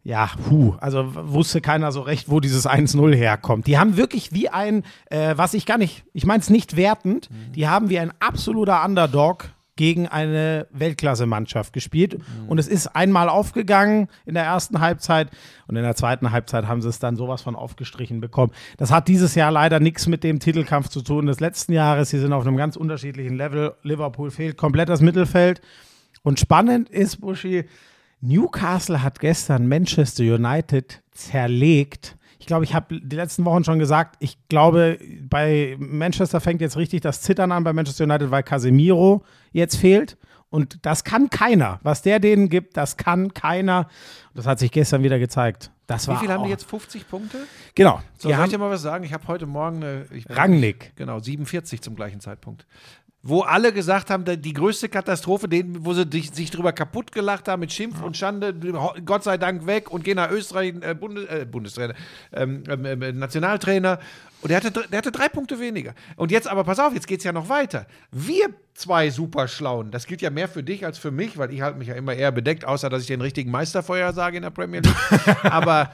ja, 0.06 0.30
puh, 0.48 0.76
also 0.80 1.14
wusste 1.16 1.62
keiner 1.62 1.92
so 1.92 2.02
recht, 2.02 2.30
wo 2.30 2.40
dieses 2.40 2.70
1-0 2.70 3.16
herkommt. 3.16 3.66
Die 3.66 3.80
haben 3.80 3.98
wirklich 3.98 4.32
wie 4.34 4.50
ein, 4.50 4.84
äh, 5.10 5.34
was 5.36 5.56
ich 5.56 5.66
gar 5.66 5.80
nicht, 5.80 6.06
ich 6.14 6.28
meine 6.28 6.42
es 6.42 6.52
nicht 6.52 6.78
wertend, 6.78 7.28
die 7.56 7.68
haben 7.68 7.90
wie 7.90 7.98
ein 7.98 8.14
absoluter 8.20 8.86
Underdog 8.86 9.50
gegen 9.76 10.08
eine 10.08 10.68
Weltklasse-Mannschaft 10.72 11.74
gespielt. 11.74 12.20
Und 12.48 12.60
es 12.60 12.68
ist 12.68 12.96
einmal 12.96 13.30
aufgegangen 13.30 14.08
in 14.26 14.36
der 14.36 14.44
ersten 14.44 14.80
Halbzeit 14.80 15.32
und 15.68 15.76
in 15.76 15.84
der 15.84 15.96
zweiten 15.96 16.32
Halbzeit 16.32 16.68
haben 16.68 16.84
sie 16.84 16.88
es 16.88 17.00
dann 17.00 17.16
sowas 17.16 17.42
von 17.42 17.56
aufgestrichen 17.56 18.22
bekommen. 18.22 18.52
Das 18.78 18.92
hat 18.92 19.08
dieses 19.08 19.34
Jahr 19.34 19.52
leider 19.52 19.80
nichts 19.80 20.08
mit 20.08 20.24
dem 20.24 20.40
Titelkampf 20.40 20.88
zu 20.90 21.02
tun 21.02 21.26
des 21.26 21.40
letzten 21.40 21.74
Jahres. 21.74 22.12
Sie 22.12 22.20
sind 22.20 22.32
auf 22.32 22.46
einem 22.46 22.58
ganz 22.58 22.76
unterschiedlichen 22.78 23.36
Level. 23.36 23.74
Liverpool 23.82 24.30
fehlt 24.30 24.56
komplett 24.56 24.88
das 24.88 25.02
Mittelfeld. 25.02 25.62
Und 26.22 26.40
spannend 26.40 26.90
ist, 26.90 27.20
Buschi, 27.22 27.66
Newcastle 28.26 29.02
hat 29.04 29.20
gestern 29.20 29.68
Manchester 29.68 30.24
United 30.24 31.02
zerlegt. 31.12 32.18
Ich 32.40 32.48
glaube, 32.48 32.66
ich 32.66 32.74
habe 32.74 33.00
die 33.00 33.16
letzten 33.16 33.46
Wochen 33.46 33.64
schon 33.64 33.80
gesagt, 33.80 34.18
ich 34.20 34.38
glaube, 34.50 35.00
bei 35.22 35.76
Manchester 35.80 36.42
fängt 36.42 36.62
jetzt 36.62 36.78
richtig 36.78 37.02
das 37.02 37.22
Zittern 37.22 37.52
an 37.52 37.64
bei 37.64 37.74
Manchester 37.74 38.04
United, 38.04 38.30
weil 38.32 38.44
Casemiro 38.44 39.24
jetzt 39.52 39.78
fehlt. 39.78 40.18
Und 40.50 40.86
das 40.86 41.04
kann 41.04 41.30
keiner. 41.30 41.80
Was 41.84 42.02
der 42.02 42.20
denen 42.20 42.50
gibt, 42.50 42.78
das 42.78 42.98
kann 42.98 43.34
keiner. 43.34 43.88
Das 44.34 44.46
hat 44.46 44.60
sich 44.60 44.72
gestern 44.72 45.04
wieder 45.04 45.20
gezeigt. 45.20 45.72
Das 45.88 46.08
Wie 46.08 46.16
viel 46.16 46.30
haben 46.30 46.44
die 46.44 46.50
jetzt? 46.50 46.70
50 46.70 47.08
Punkte? 47.08 47.40
Genau. 47.76 48.02
So, 48.18 48.30
soll 48.30 48.46
ich 48.46 48.52
dir 48.52 48.58
mal 48.58 48.72
was 48.72 48.82
sagen? 48.82 49.04
Ich 49.04 49.14
habe 49.14 49.28
heute 49.28 49.46
Morgen 49.46 49.84
eine. 49.84 50.06
Ich, 50.12 50.30
Rangnick. 50.30 50.94
Genau, 50.96 51.20
47 51.20 51.82
zum 51.82 51.96
gleichen 51.96 52.22
Zeitpunkt. 52.22 52.66
Wo 53.28 53.42
alle 53.42 53.74
gesagt 53.74 54.12
haben, 54.12 54.24
die 54.24 54.54
größte 54.54 54.88
Katastrophe, 54.88 55.48
wo 55.80 55.94
sie 55.94 56.06
sich, 56.32 56.52
drüber 56.52 56.74
kaputt 56.74 57.12
gelacht 57.12 57.48
haben 57.48 57.62
mit 57.62 57.74
Schimpf 57.74 58.00
und 58.04 58.16
Schande, 58.16 58.54
Gott 59.04 59.24
sei 59.24 59.40
Dank 59.40 59.66
weg 59.66 59.90
und 59.90 60.04
gehen 60.04 60.18
nach 60.18 60.30
Österreich, 60.30 60.76
äh, 60.82 60.94
Bundes, 60.94 61.26
äh, 61.26 61.48
Bundestrainer, 61.50 61.96
ähm, 62.32 62.64
ähm, 62.70 63.02
äh, 63.02 63.12
Nationaltrainer. 63.12 63.98
Und 64.44 64.50
der 64.50 64.58
hatte, 64.58 64.72
der 64.72 64.98
hatte 65.00 65.12
drei 65.12 65.28
Punkte 65.28 65.60
weniger. 65.60 65.96
Und 66.18 66.30
jetzt 66.30 66.48
aber, 66.48 66.64
pass 66.64 66.78
auf, 66.78 66.94
jetzt 66.94 67.08
geht 67.08 67.18
es 67.18 67.24
ja 67.24 67.32
noch 67.32 67.50
weiter. 67.50 67.88
Wir 68.12 68.50
zwei 68.76 69.10
Superschlauen, 69.10 69.90
das 69.90 70.06
gilt 70.06 70.22
ja 70.22 70.30
mehr 70.30 70.48
für 70.48 70.62
dich 70.62 70.86
als 70.86 71.00
für 71.00 71.10
mich, 71.10 71.36
weil 71.36 71.52
ich 71.52 71.62
halte 71.62 71.80
mich 71.80 71.88
ja 71.88 71.96
immer 71.96 72.14
eher 72.14 72.32
bedeckt, 72.32 72.64
außer 72.64 72.92
dass 72.92 73.02
ich 73.02 73.08
den 73.08 73.22
richtigen 73.22 73.50
Meisterfeuer 73.50 74.14
sage 74.14 74.38
in 74.38 74.44
der 74.44 74.52
Premier 74.52 74.82
League. 74.82 74.96
aber 75.44 75.90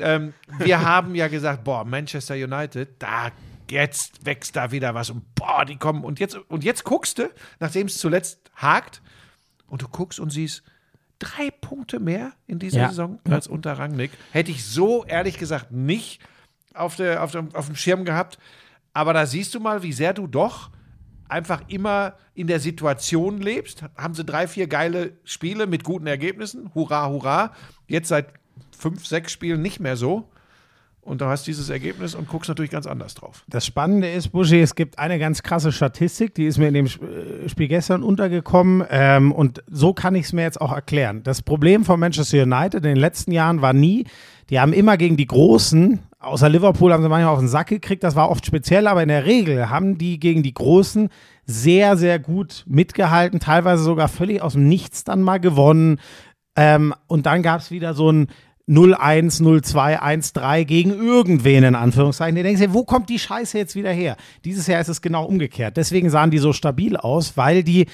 ähm, 0.00 0.32
wir 0.58 0.84
haben 0.84 1.14
ja 1.14 1.28
gesagt, 1.28 1.62
boah, 1.62 1.84
Manchester 1.84 2.34
United, 2.34 2.88
da 2.98 3.30
jetzt 3.72 4.24
wächst 4.24 4.54
da 4.54 4.70
wieder 4.70 4.94
was 4.94 5.10
und 5.10 5.34
boah, 5.34 5.64
die 5.64 5.76
kommen. 5.76 6.04
Und 6.04 6.20
jetzt, 6.20 6.36
und 6.36 6.62
jetzt 6.62 6.84
guckst 6.84 7.18
du, 7.18 7.30
nachdem 7.58 7.88
es 7.88 7.98
zuletzt 7.98 8.50
hakt, 8.54 9.02
und 9.66 9.80
du 9.80 9.88
guckst 9.88 10.20
und 10.20 10.30
siehst, 10.30 10.62
drei 11.18 11.50
Punkte 11.50 11.98
mehr 11.98 12.32
in 12.46 12.58
dieser 12.58 12.82
Ja. 12.82 12.88
Saison 12.90 13.20
als 13.28 13.46
unter 13.46 13.72
Rangnick. 13.78 14.10
Hätte 14.32 14.50
ich 14.50 14.66
so 14.66 15.04
ehrlich 15.04 15.38
gesagt 15.38 15.72
nicht 15.72 16.20
auf, 16.74 16.96
der, 16.96 17.22
auf, 17.22 17.32
dem, 17.32 17.54
auf 17.54 17.66
dem 17.66 17.76
Schirm 17.76 18.04
gehabt. 18.04 18.38
Aber 18.92 19.14
da 19.14 19.24
siehst 19.24 19.54
du 19.54 19.60
mal, 19.60 19.82
wie 19.82 19.94
sehr 19.94 20.12
du 20.12 20.26
doch 20.26 20.70
einfach 21.26 21.62
immer 21.68 22.16
in 22.34 22.48
der 22.48 22.60
Situation 22.60 23.40
lebst. 23.40 23.84
Haben 23.96 24.14
sie 24.14 24.24
drei, 24.24 24.46
vier 24.46 24.66
geile 24.66 25.16
Spiele 25.24 25.66
mit 25.66 25.84
guten 25.84 26.06
Ergebnissen. 26.06 26.70
Hurra, 26.74 27.08
hurra. 27.08 27.54
Jetzt 27.86 28.08
seit 28.08 28.34
fünf, 28.76 29.06
sechs 29.06 29.32
Spielen 29.32 29.62
nicht 29.62 29.80
mehr 29.80 29.96
so. 29.96 30.30
Und 31.04 31.20
da 31.20 31.28
hast 31.28 31.46
du 31.46 31.50
dieses 31.50 31.68
Ergebnis 31.68 32.14
und 32.14 32.28
guckst 32.28 32.48
natürlich 32.48 32.70
ganz 32.70 32.86
anders 32.86 33.14
drauf. 33.14 33.42
Das 33.48 33.66
Spannende 33.66 34.08
ist, 34.08 34.28
Buschi, 34.28 34.60
es 34.60 34.76
gibt 34.76 35.00
eine 35.00 35.18
ganz 35.18 35.42
krasse 35.42 35.72
Statistik, 35.72 36.32
die 36.36 36.46
ist 36.46 36.58
mir 36.58 36.68
in 36.68 36.74
dem 36.74 36.86
äh, 36.86 37.48
Spiel 37.48 37.66
gestern 37.66 38.04
untergekommen 38.04 38.86
ähm, 38.88 39.32
und 39.32 39.64
so 39.66 39.94
kann 39.94 40.14
ich 40.14 40.26
es 40.26 40.32
mir 40.32 40.42
jetzt 40.42 40.60
auch 40.60 40.72
erklären. 40.72 41.24
Das 41.24 41.42
Problem 41.42 41.84
von 41.84 41.98
Manchester 41.98 42.44
United 42.44 42.84
in 42.84 42.94
den 42.94 42.96
letzten 42.96 43.32
Jahren 43.32 43.60
war 43.60 43.72
nie, 43.72 44.04
die 44.48 44.60
haben 44.60 44.72
immer 44.72 44.96
gegen 44.96 45.16
die 45.16 45.26
Großen, 45.26 45.98
außer 46.20 46.48
Liverpool 46.48 46.92
haben 46.92 47.02
sie 47.02 47.08
manchmal 47.08 47.34
auf 47.34 47.40
den 47.40 47.48
Sack 47.48 47.66
gekriegt, 47.66 48.04
das 48.04 48.14
war 48.14 48.30
oft 48.30 48.46
speziell, 48.46 48.86
aber 48.86 49.02
in 49.02 49.08
der 49.08 49.26
Regel 49.26 49.70
haben 49.70 49.98
die 49.98 50.20
gegen 50.20 50.44
die 50.44 50.54
Großen 50.54 51.08
sehr, 51.44 51.96
sehr 51.96 52.20
gut 52.20 52.64
mitgehalten, 52.68 53.40
teilweise 53.40 53.82
sogar 53.82 54.06
völlig 54.06 54.40
aus 54.40 54.52
dem 54.52 54.68
Nichts 54.68 55.02
dann 55.02 55.22
mal 55.22 55.40
gewonnen. 55.40 55.98
Ähm, 56.54 56.94
und 57.08 57.26
dann 57.26 57.42
gab 57.42 57.60
es 57.60 57.72
wieder 57.72 57.94
so 57.94 58.12
ein 58.12 58.28
0-1, 58.68 59.42
0-2, 59.42 60.00
1-3 60.00 60.64
gegen 60.64 60.90
irgendwen 60.90 61.64
in 61.64 61.74
Anführungszeichen. 61.74 62.36
Du 62.36 62.42
denkst 62.42 62.60
dir, 62.60 62.74
wo 62.74 62.84
kommt 62.84 63.08
die 63.08 63.18
Scheiße 63.18 63.58
jetzt 63.58 63.74
wieder 63.74 63.90
her? 63.90 64.16
Dieses 64.44 64.66
Jahr 64.66 64.80
ist 64.80 64.88
es 64.88 65.02
genau 65.02 65.24
umgekehrt. 65.24 65.76
Deswegen 65.76 66.10
sahen 66.10 66.30
die 66.30 66.38
so 66.38 66.52
stabil 66.52 66.96
aus, 66.96 67.36
weil 67.36 67.64
die 67.64 67.86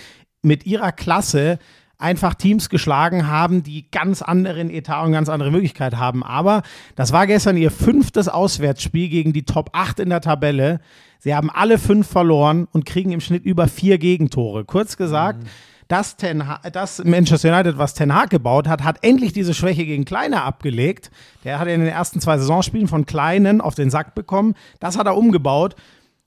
mit 0.43 0.67
ihrer 0.67 0.93
Klasse 0.93 1.59
einfach 1.99 2.35
Teams 2.35 2.69
geschlagen 2.69 3.27
haben, 3.27 3.65
die 3.65 3.91
ganz 3.91 4.23
anderen 4.23 4.71
Etat 4.71 5.05
und 5.05 5.13
ganz 5.13 5.29
andere 5.29 5.51
Möglichkeit 5.51 5.97
haben. 5.97 6.23
Aber 6.23 6.63
das 6.95 7.13
war 7.13 7.27
gestern 7.27 7.57
ihr 7.57 7.73
fünftes 7.73 8.29
Auswärtsspiel 8.29 9.09
gegen 9.09 9.33
die 9.33 9.43
Top 9.43 9.71
8 9.73 10.01
in 10.01 10.11
der 10.11 10.21
Tabelle. 10.21 10.81
Sie 11.19 11.35
haben 11.35 11.51
alle 11.51 11.79
fünf 11.79 12.07
verloren 12.07 12.69
und 12.71 12.87
kriegen 12.87 13.11
im 13.11 13.21
Schnitt 13.21 13.45
über 13.45 13.67
vier 13.67 13.99
Gegentore. 13.99 14.65
Kurz 14.65 14.97
gesagt, 14.97 15.45
das, 15.89 16.17
Ten 16.17 16.47
ha 16.47 16.61
das 16.71 17.03
Manchester 17.05 17.53
United, 17.53 17.79
was 17.79 17.95
Ten 17.95 18.15
Hag 18.15 18.31
gebaut 18.31 18.69
hat, 18.69 18.85
hat 18.85 18.99
endlich 19.03 19.33
diese 19.33 19.55
Schwäche 19.55 19.85
gegen 19.87 20.05
Kleine 20.05 20.43
abgelegt. 20.43 21.11
Der 21.45 21.59
hat 21.59 21.69
in 21.69 21.81
den 21.81 21.89
ersten 21.89 22.21
zwei 22.21 22.39
Saisonspielen 22.39 22.89
von 22.89 23.07
Kleinen 23.07 23.61
auf 23.61 23.75
den 23.75 23.91
Sack 23.91 24.15
bekommen. 24.15 24.55
Das 24.81 24.99
hat 24.99 25.07
er 25.07 25.17
umgebaut. 25.17 25.75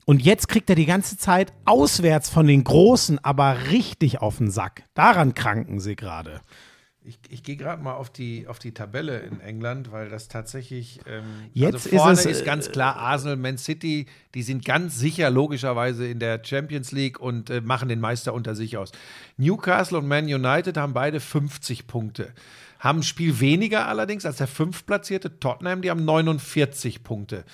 Und 0.05 0.23
jetzt 0.23 0.47
kriegt 0.47 0.69
er 0.69 0.75
die 0.75 0.87
ganze 0.87 1.15
Zeit 1.17 1.53
auswärts 1.65 2.29
von 2.29 2.47
den 2.47 2.63
Großen, 2.63 3.23
aber 3.23 3.69
richtig 3.69 4.19
auf 4.19 4.37
den 4.37 4.49
Sack. 4.49 4.83
Daran 4.95 5.35
kranken 5.35 5.79
sie 5.79 5.95
gerade. 5.95 6.41
Ich, 7.03 7.17
ich 7.29 7.41
gehe 7.41 7.55
gerade 7.55 7.81
mal 7.81 7.93
auf 7.95 8.11
die, 8.11 8.47
auf 8.47 8.59
die 8.59 8.73
Tabelle 8.73 9.19
in 9.21 9.41
England, 9.41 9.91
weil 9.91 10.09
das 10.09 10.27
tatsächlich. 10.27 10.99
Ähm, 11.07 11.23
Jetzt 11.53 11.73
also 11.73 11.97
vorne 11.97 12.13
ist 12.13 12.25
ist, 12.25 12.31
es, 12.31 12.41
äh, 12.41 12.45
ganz 12.45 12.71
klar 12.71 12.95
Arsenal, 12.95 13.37
Man 13.37 13.57
City, 13.57 14.05
die 14.35 14.43
sind 14.43 14.65
ganz 14.65 14.99
sicher 14.99 15.31
logischerweise 15.31 16.07
in 16.07 16.19
der 16.19 16.43
Champions 16.43 16.91
League 16.91 17.19
und 17.19 17.49
äh, 17.49 17.61
machen 17.61 17.89
den 17.89 17.99
Meister 17.99 18.35
unter 18.35 18.53
sich 18.53 18.77
aus. 18.77 18.91
Newcastle 19.37 19.97
und 19.97 20.07
Man 20.07 20.25
United 20.25 20.77
haben 20.77 20.93
beide 20.93 21.19
50 21.19 21.87
Punkte. 21.87 22.33
Haben 22.77 22.99
ein 22.99 23.03
Spiel 23.03 23.39
weniger 23.39 23.87
allerdings 23.87 24.25
als 24.25 24.37
der 24.37 24.47
fünftplatzierte 24.47 25.39
Tottenham, 25.39 25.81
die 25.81 25.89
haben 25.89 26.05
49 26.05 27.03
Punkte. 27.03 27.45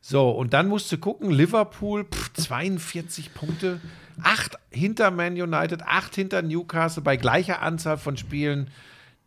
So, 0.00 0.30
und 0.30 0.52
dann 0.52 0.68
musst 0.68 0.92
du 0.92 0.98
gucken, 0.98 1.30
Liverpool, 1.30 2.04
pff, 2.04 2.32
42 2.34 3.32
Punkte, 3.32 3.80
acht 4.22 4.58
hinter 4.70 5.10
Man 5.10 5.40
United, 5.40 5.82
acht 5.82 6.14
hinter 6.14 6.42
Newcastle 6.42 7.02
bei 7.02 7.16
gleicher 7.16 7.62
Anzahl 7.62 7.96
von 7.96 8.16
Spielen. 8.16 8.70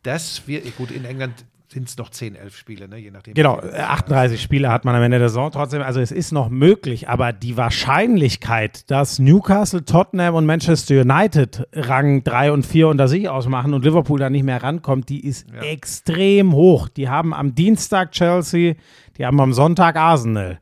Das 0.08 0.48
wird, 0.48 0.78
gut, 0.78 0.90
in 0.90 1.04
England 1.04 1.34
sind 1.68 1.90
es 1.90 1.98
noch 1.98 2.10
10, 2.10 2.38
11 2.38 2.56
Spiele, 2.56 2.88
ne? 2.88 2.96
je 2.96 3.12
nachdem. 3.12 3.34
Genau, 3.34 3.60
äh, 3.60 3.78
38 3.78 4.42
Spiele 4.42 4.72
hat 4.72 4.86
man 4.86 4.96
am 4.96 5.04
Ende 5.04 5.20
der 5.20 5.28
Saison 5.28 5.52
trotzdem. 5.52 5.82
Also 5.82 6.00
es 6.00 6.14
ist 6.14 6.32
noch 6.32 6.48
möglich, 6.48 7.10
aber 7.10 7.34
die 7.34 7.58
Wahrscheinlichkeit, 7.58 8.90
dass 8.90 9.20
Newcastle, 9.20 9.84
Tottenham 9.84 10.36
und 10.36 10.46
Manchester 10.46 11.02
United 11.02 11.68
Rang 11.74 12.24
3 12.24 12.54
und 12.54 12.66
4 12.66 12.88
unter 12.88 13.10
sich 13.10 13.28
ausmachen 13.28 13.74
und 13.74 13.84
Liverpool 13.84 14.18
da 14.18 14.30
nicht 14.30 14.46
mehr 14.46 14.64
rankommt, 14.64 15.10
die 15.10 15.26
ist 15.26 15.46
extrem 15.60 16.54
hoch. 16.54 16.88
Die 16.88 17.10
haben 17.10 17.34
am 17.34 17.54
Dienstag 17.54 18.14
Chelsea, 18.14 18.76
die 19.18 19.26
haben 19.26 19.42
am 19.42 19.52
Sonntag 19.52 19.98
Arsenal. 19.98 20.58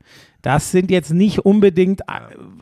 Das 0.46 0.70
sind 0.70 0.92
jetzt 0.92 1.12
nicht 1.12 1.40
unbedingt 1.40 2.02
äh, 2.02 2.04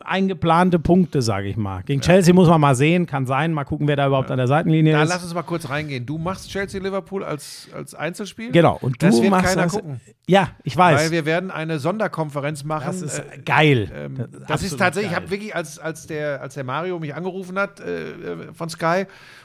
eingeplante 0.02 0.78
Punkte, 0.78 1.20
sage 1.20 1.48
ich 1.48 1.58
mal. 1.58 1.82
Gegen 1.82 2.00
Chelsea 2.00 2.32
muss 2.32 2.48
man 2.48 2.58
mal 2.58 2.74
sehen, 2.74 3.04
kann 3.04 3.26
sein. 3.26 3.52
Mal 3.52 3.64
gucken, 3.64 3.86
wer 3.86 3.96
da 3.96 4.06
überhaupt 4.06 4.30
an 4.30 4.38
der 4.38 4.46
Seitenlinie 4.46 4.94
Da 4.94 5.02
ist. 5.02 5.10
lass 5.10 5.22
uns 5.22 5.34
mal 5.34 5.42
kurz 5.42 5.68
reingehen. 5.68 6.06
Du 6.06 6.16
machst 6.16 6.48
Chelsea-Liverpool 6.48 7.22
als, 7.22 7.68
als 7.74 7.94
Einzelspiel? 7.94 8.52
Genau, 8.52 8.78
und 8.80 9.02
du 9.02 9.06
das 9.06 9.20
wird 9.20 9.30
machst 9.30 9.48
keiner 9.50 9.62
das. 9.64 9.72
gucken. 9.72 10.00
Ja, 10.26 10.48
ich 10.62 10.74
weiß. 10.74 10.98
Weil 11.02 11.10
wir 11.10 11.26
werden 11.26 11.50
eine 11.50 11.78
Sonderkonferenz 11.78 12.64
machen. 12.64 12.84
das 12.86 13.02
ist 13.02 13.18
äh, 13.18 13.38
geil. 13.44 13.90
Ähm, 13.94 14.14
Das 14.16 14.28
das, 14.30 14.30
ist 14.30 14.40
ist 14.40 14.48
absolut 14.48 14.78
tatsächlich, 14.78 15.10
ich 15.10 15.12
geil. 15.16 15.22
habe 15.22 15.30
wirklich, 15.30 15.54
als, 15.54 15.78
als, 15.78 16.06
der, 16.06 16.40
als 16.40 16.54
der 16.54 16.64
Mario 16.64 16.98
mich 16.98 17.14
angerufen 17.14 17.58
hat 17.58 17.80
äh, 17.80 18.12
äh, 18.12 18.52
von 18.54 18.70
Sky 18.70 19.04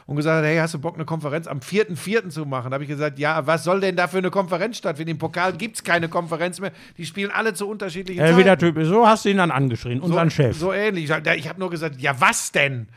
und 0.10 0.16
gesagt 0.16 0.40
hat, 0.40 0.44
hey, 0.44 0.58
hast 0.58 0.74
du 0.74 0.80
Bock, 0.80 0.96
eine 0.96 1.06
Konferenz 1.06 1.46
am 1.46 1.60
4.4. 1.60 2.30
zu 2.30 2.48
machen? 2.48 2.72
Da 2.72 2.76
habe 2.76 2.84
ich 2.84 2.90
gesagt, 2.90 3.20
ja, 3.20 3.46
was 3.46 3.64
soll 3.64 3.80
denn 3.80 3.96
da 3.96 4.08
für 4.08 4.18
eine 4.18 4.32
Konferenz 4.32 4.78
stattfinden? 4.78 5.12
Im 5.12 5.18
Pokal 5.20 5.54
gibt 5.54 5.76
es 5.76 5.84
keine 5.84 6.10
Konferenz 6.10 6.60
mehr. 6.60 6.72
Die 6.98 7.06
spielen 7.06 7.30
alle 7.30 7.54
zu 7.54 7.70
unterschiedlichen 7.70 8.20
Äh, 8.20 8.36
wie 8.36 8.44
der. 8.44 8.58
Typ 8.58 8.76
ist. 8.78 8.88
So 8.88 9.06
hast 9.06 9.26
du 9.26 9.30
ihn 9.30 9.38
dann 9.38 9.52
angeschrien, 9.52 10.02
unseren 10.02 10.32
so, 10.32 10.36
Chef. 10.36 10.58
So 10.58 10.74
ähnlich. 10.74 11.04
Ich, 11.04 11.48
habe 11.48 11.60
nur 11.60 11.70
gesagt, 11.70 12.02
ja, 12.02 12.20
was 12.20 12.52
denn? 12.52 12.88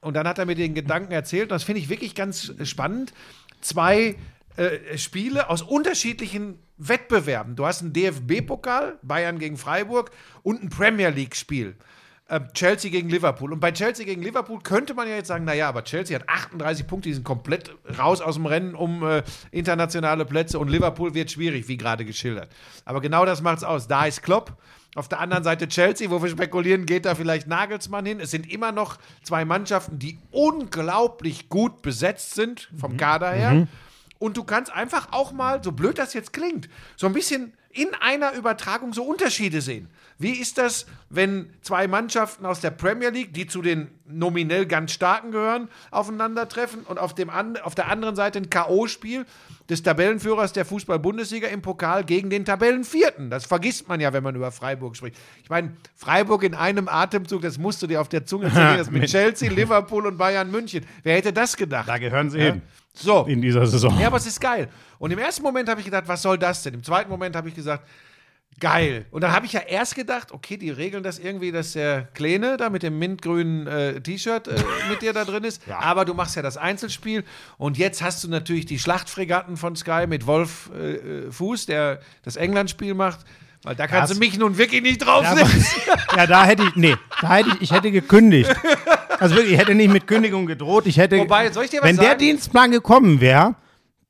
Und 0.00 0.14
dann 0.14 0.28
hat 0.28 0.38
er 0.38 0.46
mir 0.46 0.54
den 0.54 0.74
Gedanken 0.74 1.10
erzählt, 1.10 1.44
und 1.44 1.50
das 1.50 1.64
finde 1.64 1.80
ich 1.80 1.88
wirklich 1.88 2.14
ganz 2.14 2.54
spannend. 2.62 3.12
Zwei 3.60 4.14
äh, 4.56 4.96
Spiele 4.96 5.50
aus 5.50 5.60
unterschiedlichen 5.60 6.60
Wettbewerben. 6.76 7.56
Du 7.56 7.66
hast 7.66 7.82
einen 7.82 7.92
DFB-Pokal, 7.92 9.00
Bayern 9.02 9.40
gegen 9.40 9.56
Freiburg, 9.56 10.12
und 10.44 10.62
ein 10.62 10.68
Premier 10.68 11.08
League-Spiel. 11.08 11.74
Äh, 12.28 12.40
Chelsea 12.54 12.90
gegen 12.90 13.08
Liverpool. 13.10 13.52
Und 13.52 13.60
bei 13.60 13.72
Chelsea 13.72 14.04
gegen 14.04 14.22
Liverpool 14.22 14.60
könnte 14.62 14.94
man 14.94 15.08
ja 15.08 15.16
jetzt 15.16 15.28
sagen, 15.28 15.44
naja, 15.44 15.68
aber 15.68 15.84
Chelsea 15.84 16.18
hat 16.18 16.28
38 16.28 16.86
Punkte, 16.86 17.08
die 17.08 17.14
sind 17.14 17.24
komplett 17.24 17.70
raus 17.98 18.20
aus 18.20 18.36
dem 18.36 18.46
Rennen 18.46 18.74
um 18.74 19.02
äh, 19.02 19.22
internationale 19.50 20.24
Plätze 20.24 20.58
und 20.58 20.68
Liverpool 20.68 21.14
wird 21.14 21.30
schwierig, 21.30 21.68
wie 21.68 21.76
gerade 21.76 22.04
geschildert. 22.04 22.48
Aber 22.84 23.00
genau 23.00 23.26
das 23.26 23.42
macht's 23.42 23.64
aus. 23.64 23.88
Da 23.88 24.06
ist 24.06 24.22
Klopp. 24.22 24.56
Auf 24.94 25.08
der 25.08 25.18
anderen 25.18 25.42
Seite 25.42 25.66
Chelsea, 25.68 26.08
wo 26.08 26.22
wir 26.22 26.30
spekulieren, 26.30 26.86
geht 26.86 27.04
da 27.04 27.16
vielleicht 27.16 27.48
Nagelsmann 27.48 28.06
hin. 28.06 28.20
Es 28.20 28.30
sind 28.30 28.50
immer 28.50 28.70
noch 28.70 28.98
zwei 29.24 29.44
Mannschaften, 29.44 29.98
die 29.98 30.18
unglaublich 30.30 31.48
gut 31.48 31.82
besetzt 31.82 32.34
sind, 32.34 32.70
vom 32.78 32.96
Kader 32.96 33.32
her. 33.32 33.66
Und 34.20 34.36
du 34.36 34.44
kannst 34.44 34.72
einfach 34.72 35.08
auch 35.10 35.32
mal, 35.32 35.62
so 35.64 35.72
blöd 35.72 35.98
das 35.98 36.14
jetzt 36.14 36.32
klingt, 36.32 36.68
so 36.96 37.08
ein 37.08 37.12
bisschen 37.12 37.54
in 37.70 37.88
einer 38.00 38.34
Übertragung 38.34 38.92
so 38.92 39.02
Unterschiede 39.02 39.60
sehen. 39.60 39.90
Wie 40.18 40.32
ist 40.32 40.58
das, 40.58 40.86
wenn 41.10 41.50
zwei 41.62 41.88
Mannschaften 41.88 42.46
aus 42.46 42.60
der 42.60 42.70
Premier 42.70 43.10
League, 43.10 43.34
die 43.34 43.46
zu 43.46 43.62
den 43.62 43.88
nominell 44.06 44.64
ganz 44.66 44.92
starken 44.92 45.32
gehören, 45.32 45.68
aufeinandertreffen 45.90 46.80
und 46.82 46.98
auf, 46.98 47.14
dem 47.14 47.30
an, 47.30 47.56
auf 47.56 47.74
der 47.74 47.88
anderen 47.88 48.14
Seite 48.14 48.38
ein 48.38 48.48
K.O.-Spiel 48.50 49.24
des 49.68 49.82
Tabellenführers 49.82 50.52
der 50.52 50.64
Fußball-Bundesliga 50.64 51.48
im 51.48 51.62
Pokal 51.62 52.04
gegen 52.04 52.30
den 52.30 52.44
Tabellenvierten? 52.44 53.30
Das 53.30 53.46
vergisst 53.46 53.88
man 53.88 54.00
ja, 54.00 54.12
wenn 54.12 54.22
man 54.22 54.36
über 54.36 54.52
Freiburg 54.52 54.96
spricht. 54.96 55.16
Ich 55.42 55.50
meine, 55.50 55.72
Freiburg 55.96 56.44
in 56.44 56.54
einem 56.54 56.88
Atemzug, 56.88 57.42
das 57.42 57.58
musst 57.58 57.82
du 57.82 57.86
dir 57.86 58.00
auf 58.00 58.08
der 58.08 58.24
Zunge 58.24 58.48
zergehen, 58.52 58.78
das 58.78 58.90
mit 58.90 59.06
Chelsea, 59.06 59.50
Liverpool 59.50 60.06
und 60.06 60.16
Bayern 60.16 60.50
München. 60.50 60.84
Wer 61.02 61.16
hätte 61.16 61.32
das 61.32 61.56
gedacht? 61.56 61.88
Da 61.88 61.98
gehören 61.98 62.30
sie 62.30 62.38
Ja? 62.38 62.44
hin. 62.52 62.62
So. 62.96 63.24
In 63.24 63.42
dieser 63.42 63.66
Saison. 63.66 63.98
Ja, 63.98 64.06
aber 64.06 64.18
es 64.18 64.26
ist 64.26 64.40
geil. 64.40 64.68
Und 65.00 65.10
im 65.10 65.18
ersten 65.18 65.42
Moment 65.42 65.68
habe 65.68 65.80
ich 65.80 65.84
gedacht, 65.84 66.04
was 66.06 66.22
soll 66.22 66.38
das 66.38 66.62
denn? 66.62 66.74
Im 66.74 66.82
zweiten 66.84 67.10
Moment 67.10 67.34
habe 67.34 67.48
ich 67.48 67.54
gesagt, 67.56 67.84
geil. 68.60 69.06
Und 69.10 69.22
dann 69.22 69.32
habe 69.32 69.46
ich 69.46 69.52
ja 69.52 69.60
erst 69.60 69.94
gedacht, 69.94 70.32
okay, 70.32 70.56
die 70.56 70.70
regeln 70.70 71.02
das 71.02 71.18
irgendwie, 71.18 71.52
dass 71.52 71.72
der 71.72 72.02
Kleine 72.14 72.56
da 72.56 72.70
mit 72.70 72.82
dem 72.82 72.98
mintgrünen 72.98 73.66
äh, 73.66 74.00
T-Shirt 74.00 74.48
äh, 74.48 74.54
mit 74.90 75.02
dir 75.02 75.12
da 75.12 75.24
drin 75.24 75.44
ist. 75.44 75.62
Aber 75.80 76.04
du 76.04 76.14
machst 76.14 76.36
ja 76.36 76.42
das 76.42 76.56
Einzelspiel. 76.56 77.24
Und 77.58 77.78
jetzt 77.78 78.02
hast 78.02 78.22
du 78.24 78.28
natürlich 78.28 78.66
die 78.66 78.78
Schlachtfregatten 78.78 79.56
von 79.56 79.76
Sky 79.76 80.06
mit 80.08 80.26
Wolf 80.26 80.70
äh, 80.78 80.92
äh, 80.94 81.30
Fuß, 81.30 81.66
der 81.66 82.00
das 82.22 82.36
England-Spiel 82.36 82.94
macht. 82.94 83.20
Weil 83.62 83.74
da 83.76 83.86
kannst 83.86 84.10
Das- 84.10 84.18
du 84.18 84.24
mich 84.24 84.38
nun 84.38 84.58
wirklich 84.58 84.82
nicht 84.82 85.00
Ja, 85.02 85.06
draufsetzen. 85.22 85.64
ja, 86.16 86.26
da 86.26 86.44
hätte 86.44 86.64
ich, 86.64 86.76
nee, 86.76 86.94
da 87.22 87.34
hätte 87.36 87.48
ich, 87.56 87.62
ich 87.62 87.72
hätte 87.72 87.90
gekündigt. 87.90 88.54
Also 89.18 89.36
wirklich, 89.36 89.54
ich 89.54 89.58
hätte 89.58 89.74
nicht 89.74 89.90
mit 89.90 90.06
Kündigung 90.06 90.44
gedroht. 90.46 90.86
Ich 90.86 90.98
hätte, 90.98 91.18
Wobei, 91.18 91.50
soll 91.50 91.64
ich 91.64 91.70
dir 91.70 91.80
was 91.80 91.88
wenn 91.88 91.96
der 91.96 92.04
sagen? 92.08 92.18
Dienstplan 92.18 92.70
gekommen 92.72 93.20
wäre, 93.22 93.54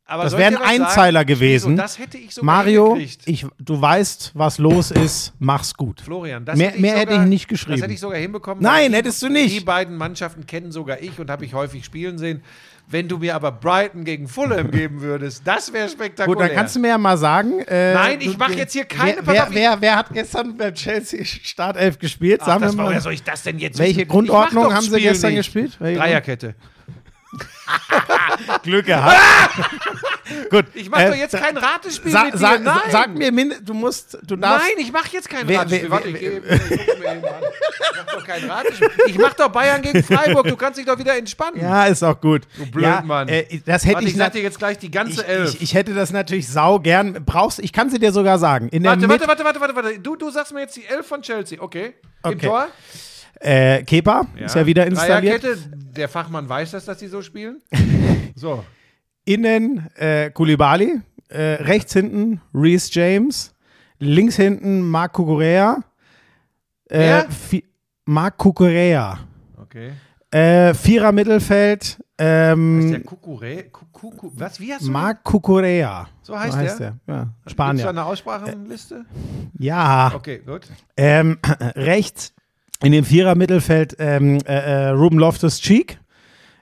Aber 0.06 0.24
das 0.24 0.32
soll 0.32 0.40
ich 0.40 0.46
wäre 0.50 0.56
dir 0.60 0.66
ein 0.66 0.80
was 0.82 0.88
Einzeiler 0.88 1.20
sagen? 1.20 1.28
gewesen. 1.28 1.76
Das 1.76 1.98
hätte 1.98 2.18
ich 2.18 2.34
sogar 2.34 2.44
Mario, 2.56 2.96
ich, 2.96 3.46
du 3.58 3.80
weißt, 3.80 4.32
was 4.34 4.58
los 4.58 4.90
ist, 4.90 5.32
mach's 5.38 5.72
gut. 5.74 6.02
Florian, 6.02 6.44
das 6.44 6.58
Mehr- 6.58 6.66
hätte 6.68 6.76
ich 6.76 6.82
mehr 6.82 6.90
sogar, 6.98 7.00
hätte 7.14 7.22
ich 7.24 7.28
nicht 7.30 7.48
geschrieben. 7.48 7.72
Das 7.76 7.82
hätte 7.84 7.94
ich 7.94 8.00
sogar 8.00 8.18
hinbekommen. 8.18 8.62
Nein, 8.62 8.92
hättest 8.92 9.22
du 9.22 9.28
nicht. 9.30 9.54
Die 9.58 9.64
beiden 9.64 9.96
Mannschaften 9.96 10.46
kennen 10.46 10.72
sogar 10.72 11.00
ich 11.00 11.18
und 11.18 11.30
habe 11.30 11.44
ich 11.46 11.54
häufig 11.54 11.84
spielen 11.86 12.18
sehen. 12.18 12.42
Wenn 12.86 13.08
du 13.08 13.16
mir 13.16 13.34
aber 13.34 13.50
Brighton 13.50 14.04
gegen 14.04 14.28
Fulham 14.28 14.70
geben 14.70 15.00
würdest, 15.00 15.40
das 15.46 15.72
wäre 15.72 15.88
spektakulär. 15.88 16.36
Gut, 16.36 16.44
dann 16.50 16.54
kannst 16.54 16.76
du 16.76 16.80
mir 16.80 16.88
ja 16.88 16.98
mal 16.98 17.16
sagen. 17.16 17.60
Äh, 17.60 17.94
Nein, 17.94 18.20
ich 18.20 18.32
du- 18.32 18.38
mach 18.38 18.50
jetzt 18.50 18.74
hier 18.74 18.84
keine- 18.84 19.16
Wer, 19.22 19.34
wer, 19.34 19.48
wer, 19.52 19.80
wer 19.80 19.96
hat 19.96 20.12
gestern 20.12 20.54
beim 20.54 20.74
Chelsea 20.74 21.24
Startelf 21.24 21.98
gespielt? 21.98 22.40
Ach, 22.42 22.46
Sagen 22.48 22.60
das 22.60 22.72
wir 22.74 22.76
war, 22.76 22.84
mal. 22.84 22.90
woher 22.90 23.00
soll 23.00 23.14
ich 23.14 23.22
das 23.22 23.42
denn 23.42 23.58
jetzt 23.58 23.78
Welche 23.78 24.00
wissen? 24.00 24.08
Grundordnung 24.10 24.70
haben 24.74 24.84
sie 24.84 25.00
gestern 25.00 25.30
nicht. 25.30 25.38
gespielt? 25.46 25.76
Welche 25.78 25.98
Dreierkette. 25.98 26.54
Glück 28.62 28.86
gehabt. 28.86 29.16
Gut. 30.50 30.66
Ich 30.74 30.88
mache 30.90 31.10
doch 31.10 31.16
jetzt 31.16 31.36
kein 31.36 31.56
Ratespiel 31.56 32.12
Sa 32.12 32.24
mit 32.24 32.34
dir. 32.34 32.38
sa 32.38 32.58
Nein. 32.58 32.80
sag 32.90 33.14
mir, 33.14 33.30
du 33.60 33.74
musst, 33.74 34.18
du 34.22 34.36
darfst. 34.36 34.66
Nein, 34.66 34.84
ich 34.84 34.92
mache 34.92 35.08
jetzt 35.12 35.28
kein 35.28 35.48
Ratespiel. 35.48 35.90
Warte, 35.90 36.08
ich, 36.08 36.22
ich, 36.22 36.32
guck's 36.42 36.98
mir 36.98 37.16
ich 37.16 37.22
mach 37.22 38.12
doch 38.14 38.26
kein 38.26 38.50
Ratespiel. 38.50 38.90
Ich 39.06 39.18
mach 39.18 39.34
doch 39.34 39.48
Bayern 39.48 39.82
gegen 39.82 40.02
Freiburg. 40.02 40.46
Du 40.46 40.56
kannst 40.56 40.78
dich 40.78 40.86
doch 40.86 40.98
wieder 40.98 41.16
entspannen. 41.16 41.60
Ja, 41.60 41.86
ist 41.86 42.02
auch 42.02 42.20
gut. 42.20 42.42
Du 42.56 42.66
blöd, 42.66 42.84
ja, 42.84 43.02
Mann. 43.02 43.28
Äh, 43.28 43.60
das 43.64 43.84
hätte 43.84 43.96
Warte, 43.96 44.06
ich, 44.06 44.12
ich 44.12 44.18
sag 44.18 44.32
dir 44.32 44.42
jetzt 44.42 44.58
gleich 44.58 44.78
die 44.78 44.90
ganze 44.90 45.22
ich, 45.22 45.28
Elf. 45.28 45.54
ich, 45.54 45.62
ich 45.62 45.74
hätte 45.74 45.94
das 45.94 46.10
natürlich 46.12 46.48
sau 46.48 46.78
gern. 46.78 47.24
Brauchst, 47.24 47.58
ich 47.58 47.72
kann 47.72 47.90
sie 47.90 47.98
dir 47.98 48.12
sogar 48.12 48.38
sagen. 48.38 48.68
In 48.70 48.84
warte, 48.84 49.06
Mit- 49.06 49.26
warte, 49.26 49.44
warte, 49.44 49.60
warte, 49.60 49.76
warte. 49.76 49.98
Du, 49.98 50.16
du 50.16 50.30
sagst 50.30 50.52
mir 50.52 50.60
jetzt 50.60 50.76
die 50.76 50.86
Elf 50.86 51.06
von 51.06 51.22
Chelsea, 51.22 51.60
okay? 51.60 51.94
Im 52.24 52.32
Okay. 52.32 52.46
Tor? 52.46 52.68
Äh, 53.40 53.82
Kepa 53.82 54.26
ist 54.36 54.54
ja 54.54 54.64
wieder 54.66 54.86
installiert. 54.86 55.42
Dreierkette. 55.42 55.70
Der 55.96 56.08
Fachmann 56.08 56.48
weiß 56.48 56.72
das, 56.72 56.84
dass 56.84 56.98
die 56.98 57.08
so 57.08 57.22
spielen. 57.22 57.60
So. 58.36 58.64
Innen 59.24 59.88
äh, 59.94 60.28
Koulibaly, 60.30 61.00
äh, 61.28 61.40
rechts 61.62 61.92
hinten 61.92 62.40
Reese 62.52 62.90
James, 62.92 63.54
links 64.00 64.34
hinten 64.34 64.80
Marc 64.82 65.12
Cucurella, 65.12 65.78
äh, 66.90 67.22
Marc 68.06 68.36
Cucurella, 68.38 69.20
Okay. 69.62 69.92
äh, 70.32 70.74
Vierer 70.74 71.12
Mittelfeld, 71.12 71.82
Ist 71.84 71.98
der 72.18 72.52
ähm, 72.52 73.02
Kukure? 73.06 73.62
Kuku, 73.70 74.30
was? 74.34 74.58
Wie 74.58 74.74
du 74.78 74.90
Marc 74.90 75.22
Cucurella. 75.22 76.08
So 76.22 76.36
heißt 76.38 76.80
der? 76.80 76.96
Ja, 77.06 77.22
Gibt's 77.22 77.30
da 77.44 77.50
Spanier. 77.50 77.88
eine 77.88 78.04
Aussprachenliste? 78.04 79.04
Ja. 79.58 80.12
Okay, 80.14 80.42
gut. 80.44 80.62
Ähm, 80.96 81.38
rechts 81.76 82.33
in 82.84 82.92
dem 82.92 83.04
Vierer 83.04 83.34
Mittelfeld 83.34 83.96
ähm, 83.98 84.38
äh, 84.46 84.52
äh, 84.52 84.88
Ruben 84.90 85.18
Loftus 85.18 85.60
Cheek, 85.60 85.98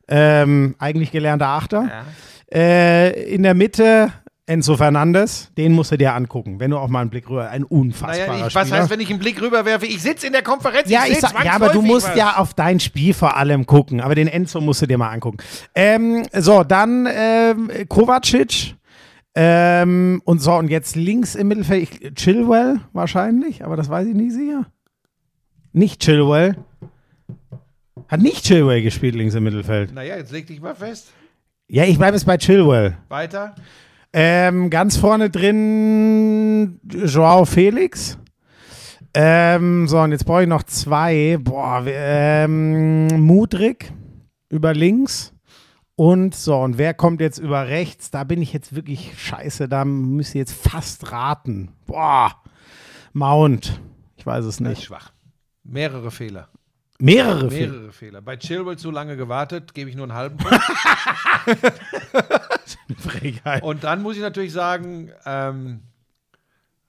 ähm, 0.09 0.75
eigentlich 0.79 1.11
gelernter 1.11 1.49
Achter. 1.49 2.05
Äh, 2.53 3.35
in 3.35 3.43
der 3.43 3.55
Mitte 3.55 4.13
Enzo 4.45 4.77
Fernandes, 4.77 5.51
den 5.57 5.73
musst 5.73 5.93
du 5.93 5.97
dir 5.97 6.15
angucken, 6.15 6.59
wenn 6.59 6.73
du 6.73 6.79
auch 6.79 6.89
mal 6.89 7.01
einen 7.01 7.11
Blick 7.11 7.31
rüber, 7.31 7.49
ein 7.49 7.65
unfassbarer 7.65 8.33
Naja, 8.33 8.47
ich, 8.49 8.55
was 8.55 8.67
Spieler. 8.67 8.81
heißt, 8.83 8.91
wenn 8.91 9.01
ich 9.01 9.11
einen 9.11 9.21
Blick 9.21 9.41
rüberwerfe? 9.41 9.87
Ich 9.87 10.03
sitze 10.03 10.27
in 10.27 10.33
der 10.33 10.43
Konferenz. 10.43 10.91
ja, 10.91 11.05
ich 11.07 11.13
ich 11.13 11.21
sag, 11.21 11.45
ja, 11.45 11.53
aber 11.53 11.69
du 11.69 11.81
musst 11.81 12.09
was. 12.09 12.17
ja 12.17 12.37
auf 12.37 12.53
dein 12.53 12.81
Spiel 12.81 13.15
vor 13.15 13.37
allem 13.37 13.67
gucken. 13.67 14.01
Aber 14.01 14.15
den 14.15 14.29
Enzo 14.29 14.61
musst 14.61 14.83
du 14.83 14.87
dir 14.87 14.99
mal 14.99 15.11
angucken. 15.11 15.39
Ähm, 15.75 16.25
so, 16.35 16.65
dann 16.65 17.09
ähm, 17.11 17.71
Kovacic. 17.89 18.75
Ähm, 19.35 20.21
und 20.25 20.43
so, 20.43 20.53
und 20.55 20.69
jetzt 20.69 20.95
links 20.95 21.35
im 21.35 21.49
Mittelfeld 21.49 21.89
ich, 22.03 22.15
Chilwell 22.15 22.81
wahrscheinlich, 22.93 23.65
aber 23.65 23.77
das 23.77 23.89
weiß 23.89 24.07
ich 24.09 24.15
nicht 24.15 24.33
sicher. 24.33 24.67
Nicht 25.73 26.01
Chilwell. 26.03 26.57
Hat 28.09 28.21
nicht 28.21 28.45
Chilwell 28.45 28.83
gespielt 28.83 29.15
links 29.15 29.35
im 29.35 29.45
Mittelfeld. 29.45 29.93
Naja, 29.93 30.17
jetzt 30.17 30.33
leg 30.33 30.47
dich 30.47 30.61
mal 30.61 30.75
fest. 30.75 31.13
Ja, 31.69 31.85
ich 31.85 31.97
bleibe 31.97 32.17
jetzt 32.17 32.27
bei 32.27 32.37
Chilwell. 32.37 32.99
Weiter. 33.09 33.55
Ähm, 34.13 34.69
ganz 34.69 34.99
vorne 34.99 35.31
drin 35.31 36.79
Joao 36.85 37.47
Felix. 37.47 38.19
Ähm, 39.15 39.89
so, 39.89 39.99
und 40.01 40.13
jetzt 40.13 40.27
brauche 40.27 40.43
ich 40.43 40.49
noch 40.49 40.63
zwei. 40.65 41.39
Boah, 41.41 41.83
ähm, 41.87 43.07
Mudrik 43.21 43.93
über 44.51 44.75
links. 44.75 45.33
Und 45.97 46.35
so, 46.35 46.59
und 46.59 46.79
wer 46.79 46.95
kommt 46.95 47.21
jetzt 47.21 47.39
über 47.39 47.69
rechts? 47.69 48.11
Da 48.11 48.25
bin 48.25 48.43
ich 48.43 48.53
jetzt 48.53 48.75
wirklich 48.75 49.13
scheiße. 49.17 49.69
Da 49.69 49.85
müsst 49.85 50.35
ihr 50.35 50.41
jetzt 50.41 50.53
fast 50.55 51.13
raten. 51.13 51.71
Boah, 51.87 52.33
Mount. 53.15 53.81
Ich 54.17 54.27
weiß 54.27 54.45
es 54.45 54.61
nicht. 54.61 54.83
schwach. 54.83 55.13
Mehrere 55.65 56.11
Fehler. 56.11 56.49
Mehrere 56.99 57.51
Fehler. 57.51 57.73
Mehrere 57.73 57.93
Fehler. 57.93 58.21
Bei 58.21 58.37
Chilwell 58.37 58.77
zu 58.77 58.91
lange 58.91 59.17
gewartet, 59.17 59.75
gebe 59.75 59.91
ich 59.91 59.97
nur 59.97 60.05
einen 60.05 60.15
halben 60.15 60.37
Punkt. 60.39 60.61
Und 63.63 63.85
dann 63.85 64.03
muss 64.03 64.17
ich 64.17 64.23
natürlich 64.23 64.53
sagen, 64.53 65.11
ähm, 65.27 65.81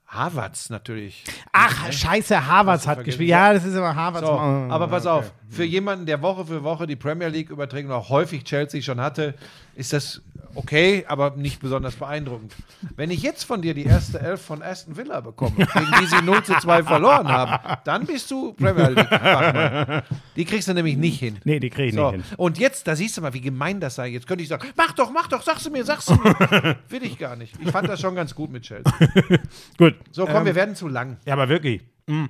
Havertz 0.06 0.70
natürlich. 0.70 1.24
Ach, 1.52 1.92
scheiße, 1.92 2.46
Havertz 2.46 2.86
hat 2.86 3.02
gespielt. 3.04 3.28
Ja, 3.28 3.52
das 3.52 3.64
ist 3.64 3.74
immer 3.74 3.96
Havertz. 3.96 4.24
So, 4.24 4.32
aber 4.32 4.86
pass 4.88 5.06
okay. 5.06 5.18
auf, 5.18 5.32
für 5.48 5.64
jemanden, 5.64 6.06
der 6.06 6.22
Woche 6.22 6.46
für 6.46 6.62
Woche 6.62 6.86
die 6.86 6.96
Premier 6.96 7.28
League 7.28 7.50
überträgt 7.50 7.88
und 7.88 7.94
auch 7.94 8.08
häufig 8.08 8.44
Chelsea 8.44 8.80
schon 8.80 9.00
hatte, 9.00 9.34
ist 9.74 9.92
das 9.92 10.22
okay, 10.54 11.04
aber 11.08 11.34
nicht 11.36 11.60
besonders 11.60 11.96
beeindruckend. 11.96 12.54
Wenn 12.96 13.10
ich 13.10 13.22
jetzt 13.22 13.44
von 13.44 13.62
dir 13.62 13.74
die 13.74 13.84
erste 13.84 14.20
Elf 14.20 14.40
von 14.42 14.62
Aston 14.62 14.96
Villa 14.96 15.20
bekomme, 15.20 15.54
gegen 15.56 15.86
die 16.00 16.06
sie 16.06 16.22
0 16.22 16.42
zu 16.44 16.54
2 16.58 16.82
verloren 16.82 17.28
haben, 17.28 17.76
dann 17.84 18.06
bist 18.06 18.30
du 18.30 18.52
Premier 18.54 18.88
League. 18.90 20.02
Die 20.36 20.44
kriegst 20.44 20.68
du 20.68 20.74
nämlich 20.74 20.96
nicht 20.96 21.18
hin. 21.20 21.38
Nee, 21.44 21.60
die 21.60 21.70
kriege 21.70 21.88
ich 21.88 21.94
So, 21.94 22.10
nicht 22.12 22.26
hin. 22.26 22.36
und 22.36 22.58
jetzt, 22.58 22.86
da 22.86 22.96
siehst 22.96 23.16
du 23.16 23.20
mal, 23.20 23.32
wie 23.34 23.40
gemein 23.40 23.80
das 23.80 23.94
sei. 23.96 24.08
Jetzt 24.08 24.26
könnte 24.26 24.42
ich 24.42 24.48
sagen, 24.48 24.66
mach 24.76 24.92
doch, 24.92 25.10
mach 25.10 25.26
doch, 25.28 25.42
sagst 25.42 25.66
du 25.66 25.70
mir, 25.70 25.84
sagst 25.84 26.10
du 26.10 26.14
mir. 26.14 26.76
Will 26.88 27.02
ich 27.04 27.18
gar 27.18 27.36
nicht. 27.36 27.54
Ich 27.60 27.70
fand 27.70 27.88
das 27.88 28.00
schon 28.00 28.14
ganz 28.14 28.34
gut 28.34 28.50
mit 28.50 28.62
Chelsea. 28.64 28.92
Gut. 29.78 29.94
So, 30.12 30.24
komm, 30.26 30.36
Ähm, 30.38 30.44
wir 30.46 30.54
werden 30.54 30.74
zu 30.74 30.88
lang. 30.88 31.16
Ja, 31.26 31.32
aber 31.34 31.48
wirklich. 31.48 31.82
Mm. 32.06 32.24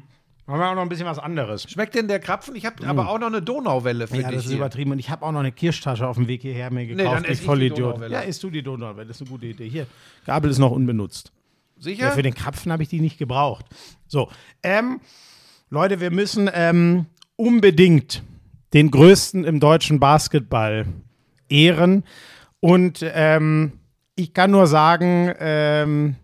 Machen 0.46 0.60
wir 0.60 0.68
auch 0.70 0.74
noch 0.74 0.82
ein 0.82 0.88
bisschen 0.90 1.06
was 1.06 1.18
anderes. 1.18 1.62
Schmeckt 1.70 1.94
denn 1.94 2.06
der 2.06 2.20
Krapfen? 2.20 2.54
Ich 2.54 2.66
habe 2.66 2.86
aber 2.86 3.08
auch 3.08 3.18
noch 3.18 3.28
eine 3.28 3.40
Donauwelle 3.40 4.06
für 4.06 4.16
Ja, 4.16 4.28
dich 4.28 4.36
das 4.36 4.44
ist 4.44 4.50
hier. 4.50 4.58
übertrieben. 4.58 4.90
Und 4.92 4.98
ich 4.98 5.08
habe 5.08 5.24
auch 5.24 5.32
noch 5.32 5.40
eine 5.40 5.52
Kirschtasche 5.52 6.06
auf 6.06 6.16
dem 6.16 6.28
Weg 6.28 6.42
hierher 6.42 6.70
mir 6.70 6.86
dann 6.86 6.96
gekauft. 6.98 7.16
ess 7.20 7.24
ich 7.24 7.30
ich 7.32 7.38
die 7.40 7.44
Vollidiot. 7.46 7.78
Donauwelle. 7.94 8.12
Ja, 8.12 8.20
isst 8.20 8.42
du 8.42 8.50
die 8.50 8.62
Donauwelle. 8.62 9.06
Das 9.08 9.16
ist 9.16 9.22
eine 9.22 9.30
gute 9.30 9.46
Idee. 9.46 9.68
Hier, 9.68 9.86
Gabel 10.26 10.50
ist 10.50 10.58
noch 10.58 10.70
unbenutzt. 10.70 11.32
Sicher? 11.78 12.04
Ja, 12.04 12.10
für 12.10 12.22
den 12.22 12.34
Krapfen 12.34 12.70
habe 12.72 12.82
ich 12.82 12.90
die 12.90 13.00
nicht 13.00 13.18
gebraucht. 13.18 13.64
So, 14.06 14.28
ähm, 14.62 15.00
Leute, 15.70 16.00
wir 16.00 16.10
müssen 16.10 16.50
ähm, 16.52 17.06
unbedingt 17.36 18.22
den 18.74 18.90
Größten 18.90 19.44
im 19.44 19.60
deutschen 19.60 19.98
Basketball 19.98 20.86
ehren. 21.48 22.04
Und 22.60 23.00
ähm, 23.02 23.72
ich 24.14 24.34
kann 24.34 24.50
nur 24.50 24.66
sagen, 24.66 25.32
ähm, 25.38 26.16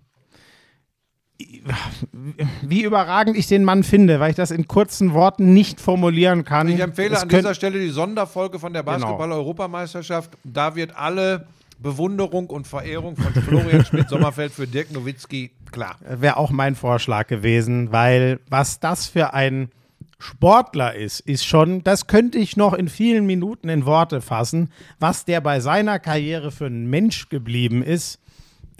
wie 2.62 2.82
überragend 2.82 3.36
ich 3.36 3.46
den 3.46 3.64
Mann 3.64 3.82
finde, 3.82 4.20
weil 4.20 4.30
ich 4.30 4.36
das 4.36 4.50
in 4.50 4.68
kurzen 4.68 5.14
Worten 5.14 5.52
nicht 5.52 5.80
formulieren 5.80 6.44
kann. 6.44 6.68
Ich 6.68 6.80
empfehle 6.80 7.14
Es 7.14 7.22
an 7.22 7.28
dieser 7.28 7.54
Stelle 7.54 7.78
die 7.78 7.90
Sonderfolge 7.90 8.58
von 8.58 8.72
der 8.72 8.82
Basketball-Europameisterschaft. 8.82 10.32
Da 10.44 10.74
wird 10.76 10.96
alle 10.96 11.46
Bewunderung 11.78 12.48
und 12.48 12.66
Verehrung 12.66 13.16
von 13.16 13.32
Florian 13.42 13.84
Schmidt-Sommerfeld 13.84 14.52
für 14.52 14.66
Dirk 14.66 14.92
Nowitzki 14.92 15.50
klar. 15.72 15.96
wäre 16.00 16.36
auch 16.36 16.50
mein 16.50 16.74
Vorschlag 16.74 17.26
gewesen, 17.26 17.92
weil 17.92 18.40
was 18.48 18.80
das 18.80 19.06
für 19.06 19.32
ein 19.34 19.70
Sportler 20.18 20.94
ist, 20.94 21.20
ist 21.20 21.46
schon, 21.46 21.82
das 21.82 22.06
könnte 22.06 22.36
ich 22.38 22.56
noch 22.56 22.74
in 22.74 22.88
vielen 22.88 23.24
Minuten 23.24 23.70
in 23.70 23.86
Worte 23.86 24.20
fassen, 24.20 24.70
was 24.98 25.24
der 25.24 25.40
bei 25.40 25.60
seiner 25.60 25.98
Karriere 25.98 26.50
für 26.50 26.66
ein 26.66 26.88
Mensch 26.88 27.30
geblieben 27.30 27.82
ist. 27.82 28.20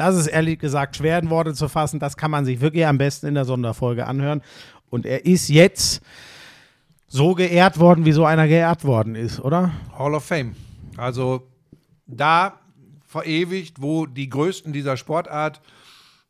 Das 0.01 0.17
ist 0.17 0.29
ehrlich 0.29 0.59
gesagt 0.59 0.97
schwer 0.97 1.19
in 1.19 1.29
Worte 1.29 1.53
zu 1.53 1.69
fassen. 1.69 2.01
Das 2.01 2.17
kann 2.17 2.31
man 2.31 2.47
sich 2.47 2.63
wirklich 2.63 2.87
am 2.87 2.97
besten 2.97 3.27
in 3.27 3.35
der 3.35 3.45
Sonderfolge 3.45 4.07
anhören. 4.07 4.41
Und 4.89 5.05
er 5.05 5.27
ist 5.27 5.51
jetzt 5.51 6.01
so 7.07 7.35
geehrt 7.35 7.79
worden, 7.79 8.07
wie 8.07 8.13
so 8.13 8.25
einer 8.25 8.49
geehrt 8.49 8.87
worden 8.87 9.15
ist, 9.15 9.41
oder? 9.41 9.73
Hall 9.99 10.15
of 10.15 10.25
Fame. 10.25 10.57
Also 10.97 11.47
da 12.07 12.61
verewigt, 13.07 13.83
wo 13.83 14.07
die 14.07 14.31
Größten 14.31 14.73
dieser 14.73 14.97
Sportart 14.97 15.61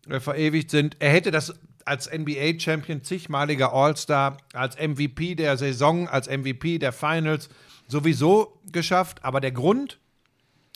äh, 0.08 0.18
verewigt 0.18 0.72
sind. 0.72 0.96
Er 0.98 1.12
hätte 1.12 1.30
das 1.30 1.54
als 1.84 2.10
NBA-Champion, 2.10 3.04
zigmaliger 3.04 3.72
All-Star, 3.72 4.38
als 4.52 4.76
MVP 4.80 5.36
der 5.36 5.56
Saison, 5.56 6.08
als 6.08 6.28
MVP 6.28 6.78
der 6.78 6.90
Finals 6.90 7.48
sowieso 7.86 8.58
geschafft. 8.72 9.24
Aber 9.24 9.40
der 9.40 9.52
Grund, 9.52 10.00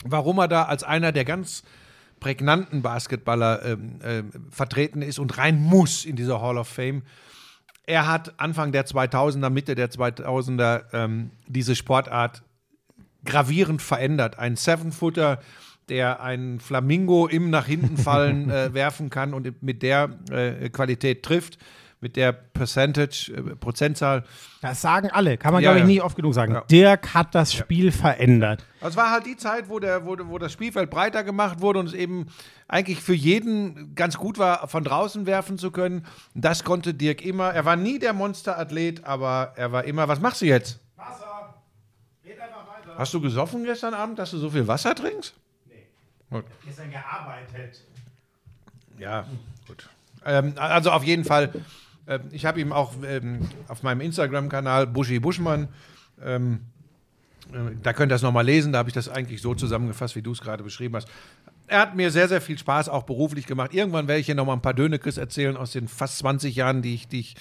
warum 0.05 0.37
er 0.37 0.47
da 0.47 0.63
als 0.63 0.85
einer 0.85 1.11
der 1.11 1.25
ganz 1.25 1.63
prägnanten 2.19 2.81
Basketballer 2.81 3.65
ähm, 3.65 3.99
ähm, 4.03 4.31
vertreten 4.49 5.01
ist 5.01 5.19
und 5.19 5.37
rein 5.37 5.61
muss 5.61 6.05
in 6.05 6.15
diese 6.15 6.41
Hall 6.41 6.57
of 6.57 6.67
Fame, 6.67 7.03
er 7.87 8.07
hat 8.07 8.39
Anfang 8.39 8.71
der 8.71 8.85
2000er, 8.85 9.49
Mitte 9.49 9.75
der 9.75 9.91
2000er 9.91 10.85
ähm, 10.93 11.31
diese 11.47 11.75
Sportart 11.75 12.43
gravierend 13.25 13.81
verändert. 13.81 14.39
Ein 14.39 14.55
Seven-Footer, 14.55 15.39
der 15.89 16.21
einen 16.21 16.59
Flamingo 16.59 17.27
im 17.27 17.49
nach 17.49 17.67
hinten 17.67 17.97
fallen 17.97 18.49
äh, 18.51 18.73
werfen 18.73 19.09
kann 19.09 19.33
und 19.33 19.61
mit 19.61 19.83
der 19.83 20.09
äh, 20.31 20.69
Qualität 20.69 21.23
trifft. 21.23 21.59
Mit 22.05 22.17
der 22.17 22.33
Percentage, 22.33 23.33
äh, 23.35 23.55
Prozentzahl. 23.55 24.25
Das 24.61 24.79
sagen 24.79 25.09
alle, 25.09 25.37
kann 25.39 25.53
man 25.53 25.63
Ja, 25.63 25.71
glaube 25.71 25.79
ich 25.79 25.83
ja. 25.85 25.87
nie 25.87 26.01
oft 26.01 26.15
genug 26.15 26.35
sagen. 26.35 26.53
Ja. 26.53 26.61
Dirk 26.61 27.15
hat 27.15 27.33
das 27.33 27.51
Spiel 27.51 27.91
verändert. 27.91 28.63
Also 28.79 28.89
es 28.91 28.95
war 28.95 29.09
halt 29.09 29.25
die 29.25 29.37
Zeit, 29.37 29.69
wo, 29.69 29.79
der, 29.79 30.05
wo, 30.05 30.15
wo 30.27 30.37
das 30.37 30.53
Spielfeld 30.53 30.91
breiter 30.91 31.23
gemacht 31.23 31.61
wurde 31.61 31.79
und 31.79 31.87
es 31.87 31.93
eben 31.95 32.27
eigentlich 32.67 33.01
für 33.01 33.15
jeden 33.15 33.95
ganz 33.95 34.17
gut 34.17 34.37
war, 34.37 34.67
von 34.67 34.83
draußen 34.83 35.25
werfen 35.25 35.57
zu 35.57 35.71
können. 35.71 36.05
Das 36.35 36.63
konnte 36.63 36.93
Dirk 36.93 37.25
immer. 37.25 37.51
Er 37.51 37.65
war 37.65 37.75
nie 37.75 37.97
der 37.97 38.13
Monsterathlet, 38.13 39.03
aber 39.03 39.53
er 39.55 39.71
war 39.71 39.85
immer. 39.85 40.07
Was 40.07 40.19
machst 40.19 40.43
du 40.43 40.45
jetzt? 40.45 40.79
Wasser. 40.97 41.55
Red 42.23 42.39
einfach 42.39 42.67
weiter. 42.67 42.99
Hast 42.99 43.15
du 43.15 43.19
gesoffen 43.19 43.63
gestern 43.63 43.95
Abend, 43.95 44.19
dass 44.19 44.29
du 44.29 44.37
so 44.37 44.51
viel 44.51 44.67
Wasser 44.67 44.93
trinkst? 44.93 45.33
Gestern 46.63 46.91
gearbeitet. 46.91 47.81
Ja, 48.99 49.25
gut. 49.67 49.89
Ähm, 50.23 50.53
also 50.57 50.91
auf 50.91 51.03
jeden 51.03 51.23
Fall. 51.23 51.51
Ähm, 52.07 52.21
ich 52.31 52.45
habe 52.45 52.59
ihm 52.59 52.71
auch 52.71 52.93
ähm, 53.07 53.49
auf 53.67 53.83
meinem 53.83 54.01
Instagram-Kanal 54.01 54.87
Buschi 54.87 55.19
Buschmann, 55.19 55.69
ähm, 56.23 56.61
äh, 57.53 57.75
da 57.81 57.93
könnt 57.93 58.11
ihr 58.11 58.15
das 58.15 58.21
nochmal 58.21 58.45
lesen, 58.45 58.71
da 58.71 58.79
habe 58.79 58.89
ich 58.89 58.95
das 58.95 59.09
eigentlich 59.09 59.41
so 59.41 59.55
zusammengefasst, 59.55 60.15
wie 60.15 60.21
du 60.21 60.31
es 60.31 60.41
gerade 60.41 60.63
beschrieben 60.63 60.95
hast. 60.95 61.07
Er 61.67 61.79
hat 61.79 61.95
mir 61.95 62.11
sehr, 62.11 62.27
sehr 62.27 62.41
viel 62.41 62.57
Spaß 62.57 62.89
auch 62.89 63.03
beruflich 63.03 63.47
gemacht. 63.47 63.73
Irgendwann 63.73 64.07
werde 64.07 64.19
ich 64.19 64.27
hier 64.27 64.35
nochmal 64.35 64.55
ein 64.55 64.61
paar 64.61 64.75
Dönekes 64.75 65.17
erzählen 65.17 65.57
aus 65.57 65.71
den 65.71 65.87
fast 65.87 66.19
20 66.19 66.55
Jahren, 66.55 66.83
die 66.83 66.93
ich, 66.93 67.07
die 67.07 67.21
ich 67.21 67.35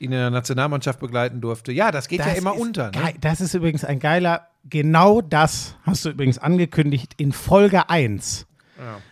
ihn 0.00 0.12
in 0.12 0.18
der 0.18 0.30
Nationalmannschaft 0.30 0.98
begleiten 0.98 1.40
durfte. 1.40 1.72
Ja, 1.72 1.90
das 1.90 2.08
geht 2.08 2.20
ja 2.20 2.32
immer 2.32 2.56
unter. 2.56 2.90
Ne? 2.90 3.14
Das 3.20 3.40
ist 3.40 3.54
übrigens 3.54 3.84
ein 3.84 4.00
geiler, 4.00 4.48
genau 4.68 5.20
das 5.20 5.76
hast 5.82 6.04
du 6.04 6.10
übrigens 6.10 6.38
angekündigt 6.38 7.14
in 7.16 7.32
Folge 7.32 7.88
1. 7.88 8.46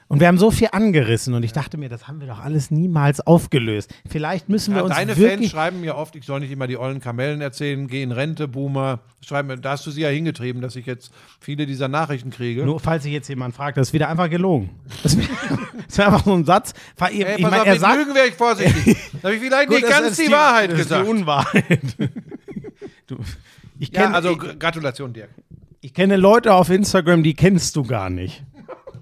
Und 0.08 0.20
wir 0.20 0.28
haben 0.28 0.38
so 0.38 0.50
viel 0.52 0.68
angerissen 0.70 1.34
und 1.34 1.42
ich 1.42 1.52
dachte 1.52 1.76
mir, 1.76 1.88
das 1.88 2.06
haben 2.06 2.20
wir 2.20 2.28
doch 2.28 2.38
alles 2.38 2.70
niemals 2.70 3.20
aufgelöst. 3.20 3.92
Vielleicht 4.08 4.48
müssen 4.48 4.74
wir 4.74 4.78
Ja, 4.78 4.84
uns 4.84 4.94
deine 4.94 5.16
Fans 5.16 5.50
schreiben 5.50 5.80
mir 5.80 5.96
oft, 5.96 6.14
ich 6.14 6.24
soll 6.24 6.38
nicht 6.40 6.52
immer 6.52 6.66
die 6.68 6.76
ollen 6.76 7.00
Kamellen 7.00 7.40
erzählen, 7.40 7.88
geh 7.88 8.02
in 8.02 8.12
Rente, 8.12 8.46
Boomer. 8.46 9.00
Schreiben 9.20 9.48
mir, 9.48 9.56
da 9.56 9.70
hast 9.72 9.84
du 9.86 9.90
sie 9.90 10.02
ja 10.02 10.08
hingetrieben, 10.08 10.62
dass 10.62 10.76
ich 10.76 10.86
jetzt 10.86 11.10
viele 11.40 11.66
dieser 11.66 11.88
Nachrichten 11.88 12.30
kriege. 12.30 12.64
Nur 12.64 12.78
falls 12.78 13.02
sich 13.02 13.12
jetzt 13.12 13.28
jemand 13.28 13.54
fragt, 13.56 13.76
das 13.76 13.88
ist 13.88 13.92
wieder 13.92 14.08
einfach 14.08 14.30
gelogen. 14.30 14.70
Das 15.88 15.98
ist, 15.98 16.00
einfach 16.00 16.24
so 16.24 16.34
ein 16.34 16.44
Satz. 16.44 16.72
Ihr- 17.12 17.26
Ey, 17.26 17.36
ich 17.36 17.42
mein, 17.42 17.54
auf, 17.60 17.66
er 17.66 17.78
sagt, 17.78 17.96
Lügen 17.98 18.14
wäre 18.14 18.26
ich 18.28 18.34
vorsichtig. 18.34 18.96
da 19.22 19.28
habe 19.28 19.34
ich 19.36 19.40
vielleicht 19.42 19.68
Gut, 19.68 19.76
nicht 19.76 19.88
ganz 19.88 20.08
ist 20.10 20.26
die, 20.26 20.32
Wahrheit 20.32 20.70
das 20.72 20.78
gesagt. 20.78 21.02
Ist 21.02 21.06
die 21.12 21.16
Unwahrheit. 21.20 21.80
du, 23.06 23.16
ich, 23.78 23.90
ja, 23.92 24.02
kenn, 24.04 24.14
also 24.14 24.30
ich, 24.32 24.38
Gr- 24.38 24.54
Gratulation, 24.58 25.12
Dirk. 25.12 25.30
ich 25.80 25.94
kenne 25.94 26.16
Leute 26.16 26.54
auf 26.54 26.70
Instagram, 26.70 27.22
die 27.22 27.34
kennst 27.34 27.76
du 27.76 27.84
gar 27.84 28.10
nicht. 28.10 28.42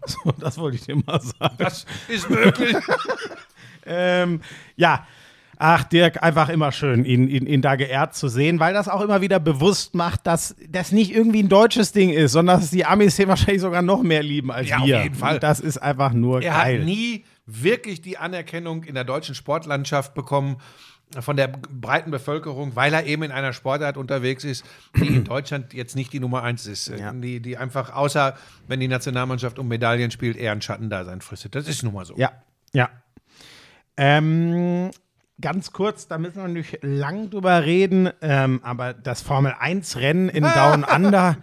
So, 0.24 0.32
das 0.38 0.58
wollte 0.58 0.76
ich 0.76 0.82
dir 0.84 0.96
mal 0.96 1.20
sagen. 1.20 1.54
Das 1.58 1.86
ist 2.08 2.28
möglich. 2.30 2.76
Ähm, 3.86 4.40
ja. 4.76 5.06
Ach, 5.56 5.84
Dirk, 5.84 6.20
einfach 6.22 6.48
immer 6.48 6.72
schön, 6.72 7.04
ihn, 7.04 7.28
ihn, 7.28 7.46
ihn 7.46 7.62
da 7.62 7.76
geehrt 7.76 8.14
zu 8.16 8.28
sehen, 8.28 8.58
weil 8.58 8.74
das 8.74 8.88
auch 8.88 9.00
immer 9.02 9.20
wieder 9.20 9.38
bewusst 9.38 9.94
macht, 9.94 10.26
dass 10.26 10.56
das 10.68 10.90
nicht 10.90 11.14
irgendwie 11.14 11.42
ein 11.42 11.48
deutsches 11.48 11.92
Ding 11.92 12.10
ist, 12.10 12.32
sondern 12.32 12.60
dass 12.60 12.70
die 12.70 12.84
Amis 12.84 13.16
den 13.16 13.28
wahrscheinlich 13.28 13.60
sogar 13.62 13.82
noch 13.82 14.02
mehr 14.02 14.22
lieben 14.22 14.50
als 14.50 14.68
Ja, 14.68 14.78
auf 14.78 14.86
wir. 14.86 15.02
jeden 15.02 15.14
Fall. 15.14 15.34
Und 15.34 15.42
das 15.44 15.60
ist 15.60 15.78
einfach 15.78 16.12
nur 16.12 16.42
er 16.42 16.52
geil. 16.54 16.78
hat 16.80 16.84
nie 16.86 17.24
wirklich 17.46 18.00
die 18.02 18.18
Anerkennung 18.18 18.82
in 18.82 18.94
der 18.94 19.04
deutschen 19.04 19.34
Sportlandschaft 19.36 20.12
bekommen 20.14 20.56
von 21.20 21.36
der 21.36 21.48
breiten 21.48 22.10
Bevölkerung, 22.10 22.76
weil 22.76 22.92
er 22.92 23.04
eben 23.06 23.22
in 23.22 23.30
einer 23.30 23.52
Sportart 23.52 23.96
unterwegs 23.96 24.44
ist, 24.44 24.64
die 24.96 25.06
in 25.06 25.24
Deutschland 25.24 25.72
jetzt 25.72 25.96
nicht 25.96 26.12
die 26.12 26.20
Nummer 26.20 26.42
eins 26.42 26.66
ist. 26.66 26.88
Ja. 26.88 27.12
Die, 27.12 27.40
die 27.40 27.56
einfach, 27.56 27.94
außer 27.94 28.36
wenn 28.66 28.80
die 28.80 28.88
Nationalmannschaft 28.88 29.58
um 29.58 29.68
Medaillen 29.68 30.10
spielt, 30.10 30.36
eher 30.36 30.52
ein 30.52 30.62
Schattendasein 30.62 31.20
fristet. 31.20 31.54
Das 31.54 31.68
ist 31.68 31.82
nun 31.82 31.94
mal 31.94 32.04
so. 32.04 32.16
Ja, 32.16 32.32
ja. 32.72 32.90
Ähm, 33.96 34.90
ganz 35.40 35.72
kurz, 35.72 36.08
da 36.08 36.18
müssen 36.18 36.36
wir 36.36 36.48
nicht 36.48 36.78
lang 36.82 37.30
drüber 37.30 37.64
reden, 37.64 38.10
ähm, 38.20 38.60
aber 38.62 38.92
das 38.92 39.22
Formel-1-Rennen 39.22 40.28
in 40.28 40.42
Down 40.54 40.84
Under, 40.84 41.36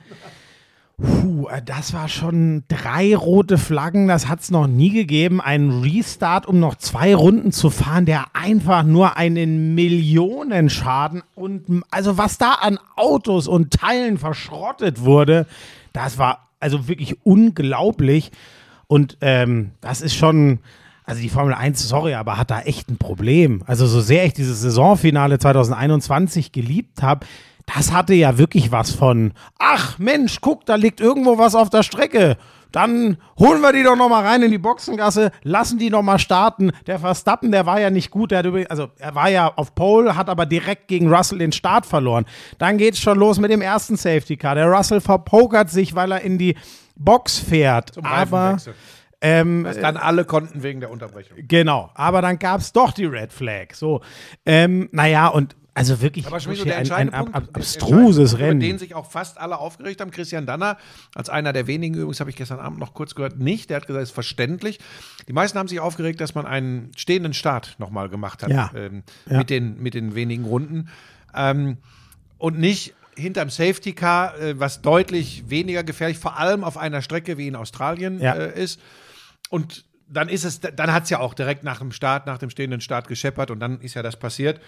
puh, 1.02 1.48
äh, 1.48 1.61
das 1.64 1.94
war 1.94 2.07
schon 2.07 2.64
drei 2.68 3.15
rote 3.15 3.57
Flaggen, 3.57 4.07
das 4.07 4.28
hat 4.28 4.41
es 4.41 4.52
noch 4.52 4.68
nie 4.68 4.91
gegeben. 4.91 5.41
Ein 5.41 5.82
Restart, 5.82 6.45
um 6.45 6.60
noch 6.60 6.76
zwei 6.76 7.15
Runden 7.15 7.52
zu 7.52 7.69
fahren, 7.69 8.06
der 8.06 8.26
einfach 8.34 8.84
nur 8.84 9.18
einen 9.18 9.76
Millionenschaden 9.76 11.23
und 11.36 11.84
also 11.91 12.18
was 12.18 12.38
da 12.38 12.53
an 12.61 12.80
Autos 12.95 13.48
und 13.48 13.72
Teilen 13.72 14.18
verschrottet 14.18 15.02
wurde, 15.02 15.48
das 15.94 16.18
war 16.18 16.48
also 16.60 16.88
wirklich 16.88 17.18
unglaublich. 17.26 18.32
Und 18.88 19.18
ähm, 19.22 19.72
das 19.82 20.02
ist 20.02 20.15
schon, 20.15 20.60
also 21.06 21.22
die 21.22 21.30
Formel 21.30 21.53
1, 21.53 21.88
sorry, 21.88 22.14
aber 22.14 22.38
hat 22.38 22.52
da 22.52 22.61
echt 22.61 22.90
ein 22.90 22.98
Problem. 22.98 23.64
Also 23.65 23.88
so 23.88 24.02
sehr 24.02 24.26
ich 24.26 24.34
dieses 24.34 24.61
Saisonfinale 24.61 25.40
2021 25.40 26.52
geliebt 26.52 27.02
habe, 27.02 27.26
das 27.66 27.92
hatte 27.92 28.14
ja 28.14 28.38
wirklich 28.38 28.72
was 28.72 28.92
von, 28.92 29.34
ach 29.60 29.98
Mensch, 30.00 30.40
guck, 30.42 30.66
da 30.66 30.76
liegt 30.76 31.02
irgendwo 31.02 31.38
was 31.38 31.56
auf 31.56 31.70
der 31.70 31.84
Strecke. 31.84 32.38
Dann 32.72 33.18
holen 33.38 33.62
wir 33.62 33.74
die 33.74 33.84
doch 33.84 33.98
noch 33.98 34.08
mal 34.08 34.26
rein 34.26 34.44
in 34.44 34.52
die 34.52 34.58
Boxengasse, 34.58 35.32
lassen 35.44 35.78
die 35.78 35.90
noch 35.90 36.04
mal 36.04 36.20
starten. 36.20 36.72
Der 36.88 37.00
Verstappen, 37.00 37.52
der 37.52 37.66
war 37.66 37.82
ja 37.82 37.90
nicht 37.90 38.12
gut, 38.12 38.32
der 38.32 38.40
hat 38.40 38.72
also 38.72 38.90
er 38.98 39.14
war 39.14 39.30
ja 39.30 39.52
auf 39.54 39.76
Pole, 39.76 40.16
hat 40.16 40.30
aber 40.30 40.46
direkt 40.46 40.88
gegen 40.88 41.14
Russell 41.14 41.40
den 41.40 41.52
Start 41.52 41.86
verloren. 41.86 42.26
Dann 42.60 42.78
geht's 42.78 43.00
schon 43.00 43.20
los 43.20 43.40
mit 43.40 43.52
dem 43.52 43.62
ersten 43.62 43.98
Safety 43.98 44.38
Car. 44.38 44.56
Der 44.56 44.68
Russell 44.68 45.02
verpokert 45.02 45.70
sich, 45.70 45.96
weil 45.96 46.14
er 46.14 46.22
in 46.22 46.38
die 46.38 46.56
Box 46.96 47.40
fährt. 47.40 47.94
Zum 47.94 48.06
aber 48.06 48.58
ähm, 49.20 49.68
dann 49.82 49.98
alle 49.98 50.26
konnten 50.26 50.64
wegen 50.64 50.80
der 50.80 50.92
Unterbrechung. 50.92 51.38
Genau, 51.48 51.92
aber 51.94 52.22
dann 52.22 52.40
gab 52.40 52.62
es 52.62 52.72
doch 52.72 52.92
die 52.92 53.06
Red 53.06 53.32
Flag. 53.32 53.74
So, 53.74 54.02
ähm, 54.46 54.90
naja, 54.92 55.28
und 55.28 55.56
also 55.73 56.02
wirklich 56.02 56.27
Aber 56.27 56.43
wirklich 56.43 56.64
der 56.64 56.77
ein, 56.77 56.91
ein 56.91 57.14
ab, 57.14 57.30
ab, 57.31 57.43
abstruses 57.53 58.31
Punkt, 58.31 58.34
Über 58.34 58.39
Rennen. 58.39 58.60
den 58.60 58.77
sich 58.77 58.93
auch 58.93 59.10
fast 59.10 59.38
alle 59.39 59.57
aufgeregt 59.57 60.02
haben. 60.02 60.11
Christian 60.11 60.45
Danner, 60.45 60.77
als 61.15 61.30
einer 61.30 61.53
der 61.53 61.65
wenigen, 61.68 61.95
übrigens 61.95 62.19
habe 62.19 62.30
ich 62.30 62.35
gestern 62.35 62.60
Abend 62.60 62.77
noch 62.80 62.93
kurz 62.93 63.15
gehört, 63.15 63.39
nicht. 63.39 63.69
Der 63.69 63.77
hat 63.77 63.88
gesagt, 63.88 64.03
es 64.03 64.10
ist 64.10 64.14
verständlich. 64.14 64.80
Die 65.30 65.34
meisten 65.34 65.57
haben 65.57 65.69
sich 65.69 65.80
aufgeregt, 65.80 66.19
dass 66.19 66.35
man 66.35 66.45
einen 66.45 66.91
stehenden 66.98 67.34
Start 67.34 67.76
nochmal 67.77 68.10
gemacht 68.10 68.43
hat 68.43 68.49
Ja. 68.49 68.69
ähm, 68.76 69.03
Ja. 69.30 69.38
mit, 69.38 69.49
den, 69.49 69.81
mit 69.81 69.93
den 69.93 70.14
wenigen 70.14 70.43
Runden. 70.43 70.89
Ähm, 71.34 71.77
und 72.38 72.60
nicht 72.60 72.93
hinterm 73.15 73.49
Safety 73.49 73.93
Car, 73.93 74.38
äh, 74.39 74.60
was 74.60 74.81
deutlich 74.81 75.49
weniger 75.49 75.84
gefährlich, 75.84 76.18
vor 76.18 76.38
allem 76.38 76.64
auf 76.65 76.77
einer 76.77 77.02
Strecke 77.02 77.38
wie 77.38 77.48
in 77.48 77.56
Australien 77.56 78.19
Ja. 78.19 78.34
äh, 78.34 78.61
ist. 78.61 78.80
Und 79.49 79.85
dann 80.10 80.27
ist 80.27 80.43
es, 80.43 80.60
dann 80.60 80.91
hat 80.91 81.03
es 81.06 81.10
ja 81.10 81.19
auch 81.19 81.34
direkt 81.34 81.64
nach 81.64 81.80
dem 81.80 81.93
Start, 81.93 82.26
nach 82.26 82.38
dem 82.39 82.49
stehenden 82.49 82.81
Start 82.81 83.07
gescheppert 83.07 83.52
und 83.52 83.61
dann 83.61 83.80
ist 83.80 83.93
ja 83.93 84.03
das 84.03 84.18
passiert. 84.18 84.60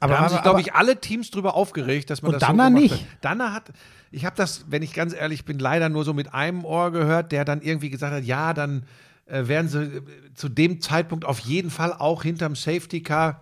Aber 0.00 0.12
Da 0.12 0.18
haben 0.18 0.24
aber- 0.26 0.34
sich, 0.34 0.42
glaube 0.42 0.60
ich, 0.60 0.74
alle 0.74 1.00
Teams 1.00 1.30
drüber 1.30 1.54
aufgeregt, 1.54 2.10
dass 2.10 2.22
man 2.22 2.34
Und 2.34 2.40
das 2.42 2.46
Danner 2.48 2.68
so 2.68 2.74
nicht. 2.74 2.92
hat. 2.94 3.00
Danner 3.20 3.52
hat, 3.52 3.72
ich 4.10 4.24
habe 4.24 4.36
das, 4.36 4.64
wenn 4.68 4.82
ich 4.82 4.92
ganz 4.94 5.14
ehrlich 5.14 5.44
bin, 5.44 5.58
leider 5.58 5.88
nur 5.88 6.04
so 6.04 6.14
mit 6.14 6.34
einem 6.34 6.64
Ohr 6.64 6.90
gehört, 6.90 7.32
der 7.32 7.44
dann 7.44 7.60
irgendwie 7.62 7.90
gesagt 7.90 8.12
hat, 8.14 8.24
ja, 8.24 8.54
dann 8.54 8.84
äh, 9.26 9.46
wären 9.48 9.68
sie 9.68 9.82
äh, 9.82 10.02
zu 10.34 10.48
dem 10.48 10.80
Zeitpunkt 10.80 11.24
auf 11.24 11.38
jeden 11.40 11.70
Fall 11.70 11.92
auch 11.92 12.22
hinterm 12.22 12.54
Safety 12.56 13.02
Car 13.02 13.40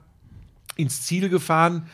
ins 0.77 1.03
Ziel 1.03 1.29
gefahren. 1.29 1.87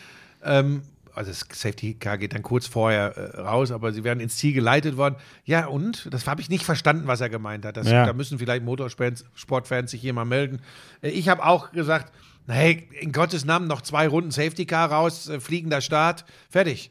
Ähm, 0.43 0.83
also 1.15 1.31
das 1.31 1.41
Safety 1.53 1.93
Car 1.95 2.17
geht 2.17 2.33
dann 2.33 2.43
kurz 2.43 2.67
vorher 2.67 3.15
äh, 3.19 3.41
raus, 3.43 3.71
aber 3.71 3.93
sie 3.93 4.03
werden 4.03 4.21
ins 4.21 4.39
Ziel 4.39 4.55
geleitet 4.55 4.97
worden. 4.97 5.17
Ja, 5.45 5.67
und? 5.67 6.09
Das 6.11 6.27
habe 6.27 6.41
ich 6.41 6.49
nicht 6.49 6.65
verstanden, 6.65 7.07
was 7.07 7.21
er 7.21 7.29
gemeint 7.29 7.67
hat. 7.67 7.77
Das, 7.77 7.87
Ja. 7.87 8.07
Da 8.07 8.15
müssen 8.15 8.39
vielleicht 8.39 8.65
Motorsportfans 8.65 9.27
Sportfans 9.35 9.91
sich 9.91 10.01
hier 10.01 10.15
mal 10.15 10.25
melden. 10.25 10.61
Äh, 11.03 11.11
Ich 11.11 11.29
habe 11.29 11.45
auch 11.45 11.71
gesagt, 11.73 12.11
hey, 12.49 12.89
in 13.01 13.13
Gottes 13.13 13.45
Namen 13.45 13.67
noch 13.67 13.83
zwei 13.83 14.09
Runden 14.09 14.31
Safety 14.31 14.67
Car 14.67 14.91
raus, 14.91 15.29
äh, 15.29 15.41
fliegender 15.41 15.81
Start, 15.81 16.25
fertig. 16.51 16.91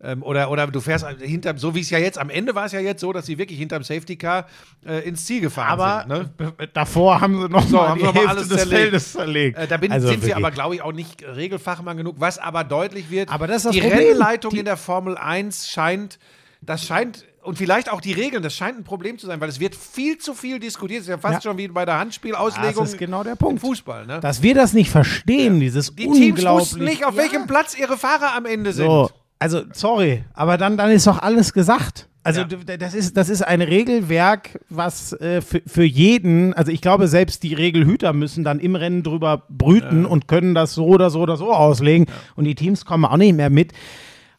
Ähm, 0.00 0.22
oder, 0.22 0.48
oder 0.52 0.68
du 0.68 0.80
fährst 0.80 1.04
hinter, 1.20 1.58
so 1.58 1.74
wie 1.74 1.80
es 1.80 1.90
ja 1.90 1.98
jetzt, 1.98 2.18
am 2.18 2.30
Ende 2.30 2.54
war 2.54 2.66
es 2.66 2.72
ja 2.72 2.78
jetzt 2.78 3.00
so, 3.00 3.12
dass 3.12 3.26
sie 3.26 3.36
wirklich 3.36 3.58
hinterm 3.58 3.82
Safety 3.82 4.14
Car 4.14 4.46
äh, 4.86 5.00
ins 5.08 5.24
Ziel 5.26 5.40
gefahren 5.40 5.80
aber 5.80 6.04
sind. 6.08 6.38
Ne? 6.40 6.52
b- 6.56 6.66
davor 6.72 7.20
haben 7.20 7.40
sie 7.40 7.48
noch 7.48 7.66
So, 7.66 7.78
mal 7.78 7.88
haben 7.88 7.98
die 7.98 8.06
sie 8.06 8.06
mal 8.06 8.14
Hälfte 8.14 8.28
alles 8.30 8.48
des 8.48 8.58
zerlegt. 8.58 8.80
Feldes 8.80 9.12
zerlegt. 9.12 9.58
Äh, 9.58 9.66
da 9.66 9.76
bin, 9.76 9.90
Also 9.90 10.06
sind 10.06 10.18
wir 10.22 10.28
wirklich. 10.28 10.36
aber, 10.44 10.50
glaube 10.52 10.74
ich, 10.76 10.82
auch 10.82 10.92
nicht 10.92 11.24
Regelfachmann 11.24 11.96
genug. 11.96 12.14
Was 12.20 12.38
aber 12.38 12.62
deutlich 12.62 13.10
wird, 13.10 13.28
Aber 13.28 13.48
das 13.48 13.56
ist 13.58 13.64
das 13.66 13.72
die 13.72 13.80
Problem. 13.80 13.98
Rennleitung 13.98 14.52
Die- 14.52 14.58
in 14.60 14.66
der 14.66 14.76
Formel 14.76 15.16
1 15.18 15.68
scheint, 15.68 16.20
das 16.60 16.84
scheint, 16.86 17.24
und 17.48 17.56
vielleicht 17.56 17.90
auch 17.90 18.00
die 18.02 18.12
Regeln, 18.12 18.42
das 18.42 18.54
scheint 18.54 18.78
ein 18.78 18.84
Problem 18.84 19.18
zu 19.18 19.26
sein, 19.26 19.40
weil 19.40 19.48
es 19.48 19.58
wird 19.58 19.74
viel 19.74 20.18
zu 20.18 20.34
viel 20.34 20.60
diskutiert. 20.60 21.00
Es 21.00 21.06
ist 21.06 21.10
ja 21.10 21.18
fast 21.18 21.36
Ja. 21.42 21.50
schon 21.50 21.56
wie 21.58 21.66
bei 21.68 21.84
der 21.86 21.98
Handspielauslegung 21.98 22.84
Das 22.84 22.92
ist 22.92 22.98
genau 22.98 23.24
der 23.24 23.36
Punkt. 23.36 23.54
im 23.54 23.58
Fußball. 23.68 24.06
Ne? 24.06 24.20
Dass 24.20 24.42
wir 24.42 24.54
das 24.54 24.74
nicht 24.74 24.90
verstehen, 24.90 25.58
dieses 25.58 25.94
Die 25.96 26.04
Teams 26.04 26.18
unglaublich. 26.18 26.66
wussten 26.72 26.84
nicht, 26.84 27.04
auf 27.06 27.16
Ja. 27.16 27.22
welchem 27.22 27.46
Platz 27.46 27.76
ihre 27.78 27.96
Fahrer 27.96 28.34
am 28.36 28.44
Ende 28.44 28.72
sind. 28.72 28.84
So, 28.86 29.10
also 29.38 29.62
sorry, 29.72 30.24
aber 30.34 30.58
dann, 30.58 30.76
dann 30.76 30.90
ist 30.90 31.06
doch 31.06 31.20
alles 31.22 31.52
gesagt. 31.54 32.08
Also 32.22 32.42
Ja. 32.42 32.76
das 32.76 32.92
ist, 32.92 33.16
das 33.16 33.30
ist 33.30 33.40
ein 33.40 33.62
Regelwerk, 33.62 34.60
was 34.68 35.14
äh, 35.14 35.40
für, 35.40 35.62
für 35.66 35.84
jeden, 35.84 36.52
also 36.52 36.70
ich 36.70 36.82
glaube, 36.82 37.08
selbst 37.08 37.42
die 37.42 37.54
Regelhüter 37.54 38.12
müssen 38.12 38.44
dann 38.44 38.58
im 38.60 38.74
Rennen 38.76 39.02
drüber 39.02 39.44
brüten 39.48 40.04
und 40.04 40.28
können 40.28 40.54
das 40.54 40.74
so 40.74 40.84
oder 40.86 41.08
so 41.08 41.20
oder 41.20 41.38
so 41.38 41.52
auslegen. 41.54 42.06
Und 42.36 42.44
die 42.44 42.54
Teams 42.54 42.84
kommen 42.84 43.06
auch 43.06 43.16
nicht 43.16 43.34
mehr 43.34 43.48
mit. 43.48 43.72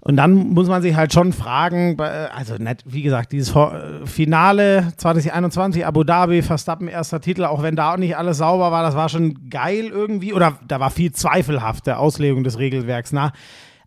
Und 0.01 0.15
dann 0.15 0.34
muss 0.34 0.69
man 0.69 0.81
sich 0.81 0.95
halt 0.95 1.11
schon 1.13 1.34
fragen, 1.34 1.99
also 1.99 2.55
nicht, 2.55 2.84
wie 2.85 3.01
gesagt, 3.01 3.34
dieses 3.34 3.53
äh, 3.53 4.05
Finale 4.05 4.93
2021, 4.95 5.85
Abu 5.85 6.05
Dhabi, 6.05 6.41
Verstappen 6.41 6.88
erster 6.88 7.19
Titel, 7.19 7.43
auch 7.43 7.61
wenn 7.63 7.76
da 7.76 7.93
auch 7.93 7.97
nicht 7.97 8.15
alles 8.15 8.38
sauber 8.38 8.71
war, 8.71 8.81
das 8.81 8.95
war 8.95 9.09
schon 9.09 9.49
geil 9.49 9.88
irgendwie. 9.88 10.34
Oder 10.34 10.57
da 10.67 10.80
war 10.80 10.89
viel 10.89 11.11
zweifelhaft 11.11 11.85
der 11.85 11.99
Auslegung 11.99 12.45
des 12.45 12.59
Regelwerks 12.59 13.11
nach. 13.11 13.34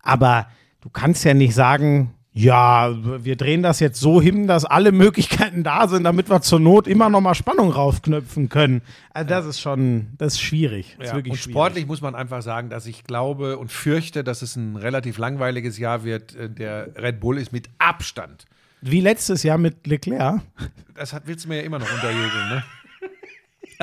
Aber 0.03 0.47
du 0.81 0.89
kannst 0.89 1.23
ja 1.25 1.33
nicht 1.33 1.55
sagen, 1.55 2.13
ja, 2.35 2.91
wir 3.23 3.35
drehen 3.35 3.61
das 3.61 3.79
jetzt 3.79 3.99
so 3.99 4.19
hin, 4.21 4.47
dass 4.47 4.65
alle 4.65 4.91
Möglichkeiten 4.91 5.63
da 5.63 5.87
sind, 5.87 6.03
damit 6.03 6.29
wir 6.31 6.41
zur 6.41 6.59
Not 6.59 6.87
immer 6.87 7.09
noch 7.09 7.21
mal 7.21 7.35
Spannung 7.35 7.69
raufknöpfen 7.71 8.49
können. 8.49 8.81
Also 9.13 9.29
das 9.29 9.45
ist 9.45 9.59
schon, 9.61 10.07
das 10.17 10.33
ist 10.33 10.41
schwierig. 10.41 10.95
Das 10.97 11.05
ist 11.07 11.11
Ja, 11.11 11.17
wirklich 11.17 11.31
und 11.33 11.37
schwierig. 11.37 11.53
sportlich 11.53 11.85
muss 11.85 12.01
man 12.01 12.15
einfach 12.15 12.41
sagen, 12.41 12.69
dass 12.71 12.87
ich 12.87 13.03
glaube 13.03 13.57
und 13.57 13.71
fürchte, 13.71 14.23
dass 14.23 14.41
es 14.41 14.55
ein 14.55 14.75
relativ 14.77 15.19
langweiliges 15.19 15.77
Jahr 15.77 16.03
wird. 16.03 16.35
Äh, 16.35 16.49
Der 16.49 16.87
Red 16.97 17.19
Bull 17.19 17.37
ist 17.37 17.51
mit 17.53 17.69
Abstand. 17.77 18.45
Wie 18.81 18.99
letztes 18.99 19.43
Jahr 19.43 19.57
mit 19.59 19.85
Leclerc. 19.87 20.41
Das 20.95 21.13
hat, 21.13 21.23
willst 21.27 21.45
du 21.45 21.49
mir 21.49 21.57
ja 21.57 21.61
immer 21.63 21.79
noch 21.79 21.93
unterjubeln, 21.93 22.49
ne? 22.49 22.63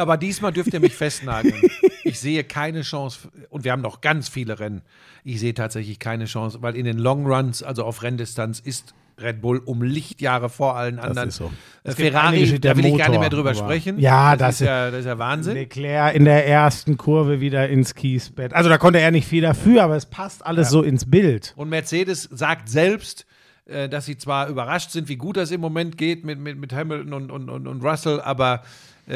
Aber 0.01 0.17
diesmal 0.17 0.53
dürft 0.53 0.73
ihr 0.73 0.81
mich 0.81 0.95
festnageln. 0.95 1.61
Ich 2.03 2.19
sehe 2.19 2.43
keine 2.45 2.81
Chance, 2.81 3.29
und 3.51 3.63
wir 3.63 3.71
haben 3.73 3.83
noch 3.83 4.01
ganz 4.01 4.29
viele 4.29 4.59
Rennen. 4.59 4.81
Ich 5.23 5.39
sehe 5.39 5.53
tatsächlich 5.55 5.99
keine 5.99 6.25
Chance, 6.25 6.59
weil 6.63 6.75
in 6.75 6.87
den 6.87 6.99
Long 6.99 7.27
Runs, 7.27 7.63
also 7.63 7.85
auf 7.85 8.03
Renndistanz, 8.03 8.59
ist 8.59 8.95
Red 9.21 9.43
Bull 9.43 9.59
um 9.59 9.83
Lichtjahre 9.83 10.49
vor 10.49 10.77
allen 10.77 10.99
anderen. 10.99 11.29
ist 11.29 11.37
so. 11.37 11.53
Äh, 11.85 11.93
Ferrari, 11.93 12.39
einige, 12.39 12.59
da 12.59 12.75
will 12.77 12.87
ich 12.87 12.93
gar 12.97 12.99
nicht 12.99 13.09
Motor, 13.09 13.21
mehr 13.21 13.29
drüber 13.31 13.55
sprechen. 13.55 13.99
Ja, 14.01 14.35
das, 14.35 14.49
das- 14.49 14.61
ist 14.63 14.67
ja, 14.67 14.91
das 14.91 15.01
ist 15.01 15.07
ja 15.07 15.19
Wahnsinn. 15.19 15.55
Leclerc 15.55 16.15
in 16.17 16.25
der 16.25 16.49
ersten 16.49 16.97
Kurve 16.97 17.41
wieder 17.41 17.69
ins 17.69 17.95
Kiesbett. 17.95 18.55
Also 18.55 18.71
da 18.71 18.79
konnte 18.79 18.99
er 18.99 19.11
nicht 19.11 19.29
viel 19.29 19.43
dafür, 19.43 19.85
aber 19.85 19.95
es 19.97 20.07
passt 20.07 20.45
alles 20.45 20.71
so 20.71 20.83
ins 20.83 21.09
Bild. 21.09 21.53
Und 21.57 21.69
Mercedes 21.69 22.23
sagt 22.33 22.71
selbst, 22.71 23.27
äh, 23.67 23.89
dass 23.91 24.07
sie 24.07 24.17
zwar 24.17 24.49
überrascht 24.49 24.91
sind, 24.91 25.09
wie 25.09 25.17
gut 25.17 25.37
das 25.37 25.51
im 25.51 25.61
Moment 25.61 25.97
geht 25.99 26.25
mit, 26.25 26.41
mit, 26.41 26.59
mit 26.59 26.73
Hamilton 26.73 27.13
und, 27.13 27.31
und, 27.31 27.51
und, 27.51 27.67
und 27.69 27.85
Russell, 27.85 28.21
aber 28.21 28.63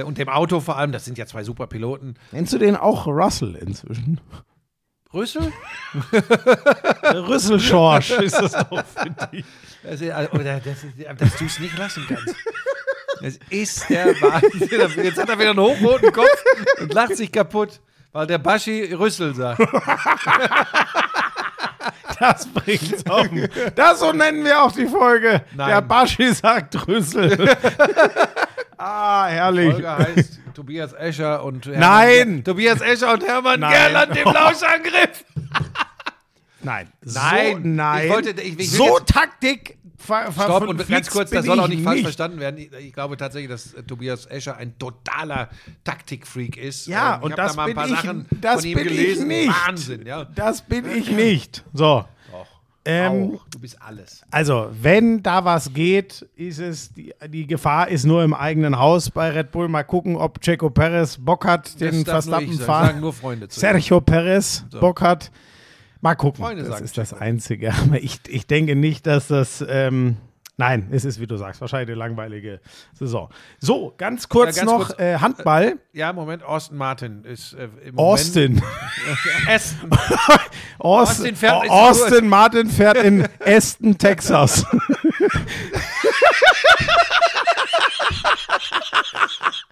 und 0.03 0.19
dem 0.19 0.29
Auto 0.29 0.61
vor 0.61 0.77
allem, 0.77 0.93
das 0.93 1.05
sind 1.05 1.17
ja 1.19 1.27
zwei 1.27 1.45
super 1.45 1.67
Piloten. 1.67 2.15
Nennst 2.33 2.53
du 2.53 2.59
den 2.59 2.77
auch 2.77 3.07
Russell 3.07 3.55
inzwischen? 3.55 4.21
Rüssel 5.13 5.53
Schorsch 7.61 8.11
ist 8.21 8.35
das 8.41 8.53
doch 8.53 8.85
für 8.85 9.11
dich. 9.33 9.45
Das, 9.83 10.01
ist, 10.01 10.11
also, 10.11 10.33
oder 10.33 10.61
das, 10.61 10.79
dass 11.19 11.37
du 11.37 11.45
es 11.45 11.59
nicht 11.61 11.79
lassen 11.79 12.05
kannst. 12.09 12.35
Das 13.21 13.39
ist 13.51 13.89
der 13.91 14.07
Wahnsinn. 14.21 15.05
Jetzt 15.05 15.19
hat 15.19 15.29
er 15.29 15.39
wieder 15.39 15.51
einen 15.51 15.61
hochroten 15.61 16.13
Kopf 16.13 16.45
und 16.81 16.93
lacht 16.93 17.17
sich 17.17 17.31
kaputt, 17.31 17.81
weil 18.13 18.27
der 18.27 18.39
Baschi 18.39 18.93
Rüssel 18.93 19.35
sagt. 19.35 19.61
Das 22.21 22.47
bringt's 22.47 23.05
auf. 23.11 23.29
den- 23.29 23.49
Das 23.75 23.99
so 24.01 24.13
nennen 24.13 24.45
wir 24.45 24.63
auch 24.63 24.73
die 24.73 24.87
Folge. 24.87 25.43
Nein. 25.55 25.69
Der 25.69 25.83
Baschi 25.83 26.33
sagt 26.33 26.87
Rüssel. 26.87 27.37
Ah, 28.85 29.27
herrlich. 29.29 29.73
Folge 29.73 29.91
heißt 29.91 30.41
Tobias 30.55 30.93
Escher 30.93 31.43
und 31.45 31.67
Hermann 31.67 31.81
Nein. 31.81 32.45
Tobias 32.45 32.81
Escher 32.81 33.13
und 33.15 33.25
Hermann 33.25 33.61
Nein. 33.61 33.73
Gerland 33.73 34.17
im 34.17 34.25
Lauschangriff. 34.33 35.25
Nein. 36.63 36.89
Nein. 37.03 37.53
So, 37.63 37.69
nein. 37.69 38.05
Ich 38.07 38.11
wollte- 38.13 38.41
ich- 38.43 38.59
ich 38.59 38.71
so 38.71 38.99
Taktik. 39.01 39.79
ver- 39.99 40.33
ver- 40.33 40.45
Stopp 40.45 40.69
und 40.69 40.87
ganz 40.89 41.09
kurz, 41.11 41.31
bin 41.31 41.39
das 41.39 41.47
soll 41.47 41.59
auch 41.61 41.69
ich 41.69 41.77
nicht 41.77 41.85
falsch 41.85 42.03
verstanden 42.03 42.39
werden. 42.41 42.59
Ich, 42.59 42.71
ich 42.73 42.93
glaube 42.93 43.17
tatsächlich, 43.17 43.51
dass 43.51 43.73
äh, 43.75 43.83
Tobias 43.83 44.27
Escher 44.27 44.57
ein 44.59 44.79
totaler 44.79 45.49
Taktikfreak 45.83 46.57
ist. 46.59 46.87
Ja, 46.87 47.17
Ähm, 47.17 47.23
und 47.23 47.33
ich 47.33 47.39
hab 47.39 47.47
das 47.47 47.53
da 47.53 47.57
mal 47.57 47.63
ein 47.63 47.67
bin 47.69 47.75
paar 47.77 47.87
ich- 47.89 47.97
Sachen 47.97 48.27
das 48.41 48.55
von 48.61 48.65
ihm 48.71 48.77
bin 48.79 48.87
ich 48.87 48.93
gelesen. 48.97 49.29
nicht. 49.29 49.67
Wahnsinn, 49.67 50.07
ja. 50.07 50.25
Das 50.25 50.63
bin 50.63 50.91
ich 50.95 51.11
nicht. 51.11 51.65
So. 51.73 52.05
Ähm, 52.85 53.37
Auch. 53.37 53.49
Du 53.49 53.59
bist 53.59 53.81
alles. 53.81 54.23
Also, 54.31 54.69
wenn 54.81 55.23
da 55.23 55.45
was 55.45 55.73
geht, 55.73 56.27
ist 56.37 56.59
es, 56.59 56.93
die, 56.93 57.15
die 57.29 57.47
Gefahr 57.47 57.89
ist 57.89 58.05
nur 58.05 58.23
im 58.23 58.35
eigenen 58.35 58.79
Haus 58.79 59.11
bei 59.11 59.31
Red 59.31 59.53
Bull. 59.53 59.69
Mal 59.69 59.85
gucken, 59.85 60.17
ob 60.17 60.41
Checo 60.41 60.69
Perez 60.69 61.17
Bock 61.19 61.47
hat, 61.47 61.81
den 61.81 62.05
Das 62.05 62.27
Verstappen 62.27 62.59
fahren. 62.59 62.87
Sagen 62.87 63.01
nur 63.01 63.13
Freunde 63.13 63.49
zu. 63.49 63.59
Sergio 63.59 64.01
Perez 64.01 64.65
Bock 64.81 65.01
hat. 65.01 65.31
Mal 66.03 66.15
gucken. 66.15 66.45
Freunde 66.45 66.65
das 66.65 66.83
ist 66.83 66.99
das 66.99 67.11
Checo. 67.11 67.21
Einzige. 67.23 67.73
Aber 67.87 68.03
ich, 68.03 68.21
ich 68.29 68.47
denke 68.47 68.77
nicht, 68.77 69.07
dass 69.07 69.29
das. 69.29 69.65
Ähm, 69.67 70.17
nein, 70.57 70.89
es 70.93 71.05
ist, 71.05 71.21
wie 71.21 71.27
du 71.27 71.37
sagst, 71.37 71.61
wahrscheinlich 71.61 71.89
eine 71.91 71.99
langweilige 71.99 72.61
Saison. 72.93 73.31
So, 73.59 73.95
ganz 73.97 74.29
kurz 74.29 74.57
Ja, 74.57 74.65
ganz 74.65 74.73
noch 74.73 74.87
kurz. 74.89 74.99
Äh, 75.01 75.19
Handball. 75.19 75.79
Ja, 75.93 76.13
Moment, 76.13 76.43
Austin 76.43 76.77
Martin 76.77 77.25
ist 77.25 77.55
äh, 77.55 77.69
im 77.85 77.99
Austin. 77.99 78.55
Moment. 78.55 78.65
Aston. 79.49 79.91
Austin, 80.79 81.35
Austin 81.35 81.37
fährt- 81.37 81.71
Austin 81.71 82.29
Martin 82.29 82.69
fährt 82.71 82.97
in 82.99 83.29
Aston, 83.45 83.97
Texas. 83.99 84.65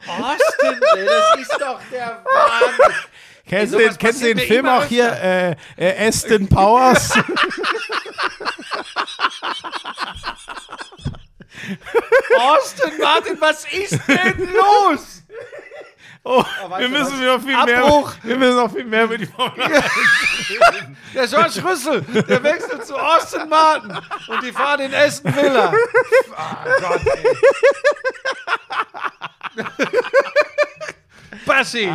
Austin, 0.07 0.81
das 1.07 1.41
ist 1.41 1.57
doch 1.61 1.81
der 1.91 2.23
Wahnsinn. 2.25 2.95
Kennst 3.49 3.75
du 3.75 3.79
sowas 3.79 3.97
den, 3.97 3.99
kennst 3.99 4.23
du 4.23 4.27
den 4.35 4.39
Film 4.39 4.67
auch 4.67 4.85
hier, 4.85 5.13
äh, 5.13 5.57
äh, 5.77 6.09
Aston 6.09 6.49
Powers? 6.49 7.13
Austin 12.39 12.93
Martin, 13.01 13.41
was 13.41 13.65
ist 13.73 13.99
denn 14.09 14.49
los? 14.53 15.23
Oh, 16.25 16.39
weißt 16.69 16.81
wir 16.81 16.89
du 16.89 16.99
müssen 16.99 17.27
noch 17.27 17.41
viel 17.43 17.55
Abbruch. 17.55 18.15
mehr. 18.23 18.31
Wir 18.31 18.37
müssen 18.39 18.57
noch 18.57 18.73
viel 18.73 18.85
mehr 18.85 19.05
über 19.05 19.19
die 19.19 19.27
Formel 19.27 19.61
1 19.61 19.85
Der 21.15 21.27
George 21.27 21.65
Rüssel, 21.69 22.03
der 22.03 22.43
wechselt 22.45 22.87
zu 22.87 22.97
Austin 22.97 23.49
Martin 23.49 23.91
und 24.29 24.43
die 24.45 24.53
fahren 24.53 24.81
in 24.83 24.95
Aston 24.95 25.35
Villa. 25.35 25.73
Oh 26.31 26.81
Gott, 26.81 27.01
ey. 27.17 27.37
Bassi. 31.45 31.93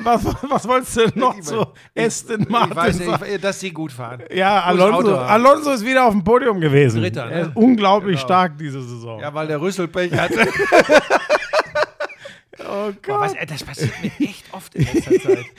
Was, 0.00 0.24
was 0.24 0.68
wolltest 0.68 0.96
du 0.96 1.06
noch 1.18 1.36
Ich- 1.38 1.44
zu 1.44 1.66
Aston 1.96 2.42
Ich 2.42 2.48
Martin 2.48 2.76
weiß 2.76 2.98
sagen? 2.98 3.24
nicht, 3.30 3.44
dass 3.44 3.60
sie 3.60 3.70
gut 3.72 3.92
fahren. 3.92 4.22
Ja, 4.32 4.62
Alonso. 4.62 5.16
Alonso 5.16 5.72
ist 5.72 5.84
wieder 5.84 6.04
auf 6.04 6.12
dem 6.12 6.24
Podium 6.24 6.60
gewesen. 6.60 7.00
Dritter, 7.00 7.26
ne? 7.26 7.32
Er 7.32 7.40
ist 7.42 7.50
unglaublich 7.54 8.16
Genau. 8.16 8.26
stark 8.26 8.58
diese 8.58 8.82
Saison. 8.82 9.20
Ja, 9.20 9.32
weil 9.32 9.46
der 9.46 9.60
Rüssel 9.60 9.88
Pech 9.88 10.12
hatte. 10.18 10.48
oh 12.60 12.64
Boah, 12.66 12.92
Gott. 13.02 13.20
was, 13.20 13.34
ey, 13.34 13.46
das 13.46 13.62
passiert 13.62 13.92
mir 14.02 14.10
echt 14.28 14.44
oft 14.52 14.74
in 14.74 14.84
letzter 14.92 15.20
Zeit. 15.20 15.44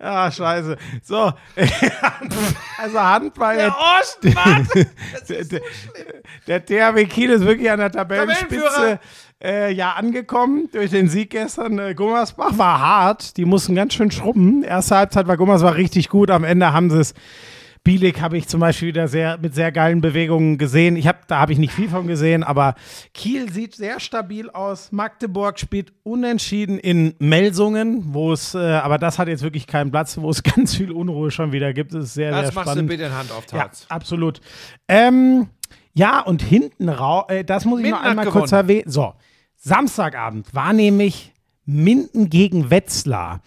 Ah, 0.00 0.30
scheiße. 0.30 0.76
So. 1.02 1.32
also 2.78 3.00
Handball. 3.00 3.56
Der 3.56 3.76
Austin 3.76 4.32
Martin. 4.32 4.86
Der, 5.28 5.44
der, 5.44 5.60
der 6.46 6.64
THW 6.94 7.04
Kiel 7.06 7.30
ist 7.30 7.44
wirklich 7.44 7.68
an 7.68 7.80
der 7.80 7.90
Tabellenspitze. 7.90 9.00
Äh, 9.42 9.72
ja 9.72 9.92
angekommen 9.92 10.68
durch 10.72 10.90
den 10.90 11.08
Sieg 11.08 11.30
gestern. 11.30 11.78
Äh, 11.78 11.94
Gummersbach 11.94 12.58
war 12.58 12.80
hart, 12.80 13.36
die 13.36 13.44
mussten 13.44 13.74
ganz 13.74 13.94
schön 13.94 14.10
schrubben. 14.10 14.62
Erste 14.62 14.96
Halbzeit 14.96 15.26
war 15.28 15.36
Gummersbach 15.36 15.76
richtig 15.76 16.08
gut, 16.08 16.30
am 16.30 16.44
Ende 16.44 16.72
haben 16.72 16.90
sie 16.90 17.00
es. 17.00 17.14
Bielik 17.84 18.20
habe 18.20 18.36
ich 18.36 18.48
zum 18.48 18.60
Beispiel 18.60 18.88
wieder 18.88 19.08
sehr, 19.08 19.38
mit 19.38 19.54
sehr 19.54 19.72
geilen 19.72 20.02
Bewegungen 20.02 20.58
gesehen. 20.58 20.96
Ich 20.96 21.06
hab, 21.06 21.26
da 21.28 21.38
habe 21.38 21.52
ich 21.52 21.58
nicht 21.58 21.72
viel 21.72 21.88
von 21.88 22.06
gesehen, 22.06 22.42
aber 22.42 22.74
Kiel 23.14 23.50
sieht 23.50 23.76
sehr 23.76 23.98
stabil 23.98 24.50
aus. 24.50 24.92
Magdeburg 24.92 25.58
spielt 25.58 25.92
unentschieden 26.02 26.78
in 26.78 27.14
Melsungen, 27.18 28.02
wo 28.12 28.32
es, 28.32 28.54
äh, 28.54 28.58
aber 28.58 28.98
das 28.98 29.18
hat 29.18 29.28
jetzt 29.28 29.42
wirklich 29.42 29.66
keinen 29.66 29.90
Platz, 29.90 30.18
wo 30.20 30.28
es 30.28 30.42
ganz 30.56 30.74
viel 30.74 30.90
Unruhe 30.90 31.30
schon 31.30 31.52
wieder 31.52 31.72
gibt. 31.72 31.94
Das 31.94 32.04
ist 32.06 32.14
sehr, 32.14 32.30
Das 32.32 32.46
sehr 32.48 32.54
machst 32.56 32.66
du 32.66 32.70
spannend. 32.72 32.88
bitte 32.90 33.04
in 33.04 33.14
Hand 33.16 33.30
auf 33.30 33.44
Ja, 33.52 33.58
Tarz. 33.60 33.86
absolut. 33.88 34.40
Ähm, 34.88 35.46
ja, 35.98 36.20
und 36.20 36.42
hinten 36.42 36.88
raus, 36.88 37.24
äh, 37.28 37.44
das 37.44 37.64
muss 37.64 37.80
ich 37.80 37.86
Minden 37.86 37.98
noch 37.98 38.08
einmal 38.08 38.26
kurz 38.26 38.52
erwähnen. 38.52 38.84
So, 38.86 39.14
Samstagabend 39.56 40.54
war 40.54 40.72
nämlich 40.72 41.32
Minden 41.64 42.30
gegen 42.30 42.70
Wetzlar. 42.70 43.42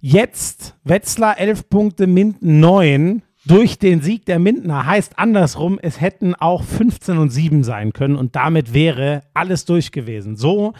Jetzt 0.00 0.76
Wetzlar 0.84 1.38
11 1.38 1.70
Punkte, 1.70 2.06
Minden 2.06 2.60
9. 2.60 3.22
Durch 3.46 3.78
den 3.78 4.02
Sieg 4.02 4.26
der 4.26 4.38
Mindener 4.38 4.86
heißt 4.86 5.18
andersrum, 5.18 5.78
es 5.80 6.00
hätten 6.00 6.34
auch 6.34 6.62
15 6.62 7.18
und 7.18 7.30
7 7.30 7.64
sein 7.64 7.92
können 7.92 8.16
und 8.16 8.36
damit 8.36 8.72
wäre 8.74 9.22
alles 9.34 9.64
durch 9.64 9.90
gewesen. 9.90 10.36
So, 10.36 10.72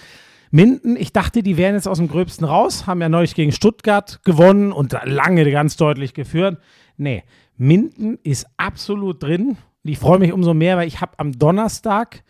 Minden, 0.51 0.97
ich 0.97 1.13
dachte, 1.13 1.43
die 1.43 1.57
wären 1.57 1.75
jetzt 1.75 1.89
aus 1.89 1.99
dem 1.99 2.09
Gröbsten 2.09 2.47
raus, 2.47 2.87
haben 2.87 3.01
ja 3.01 3.09
neulich 3.09 3.35
gegen 3.35 3.53
Stuttgart 3.53 4.21
gewonnen 4.25 4.73
und 4.73 4.97
lange 5.05 5.51
ganz 5.51 5.77
deutlich 5.77 6.15
geführt. 6.15 6.59
Nee, 6.97 7.23
Minden 7.57 8.19
ist 8.23 8.47
absolut 8.57 9.23
drin. 9.23 9.57
Ich 9.85 9.99
freue 9.99 10.19
mich 10.19 10.33
umso 10.33 10.55
mehr, 10.55 10.77
weil 10.77 10.89
ich 10.89 11.01
habe 11.01 11.13
am 11.19 11.39
Donnerstag 11.39 12.23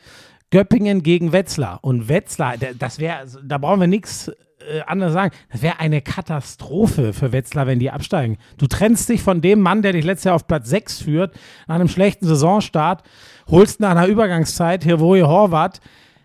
Göppingen 0.51 1.03
gegen 1.03 1.33
Wetzlar. 1.33 1.79
Und 1.83 2.09
Wetzlar, 2.09 2.57
da- 2.59 2.73
das 2.79 2.99
wäre, 2.99 3.27
da 3.45 3.59
brauchen 3.59 3.81
wir 3.81 3.87
nichts 3.87 4.29
äh, 4.29 4.81
anderes 4.87 5.13
sagen. 5.13 5.33
Das 5.53 5.63
wäre 5.63 5.79
eine 5.79 6.01
Katastrophe 6.03 7.13
für 7.13 7.33
Wetzlar, 7.33 7.67
wenn 7.67 7.79
die 7.79 7.91
absteigen. 7.91 8.39
Du 8.59 8.67
trennst 8.67 9.09
dich 9.09 9.23
von 9.23 9.41
dem 9.41 9.61
Mann, 9.61 9.83
der 9.83 9.93
dich 9.93 10.05
letztes 10.05 10.25
Jahr 10.25 10.35
auf 10.35 10.47
Platz 10.47 10.69
6 10.69 11.03
führt, 11.03 11.35
nach 11.69 11.77
einem 11.77 11.89
schlechten 11.89 12.27
Saisonstart, 12.27 13.03
holst 13.49 13.81
nach 13.81 13.91
einer 13.91 14.07
Übergangszeit 14.07 14.83
Hirvoje 14.85 15.27
Horvath. 15.27 15.81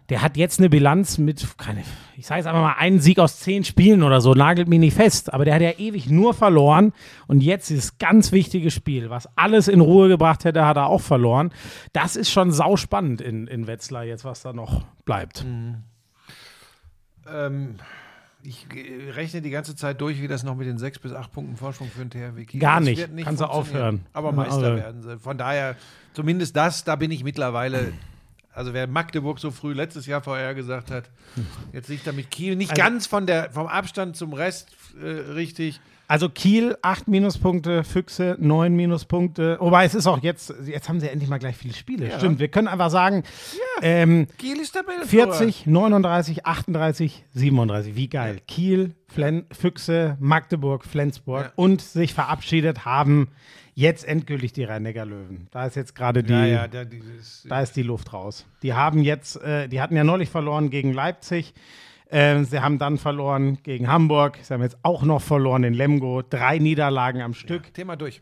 Der 0.10 0.22
hat 0.22 0.38
jetzt 0.38 0.60
eine 0.60 0.69
Bilanz 0.69 1.18
mit, 1.19 1.45
keine, 1.57 1.84
ich 2.18 2.26
sage 2.26 2.40
jetzt 2.40 2.48
einfach 2.48 2.61
mal, 2.61 2.76
einen 2.77 2.99
Sieg 2.99 3.19
aus 3.19 3.40
zehn 3.40 3.64
Spielen 3.64 4.02
oder 4.03 4.22
so, 4.22 4.34
nagelt 4.34 4.68
mich 4.68 4.80
nicht 4.80 4.95
fest. 4.95 5.31
Aber 5.34 5.45
der 5.45 5.53
hat 5.56 5.61
ja 5.61 5.72
ewig 5.77 6.10
nur 6.10 6.34
verloren. 6.34 6.94
Und 7.27 7.41
jetzt 7.41 7.69
dieses 7.69 7.98
ganz 7.99 8.31
wichtige 8.31 8.72
Spiel, 8.72 9.10
was 9.10 9.30
alles 9.38 9.68
in 9.68 9.81
Ruhe 9.81 10.07
gebracht 10.07 10.45
hätte, 10.45 10.65
hat 10.65 10.77
er 10.77 10.88
auch 10.88 11.02
verloren. 11.02 11.52
Das 11.94 12.15
ist 12.15 12.31
schon 12.31 12.52
sauspannend 12.52 13.22
in, 13.22 13.48
in 13.48 13.68
Wetzlar 13.68 14.03
jetzt, 14.03 14.26
was 14.26 14.41
da 14.41 14.52
noch 14.52 14.84
bleibt. 15.06 15.45
Ähm, 17.31 17.76
ich 18.41 18.65
äh, 18.73 19.11
rechne 19.11 19.41
die 19.41 19.49
ganze 19.49 19.76
Zeit 19.76 20.02
durch, 20.02 20.22
wie 20.22 20.27
das 20.27 20.44
noch 20.44 20.56
mit 20.56 20.68
den 20.68 20.77
sechs 20.77 20.98
bis 20.99 21.14
acht 21.14 21.31
Punkten 21.31 21.56
Vorsprung 21.57 21.90
für 21.90 22.03
den 22.06 22.10
THW 22.10 22.45
Kiel. 22.45 22.60
Gar 22.60 22.80
nicht. 22.80 22.98
wird 22.98 23.23
Kannst 23.26 23.41
du 23.41 23.45
aufhören. 23.45 24.06
Aber 24.14 24.31
Meister 24.31 24.68
aber- 24.68 24.76
werden 24.77 25.02
sie. 25.03 25.19
Von 25.19 25.38
daher, 25.38 25.76
zumindest 26.14 26.56
das, 26.56 26.84
da 26.84 26.95
bin 26.95 27.11
ich 27.11 27.23
mittlerweile. 27.23 27.94
Also 28.53 28.73
wer 28.73 28.88
Magdeburg 28.88 29.39
so 29.39 29.51
früh 29.51 29.73
letztes 29.73 30.05
Jahr 30.05 30.21
vorher 30.21 30.53
gesagt 30.55 30.91
hat, 30.91 31.09
jetzt 31.73 31.88
liegt 31.89 32.05
er 32.07 32.13
mit 32.13 32.31
Kiel 32.31 32.55
nicht 32.55 32.71
Also- 32.71 32.81
ganz 32.81 33.07
von 33.07 33.26
der, 33.27 33.51
vom 33.51 33.67
Abstand 33.67 34.15
zum 34.15 34.34
Rest 34.34 34.76
äh, 35.01 35.05
richtig. 35.34 35.80
Also 36.07 36.27
Kiel, 36.27 36.76
acht 36.81 37.07
Minuspunkte, 37.07 37.84
Füchse, 37.84 38.35
neun 38.39 38.76
Minuspunkte. 38.76 39.57
Wobei 39.59 39.85
es 39.85 39.93
ist 39.93 40.07
auch 40.07 40.23
jetzt, 40.23 40.51
jetzt 40.65 40.89
haben 40.89 40.99
sie 40.99 41.07
endlich 41.07 41.30
mal 41.30 41.38
gleich 41.38 41.55
viele 41.55 41.76
Spiele. 41.76 42.09
Stimmt, 42.17 42.39
wir 42.39 42.47
können 42.47 42.67
einfach 42.67 42.89
sagen, 42.89 43.21
ähm, 43.84 44.26
Kiel 44.39 44.59
ist 44.59 44.71
Tabellenführer. 44.71 45.31
40, 45.34 45.67
39, 45.67 46.47
38, 46.47 47.26
37. 47.35 47.95
Wie 47.95 48.09
geil. 48.09 48.41
Kiel, 48.47 48.95
Flen 49.07 49.45
Füchse, 49.51 50.17
Magdeburg, 50.19 50.84
Flensburg 50.84 51.43
Ja. 51.45 51.51
und 51.55 51.80
sich 51.81 52.15
verabschiedet 52.15 52.85
haben 52.85 53.27
jetzt 53.80 54.03
endgültig 54.06 54.51
die 54.53 54.64
Rhein-Neckar-Löwen. 54.65 55.47
Da 55.51 55.65
ist 55.65 55.76
jetzt 55.76 55.95
gerade 55.95 56.22
die, 56.23 56.34
Ja, 56.34 56.45
ja, 56.65 56.68
dieses, 56.85 57.45
da 57.47 57.61
ist 57.61 57.76
die 57.76 57.84
Luft 57.84 58.11
raus. 58.14 58.45
Die 58.61 58.73
haben 58.73 59.01
jetzt, 59.03 59.38
äh, 59.41 59.68
die 59.69 59.80
hatten 59.81 59.95
ja 59.95 60.03
neulich 60.03 60.30
verloren 60.30 60.69
gegen 60.69 60.91
Leipzig. 60.93 61.53
Ähm, 62.11 62.43
sie 62.43 62.60
haben 62.60 62.77
dann 62.80 62.97
verloren 62.97 63.60
gegen 63.64 63.88
Hamburg. 63.88 64.38
Sie 64.41 64.53
haben 64.53 64.61
jetzt 64.64 64.77
auch 64.84 65.03
noch 65.03 65.22
verloren 65.22 65.64
in 65.64 65.73
Lemgo. 65.73 66.22
Drei 66.23 66.57
Niederlagen 66.60 67.22
am 67.22 67.34
Stück. 67.34 67.73
Thema 67.73 67.95
durch. 67.95 68.22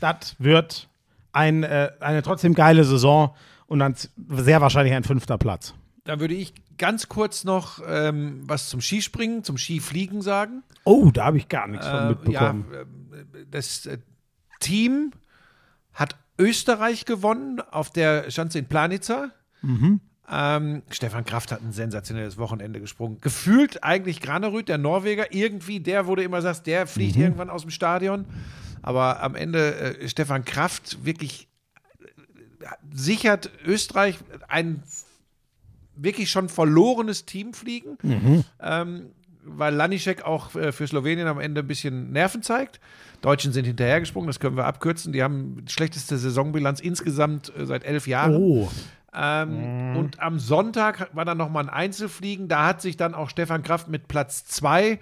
Das 0.00 0.34
wird 0.38 0.88
ein, 1.32 1.62
äh, 1.62 1.90
eine 2.00 2.22
trotzdem 2.22 2.54
geile 2.54 2.84
Saison 2.84 3.34
und 3.66 3.78
dann 3.78 3.94
sehr 4.30 4.60
wahrscheinlich 4.60 4.94
ein 4.94 5.04
fünfter 5.04 5.38
Platz. 5.38 5.74
Dann 6.04 6.18
würde 6.18 6.34
ich 6.34 6.52
ganz 6.78 7.08
kurz 7.08 7.44
noch 7.44 7.80
ähm, 7.86 8.42
was 8.46 8.68
zum 8.68 8.80
Skispringen, 8.80 9.44
zum 9.44 9.56
Skifliegen 9.58 10.22
sagen. 10.22 10.64
Oh, 10.84 11.10
da 11.12 11.26
habe 11.26 11.36
ich 11.38 11.48
gar 11.48 11.68
nichts 11.68 11.86
von 11.86 11.94
Äh, 11.96 12.00
ja, 12.02 12.08
mitbekommen. 12.08 12.64
äh, 12.72 13.44
das 13.50 13.86
äh, 13.86 13.98
Team 14.62 15.10
hat 15.92 16.16
Österreich 16.38 17.04
gewonnen 17.04 17.60
auf 17.60 17.90
der 17.90 18.30
Schanze 18.30 18.58
in 18.58 18.66
Planica. 18.66 19.30
Mhm. 19.60 20.00
Ähm, 20.30 20.82
Stefan 20.90 21.24
Kraft 21.26 21.52
hat 21.52 21.60
ein 21.60 21.72
sensationelles 21.72 22.38
Wochenende 22.38 22.80
gesprungen. 22.80 23.20
Gefühlt 23.20 23.84
eigentlich 23.84 24.20
Granerüth, 24.22 24.68
der 24.68 24.78
Norweger, 24.78 25.34
irgendwie, 25.34 25.80
der 25.80 26.06
wurde 26.06 26.22
immer 26.22 26.40
sagst, 26.40 26.66
der 26.66 26.86
fliegt 26.86 27.16
Mhm. 27.16 27.22
irgendwann 27.22 27.50
aus 27.50 27.62
dem 27.62 27.70
Stadion. 27.70 28.24
Aber 28.80 29.22
am 29.22 29.34
Ende 29.34 29.98
äh, 30.00 30.08
Stefan 30.08 30.44
Kraft 30.46 31.04
wirklich 31.04 31.48
äh, 32.00 32.66
sichert 32.92 33.50
Österreich 33.66 34.18
ein 34.48 34.82
wirklich 35.94 36.30
schon 36.30 36.48
verlorenes 36.48 37.26
Team 37.26 37.52
fliegen, 37.52 37.98
ähm, 38.60 39.10
weil 39.44 39.74
Lanišek 39.74 40.22
auch 40.22 40.54
äh, 40.54 40.72
für 40.72 40.86
Slowenien 40.86 41.28
am 41.28 41.38
Ende 41.38 41.60
ein 41.60 41.66
bisschen 41.66 42.10
Nerven 42.12 42.42
zeigt. 42.42 42.80
Deutschen 43.22 43.52
sind 43.52 43.64
hinterhergesprungen, 43.64 44.26
das 44.26 44.40
können 44.40 44.56
wir 44.56 44.66
abkürzen. 44.66 45.12
Die 45.12 45.22
haben 45.22 45.64
die 45.64 45.72
schlechteste 45.72 46.18
Saisonbilanz 46.18 46.80
insgesamt 46.80 47.52
äh, 47.56 47.64
seit 47.64 47.84
elf 47.84 48.06
Jahren. 48.06 48.36
Oh, 48.36 48.70
Ähm, 49.14 49.96
Und 49.96 50.20
am 50.20 50.38
Sonntag 50.38 51.08
war 51.14 51.24
dann 51.24 51.38
nochmal 51.38 51.64
ein 51.64 51.70
Einzelfliegen. 51.70 52.48
Da 52.48 52.66
hat 52.66 52.82
sich 52.82 52.96
dann 52.96 53.14
auch 53.14 53.30
Stefan 53.30 53.62
Kraft 53.62 53.88
mit 53.88 54.08
Platz 54.08 54.44
2 54.46 54.98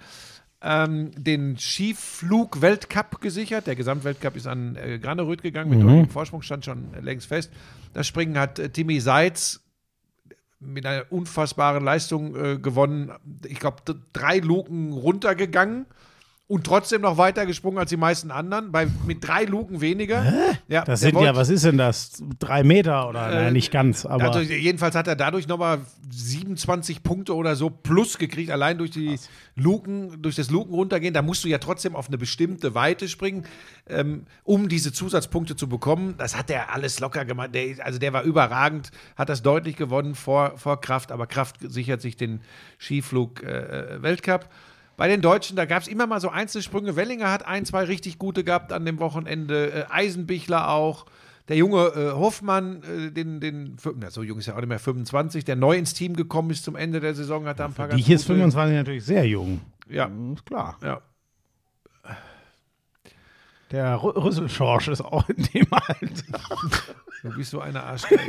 ähm, 0.61 1.11
den 1.17 1.57
Skiflug-Weltcup 1.57 3.19
gesichert. 3.21 3.67
Der 3.67 3.75
Gesamtweltcup 3.75 4.35
ist 4.35 4.47
an 4.47 4.75
äh, 4.75 4.99
Graneröd 4.99 5.41
gegangen. 5.41 5.69
Mit 5.71 5.81
deutlichem 5.81 6.09
Vorsprung 6.09 6.41
stand 6.43 6.65
schon 6.65 6.89
längst 7.01 7.27
fest. 7.27 7.51
Das 7.93 8.05
Springen 8.05 8.37
hat 8.37 8.59
äh, 8.59 8.69
Timmy 8.69 8.99
Seitz 8.99 9.61
mit 10.59 10.85
einer 10.85 11.05
unfassbaren 11.09 11.83
Leistung 11.83 12.35
äh, 12.35 12.57
gewonnen. 12.59 13.11
Ich 13.47 13.59
glaube, 13.59 13.77
drei 14.13 14.37
Luken 14.37 14.93
runtergegangen 14.93 15.87
und 16.51 16.65
trotzdem 16.65 16.99
noch 16.99 17.17
weiter 17.17 17.45
gesprungen 17.45 17.77
als 17.77 17.91
die 17.91 17.97
meisten 17.97 18.29
anderen. 18.29 18.73
Bei, 18.73 18.85
mit 19.07 19.25
drei 19.25 19.45
Luken 19.45 19.79
weniger. 19.79 20.21
Ja, 20.67 20.83
das 20.83 20.99
sind 20.99 21.13
ja, 21.13 21.21
wollte- 21.21 21.35
was 21.37 21.47
ist 21.47 21.63
denn 21.63 21.77
das? 21.77 22.21
Drei 22.39 22.63
Meter 22.63 23.07
oder? 23.07 23.29
Äh, 23.29 23.35
naja, 23.35 23.51
nicht 23.51 23.71
ganz, 23.71 24.05
aber. 24.05 24.25
also 24.25 24.39
jedenfalls 24.41 24.93
hat 24.95 25.07
er 25.07 25.15
dadurch 25.15 25.47
nochmal 25.47 25.79
27 26.09 27.03
Punkte 27.03 27.35
oder 27.35 27.55
so 27.55 27.69
plus 27.69 28.17
gekriegt, 28.17 28.51
allein 28.51 28.77
durch 28.77 28.91
die 28.91 29.17
Luken, 29.55 30.21
durch 30.21 30.35
das 30.35 30.51
Luken 30.51 30.73
runtergehen. 30.73 31.13
Da 31.13 31.21
musst 31.21 31.41
du 31.45 31.47
ja 31.47 31.57
trotzdem 31.57 31.95
auf 31.95 32.09
eine 32.09 32.17
bestimmte 32.17 32.75
Weite 32.75 33.07
springen, 33.07 33.45
ähm, 33.87 34.25
um 34.43 34.67
diese 34.67 34.91
Zusatzpunkte 34.91 35.55
zu 35.55 35.69
bekommen. 35.69 36.15
Das 36.17 36.37
hat 36.37 36.49
er 36.49 36.73
alles 36.73 36.99
locker 36.99 37.23
gemacht. 37.23 37.55
Der, 37.55 37.85
also 37.85 37.97
der 37.97 38.11
war 38.11 38.23
überragend, 38.23 38.91
hat 39.15 39.29
das 39.29 39.41
deutlich 39.41 39.77
gewonnen 39.77 40.15
vor, 40.15 40.57
vor 40.57 40.81
Kraft, 40.81 41.13
aber 41.13 41.27
Kraft 41.27 41.55
sichert 41.61 42.01
sich 42.01 42.17
den 42.17 42.41
Skiflug-Weltcup. 42.77 44.49
Bei 45.01 45.07
den 45.07 45.21
Deutschen, 45.23 45.55
da 45.57 45.65
gab 45.65 45.81
es 45.81 45.87
immer 45.87 46.05
mal 46.05 46.21
so 46.21 46.29
Einzelsprünge. 46.29 46.95
Wellinger 46.95 47.31
hat 47.31 47.43
ein, 47.43 47.65
zwei 47.65 47.85
richtig 47.85 48.19
gute 48.19 48.43
gehabt 48.43 48.71
an 48.71 48.85
dem 48.85 48.99
Wochenende. 48.99 49.71
Äh, 49.71 49.85
Eisenbichler 49.89 50.69
auch. 50.69 51.07
Der 51.47 51.57
junge 51.57 51.87
äh, 51.87 52.11
Hoffmann, 52.11 52.83
äh, 52.83 53.09
den, 53.11 53.39
den, 53.39 53.77
na, 53.95 54.11
so 54.11 54.21
jung 54.21 54.37
ist 54.37 54.47
er 54.47 54.53
auch 54.53 54.59
nicht 54.59 54.69
mehr, 54.69 54.77
25, 54.77 55.43
der 55.43 55.55
neu 55.55 55.75
ins 55.75 55.95
Team 55.95 56.15
gekommen 56.15 56.51
ist 56.51 56.63
zum 56.63 56.75
Ende 56.75 56.99
der 56.99 57.15
Saison, 57.15 57.47
hat 57.47 57.59
da 57.59 57.65
ein 57.65 57.73
paar 57.73 57.87
die 57.87 57.99
hier 57.99 58.15
ist 58.17 58.27
gute- 58.27 58.35
25 58.35 58.75
natürlich 58.75 59.03
sehr 59.03 59.25
jung. 59.25 59.61
Ja, 59.89 60.07
Ist 60.35 60.45
klar. 60.45 60.77
ja. 60.83 61.01
Der 63.71 63.95
Rü- 63.97 64.15
Rüsselschorsch 64.23 64.89
ist 64.89 65.01
auch 65.01 65.27
in 65.29 65.41
dem 65.51 65.65
Alter. 65.71 66.39
Du 67.23 67.35
bist 67.35 67.49
so 67.49 67.59
eine 67.59 67.81
Arschgeige. 67.81 68.21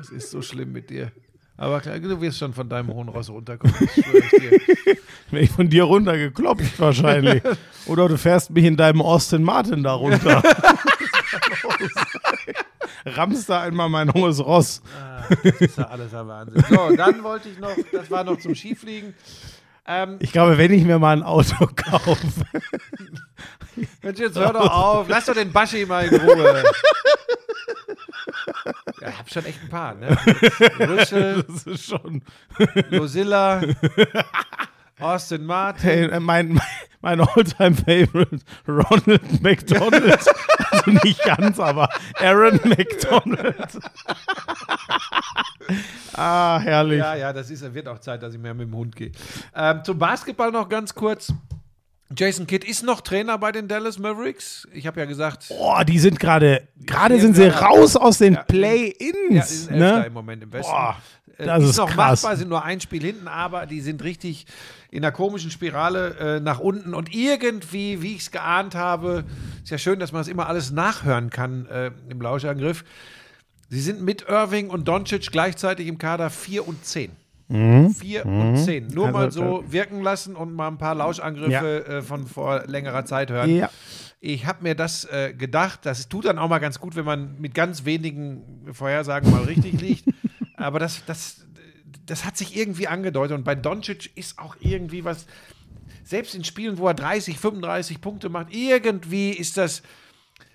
Es 0.00 0.08
ist 0.08 0.30
so 0.30 0.40
schlimm 0.40 0.72
mit 0.72 0.88
dir. 0.88 1.12
Aber 1.58 1.80
klar, 1.80 1.98
du 1.98 2.20
wirst 2.20 2.38
schon 2.38 2.52
von 2.52 2.68
deinem 2.68 2.92
hohen 2.92 3.08
Ross 3.08 3.30
runterkommen. 3.30 3.74
Schwöre 3.74 4.18
ich 4.18 4.30
dir. 4.30 4.96
Wenn 5.30 5.42
ich 5.42 5.50
von 5.50 5.70
dir 5.70 5.84
runtergeklopft 5.84 6.78
wahrscheinlich. 6.78 7.42
Oder 7.86 8.08
du 8.08 8.18
fährst 8.18 8.50
mich 8.50 8.64
in 8.64 8.76
deinem 8.76 9.00
Austin 9.00 9.42
Martin 9.42 9.82
da 9.82 9.94
runter. 9.94 10.42
Rammst 13.06 13.48
da 13.48 13.62
einmal 13.62 13.88
mein 13.88 14.12
hohes 14.12 14.44
Ross. 14.44 14.82
Das 15.42 15.54
ist 15.60 15.78
ja 15.78 15.84
alles 15.84 16.12
ein 16.12 16.28
Wahnsinn. 16.28 16.64
So, 16.68 16.94
dann 16.96 17.22
wollte 17.22 17.48
ich 17.48 17.58
noch, 17.58 17.74
das 17.92 18.10
war 18.10 18.24
noch 18.24 18.38
zum 18.38 18.54
Skifliegen. 18.54 19.14
Ähm, 19.86 20.16
Ich 20.20 20.32
glaube, 20.32 20.58
wenn 20.58 20.72
ich 20.72 20.84
mir 20.84 20.98
mal 20.98 21.16
ein 21.16 21.22
Auto 21.22 21.66
kaufe. 21.76 22.26
Mensch, 24.02 24.18
jetzt 24.18 24.38
hör 24.38 24.52
doch 24.52 24.70
auf. 24.70 25.08
Lass 25.08 25.26
doch 25.26 25.34
den 25.34 25.52
Baschi 25.52 25.84
mal 25.86 26.06
in 26.06 26.20
Ruhe. 26.20 26.64
Ja, 29.00 29.08
ich 29.10 29.18
hab 29.18 29.30
schon 29.30 29.44
echt 29.44 29.62
ein 29.62 29.68
paar, 29.68 29.94
ne? 29.94 30.16
Rüssel, 30.80 31.42
Das 31.48 31.66
ist 31.66 31.84
schon. 31.86 32.22
Lucilla, 32.90 33.60
Austin 34.98 35.44
Martin. 35.44 35.82
Hey, 35.82 36.04
äh, 36.06 36.20
mein, 36.20 36.60
mein 37.02 37.20
Alltime-Favorite, 37.20 38.38
Ronald 38.66 39.42
McDonald. 39.42 40.18
also 40.84 40.90
nicht 41.04 41.22
ganz, 41.24 41.58
aber 41.60 41.88
Aaron 42.20 42.60
McDonald. 42.64 43.78
ah, 46.14 46.58
herrlich. 46.60 46.98
Ja, 46.98 47.14
ja, 47.14 47.32
das 47.32 47.50
ist, 47.50 47.74
wird 47.74 47.88
auch 47.88 47.98
Zeit, 47.98 48.22
dass 48.22 48.34
ich 48.34 48.40
mehr 48.40 48.54
mit 48.54 48.68
dem 48.68 48.74
Hund 48.76 48.94
gehe. 48.96 49.12
Ähm, 49.54 49.82
zum 49.84 49.98
Basketball 49.98 50.50
noch 50.50 50.68
ganz 50.68 50.94
kurz. 50.94 51.32
Jason 52.16 52.46
Kidd 52.46 52.64
ist 52.64 52.84
noch 52.84 53.00
Trainer 53.00 53.36
bei 53.36 53.50
den 53.50 53.66
Dallas 53.66 53.98
Mavericks. 53.98 54.68
Ich 54.72 54.86
habe 54.86 55.00
ja 55.00 55.06
gesagt, 55.06 55.48
Boah, 55.48 55.84
die 55.84 55.98
sind 55.98 56.20
gerade, 56.20 56.68
gerade 56.84 57.16
Ja, 57.16 57.20
sind 57.20 57.34
sie 57.34 57.46
ja. 57.46 57.58
raus 57.58 57.96
aus 57.96 58.18
den 58.18 58.34
Ja, 58.34 58.38
ja, 58.40 58.44
Play-Ins. 58.44 59.50
ist 59.50 59.70
Elfter 59.70 59.98
ne? 60.00 60.06
im 60.06 60.12
Moment 60.12 60.42
im 60.44 60.52
Westen. 60.52 60.70
Boah, 60.70 60.96
Äh, 61.36 61.46
das 61.46 61.64
ist 61.64 61.76
noch 61.78 61.90
krass. 61.90 62.22
machbar, 62.22 62.36
sind 62.36 62.48
nur 62.48 62.62
ein 62.64 62.80
Spiel 62.80 63.02
hinten, 63.02 63.26
aber 63.26 63.66
die 63.66 63.80
sind 63.80 64.04
richtig 64.04 64.46
in 64.96 65.04
einer 65.04 65.12
komischen 65.12 65.50
Spirale 65.50 66.16
äh, 66.18 66.40
nach 66.40 66.58
unten. 66.58 66.94
Und 66.94 67.14
irgendwie, 67.14 68.00
wie 68.00 68.14
ich 68.14 68.22
es 68.22 68.30
geahnt 68.30 68.74
habe, 68.74 69.24
ist 69.62 69.70
ja 69.70 69.76
schön, 69.76 70.00
dass 70.00 70.12
man 70.12 70.20
das 70.20 70.28
immer 70.28 70.48
alles 70.48 70.70
nachhören 70.70 71.28
kann 71.28 71.66
äh, 71.66 71.90
im 72.08 72.20
Lauschangriff. 72.20 72.82
Sie 73.68 73.80
sind 73.80 74.00
mit 74.00 74.26
Irving 74.26 74.70
und 74.70 74.88
Doncic 74.88 75.30
gleichzeitig 75.30 75.86
im 75.86 75.98
Kader 75.98 76.30
4 76.30 76.66
und 76.66 76.82
10. 76.82 77.10
4 77.48 78.26
und 78.26 78.56
10. 78.56 78.88
Nur 78.88 79.06
Also, 79.06 79.18
mal 79.18 79.30
so 79.30 79.64
wirken 79.68 80.02
lassen 80.02 80.34
und 80.34 80.54
mal 80.54 80.68
ein 80.68 80.78
paar 80.78 80.94
Lauschangriffe 80.94 81.86
äh, 81.86 82.02
von 82.02 82.26
vor 82.26 82.64
längerer 82.66 83.04
Zeit 83.04 83.30
hören. 83.30 83.54
Ja. 83.54 83.70
Ich 84.20 84.46
habe 84.46 84.62
mir 84.62 84.74
das 84.74 85.04
äh, 85.04 85.34
gedacht, 85.34 85.80
das 85.82 86.08
tut 86.08 86.24
dann 86.24 86.38
auch 86.38 86.48
mal 86.48 86.58
ganz 86.58 86.80
gut, 86.80 86.96
wenn 86.96 87.04
man 87.04 87.38
mit 87.38 87.54
ganz 87.54 87.84
wenigen 87.84 88.66
Vorhersagen 88.72 89.30
mal 89.30 89.42
richtig 89.42 89.80
liegt. 89.80 90.08
Aber 90.56 90.78
das, 90.78 91.04
das, 91.04 91.45
das 92.06 92.24
hat 92.24 92.36
sich 92.36 92.56
irgendwie 92.56 92.88
angedeutet. 92.88 93.36
Und 93.36 93.44
bei 93.44 93.54
Doncic 93.54 94.10
ist 94.16 94.38
auch 94.38 94.56
irgendwie 94.60 95.04
was, 95.04 95.26
selbst 96.04 96.34
in 96.34 96.44
Spielen, 96.44 96.78
wo 96.78 96.86
er 96.86 96.94
30, 96.94 97.38
35 97.38 98.00
Punkte 98.00 98.28
macht, 98.28 98.54
irgendwie 98.54 99.30
ist 99.30 99.56
das, 99.56 99.82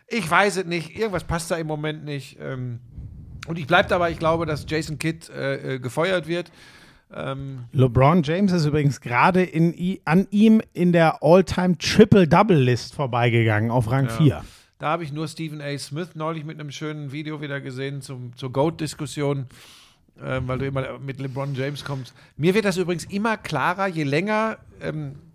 ich 0.07 0.29
weiß 0.29 0.57
es 0.57 0.65
nicht, 0.65 0.97
irgendwas 0.97 1.25
passt 1.25 1.51
da 1.51 1.57
im 1.57 1.67
Moment 1.67 2.05
nicht. 2.05 2.37
Ähm, 2.41 2.79
Und 3.47 3.59
ich 3.59 3.67
bleibe 3.67 3.89
dabei, 3.89 4.11
ich 4.11 4.19
glaube, 4.19 4.45
dass 4.45 4.65
Jason 4.67 4.97
Kidd 4.97 5.29
äh, 5.29 5.75
äh, 5.75 5.79
gefeuert 5.79 6.27
wird. 6.27 6.51
Ähm, 7.13 7.65
LeBron 7.73 8.23
James 8.23 8.53
ist 8.53 8.65
übrigens 8.65 9.01
gerade 9.01 9.49
an 10.05 10.27
ihm 10.31 10.61
in 10.73 10.93
der 10.93 11.21
All-Time 11.21 11.77
Triple-Double-List 11.77 12.95
vorbeigegangen 12.95 13.71
auf 13.71 13.91
Rang 13.91 14.09
4. 14.09 14.43
Da 14.79 14.87
habe 14.87 15.03
ich 15.03 15.11
nur 15.11 15.27
Stephen 15.27 15.61
A. 15.61 15.77
Smith 15.77 16.09
neulich 16.15 16.45
mit 16.45 16.59
einem 16.59 16.71
schönen 16.71 17.11
Video 17.11 17.41
wieder 17.41 17.59
gesehen 17.59 18.01
zum, 18.01 18.35
zur 18.37 18.51
GOAT-Diskussion, 18.53 19.47
weil 20.21 20.59
du 20.59 20.67
immer 20.67 20.99
mit 20.99 21.19
LeBron 21.19 21.55
James 21.55 21.83
kommst. 21.83 22.13
Mir 22.37 22.53
wird 22.53 22.65
das 22.65 22.77
übrigens 22.77 23.05
immer 23.05 23.37
klarer, 23.37 23.87
je 23.87 24.03
länger 24.03 24.57
ähm, 24.81 24.91
ähm, 24.91 25.30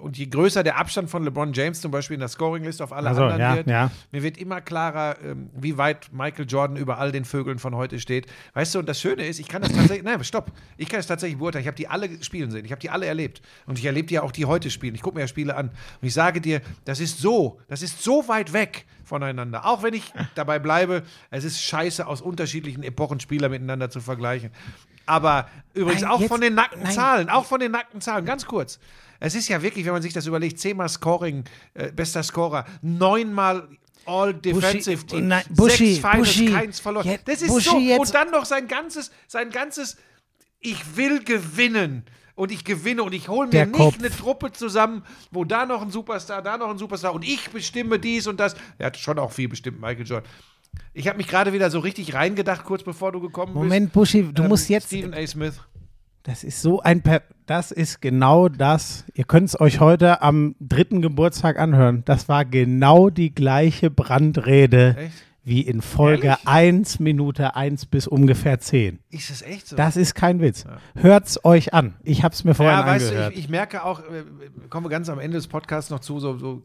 und 0.00 0.18
je 0.18 0.26
größer 0.26 0.62
der 0.62 0.78
Abstand 0.78 1.10
von 1.10 1.24
LeBron 1.24 1.52
James 1.52 1.80
zum 1.80 1.90
Beispiel 1.90 2.14
in 2.14 2.20
der 2.20 2.28
Scoring-Liste 2.28 2.84
auf 2.84 2.92
alle 2.92 3.08
Also, 3.08 3.22
anderen 3.24 3.40
ja, 3.40 3.56
wird. 3.56 3.66
ja. 3.66 3.90
Mir 4.12 4.22
wird 4.22 4.38
immer 4.38 4.60
klarer, 4.60 5.16
ähm, 5.22 5.50
wie 5.54 5.78
weit 5.78 6.12
Michael 6.12 6.46
Jordan 6.48 6.76
über 6.76 6.98
all 6.98 7.12
den 7.12 7.24
Vögeln 7.24 7.58
von 7.58 7.74
heute 7.74 7.98
steht. 8.00 8.26
Weißt 8.54 8.74
du, 8.74 8.78
und 8.80 8.88
das 8.88 9.00
Schöne 9.00 9.26
ist, 9.26 9.38
ich 9.38 9.48
kann 9.48 9.62
das 9.62 9.72
tatsächlich, 9.72 10.02
nein, 10.04 10.22
stopp, 10.24 10.52
ich 10.76 10.88
kann 10.88 10.98
das 10.98 11.06
tatsächlich 11.06 11.38
beurteilen. 11.38 11.62
Ich 11.62 11.68
habe 11.68 11.76
die 11.76 11.88
alle 11.88 12.22
spielen 12.22 12.50
sehen, 12.50 12.64
ich 12.64 12.72
habe 12.72 12.80
die 12.80 12.90
alle 12.90 13.06
erlebt. 13.06 13.42
Und 13.66 13.78
ich 13.78 13.84
erlebe 13.84 14.06
die 14.08 14.14
ja 14.14 14.22
auch, 14.22 14.32
die 14.32 14.44
heute 14.44 14.70
spielen. 14.70 14.94
Ich 14.94 15.02
gucke 15.02 15.16
mir 15.16 15.22
ja 15.22 15.28
Spiele 15.28 15.56
an. 15.56 15.68
Und 15.68 16.06
ich 16.06 16.14
sage 16.14 16.40
dir, 16.40 16.60
das 16.84 17.00
ist 17.00 17.18
so, 17.20 17.60
das 17.68 17.82
ist 17.82 18.02
so 18.02 18.28
weit 18.28 18.52
weg 18.52 18.86
voneinander. 19.04 19.66
Auch 19.66 19.82
wenn 19.82 19.94
ich 19.94 20.12
dabei 20.34 20.58
bleibe, 20.58 21.02
es 21.30 21.44
ist 21.44 21.62
scheiße, 21.62 22.06
aus 22.06 22.20
unterschiedlichen 22.20 22.82
Epochen 22.82 23.20
Spieler 23.20 23.48
miteinander 23.48 23.90
zu 23.90 24.00
vergleichen. 24.00 24.50
Aber 25.06 25.48
übrigens 25.74 26.02
Nein, 26.02 26.10
auch 26.10 26.20
jetzt- 26.20 26.28
von 26.28 26.40
den 26.40 26.54
nackten 26.54 26.82
nein. 26.82 26.92
Zahlen, 26.92 27.28
auch 27.30 27.44
von 27.44 27.60
den 27.60 27.72
nackten 27.72 28.00
Zahlen, 28.00 28.24
ganz 28.24 28.46
kurz. 28.46 28.78
Es 29.20 29.34
ist 29.34 29.48
ja 29.48 29.62
wirklich, 29.62 29.84
wenn 29.86 29.92
man 29.92 30.02
sich 30.02 30.12
das 30.12 30.26
überlegt, 30.26 30.58
zehnmal 30.58 30.88
Scoring, 30.88 31.44
äh, 31.74 31.92
bester 31.92 32.22
Scorer, 32.22 32.64
neunmal 32.82 33.68
All 34.06 34.34
Defensive 34.34 35.06
Team, 35.06 35.28
nein, 35.28 35.44
sechs 35.50 35.78
Finals, 35.98 36.18
Buschi, 36.18 36.46
keins 36.52 36.78
verloren. 36.80 37.06
jetzt- 37.08 37.26
das 37.26 37.40
ist 37.42 37.48
Buschi, 37.48 37.68
so. 37.70 37.78
jetzt- 37.78 37.98
Und 38.00 38.14
dann 38.14 38.30
noch 38.30 38.44
sein 38.44 38.68
ganzes, 38.68 39.10
sein 39.26 39.48
ganzes, 39.50 39.96
ich 40.60 40.96
will 40.96 41.22
gewinnen. 41.24 42.04
Und 42.36 42.50
ich 42.50 42.64
gewinne 42.64 43.04
und 43.04 43.12
ich 43.14 43.28
hole 43.28 43.46
mir 43.46 43.52
Der 43.52 43.66
nicht 43.66 43.76
Kopf. 43.78 43.96
eine 44.00 44.10
Truppe 44.10 44.50
zusammen, 44.50 45.04
wo 45.30 45.44
da 45.44 45.66
noch 45.66 45.80
ein 45.82 45.92
Superstar, 45.92 46.42
da 46.42 46.58
noch 46.58 46.68
ein 46.68 46.78
Superstar 46.78 47.14
und 47.14 47.22
ich 47.24 47.48
bestimme 47.50 48.00
dies 48.00 48.26
und 48.26 48.40
das. 48.40 48.56
Er 48.76 48.86
hat 48.86 48.96
schon 48.96 49.20
auch 49.20 49.30
viel 49.30 49.48
bestimmt, 49.48 49.80
Michael 49.80 50.04
Jordan. 50.04 50.28
Ich 50.92 51.08
habe 51.08 51.16
mich 51.18 51.26
gerade 51.28 51.52
wieder 51.52 51.70
so 51.70 51.78
richtig 51.80 52.14
reingedacht, 52.14 52.64
kurz 52.64 52.82
bevor 52.84 53.12
du 53.12 53.20
gekommen 53.20 53.52
bist. 53.52 53.62
Moment, 53.62 53.92
Buschi, 53.92 54.30
du 54.32 54.42
Ähm, 54.44 54.48
musst 54.48 54.68
jetzt. 54.68 54.86
Stephen 54.86 55.12
A. 55.14 55.26
Smith. 55.26 55.60
Das 56.22 56.42
ist 56.44 56.62
so 56.62 56.80
ein. 56.80 57.02
Per 57.02 57.22
das 57.46 57.70
ist 57.72 58.00
genau 58.00 58.48
das. 58.48 59.04
Ihr 59.14 59.24
könnt 59.24 59.48
es 59.48 59.60
euch 59.60 59.80
heute 59.80 60.22
am 60.22 60.54
dritten 60.60 61.02
Geburtstag 61.02 61.58
anhören. 61.58 62.02
Das 62.06 62.28
war 62.28 62.44
genau 62.46 63.10
die 63.10 63.34
gleiche 63.34 63.90
Brandrede 63.90 64.96
Echt? 64.98 65.12
wie 65.42 65.60
in 65.60 65.82
Folge 65.82 66.28
Ehrlich? 66.28 66.46
1, 66.48 67.00
Minute 67.00 67.54
1 67.54 67.84
bis 67.86 68.06
ungefähr 68.06 68.58
10. 68.60 69.00
Ist 69.10 69.28
das 69.30 69.42
echt 69.42 69.66
so? 69.68 69.76
Das 69.76 69.98
ist 69.98 70.14
kein 70.14 70.40
Witz. 70.40 70.64
Hört's 70.94 71.44
euch 71.44 71.74
an. 71.74 71.94
Ich 72.02 72.24
hab's 72.24 72.44
mir 72.44 72.54
vorhin 72.54 72.74
Ja, 72.78 72.86
weißt 72.86 73.04
du, 73.04 73.08
angehört. 73.10 73.32
ich, 73.34 73.38
ich 73.40 73.48
merke 73.50 73.84
auch, 73.84 74.00
äh, 74.00 74.24
kommen 74.70 74.86
wir 74.86 74.90
ganz 74.90 75.10
am 75.10 75.18
Ende 75.18 75.36
des 75.36 75.48
Podcasts 75.48 75.90
noch 75.90 76.00
zu, 76.00 76.18
so, 76.20 76.38
so, 76.38 76.62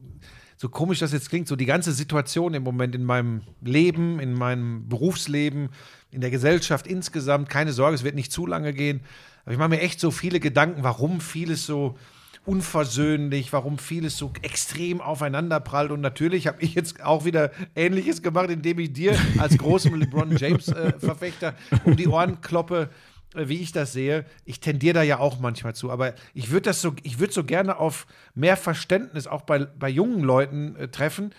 so 0.62 0.68
komisch 0.68 1.00
das 1.00 1.14
jetzt 1.14 1.30
klingt, 1.30 1.48
so 1.48 1.56
die 1.56 1.66
ganze 1.66 1.94
Situation 1.94 2.54
im 2.54 2.64
Moment 2.64 2.94
in 2.94 3.06
meinem 3.06 3.44
Leben, 3.62 4.20
in 4.20 4.34
meinem 4.34 4.90
Berufsleben, 4.90 5.70
in 6.12 6.20
der 6.20 6.32
Gesellschaft 6.32 6.86
insgesamt. 6.86 7.48
Keine 7.48 7.72
Sorge, 7.72 7.96
es 7.96 8.04
wird 8.04 8.16
nicht 8.16 8.34
zu 8.34 8.46
lange 8.46 8.74
gehen. 8.74 9.00
Aber 9.46 9.54
ich 9.54 9.58
mache 9.58 9.70
mir 9.70 9.80
echt 9.80 10.02
so 10.02 10.12
viele 10.12 10.42
Gedanken, 10.42 10.84
warum 10.84 11.22
vieles 11.22 11.66
so 11.66 11.98
unversöhnlich, 12.46 13.54
warum 13.54 13.78
vieles 13.78 14.18
so 14.18 14.34
extrem 14.42 15.00
aufeinanderprallt. 15.00 15.92
Und 15.92 16.02
natürlich 16.02 16.48
habe 16.48 16.62
ich 16.62 16.76
jetzt 16.76 17.02
auch 17.06 17.24
wieder 17.24 17.52
Ähnliches 17.74 18.22
gemacht, 18.22 18.50
indem 18.50 18.80
ich 18.80 18.92
dir 18.92 19.18
als 19.38 19.58
großem 19.58 19.96
LeBron 19.96 20.36
James-Verfechter 20.36 21.56
um 21.86 21.96
die 21.96 22.10
Ohren 22.10 22.42
kloppe, 22.42 22.90
äh, 22.90 23.19
wie 23.36 23.58
ich 23.58 23.72
das 23.72 23.94
sehe. 23.94 24.26
Ich 24.46 24.60
tendiere 24.60 24.96
da 24.96 25.04
ja 25.04 25.20
auch 25.20 25.40
manchmal 25.40 25.76
zu. 25.76 25.92
Aber 25.92 26.14
ich 26.34 26.50
würde 26.52 26.64
das 26.64 26.82
so, 26.82 26.94
ich 27.04 27.20
würde 27.20 27.34
so 27.34 27.44
gerne 27.44 27.78
auf 27.78 28.08
mehr 28.36 28.58
Verständnis 28.58 29.28
auch 29.28 29.42
bei, 29.42 29.66
bei 29.66 29.90
jungen 29.90 30.22
Leuten 30.22 30.76
äh, 30.76 30.88
treffen. 30.88 31.32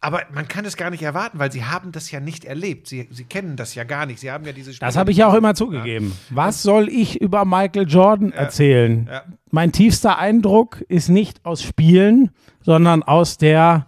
Aber 0.00 0.22
man 0.32 0.46
kann 0.46 0.64
es 0.64 0.76
gar 0.76 0.90
nicht 0.90 1.02
erwarten, 1.02 1.38
weil 1.38 1.50
sie 1.50 1.64
haben 1.64 1.90
das 1.90 2.10
ja 2.10 2.20
nicht 2.20 2.44
erlebt. 2.44 2.86
Sie, 2.86 3.08
sie 3.10 3.24
kennen 3.24 3.56
das 3.56 3.74
ja 3.74 3.84
gar 3.84 4.06
nicht. 4.06 4.20
Sie 4.20 4.30
haben 4.30 4.44
ja 4.44 4.52
diese 4.52 4.78
Das 4.78 4.96
habe 4.96 5.10
ich 5.10 5.16
ja 5.16 5.28
auch 5.28 5.34
immer 5.34 5.54
zugegeben. 5.54 6.12
Was 6.30 6.62
soll 6.62 6.88
ich 6.88 7.20
über 7.20 7.44
Michael 7.44 7.88
Jordan 7.88 8.30
erzählen? 8.32 9.08
Ja. 9.10 9.24
Mein 9.50 9.72
tiefster 9.72 10.18
Eindruck 10.18 10.82
ist 10.88 11.08
nicht 11.08 11.44
aus 11.44 11.62
Spielen, 11.62 12.30
sondern 12.60 13.02
aus 13.02 13.38
der 13.38 13.86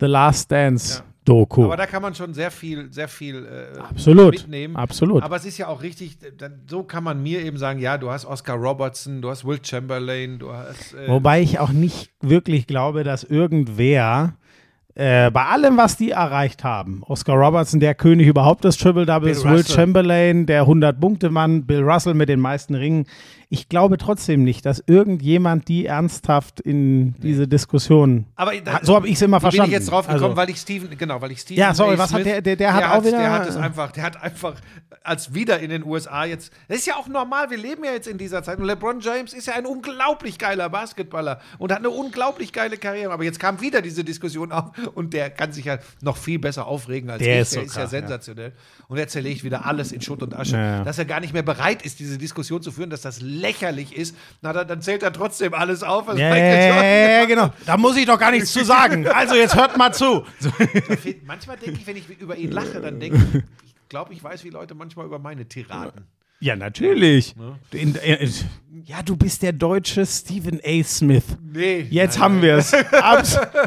The 0.00 0.06
Last 0.06 0.50
Dance 0.50 0.98
Ja. 0.98 1.11
Doku. 1.24 1.64
Aber 1.64 1.76
da 1.76 1.86
kann 1.86 2.02
man 2.02 2.14
schon 2.14 2.34
sehr 2.34 2.50
viel, 2.50 2.92
sehr 2.92 3.06
viel 3.06 3.46
äh, 3.46 3.78
Absolut. 3.78 4.32
mitnehmen. 4.32 4.74
Absolut. 4.74 5.22
Aber 5.22 5.36
es 5.36 5.44
ist 5.44 5.56
ja 5.58 5.68
auch 5.68 5.82
richtig, 5.82 6.18
dann, 6.36 6.62
so 6.68 6.82
kann 6.82 7.04
man 7.04 7.22
mir 7.22 7.44
eben 7.44 7.58
sagen, 7.58 7.78
ja, 7.78 7.96
du 7.96 8.10
hast 8.10 8.24
Oscar 8.24 8.56
Robertson, 8.56 9.22
du 9.22 9.30
hast 9.30 9.44
Will 9.44 9.60
Chamberlain, 9.62 10.38
du 10.38 10.52
hast 10.52 10.94
äh, 10.94 11.08
Wobei 11.08 11.40
ich 11.40 11.60
auch 11.60 11.70
nicht 11.70 12.10
wirklich 12.20 12.66
glaube, 12.66 13.04
dass 13.04 13.22
irgendwer 13.22 14.34
äh, 14.94 15.30
bei 15.30 15.46
allem, 15.46 15.78
was 15.78 15.96
die 15.96 16.10
erreicht 16.10 16.64
haben, 16.64 17.02
Oscar 17.06 17.34
Robertson, 17.34 17.80
der 17.80 17.94
König 17.94 18.26
überhaupt 18.26 18.64
des 18.64 18.76
Triple 18.76 19.06
Doubles, 19.06 19.42
Will 19.42 19.52
Russell. 19.52 19.74
Chamberlain, 19.76 20.44
der 20.44 20.64
100-Punkte-Mann, 20.66 21.64
Bill 21.64 21.82
Russell 21.82 22.14
mit 22.14 22.28
den 22.28 22.40
meisten 22.40 22.74
Ringen. 22.74 23.06
Ich 23.54 23.68
glaube 23.68 23.98
trotzdem 23.98 24.44
nicht, 24.44 24.64
dass 24.64 24.82
irgendjemand 24.86 25.68
die 25.68 25.84
ernsthaft 25.84 26.58
in 26.60 27.12
diese 27.20 27.46
Diskussion. 27.46 28.24
Aber 28.34 28.52
da, 28.58 28.80
so 28.82 28.94
habe 28.96 29.06
ich 29.08 29.14
es 29.16 29.22
immer 29.22 29.40
verstanden. 29.40 29.70
bin 29.70 29.74
ich 29.78 29.80
jetzt 29.82 29.90
drauf 29.90 30.06
gekommen, 30.06 30.24
Also- 30.24 30.36
weil 30.36 30.48
ich 30.48 30.56
Steven, 30.58 30.96
genau, 30.96 31.20
weil 31.20 31.32
ich 31.32 31.40
Steven 31.40 31.58
Ja, 31.60 31.74
sorry, 31.74 31.96
A. 31.96 31.98
was 31.98 32.14
hat 32.14 32.24
der- 32.24 32.40
der- 32.40 32.56
der 32.56 32.72
hat 32.72 32.84
auch 32.84 33.04
wieder- 33.04 33.18
Der 33.18 33.30
hat 33.30 33.46
es 33.46 33.56
einfach, 33.56 33.92
der 33.92 34.04
hat 34.04 34.22
einfach 34.22 34.54
als 35.04 35.34
wieder 35.34 35.58
in 35.60 35.68
den 35.68 35.84
USA 35.84 36.24
jetzt, 36.24 36.50
das 36.68 36.78
ist 36.78 36.86
ja 36.86 36.94
auch 36.94 37.08
normal, 37.08 37.50
wir 37.50 37.58
leben 37.58 37.84
ja 37.84 37.92
jetzt 37.92 38.08
in 38.08 38.16
dieser 38.16 38.42
Zeit 38.42 38.58
und 38.58 38.64
LeBron 38.64 39.00
James 39.00 39.34
ist 39.34 39.46
ja 39.48 39.54
ein 39.54 39.66
unglaublich 39.66 40.38
geiler 40.38 40.70
Basketballer 40.70 41.40
und 41.58 41.72
hat 41.72 41.78
eine 41.80 41.90
unglaublich 41.90 42.52
geile 42.54 42.78
Karriere, 42.78 43.12
aber 43.12 43.24
jetzt 43.24 43.38
kam 43.38 43.60
wieder 43.60 43.82
diese 43.82 44.02
Diskussion 44.02 44.50
auf 44.52 44.70
und 44.94 45.12
der 45.12 45.28
kann 45.28 45.52
sich 45.52 45.66
ja 45.66 45.78
noch 46.00 46.16
viel 46.16 46.38
besser 46.38 46.66
aufregen 46.66 47.10
als 47.10 47.22
Der 47.22 47.34
ich, 47.36 47.40
ist 47.42 47.50
so 47.50 47.56
der 47.56 47.64
ist 47.66 47.74
ja 47.76 47.82
krass, 47.82 47.92
ja. 47.92 47.98
sensationell 48.00 48.52
und 48.88 48.96
jetzt 48.96 49.12
zerlegt 49.12 49.44
wieder 49.44 49.66
alles 49.66 49.92
in 49.92 50.00
Schutt 50.00 50.22
und 50.22 50.34
Asche, 50.34 50.56
Ja, 50.56 50.76
ja. 50.78 50.84
dass 50.84 50.98
er 50.98 51.04
gar 51.04 51.20
nicht 51.20 51.32
mehr 51.34 51.42
bereit 51.42 51.82
ist, 51.82 51.98
diese 51.98 52.16
Diskussion 52.16 52.62
zu 52.62 52.70
führen, 52.72 52.88
dass 52.88 53.02
das 53.02 53.20
lächerlich 53.42 53.94
ist, 53.94 54.16
na, 54.40 54.52
dann, 54.54 54.66
dann 54.66 54.80
zählt 54.80 55.02
er 55.02 55.12
trotzdem 55.12 55.52
alles 55.52 55.82
auf, 55.82 56.06
was 56.06 56.18
Ja, 56.18 56.34
ja, 56.34 56.54
ja, 56.54 57.10
ja, 57.20 57.24
genau. 57.26 57.50
Da 57.66 57.76
muss 57.76 57.96
ich 57.96 58.06
doch 58.06 58.18
gar 58.18 58.30
nichts 58.30 58.52
zu 58.52 58.64
sagen. 58.64 59.06
Also 59.08 59.34
jetzt 59.34 59.54
hört 59.54 59.76
mal 59.76 59.92
zu. 59.92 60.24
Manchmal 61.26 61.56
denke 61.58 61.78
ich, 61.80 61.86
wenn 61.86 61.96
ich 61.96 62.08
über 62.18 62.36
ihn 62.36 62.52
lache, 62.52 62.80
dann 62.80 62.98
denke 63.00 63.18
ich, 63.18 63.42
ich 63.66 63.88
glaube, 63.88 64.14
ich 64.14 64.24
weiß, 64.24 64.44
wie 64.44 64.50
Leute 64.50 64.74
manchmal 64.74 65.04
über 65.04 65.18
meine 65.18 65.44
Tiraden. 65.46 66.06
Ja, 66.40 66.56
natürlich. 66.56 67.36
In, 67.70 67.94
äh, 67.94 68.28
ja, 68.84 69.00
du 69.04 69.16
bist 69.16 69.42
der 69.44 69.52
deutsche 69.52 70.04
Stephen 70.04 70.60
A. 70.64 70.82
Smith. 70.82 71.22
Nee. 71.40 71.86
Jetzt 71.88 72.14
nein, 72.16 72.24
haben 72.24 72.42
wir 72.42 72.56
es. 72.56 72.72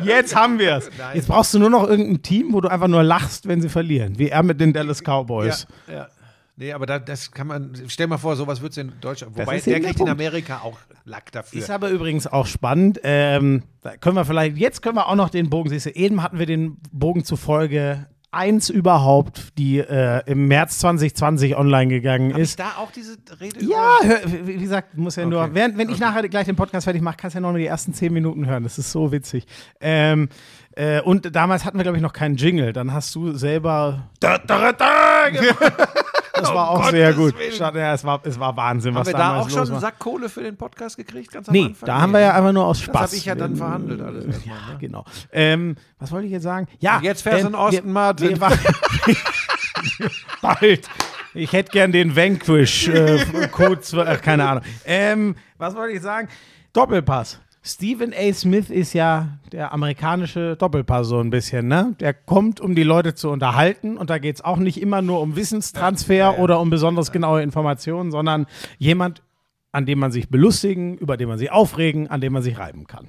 Jetzt 0.03 0.35
haben 0.35 0.59
wir 0.59 0.75
es. 0.75 0.89
Jetzt 1.13 1.29
brauchst 1.29 1.53
du 1.53 1.59
nur 1.59 1.69
noch 1.69 1.87
irgendein 1.87 2.21
Team, 2.21 2.51
wo 2.51 2.59
du 2.59 2.67
einfach 2.67 2.89
nur 2.89 3.01
lachst, 3.01 3.47
wenn 3.47 3.61
sie 3.61 3.69
verlieren. 3.69 4.19
Wie 4.19 4.27
er 4.27 4.43
mit 4.43 4.59
den 4.59 4.73
Dallas 4.73 4.99
Ja, 4.99 5.05
Cowboys. 5.05 5.67
ja. 5.89 6.07
Nee, 6.57 6.71
aber 6.71 6.85
da, 6.85 6.99
das 6.99 7.31
kann 7.31 7.47
man, 7.47 7.73
stell 7.87 8.07
mal 8.07 8.17
vor, 8.17 8.35
sowas 8.37 8.61
wird 8.61 8.71
es 8.71 8.77
in 8.77 8.93
Deutschland, 9.01 9.37
wobei 9.37 9.57
ist 9.57 9.67
der 9.67 9.81
kriegt 9.81 9.99
in. 9.99 10.07
Amerika 10.07 10.61
auch 10.63 10.77
Lack 11.03 11.31
dafür. 11.33 11.59
Ist 11.59 11.69
aber 11.69 11.89
übrigens 11.89 12.27
auch 12.27 12.47
spannend. 12.47 12.99
Ähm, 13.03 13.63
da 13.81 13.97
können 13.97 14.15
wir 14.15 14.23
vielleicht, 14.25 14.57
jetzt 14.57 14.81
können 14.81 14.95
wir 14.95 15.07
auch 15.07 15.15
noch 15.15 15.29
den 15.29 15.49
Bogen, 15.49 15.69
siehst 15.69 15.85
du, 15.87 15.89
eben 15.91 16.23
hatten 16.23 16.39
wir 16.39 16.45
den 16.45 16.77
Bogen 16.91 17.25
zu 17.25 17.35
Folge 17.35 18.07
1 18.31 18.69
überhaupt, 18.69 19.57
die 19.57 19.79
äh, 19.79 20.21
im 20.25 20.47
März 20.47 20.79
2020 20.79 21.55
online 21.55 21.87
gegangen 21.89 22.33
Hab 22.33 22.39
ist. 22.39 22.51
ich 22.51 22.55
da 22.57 22.73
auch 22.79 22.91
diese 22.91 23.17
Rede 23.39 23.63
Ja, 23.63 23.97
hör, 24.01 24.19
wie 24.47 24.57
gesagt, 24.57 24.97
muss 24.97 25.15
ja 25.15 25.25
nur, 25.25 25.41
Okay. 25.43 25.51
während, 25.53 25.77
wenn 25.77 25.89
ich 25.89 25.99
nachher 25.99 26.27
gleich 26.27 26.45
den 26.45 26.55
Podcast 26.57 26.83
fertig 26.85 27.01
mache, 27.01 27.15
kannst 27.17 27.35
du 27.35 27.37
ja 27.37 27.41
noch 27.41 27.51
nur 27.51 27.59
die 27.59 27.65
ersten 27.65 27.93
zehn 27.93 28.11
Minuten 28.11 28.45
hören. 28.45 28.63
Das 28.63 28.77
ist 28.77 28.91
so 28.91 29.11
witzig. 29.11 29.45
Ähm, 29.79 30.27
äh, 30.75 30.99
und 31.01 31.33
damals 31.33 31.63
hatten 31.63 31.77
wir, 31.77 31.83
glaube 31.83 31.97
ich, 31.97 32.01
noch 32.01 32.11
keinen 32.11 32.35
Jingle. 32.35 32.73
Dann 32.73 32.91
hast 32.91 33.15
du 33.15 33.33
selber. 33.33 34.09
Da, 34.19 34.37
da, 34.37 34.73
da, 34.73 35.29
gemacht. 35.29 35.73
das 36.35 36.53
war 36.53 36.69
auch 36.69 36.85
Um 36.85 36.91
sehr 36.91 37.13
gut. 37.13 37.33
Statt, 37.53 37.75
ja, 37.75 37.93
es, 37.93 38.03
war, 38.03 38.19
es 38.23 38.39
war 38.39 38.55
Wahnsinn, 38.57 38.93
Haben 38.95 39.01
was 39.01 39.07
wir 39.07 39.13
da 39.13 39.39
auch 39.39 39.49
schon 39.49 39.69
einen. 39.69 39.79
Sack 39.79 39.99
Kohle 39.99 40.29
für 40.29 40.41
den 40.43 40.57
Podcast 40.57 40.97
gekriegt, 40.97 41.31
ganz 41.31 41.47
am 41.49 41.53
Nee, 41.53 41.65
Anfang? 41.65 41.87
da 41.87 42.01
haben 42.01 42.11
wir 42.13 42.19
ja 42.19 42.33
einfach 42.33 42.51
nur 42.51 42.65
aus 42.65 42.77
Das 42.77 42.85
Spaß. 42.85 43.01
habe 43.01 43.15
ich 43.15 43.25
ja 43.25 43.35
dann 43.35 43.55
verhandelt 43.55 44.01
alles 44.01 44.25
erstmal. 44.25 44.55
Ja, 44.57 44.73
Ne? 44.73 44.77
genau. 44.79 45.05
Ähm, 45.31 45.75
was 45.99 46.11
wollte 46.11 46.25
ich 46.27 46.31
jetzt 46.33 46.43
sagen? 46.43 46.67
Ja, 46.79 46.97
Und 46.97 47.03
jetzt 47.03 47.21
fährst 47.23 47.43
du 47.43 47.47
ähm, 47.49 47.53
in 47.55 47.71
wir- 47.71 47.83
Martin. 47.83 48.29
wir 48.29 48.41
war- 48.41 48.51
Bald. 50.41 50.87
Ich 51.33 51.51
hätte 51.51 51.71
gern 51.71 51.91
den 51.91 52.15
Vanquish 52.15 52.87
äh, 52.87 53.47
Code 53.51 53.81
12, 53.81 54.07
ach, 54.09 54.21
keine 54.21 54.47
Ahnung. 54.47 54.63
Ähm, 54.85 55.35
was 55.57 55.75
wollte 55.75 55.93
ich 55.95 56.01
sagen? 56.01 56.29
Doppelpass. 56.73 57.39
Stephen 57.67 58.13
A. 58.13 58.31
Smith 58.31 58.69
ist 58.69 58.93
ja 58.93 59.39
der 59.51 59.73
amerikanische 59.73 60.55
Doppelpass 60.55 61.07
so 61.07 61.19
ein 61.19 61.31
bisschen, 61.31 61.67
ne? 61.67 61.95
Der 61.99 62.13
kommt, 62.13 62.61
um 62.61 62.75
die 62.75 62.83
Leute 62.83 63.15
zu 63.15 63.31
unterhalten 63.31 63.97
und 63.97 64.11
da 64.11 64.19
geht 64.19 64.35
es 64.35 64.45
auch 64.45 64.57
nicht 64.57 64.79
immer 64.79 65.01
nur 65.01 65.19
um 65.19 65.35
Wissenstransfer 65.35 66.37
oder 66.37 66.59
um 66.59 66.69
besonders 66.69 67.11
genaue 67.11 67.41
Informationen, 67.41 68.11
sondern 68.11 68.45
jemand, 68.77 69.23
an 69.71 69.87
dem 69.87 69.97
man 69.97 70.11
sich 70.11 70.29
belustigen, 70.29 70.95
über 70.99 71.17
den 71.17 71.27
man 71.27 71.39
sich 71.39 71.51
aufregen, 71.51 72.07
an 72.07 72.21
dem 72.21 72.33
man 72.33 72.43
sich 72.43 72.59
reiben 72.59 72.85
kann. 72.85 73.07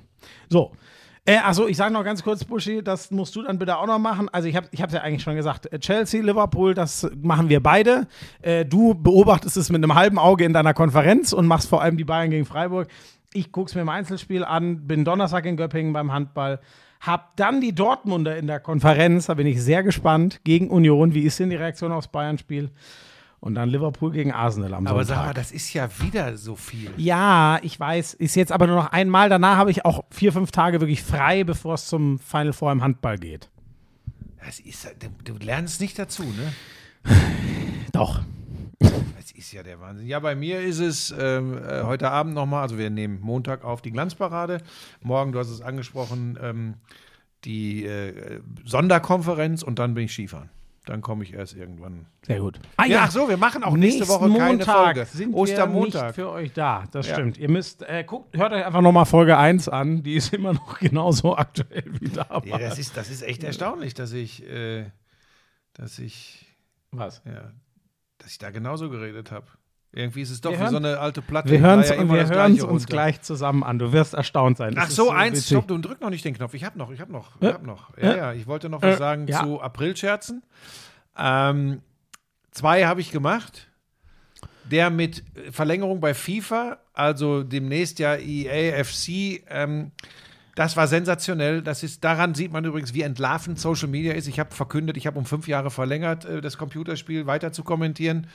So. 0.48 0.72
Äh, 1.26 1.38
also 1.38 1.66
ich 1.68 1.76
sage 1.76 1.92
noch 1.92 2.04
ganz 2.04 2.22
kurz, 2.22 2.44
Buschi, 2.44 2.82
das 2.82 3.10
musst 3.10 3.36
du 3.36 3.42
dann 3.42 3.58
bitte 3.58 3.76
auch 3.76 3.86
noch 3.86 3.98
machen. 3.98 4.30
Also 4.30 4.48
ich 4.48 4.56
habe 4.56 4.68
es 4.72 4.92
ja 4.92 5.02
eigentlich 5.02 5.22
schon 5.22 5.36
gesagt, 5.36 5.70
äh, 5.70 5.78
Chelsea, 5.80 6.22
Liverpool, 6.22 6.72
das 6.72 7.10
machen 7.20 7.50
wir 7.50 7.62
beide. 7.62 8.06
Äh, 8.40 8.64
du 8.64 8.94
beobachtest 8.94 9.56
es 9.56 9.68
mit 9.68 9.82
einem 9.82 9.94
halben 9.94 10.18
Auge 10.18 10.44
in 10.44 10.54
deiner 10.54 10.72
Konferenz 10.72 11.34
und 11.34 11.46
machst 11.46 11.68
vor 11.68 11.82
allem 11.82 11.98
die 11.98 12.04
Bayern 12.04 12.30
gegen 12.30 12.46
Freiburg. 12.46 12.88
Ich 13.36 13.52
gucke 13.52 13.68
es 13.68 13.74
mir 13.74 13.82
im 13.82 13.90
Einzelspiel 13.90 14.44
an, 14.44 14.86
bin 14.86 15.04
Donnerstag 15.04 15.44
in 15.44 15.58
Göppingen 15.58 15.92
beim 15.92 16.10
Handball. 16.10 16.58
Hab 17.00 17.36
dann 17.36 17.60
die 17.60 17.74
Dortmunder 17.74 18.34
in 18.38 18.46
der 18.46 18.60
Konferenz, 18.60 19.26
da 19.26 19.34
bin 19.34 19.46
ich 19.46 19.62
sehr 19.62 19.82
gespannt, 19.82 20.40
gegen 20.44 20.70
Union. 20.70 21.12
Wie 21.12 21.20
ist 21.20 21.38
denn 21.38 21.50
die 21.50 21.56
Reaktion 21.56 21.92
aufs 21.92 22.08
Bayern-Spiel? 22.08 22.70
Und 23.40 23.54
dann 23.54 23.68
Liverpool 23.68 24.10
gegen 24.10 24.32
Arsenal 24.32 24.72
am 24.72 24.86
Aber 24.86 25.04
Sonntag. 25.04 25.16
sag 25.16 25.26
mal, 25.26 25.34
das 25.34 25.52
ist 25.52 25.70
ja 25.74 25.86
wieder 26.00 26.38
so 26.38 26.56
viel. 26.56 26.90
Ja, 26.96 27.58
ich 27.60 27.78
weiß. 27.78 28.14
Ist 28.14 28.34
jetzt 28.36 28.50
aber 28.52 28.66
nur 28.66 28.76
noch 28.76 28.90
einmal. 28.92 29.28
Danach 29.28 29.58
habe 29.58 29.70
ich 29.70 29.84
auch 29.84 30.04
vier, 30.10 30.32
fünf 30.32 30.50
Tage 30.50 30.80
wirklich 30.80 31.02
frei, 31.02 31.44
bevor 31.44 31.74
es 31.74 31.86
zum 31.86 32.18
Final 32.18 32.54
Four 32.54 32.72
im 32.72 32.82
Handball 32.82 33.18
geht. 33.18 33.50
Das 34.44 34.58
ist, 34.60 34.88
du, 35.24 35.32
du 35.34 35.44
lernst 35.44 35.82
nicht 35.82 35.98
dazu, 35.98 36.22
ne? 36.22 37.14
Doch. 37.92 38.22
Ist 39.36 39.52
ja 39.52 39.62
der 39.62 39.80
Wahnsinn. 39.80 40.06
Ja, 40.06 40.18
bei 40.20 40.34
mir 40.34 40.60
ist 40.60 40.78
es 40.78 41.14
ähm, 41.18 41.58
äh, 41.62 41.82
heute 41.82 42.10
Abend 42.10 42.32
nochmal, 42.34 42.62
also 42.62 42.78
wir 42.78 42.88
nehmen 42.88 43.20
Montag 43.20 43.64
auf 43.64 43.82
die 43.82 43.90
Glanzparade. 43.92 44.62
Morgen, 45.02 45.32
du 45.32 45.38
hast 45.38 45.50
es 45.50 45.60
angesprochen, 45.60 46.38
ähm, 46.40 46.74
die 47.44 47.84
äh, 47.84 48.40
Sonderkonferenz 48.64 49.62
und 49.62 49.78
dann 49.78 49.92
bin 49.94 50.04
ich 50.04 50.12
Skifahren. 50.12 50.48
Dann 50.86 51.02
komme 51.02 51.24
ich 51.24 51.34
erst 51.34 51.54
irgendwann. 51.54 52.06
Sehr 52.22 52.38
gut. 52.38 52.60
Ah, 52.76 52.86
Ja, 52.86 53.02
ach 53.02 53.10
so, 53.10 53.28
wir 53.28 53.36
machen 53.36 53.62
auch 53.64 53.76
nächste 53.76 54.08
Woche 54.08 54.30
keine 54.30 54.56
Montag 54.56 54.84
Folge. 54.94 55.04
sind 55.04 55.30
wir 55.32 55.36
Ostermontag. 55.36 56.06
nicht 56.06 56.14
für 56.14 56.30
euch 56.30 56.52
da. 56.52 56.84
Das 56.92 57.08
Ja. 57.08 57.14
stimmt. 57.14 57.36
Ihr 57.36 57.50
müsst, 57.50 57.82
äh, 57.82 58.04
guckt, 58.04 58.34
hört 58.36 58.52
euch 58.52 58.64
einfach 58.64 58.80
nochmal 58.80 59.04
Folge 59.04 59.36
1 59.36 59.68
an. 59.68 60.02
Die 60.02 60.14
ist 60.14 60.32
immer 60.32 60.54
noch 60.54 60.78
genauso 60.78 61.36
aktuell 61.36 61.84
wie 62.00 62.08
damals. 62.08 62.46
Ja, 62.46 62.58
das 62.58 62.78
ist, 62.78 62.96
das 62.96 63.10
ist 63.10 63.22
echt 63.22 63.42
erstaunlich, 63.44 63.92
dass 63.94 64.12
ich, 64.12 64.48
äh, 64.48 64.84
dass 65.74 65.98
ich, 65.98 66.46
Was? 66.92 67.20
ja, 67.26 67.50
dass 68.18 68.30
ich 68.32 68.38
da 68.38 68.50
genauso 68.50 68.88
geredet 68.90 69.30
habe. 69.30 69.46
Irgendwie 69.92 70.20
ist 70.20 70.30
es 70.30 70.40
doch 70.42 70.50
Wir 70.50 70.58
wie 70.58 70.62
hören- 70.64 70.70
so 70.72 70.76
eine 70.76 70.98
alte 70.98 71.22
Platte. 71.22 71.48
Wir 71.50 71.60
hören 71.60 71.78
war 71.80 71.86
ja 71.86 72.08
wir 72.08 72.28
hören's 72.28 72.62
uns 72.62 72.70
runter. 72.70 72.86
gleich 72.86 73.22
zusammen 73.22 73.62
an. 73.64 73.78
Du 73.78 73.92
wirst 73.92 74.12
erstaunt 74.14 74.58
sein. 74.58 74.74
Das 74.74 74.84
Ach 74.86 74.90
so, 74.90 75.10
eins, 75.10 75.36
witzig. 75.38 75.48
stopp, 75.56 75.68
du 75.68 75.78
drück 75.78 76.00
noch 76.02 76.10
nicht 76.10 76.24
den 76.24 76.34
Knopf. 76.34 76.52
Ich 76.54 76.64
hab 76.64 76.76
noch, 76.76 76.90
ich 76.90 77.00
hab 77.00 77.08
noch, 77.08 77.36
ich 77.40 77.48
Äh, 77.48 77.52
hab 77.54 77.62
noch. 77.62 77.96
Ja, 77.96 78.10
äh, 78.12 78.16
ja, 78.18 78.32
ich 78.34 78.46
wollte 78.46 78.68
noch 78.68 78.82
was 78.82 78.96
äh, 78.96 78.98
sagen 78.98 79.26
ja. 79.26 79.42
zu 79.42 79.60
Aprilscherzen. 79.62 80.42
Ähm, 81.16 81.80
zwei 82.50 82.84
habe 82.86 83.00
ich 83.00 83.10
gemacht. 83.10 83.68
Der 84.64 84.90
mit 84.90 85.22
Verlängerung 85.52 86.00
bei 86.00 86.12
FIFA, 86.12 86.78
also 86.92 87.42
demnächst 87.44 87.98
ja 88.00 88.16
EAFC, 88.16 89.44
ähm, 89.48 89.92
das 90.56 90.76
war 90.76 90.88
sensationell. 90.88 91.62
Das 91.62 91.82
ist, 91.82 92.02
daran 92.02 92.34
sieht 92.34 92.50
man 92.50 92.64
übrigens, 92.64 92.94
wie 92.94 93.02
entlarvend 93.02 93.60
Social 93.60 93.88
Media 93.88 94.14
ist. 94.14 94.26
Ich 94.26 94.40
habe 94.40 94.54
verkündet, 94.54 94.96
ich 94.96 95.06
habe 95.06 95.18
um 95.18 95.26
fünf 95.26 95.46
Jahre 95.46 95.70
verlängert, 95.70 96.24
äh, 96.24 96.40
das 96.40 96.56
Computerspiel 96.58 97.26
weiter 97.26 97.52
zu 97.52 97.62
kommentieren. 97.62 98.26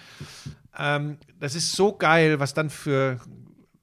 Ähm, 0.77 1.17
das 1.39 1.55
ist 1.55 1.73
so 1.73 1.93
geil, 1.93 2.39
was 2.39 2.53
dann 2.53 2.69
für 2.69 3.19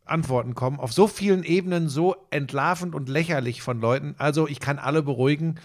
Antworten 0.05 0.55
kommen. 0.55 0.79
Auf 0.79 0.93
so 0.93 1.09
vielen 1.09 1.43
Ebenen 1.43 1.89
so 1.89 2.15
entlarvend 2.31 2.95
und 2.95 3.09
lächerlich 3.09 3.61
von 3.61 3.81
Leuten. 3.81 4.15
Also 4.19 4.47
ich 4.47 4.61
kann 4.61 4.79
alle 4.79 5.03
beruhigen. 5.03 5.57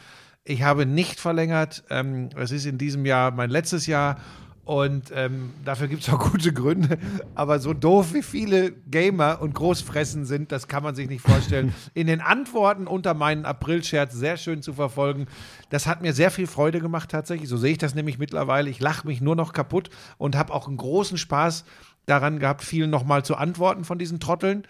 Ich 0.44 0.64
habe 0.64 0.88
nicht 0.88 1.20
verlängert. 1.20 1.84
Ähm, 1.92 2.30
es 2.36 2.52
ist 2.52 2.66
in 2.66 2.80
diesem 2.80 3.06
Jahr 3.06 3.30
mein 3.30 3.52
letztes 3.52 3.86
Jahr. 3.86 4.18
Und 4.66 5.12
ähm, 5.14 5.52
dafür 5.66 5.90
gibt 5.90 6.04
es 6.04 6.10
auch 6.10 6.32
gute 6.32 6.54
Gründe. 6.54 6.98
Aber 7.36 7.60
so 7.60 7.74
doof 7.74 8.14
wie 8.14 8.24
viele 8.24 8.72
Gamer 8.72 9.42
und 9.42 9.54
Großfressen 9.54 10.26
sind, 10.26 10.54
das 10.54 10.70
kann 10.70 10.84
man 10.84 10.96
sich 10.96 11.10
nicht 11.10 11.22
vorstellen. 11.22 11.74
In 11.94 12.08
den 12.08 12.22
Antworten 12.22 12.88
unter 12.88 13.14
meinen 13.14 13.46
April-Scherz 13.46 14.14
sehr 14.14 14.38
schön 14.38 14.62
zu 14.62 14.74
verfolgen. 14.74 15.28
Das 15.70 15.86
hat 15.86 16.02
mir 16.02 16.14
sehr 16.14 16.32
viel 16.32 16.48
Freude 16.48 16.80
gemacht 16.80 17.12
tatsächlich. 17.12 17.50
So 17.50 17.58
sehe 17.58 17.74
ich 17.74 17.78
das 17.78 17.94
nämlich 17.94 18.20
mittlerweile. 18.20 18.70
Ich 18.70 18.80
lache 18.80 19.06
mich 19.06 19.20
nur 19.20 19.36
noch 19.36 19.52
kaputt 19.52 19.90
und 20.18 20.38
habe 20.38 20.54
auch 20.54 20.68
einen 20.68 20.78
großen 20.78 21.18
Spaß 21.18 21.66
daran 22.06 22.40
gehabt, 22.40 22.64
vielen 22.64 22.90
nochmal 22.90 23.24
zu 23.24 23.36
antworten 23.36 23.84
von 23.84 23.98
diesen 23.98 24.20
Trotteln. 24.20 24.64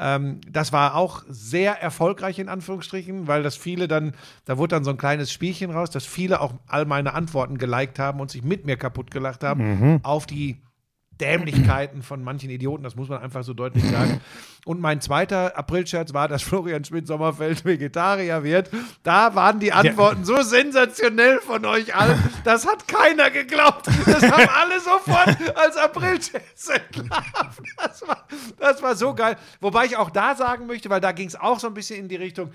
Ähm, 0.00 0.40
das 0.50 0.72
war 0.72 0.96
auch 0.96 1.22
sehr 1.28 1.80
erfolgreich 1.80 2.38
in 2.38 2.48
Anführungsstrichen, 2.48 3.26
weil 3.26 3.42
das 3.42 3.56
viele 3.56 3.86
dann, 3.86 4.14
da 4.46 4.56
wurde 4.56 4.76
dann 4.76 4.84
so 4.84 4.90
ein 4.90 4.96
kleines 4.96 5.30
Spielchen 5.30 5.70
raus, 5.70 5.90
dass 5.90 6.06
viele 6.06 6.40
auch 6.40 6.54
all 6.66 6.86
meine 6.86 7.12
Antworten 7.12 7.58
geliked 7.58 7.98
haben 7.98 8.18
und 8.20 8.30
sich 8.30 8.42
mit 8.42 8.64
mir 8.64 8.76
kaputt 8.76 9.10
gelacht 9.10 9.44
haben 9.44 9.60
auf 10.02 10.26
die 10.26 10.62
Dämlichkeiten 11.20 12.02
von 12.02 12.22
manchen 12.22 12.50
Idioten, 12.50 12.82
das 12.82 12.96
muss 12.96 13.08
man 13.08 13.22
einfach 13.22 13.44
so 13.44 13.54
deutlich 13.54 13.84
sagen. 13.84 14.20
Und 14.64 14.80
mein 14.80 15.00
zweiter 15.00 15.56
Aprilscherz 15.56 16.12
war, 16.12 16.28
dass 16.28 16.42
Florian 16.42 16.84
Schmidt-Sommerfeld 16.84 17.64
Vegetarier 17.64 18.42
wird. 18.44 18.70
Da 19.02 19.34
waren 19.34 19.58
die 19.60 19.72
Antworten 19.72 20.24
so 20.24 20.42
sensationell 20.42 21.40
von 21.40 21.64
euch 21.64 21.94
allen, 21.94 22.18
das 22.44 22.66
hat 22.66 22.86
keiner 22.88 23.30
geglaubt. 23.30 23.86
Das 24.06 24.22
haben 24.22 24.48
alle 24.48 24.80
sofort 24.80 25.56
als 25.56 25.76
Aprilscherz 25.76 26.68
entlarvt. 26.68 27.62
Das 27.76 28.06
war, 28.06 28.26
das 28.58 28.82
war 28.82 28.96
so 28.96 29.14
geil. 29.14 29.36
Wobei 29.60 29.86
ich 29.86 29.96
auch 29.96 30.10
da 30.10 30.34
sagen 30.34 30.66
möchte, 30.66 30.90
weil 30.90 31.00
da 31.00 31.12
ging 31.12 31.28
es 31.28 31.36
auch 31.36 31.58
so 31.58 31.66
ein 31.66 31.74
bisschen 31.74 31.98
in 31.98 32.08
die 32.08 32.16
Richtung, 32.16 32.50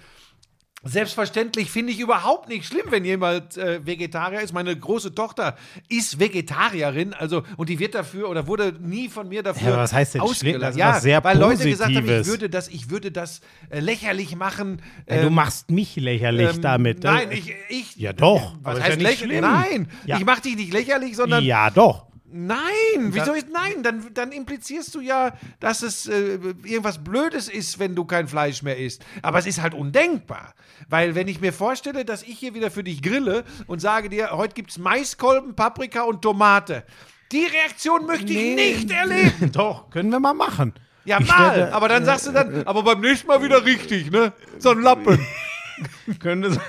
Selbstverständlich 0.87 1.71
finde 1.71 1.91
ich 1.93 1.99
überhaupt 1.99 2.47
nicht 2.47 2.65
schlimm, 2.65 2.85
wenn 2.89 3.03
jemand 3.05 3.57
äh, 3.57 3.83
Vegetarier 3.85 4.41
ist. 4.41 4.53
Meine 4.53 4.77
große 4.77 5.15
Tochter 5.15 5.57
ist 5.89 6.19
Vegetarierin, 6.19 7.13
also 7.15 7.41
und 7.57 7.69
die 7.69 7.79
wird 7.79 7.95
dafür 7.95 8.29
oder 8.29 8.45
wurde 8.45 8.71
nie 8.79 9.09
von 9.09 9.27
mir 9.27 9.41
dafür 9.41 9.71
Ja, 9.71 9.77
was 9.77 9.91
heißt 9.93 10.13
denn 10.13 10.21
schlimm? 10.21 10.29
ausgelacht. 10.31 10.61
Das 10.61 10.75
ist 10.75 10.79
ja, 10.79 10.89
was 10.89 11.01
sehr 11.01 11.23
weil 11.23 11.37
Leute 11.39 11.67
gesagt 11.67 11.95
haben, 11.95 12.07
ich 12.07 12.27
würde 12.27 12.49
das, 12.51 12.67
ich 12.67 12.89
würde 12.91 13.11
das 13.11 13.41
äh, 13.71 13.79
lächerlich 13.79 14.35
machen. 14.35 14.81
Ja, 15.09 15.21
du 15.21 15.27
ähm, 15.27 15.33
machst 15.33 15.71
mich 15.71 15.95
lächerlich 15.95 16.55
ähm, 16.55 16.61
damit. 16.61 17.03
Nein, 17.03 17.31
ich, 17.31 17.53
ich. 17.69 17.95
Ja, 17.95 18.13
doch, 18.13 18.55
Was 18.61 18.79
heißt 18.79 18.89
ja 18.89 18.95
nicht 18.97 19.03
lächerlich? 19.07 19.37
schlimm. 19.39 19.41
Nein, 19.51 19.87
Ja. 20.05 20.17
ich 20.17 20.25
mache 20.25 20.41
dich 20.41 20.55
nicht 20.55 20.71
lächerlich, 20.71 21.15
sondern 21.15 21.43
Ja, 21.43 21.71
doch. 21.71 22.05
Nein, 22.37 22.65
wieso 23.11 23.31
ist 23.31 23.47
nein? 23.49 23.81
Dann, 23.81 24.13
dann 24.13 24.33
implizierst 24.33 24.93
du 24.93 24.99
ja, 24.99 25.31
dass 25.61 25.81
es 25.83 26.05
äh, 26.07 26.33
irgendwas 26.65 27.01
Blödes 27.01 27.47
ist, 27.47 27.79
wenn 27.79 27.95
du 27.95 28.03
kein 28.03 28.27
Fleisch 28.27 28.61
mehr 28.61 28.77
isst. 28.77 29.05
Aber 29.21 29.39
es 29.39 29.45
ist 29.45 29.61
halt 29.61 29.73
undenkbar. 29.73 30.53
Weil 30.89 31.15
wenn 31.15 31.29
ich 31.29 31.39
mir 31.39 31.53
vorstelle, 31.53 32.03
dass 32.03 32.23
ich 32.23 32.37
hier 32.37 32.53
wieder 32.53 32.71
für 32.71 32.83
dich 32.83 33.01
grille 33.01 33.45
und 33.67 33.79
sage 33.79 34.09
dir, 34.09 34.31
heute 34.31 34.53
gibt 34.53 34.71
es 34.71 34.77
Maiskolben, 34.77 35.55
Paprika 35.55 36.01
und 36.01 36.21
Tomate. 36.21 36.83
Die 37.31 37.45
Reaktion 37.45 38.05
möchte 38.05 38.33
ich 38.33 38.55
nicht 38.55 38.91
erleben. 38.91 39.51
Doch, 39.53 39.89
können 39.89 40.09
wir 40.09 40.19
mal 40.19 40.33
machen. 40.33 40.73
Ja, 41.05 41.19
Ich 41.21 41.27
mal. 41.29 41.55
werde- 41.55 41.73
aber 41.73 41.87
dann 41.87 42.03
sagst 42.03 42.27
du 42.27 42.31
dann, 42.33 42.63
aber 42.67 42.83
beim 42.83 42.99
nächsten 42.99 43.27
Mal 43.27 43.41
wieder 43.41 43.63
richtig, 43.63 44.11
ne? 44.11 44.33
So 44.59 44.71
ein 44.71 44.81
Lappen. 44.81 45.25
Könnte 46.19 46.51
sein. 46.51 46.63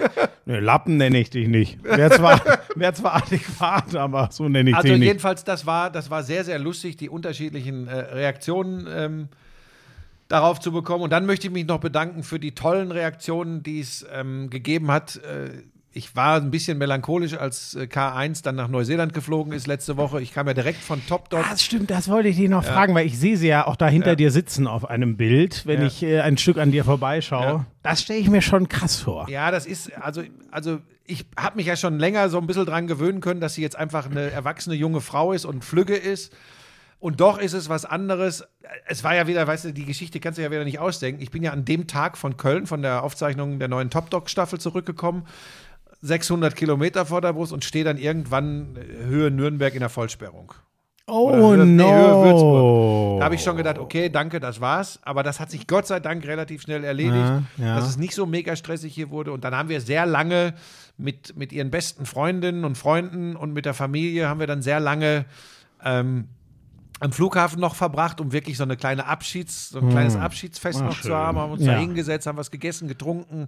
Nee, 0.44 0.58
Lappen 0.58 0.96
nenne 0.96 1.18
ich 1.18 1.30
dich 1.30 1.48
nicht. 1.48 1.82
Wäre 1.82 2.10
zwar, 2.10 2.40
wär 2.76 2.94
zwar 2.94 3.16
adäquat, 3.16 3.94
aber 3.96 4.28
so 4.30 4.48
nenne 4.48 4.70
ich 4.70 4.76
Also 4.76 4.88
dich 4.88 4.98
nicht. 4.98 5.06
jedenfalls, 5.06 5.44
das 5.44 5.66
war, 5.66 5.90
das 5.90 6.10
war 6.10 6.22
sehr, 6.22 6.44
sehr 6.44 6.58
lustig, 6.58 6.96
die 6.96 7.08
unterschiedlichen 7.08 7.88
äh, 7.88 7.96
Reaktionen 7.96 8.86
ähm, 8.90 9.28
darauf 10.28 10.60
zu 10.60 10.72
bekommen. 10.72 11.04
Und 11.04 11.10
dann 11.10 11.26
möchte 11.26 11.46
ich 11.46 11.52
mich 11.52 11.66
noch 11.66 11.80
bedanken 11.80 12.22
für 12.22 12.38
die 12.38 12.52
tollen 12.54 12.90
Reaktionen, 12.90 13.62
die 13.62 13.80
es 13.80 14.06
ähm, 14.12 14.50
gegeben 14.50 14.90
hat. 14.90 15.16
Äh, 15.16 15.62
ich 15.97 16.14
war 16.14 16.36
ein 16.36 16.51
bisschen 16.51 16.77
melancholisch, 16.77 17.35
als 17.35 17.74
äh, 17.74 17.85
K1 17.85 18.43
dann 18.44 18.55
nach 18.55 18.68
Neuseeland 18.68 19.14
geflogen 19.14 19.52
ist 19.55 19.66
letzte 19.66 19.97
Woche. 19.97 20.20
Ich 20.20 20.32
kam 20.35 20.47
ja 20.47 20.52
direkt 20.55 20.82
von 20.82 21.01
Top 21.06 21.31
Dog. 21.31 21.43
Das 21.48 21.62
stimmt, 21.62 21.90
das 21.90 22.09
wollte 22.09 22.28
ich 22.28 22.36
dich 22.36 22.51
noch 22.51 22.64
fragen, 22.64 22.94
weil 22.94 23.06
ich 23.06 23.18
sehe 23.18 23.36
sie 23.39 23.48
ja 23.48 23.66
auch 23.66 23.77
da 23.77 23.89
hinter 23.89 24.14
dir 24.14 24.31
sitzen 24.31 24.66
auf 24.66 24.89
einem 24.90 25.16
Bild, 25.16 25.64
wenn 25.66 25.81
Ja. 25.81 25.86
ich 25.86 26.02
äh, 26.02 26.20
ein 26.20 26.36
Stück 26.36 26.59
an 26.59 26.70
dir 26.70 26.85
vorbeischaue. 26.85 27.44
Ja. 27.47 27.66
Das 27.82 28.02
stelle 28.02 28.18
ich 28.18 28.28
mir 28.28 28.43
schon 28.43 28.68
krass 28.68 28.97
vor. 29.01 29.28
Ja, 29.31 29.51
das 29.51 29.64
ist, 29.64 29.90
also, 30.01 30.23
also 30.51 30.81
ich 31.06 31.24
habe 31.39 31.56
mich 31.56 31.66
ja 31.66 31.77
schon 31.77 31.98
länger 31.98 32.28
so 32.28 32.39
ein 32.39 32.47
bisschen 32.47 32.66
dran 32.66 32.86
gewöhnen 32.86 33.20
können, 33.20 33.40
dass 33.40 33.55
sie 33.55 33.62
jetzt 33.62 33.77
einfach 33.77 34.10
eine 34.10 34.31
erwachsene 34.31 34.74
junge 34.77 35.01
Frau 35.01 35.32
ist 35.32 35.47
und 35.47 35.64
flügge 35.64 35.97
ist. 35.97 36.32
Und 36.98 37.20
doch 37.20 37.39
ist 37.39 37.52
es 37.52 37.68
was 37.68 37.85
anderes. 37.85 38.44
Es 38.86 39.05
war 39.05 39.14
ja 39.14 39.27
wieder, 39.27 39.47
weißt 39.47 39.66
du, 39.66 39.73
die 39.73 39.85
Geschichte 39.85 40.18
kannst 40.18 40.39
du 40.39 40.43
ja 40.43 40.51
wieder 40.51 40.64
nicht 40.64 40.78
ausdenken. 40.78 41.23
Ich 41.23 41.31
bin 41.31 41.43
ja 41.43 41.52
an 41.52 41.64
dem 41.64 41.86
Tag 41.86 42.16
von 42.16 42.36
Köln, 42.36 42.66
von 42.66 42.81
der 42.82 43.02
Aufzeichnung 43.02 43.59
der 43.59 43.68
neuen 43.68 43.90
Top 43.90 44.09
Dog 44.10 44.31
Staffel 44.31 44.59
zurückgekommen. 44.59 45.24
600 46.06 46.54
Kilometer 46.56 47.04
vor 47.06 47.20
der 47.20 47.32
Brust 47.32 47.52
und 47.52 47.64
stehe 47.64 47.84
dann 47.84 47.98
irgendwann 47.98 48.76
äh, 48.76 49.04
Höhe 49.04 49.30
Nürnberg 49.30 49.74
in 49.74 49.80
der 49.80 49.88
Vollsperrung. 49.88 50.52
Oh 51.08 51.32
Höhe- 51.32 51.64
nee, 51.64 51.82
Höhe 51.84 52.24
Würzburg. 52.24 52.42
no. 52.62 53.16
Da 53.20 53.26
habe 53.26 53.36
ich 53.36 53.42
schon 53.42 53.56
gedacht, 53.56 53.78
okay, 53.78 54.08
danke, 54.08 54.40
das 54.40 54.60
war's. 54.60 54.98
Aber 55.02 55.22
das 55.22 55.38
hat 55.38 55.50
sich 55.52 55.66
Gott 55.68 55.86
sei 55.86 56.00
Dank 56.00 56.26
relativ 56.26 56.62
schnell 56.62 56.82
erledigt, 56.82 57.14
Ja, 57.16 57.42
ja. 57.58 57.76
dass 57.76 57.88
es 57.88 57.96
nicht 57.96 58.14
so 58.14 58.26
mega 58.26 58.56
stressig 58.56 58.92
hier 58.92 59.10
wurde. 59.10 59.30
Und 59.32 59.44
dann 59.44 59.54
haben 59.54 59.68
wir 59.68 59.80
sehr 59.80 60.04
lange 60.04 60.54
mit, 60.96 61.36
mit 61.36 61.52
ihren 61.52 61.70
besten 61.70 62.06
Freundinnen 62.06 62.64
und 62.64 62.76
Freunden 62.76 63.36
und 63.36 63.52
mit 63.52 63.66
der 63.66 63.74
Familie 63.74 64.28
haben 64.28 64.40
wir 64.40 64.46
dann 64.48 64.62
sehr 64.62 64.80
lange 64.80 65.26
ähm, 65.84 66.26
am 66.98 67.12
Flughafen 67.12 67.60
noch 67.60 67.74
verbracht, 67.76 68.20
um 68.20 68.32
wirklich 68.32 68.56
so 68.56 68.64
eine 68.64 68.76
kleine 68.76 69.06
Abschieds, 69.06 69.68
so 69.68 69.78
ein 69.80 69.90
kleines 69.90 70.16
Abschiedsfest 70.16 70.80
Hm. 70.80 70.86
Ach, 70.86 70.90
noch 70.90 70.96
zu 71.00 71.08
schön. 71.08 71.14
haben, 71.14 71.38
haben 71.38 71.52
uns 71.52 71.62
Ja. 71.64 71.74
da 71.74 71.78
hingesetzt, 71.78 72.26
haben 72.26 72.38
was 72.38 72.50
gegessen, 72.50 72.88
getrunken. 72.88 73.46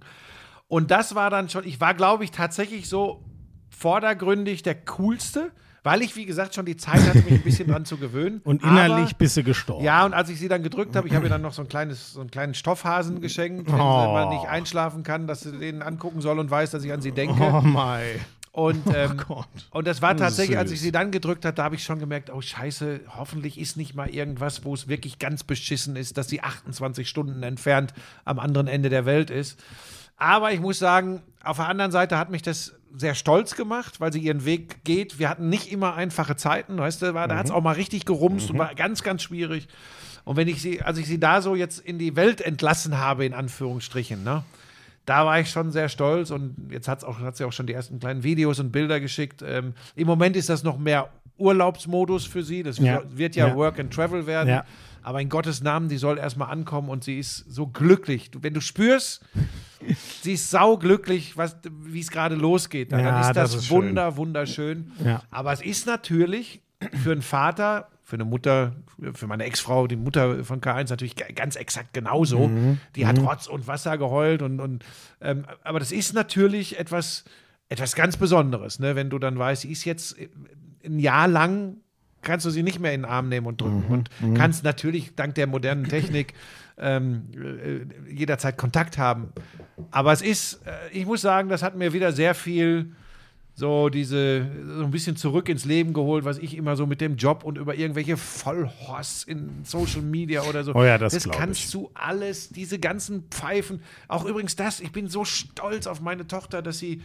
Und 0.69 0.89
das 0.91 1.13
war 1.15 1.29
dann 1.29 1.49
schon, 1.49 1.65
ich 1.65 1.81
war, 1.81 1.93
glaube 1.93 2.23
ich, 2.23 2.31
tatsächlich 2.31 2.87
so 2.87 3.25
vordergründig 3.69 4.63
der 4.63 4.75
coolste, 4.75 5.51
Weil 5.81 6.01
ich, 6.01 6.15
wie 6.17 6.25
gesagt, 6.25 6.53
schon 6.55 6.65
die 6.65 6.75
Zeit 6.75 6.99
hatte, 7.07 7.19
mich 7.19 7.31
ein 7.31 7.41
bisschen 7.41 7.69
dran 7.69 7.85
zu 7.85 7.95
gewöhnen. 7.97 8.41
Und 8.43 8.61
innerlich 8.63 9.09
Aber- 9.11 9.17
bist 9.17 9.37
du 9.37 9.43
gestorben. 9.43 9.83
Ja, 9.85 10.05
und 10.05 10.13
als 10.13 10.29
ich 10.29 10.37
sie 10.37 10.49
dann 10.49 10.61
gedrückt 10.61 10.93
habe, 10.97 11.07
ich 11.07 11.15
habe 11.15 11.25
ihr 11.25 11.29
dann 11.29 11.41
noch 11.41 11.53
so, 11.53 11.61
ein 11.61 11.69
kleines, 11.69 12.11
so 12.13 12.19
einen 12.19 12.29
kleinen 12.29 12.53
Stoffhasen 12.53 13.21
geschenkt, 13.21 13.67
wenn 13.67 13.75
sie 13.75 13.81
Oh. 13.81 14.11
mal 14.11 14.27
nicht 14.29 14.45
einschlafen 14.45 15.03
kann, 15.03 15.25
dass 15.25 15.39
sie 15.41 15.57
den 15.57 15.81
angucken 15.81 16.19
soll 16.19 16.37
und 16.37 16.51
weiß, 16.51 16.71
dass 16.71 16.83
ich 16.83 16.91
an 16.91 17.01
sie 17.01 17.13
denke. 17.13 17.41
Oh 17.41 17.61
mein. 17.61 18.19
Und, 18.51 18.83
ähm, 18.93 19.21
Gott. 19.25 19.47
und 19.71 19.87
das 19.87 20.01
war 20.01 20.17
tatsächlich, 20.17 20.57
als 20.57 20.69
ich 20.71 20.79
süß. 20.79 20.85
sie 20.87 20.91
dann 20.91 21.11
gedrückt 21.11 21.45
habe, 21.45 21.55
da 21.55 21.63
habe 21.63 21.75
ich 21.75 21.83
schon 21.83 21.99
gemerkt, 21.99 22.29
oh 22.29 22.41
scheiße, 22.41 22.99
hoffentlich 23.15 23.57
ist 23.57 23.77
nicht 23.77 23.95
mal 23.95 24.09
irgendwas, 24.09 24.65
wo 24.65 24.73
es 24.73 24.89
wirklich 24.89 25.17
ganz 25.17 25.43
beschissen 25.45 25.95
ist, 25.95 26.17
dass 26.17 26.27
sie 26.27 26.41
28 26.41 27.07
Stunden 27.07 27.41
entfernt 27.43 27.93
am 28.25 28.37
anderen 28.37 28.67
Ende 28.67 28.89
der 28.89 29.05
Welt 29.05 29.29
ist. 29.29 29.57
Aber 30.19 30.51
ich 30.51 30.59
muss 30.59 30.77
sagen, 30.77 31.21
auf 31.43 31.57
der 31.57 31.67
anderen 31.67 31.91
Seite 31.91 32.17
hat 32.17 32.29
mich 32.29 32.41
das 32.41 32.75
sehr 32.95 33.15
stolz 33.15 33.55
gemacht, 33.55 33.99
weil 34.01 34.11
sie 34.11 34.19
ihren 34.19 34.45
Weg 34.45 34.83
geht. 34.83 35.17
Wir 35.19 35.29
hatten 35.29 35.49
nicht 35.49 35.71
immer 35.71 35.95
einfache 35.95 36.35
Zeiten, 36.35 36.77
weißt 36.77 37.01
du, 37.01 37.13
war, 37.13 37.27
da 37.27 37.37
hat 37.37 37.45
es 37.45 37.51
auch 37.51 37.61
mal 37.61 37.75
richtig 37.75 38.05
gerumst 38.05 38.49
und 38.51 38.57
war 38.57 38.75
ganz, 38.75 39.03
ganz 39.03 39.23
schwierig. 39.23 39.67
Und 40.25 40.35
wenn 40.35 40.47
ich 40.47 40.61
sie, 40.61 40.81
als 40.81 40.97
ich 40.97 41.07
sie 41.07 41.19
da 41.19 41.41
so 41.41 41.55
jetzt 41.55 41.79
in 41.79 41.97
die 41.97 42.15
Welt 42.15 42.41
entlassen 42.41 42.97
habe, 42.97 43.25
in 43.25 43.33
Anführungsstrichen, 43.33 44.23
ne, 44.23 44.43
da 45.05 45.25
war 45.25 45.39
ich 45.39 45.49
schon 45.49 45.71
sehr 45.71 45.87
stolz 45.89 46.29
und 46.31 46.55
jetzt 46.71 46.87
hat's 46.87 47.03
auch, 47.03 47.19
hat 47.19 47.37
sie 47.37 47.45
auch 47.45 47.53
schon 47.53 47.67
die 47.67 47.73
ersten 47.73 47.99
kleinen 47.99 48.23
Videos 48.23 48.59
und 48.59 48.71
Bilder 48.71 48.99
geschickt. 48.99 49.41
Ähm, 49.45 49.73
Im 49.95 50.07
Moment 50.07 50.35
ist 50.35 50.49
das 50.49 50.63
noch 50.63 50.77
mehr 50.77 51.09
Urlaubsmodus 51.37 52.25
für 52.25 52.43
sie. 52.43 52.63
Das 52.63 52.77
Ja. 52.79 53.01
wird 53.09 53.35
ja, 53.35 53.47
Ja. 53.47 53.55
Work 53.55 53.79
and 53.79 53.93
Travel 53.93 54.27
werden. 54.27 54.49
Ja. 54.49 54.65
Aber 55.09 55.21
in 55.21 55.29
Gottes 55.29 55.63
Namen, 55.63 55.89
die 55.89 55.97
soll 55.97 56.19
erstmal 56.19 56.51
ankommen 56.51 56.87
und 56.87 57.03
sie 57.03 57.17
ist 57.17 57.37
so 57.37 57.65
glücklich. 57.65 58.29
Du, 58.29 58.43
wenn 58.43 58.53
du 58.53 58.61
spürst, 58.61 59.25
sie 60.21 60.33
ist 60.33 60.51
sauglücklich, 60.51 61.33
wie 61.83 61.99
es 61.99 62.11
gerade 62.11 62.35
losgeht, 62.35 62.91
dann 62.91 62.99
Ja, 62.99 63.19
ist 63.21 63.27
das, 63.35 63.53
das 63.53 63.55
ist 63.55 63.65
schön. 63.67 63.77
wunder, 63.77 64.17
wunderschön. 64.17 64.91
Ja. 65.03 65.23
Aber 65.31 65.51
es 65.51 65.61
ist 65.63 65.87
natürlich 65.87 66.61
für 67.01 67.11
einen 67.11 67.23
Vater, 67.23 67.87
für 68.03 68.17
eine 68.17 68.25
Mutter, 68.25 68.75
für 69.15 69.25
meine 69.25 69.45
Ex-Frau, 69.45 69.87
die 69.87 69.95
Mutter 69.95 70.43
von 70.43 70.61
K1 70.61 70.91
natürlich 70.91 71.15
ga- 71.15 71.31
ganz 71.33 71.55
exakt 71.55 71.91
genauso. 71.93 72.47
Mhm. 72.47 72.77
Die 72.95 73.07
hat 73.07 73.17
Rotz 73.17 73.47
und 73.47 73.65
Wasser 73.65 73.97
geheult 73.97 74.43
und, 74.43 74.59
und 74.59 74.85
ähm, 75.21 75.43
aber 75.63 75.79
das 75.79 75.91
ist 75.91 76.13
natürlich 76.13 76.77
etwas, 76.77 77.23
etwas 77.67 77.95
ganz 77.95 78.15
Besonderes, 78.15 78.77
ne? 78.77 78.95
wenn 78.95 79.09
du 79.09 79.17
dann 79.17 79.39
weißt, 79.39 79.63
sie 79.63 79.71
ist 79.71 79.85
jetzt 79.85 80.19
äh, 80.19 80.29
ein 80.85 80.99
Jahr 80.99 81.27
lang, 81.27 81.77
kannst 82.21 82.45
du 82.45 82.49
sie 82.49 82.63
nicht 82.63 82.79
mehr 82.79 82.93
in 82.93 83.01
den 83.01 83.09
Arm 83.09 83.29
nehmen 83.29 83.47
und 83.47 83.61
drücken 83.61 83.85
Mhm. 83.87 83.91
und 84.29 84.33
kannst 84.35 84.63
natürlich 84.63 85.15
dank 85.15 85.35
der 85.35 85.47
modernen 85.47 85.85
Technik 85.85 86.33
ähm, 86.77 87.23
äh, 87.35 88.13
jederzeit 88.13 88.57
Kontakt 88.57 88.97
haben. 88.97 89.33
Aber 89.91 90.13
es 90.13 90.21
ist, 90.21 90.61
äh, 90.65 90.71
ich 90.91 91.05
muss 91.05 91.21
sagen, 91.21 91.49
das 91.49 91.61
hat 91.63 91.75
mir 91.75 91.91
wieder 91.93 92.11
sehr 92.13 92.33
viel 92.33 92.91
so 93.55 93.89
diese, 93.89 94.47
so 94.77 94.85
ein 94.85 94.91
bisschen 94.91 95.17
zurück 95.17 95.49
ins 95.49 95.65
Leben 95.65 95.91
geholt, 95.91 96.23
was 96.23 96.37
ich 96.37 96.55
immer 96.55 96.77
so 96.77 96.85
mit 96.87 97.01
dem 97.01 97.17
Job 97.17 97.43
und 97.43 97.57
über 97.57 97.75
irgendwelche 97.75 98.15
Vollhorst 98.15 99.27
in 99.27 99.65
Social 99.65 100.01
Media 100.01 100.43
oder 100.43 100.63
so. 100.63 100.73
Oh 100.73 100.83
ja, 100.85 100.97
das 100.97 101.11
das 101.13 101.29
kannst 101.29 101.65
ich. 101.65 101.71
du 101.71 101.91
alles, 101.93 102.47
diese 102.49 102.79
ganzen 102.79 103.23
Pfeifen. 103.29 103.81
Auch 104.07 104.23
übrigens 104.23 104.55
das, 104.55 104.79
ich 104.79 104.93
bin 104.93 105.09
so 105.09 105.25
stolz 105.25 105.87
auf 105.87 105.99
meine 105.99 106.25
Tochter, 106.25 106.61
dass 106.61 106.79
sie 106.79 107.01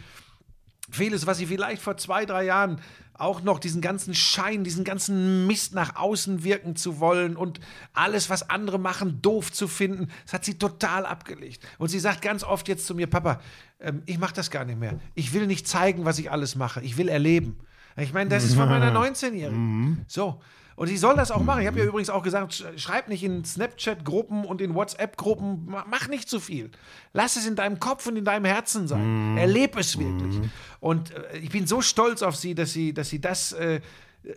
vieles, 0.89 1.25
was 1.25 1.37
sie 1.37 1.45
vielleicht 1.45 1.81
vor 1.81 1.97
zwei, 1.97 2.25
drei 2.25 2.45
Jahren 2.45 2.79
auch 3.17 3.41
noch 3.41 3.59
diesen 3.59 3.81
ganzen 3.81 4.13
Schein, 4.13 4.63
diesen 4.63 4.83
ganzen 4.83 5.47
Mist 5.47 5.73
nach 5.73 5.95
außen 5.95 6.43
wirken 6.43 6.75
zu 6.75 6.99
wollen 6.99 7.37
und 7.37 7.59
alles, 7.93 8.29
was 8.29 8.49
andere 8.49 8.77
machen, 8.77 9.21
doof 9.21 9.51
zu 9.51 9.67
finden, 9.67 10.09
das 10.25 10.33
hat 10.33 10.45
sie 10.45 10.57
total 10.57 11.05
abgelegt. 11.05 11.65
Und 11.77 11.89
sie 11.89 11.99
sagt 11.99 12.21
ganz 12.21 12.43
oft 12.43 12.67
jetzt 12.67 12.85
zu 12.85 12.93
mir, 12.93 13.07
Papa, 13.07 13.39
ähm, 13.79 14.03
ich 14.05 14.19
mache 14.19 14.33
das 14.33 14.51
gar 14.51 14.65
nicht 14.65 14.79
mehr. 14.79 14.99
Ich 15.13 15.33
will 15.33 15.47
nicht 15.47 15.67
zeigen, 15.67 16.03
was 16.03 16.19
ich 16.19 16.29
alles 16.29 16.55
mache. 16.55 16.81
Ich 16.81 16.97
will 16.97 17.07
erleben. 17.07 17.57
Ich 17.97 18.11
meine, 18.11 18.29
das 18.29 18.43
ist 18.43 18.55
von 18.55 18.67
meiner 18.67 18.91
19-Jährigen. 18.99 20.03
So. 20.07 20.41
Und 20.77 20.87
sie 20.87 20.97
soll 20.97 21.15
das 21.15 21.31
auch 21.31 21.41
machen. 21.41 21.61
Ich 21.61 21.67
habe 21.67 21.79
ja 21.79 21.85
übrigens 21.85 22.09
auch 22.09 22.21
gesagt, 22.21 22.51
sch- 22.51 22.77
schreib 22.77 23.07
nicht 23.07 23.23
in 23.23 23.45
Snapchat-Gruppen 23.45 24.43
und 24.43 24.59
in 24.61 24.75
WhatsApp-Gruppen, 24.75 25.65
ma- 25.67 25.85
mach 25.89 26.07
nicht 26.09 26.29
zu 26.29 26.39
viel. 26.41 26.69
Lass 27.13 27.37
es 27.37 27.47
in 27.47 27.55
deinem 27.55 27.79
Kopf 27.79 28.05
und 28.07 28.17
in 28.17 28.25
deinem 28.25 28.43
Herzen 28.45 28.87
sein. 28.87 29.37
Erleb 29.37 29.77
es 29.77 29.97
wirklich. 29.97 30.35
Und 30.81 31.11
äh, 31.11 31.37
ich 31.37 31.49
bin 31.49 31.65
so 31.65 31.81
stolz 31.81 32.21
auf 32.23 32.35
sie, 32.35 32.55
dass 32.55 32.73
sie, 32.73 32.93
dass 32.93 33.09
sie 33.09 33.21
das 33.21 33.53
äh, 33.53 33.79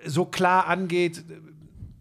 so 0.06 0.26
klar 0.26 0.66
angeht. 0.68 1.24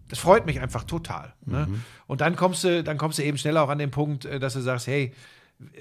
Das 0.09 0.19
freut 0.19 0.45
mich 0.45 0.59
einfach 0.61 0.83
total. 0.83 1.33
Ne? 1.45 1.67
Und 2.05 2.21
dann 2.21 2.35
kommst 2.35 2.63
du, 2.63 2.83
dann 2.83 2.97
kommst 2.97 3.17
du 3.19 3.23
eben 3.23 3.37
schneller 3.37 3.63
auch 3.63 3.69
an 3.69 3.79
den 3.79 3.91
Punkt, 3.91 4.25
äh, 4.25 4.39
dass 4.39 4.53
du 4.53 4.61
sagst, 4.61 4.85
hey, 4.87 5.13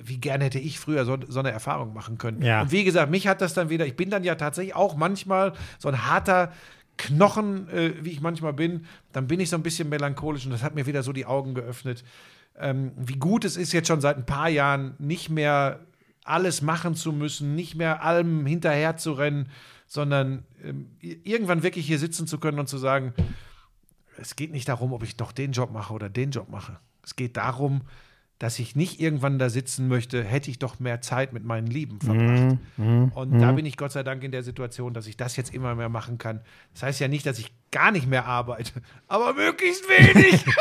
wie 0.03 0.17
gerne 0.17 0.45
hätte 0.45 0.59
ich 0.59 0.81
früher 0.81 1.05
so, 1.05 1.19
so 1.29 1.41
eine 1.41 1.51
Erfahrung 1.51 1.93
machen 1.93 2.17
können. 2.17 2.41
Ja. 2.41 2.63
Und 2.63 2.73
wie 2.73 2.83
gesagt, 2.85 3.11
mich 3.11 3.29
hat 3.29 3.43
das 3.43 3.53
dann 3.53 3.69
wieder, 3.69 3.85
ich 3.87 3.95
bin 3.95 4.09
dann 4.09 4.25
ja 4.25 4.35
tatsächlich 4.35 4.75
auch 4.75 4.97
manchmal 4.97 5.53
so 5.79 5.89
ein 5.89 6.07
harter 6.07 6.51
Knochen, 6.97 7.69
äh, 7.69 7.93
wie 8.03 8.11
ich 8.11 8.21
manchmal 8.21 8.53
bin, 8.53 8.87
dann 9.13 9.27
bin 9.27 9.41
ich 9.41 9.51
so 9.51 9.57
ein 9.57 9.63
bisschen 9.63 9.89
melancholisch 9.89 10.45
und 10.47 10.53
das 10.53 10.63
hat 10.63 10.75
mir 10.75 10.87
wieder 10.87 11.03
so 11.03 11.13
die 11.13 11.27
Augen 11.27 11.55
geöffnet, 11.55 12.05
ähm, 12.59 12.93
wie 12.97 13.17
gut 13.17 13.45
es 13.45 13.57
ist, 13.57 13.73
jetzt 13.73 13.89
schon 13.89 14.01
seit 14.01 14.17
ein 14.17 14.27
paar 14.27 14.49
Jahren 14.49 14.95
nicht 14.99 15.29
mehr 15.29 15.81
alles 16.25 16.63
machen 16.63 16.95
zu 16.95 17.13
müssen, 17.13 17.55
nicht 17.55 17.77
mehr 17.77 18.03
allem 18.03 18.47
hinterher 18.47 18.97
zu 18.97 19.13
rennen, 19.13 19.49
sondern 19.87 20.45
ähm, 20.65 20.91
irgendwann 21.01 21.63
wirklich 21.63 21.87
hier 21.87 21.99
sitzen 21.99 22.27
zu 22.27 22.39
können 22.39 22.59
und 22.59 22.69
zu 22.69 22.79
sagen, 22.79 23.15
es 24.19 24.35
geht 24.35 24.51
nicht 24.51 24.69
darum, 24.69 24.93
ob 24.93 25.03
ich 25.03 25.19
noch 25.19 25.33
den 25.33 25.53
Job 25.53 25.73
mache 25.73 25.93
oder 25.93 26.09
den 26.09 26.31
Job 26.31 26.49
mache. 26.49 26.79
Es 27.03 27.15
geht 27.15 27.37
darum, 27.37 27.83
dass 28.39 28.59
ich 28.59 28.77
nicht 28.77 29.01
irgendwann 29.01 29.39
da 29.39 29.49
sitzen 29.49 29.89
möchte, 29.89 30.23
hätte 30.23 30.51
ich 30.51 30.59
doch 30.59 30.79
mehr 30.79 31.01
Zeit 31.01 31.33
mit 31.33 31.45
meinen 31.45 31.67
Lieben 31.67 32.01
verbracht. 32.01 32.59
Und 32.77 33.39
da 33.39 33.53
bin 33.53 33.65
ich 33.65 33.77
Gott 33.77 33.93
sei 33.93 34.03
Dank 34.03 34.23
in 34.25 34.31
der 34.31 34.43
Situation, 34.43 34.93
dass 34.93 35.07
ich 35.07 35.17
das 35.17 35.37
jetzt 35.37 35.55
immer 35.55 35.75
mehr 35.75 35.89
machen 35.89 36.19
kann. 36.19 36.41
Das 36.75 36.83
heißt 36.83 37.01
ja 37.01 37.09
nicht, 37.09 37.25
dass 37.25 37.39
ich 37.39 37.53
gar 37.71 37.91
nicht 37.91 38.07
mehr 38.09 38.27
arbeite, 38.27 38.73
aber 39.09 39.35
möglichst 39.35 39.85
wenig. 39.89 40.45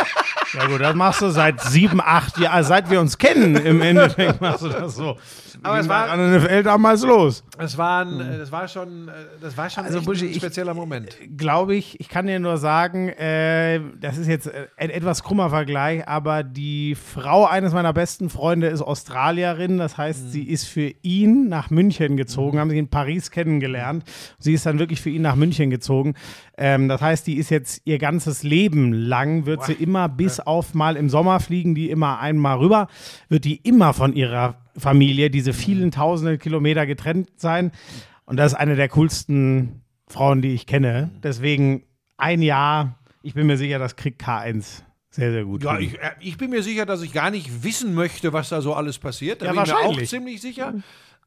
Ja 0.54 0.68
gut, 0.68 0.80
das 0.80 0.96
machst 0.96 1.22
du 1.22 1.30
seit 1.32 1.60
sieben, 1.60 2.00
acht 2.00 2.38
Jahren, 2.38 2.64
seit 2.64 2.90
wir 2.90 3.02
uns 3.02 3.18
kennen 3.18 3.58
im 3.58 3.82
Endeffekt 3.82 4.40
machst 4.40 4.62
du 4.64 4.70
das 4.70 4.96
so. 4.96 5.18
Aber 5.64 5.80
es 5.80 5.90
war- 5.90 6.10
an 6.10 6.20
der 6.20 6.40
NFL 6.40 6.64
damals 6.64 7.02
los. 7.04 7.44
Das 7.58 7.78
war, 7.78 8.06
ein, 8.06 8.22
äh, 8.22 8.38
das 8.38 8.52
war 8.54 8.66
schon, 8.70 9.10
äh, 9.10 9.12
das 9.42 9.58
war 9.58 9.70
schon 9.70 9.84
Also, 9.84 10.02
Buschi, 10.02 10.26
ein 10.26 10.32
ich- 10.32 10.38
spezieller 10.38 10.74
Moment. 10.74 11.18
Glaube 11.36 11.76
ich, 11.76 12.00
ich 12.00 12.08
kann 12.08 12.28
dir 12.28 12.40
nur 12.40 12.56
sagen, 12.58 13.10
äh, 13.10 13.82
das 14.00 14.18
ist 14.18 14.28
jetzt 14.28 14.48
äh, 14.48 14.68
ein 14.78 14.92
etwas 14.92 15.24
krummer 15.24 15.50
Vergleich, 15.50 16.08
aber 16.08 16.44
die 16.44 16.96
Frau 16.96 17.46
eines 17.46 17.74
meiner 17.74 17.92
besten 17.92 18.30
Freunde 18.30 18.68
ist 18.68 18.82
Australierin, 18.82 19.78
das 19.78 19.98
heißt, 19.98 20.32
sie 20.32 20.44
ist 20.44 20.68
für 20.68 20.94
ihn 21.02 21.50
nach 21.50 21.70
München 21.70 22.16
gezogen, 22.16 22.60
haben 22.60 22.70
sich 22.70 22.80
in 22.80 22.90
Paris 22.90 23.30
kennengelernt. 23.32 24.06
Sie 24.40 24.54
ist 24.54 24.66
dann 24.66 24.80
wirklich 24.80 25.02
für 25.02 25.10
ihn 25.10 25.24
nach 25.24 25.36
München 25.36 25.70
gezogen. 25.70 26.14
Ähm, 26.58 26.88
das 26.96 27.02
heißt, 27.02 27.28
die 27.28 27.36
ist 27.36 27.50
jetzt 27.50 27.82
ihr 27.84 27.98
ganzes 27.98 28.44
Leben 28.44 28.94
lang, 28.94 29.46
wird 29.46 29.66
sie 29.66 29.74
immer 29.74 30.08
bis 30.08 30.40
auf 30.40 30.74
mal 30.74 30.96
im 30.96 31.10
Sommer 31.10 31.42
fliegen, 31.42 31.76
die 31.76 31.90
immer 31.90 32.20
einmal 32.20 32.58
rüber, 32.58 32.88
wird 33.28 33.44
die 33.44 33.58
immer 33.58 33.94
von 33.94 34.14
ihrer 34.14 34.56
Familie, 34.78 35.30
diese 35.30 35.52
vielen 35.52 35.92
tausende 35.92 36.38
Kilometer 36.38 36.86
getrennt 36.86 37.30
sein. 37.36 37.72
Und 38.26 38.38
das 38.38 38.54
ist 38.54 38.58
eine 38.58 38.78
der 38.78 38.88
coolsten 38.88 39.82
Frauen, 40.08 40.42
die 40.42 40.54
ich 40.54 40.68
kenne. 40.68 41.12
Deswegen 41.22 41.84
ein 42.16 42.42
Jahr, 42.42 42.98
ich 43.24 43.34
bin 43.34 43.46
mir 43.46 43.58
sicher, 43.58 43.78
das 43.78 43.98
kriegt 43.98 44.24
K1 44.24 44.84
sehr, 45.10 45.32
sehr 45.32 45.44
gut. 45.44 45.64
Ja, 45.64 45.78
ich, 45.78 45.96
äh, 45.96 46.12
ich 46.20 46.38
bin 46.38 46.50
mir 46.50 46.64
sicher, 46.64 46.86
dass 46.86 47.02
ich 47.02 47.12
gar 47.12 47.30
nicht 47.30 47.64
wissen 47.64 47.94
möchte, 47.94 48.32
was 48.32 48.50
da 48.50 48.62
so 48.62 48.74
alles 48.74 49.00
passiert. 49.00 49.42
Da 49.42 49.48
Ja, 49.48 49.52
bin 49.52 49.64
ich 49.64 49.70
mir 49.70 49.78
auch 49.80 50.02
ziemlich 50.04 50.42
sicher. 50.42 50.74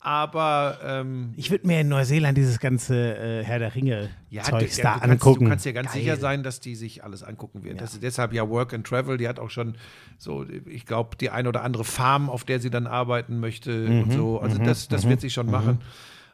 Aber 0.00 0.78
ähm, 0.84 1.32
Ich 1.36 1.50
würde 1.50 1.66
mir 1.66 1.80
in 1.80 1.88
Neuseeland 1.88 2.38
dieses 2.38 2.60
ganze 2.60 3.16
äh, 3.16 3.44
Herr 3.44 3.58
der 3.58 3.74
Ringe 3.74 4.10
ja, 4.30 4.44
Zeugs 4.44 4.76
du, 4.76 4.82
da 4.82 4.94
du 4.94 5.00
kannst, 5.00 5.12
angucken. 5.12 5.44
Du 5.44 5.50
kannst 5.50 5.64
dir 5.64 5.72
ganz 5.72 5.92
Geil. 5.92 6.02
sicher 6.02 6.16
sein, 6.16 6.42
dass 6.44 6.60
die 6.60 6.76
sich 6.76 7.02
alles 7.02 7.24
angucken 7.24 7.64
wird. 7.64 7.80
Das 7.80 7.94
ist 7.94 8.02
deshalb 8.02 8.32
ja 8.32 8.48
Work 8.48 8.74
and 8.74 8.86
Travel. 8.86 9.16
Die 9.16 9.26
hat 9.26 9.40
auch 9.40 9.50
schon 9.50 9.76
so, 10.16 10.46
ich 10.66 10.86
glaube, 10.86 11.16
die 11.16 11.30
ein 11.30 11.46
oder 11.48 11.62
andere 11.64 11.84
Farm, 11.84 12.30
auf 12.30 12.44
der 12.44 12.60
sie 12.60 12.70
dann 12.70 12.86
arbeiten 12.86 13.40
möchte 13.40 13.72
Mhm, 13.72 14.02
und 14.04 14.12
so. 14.12 14.40
Also 14.40 14.58
das, 14.58 14.86
das 14.88 15.08
wird 15.08 15.20
sie 15.20 15.30
schon 15.30 15.50
machen. 15.50 15.80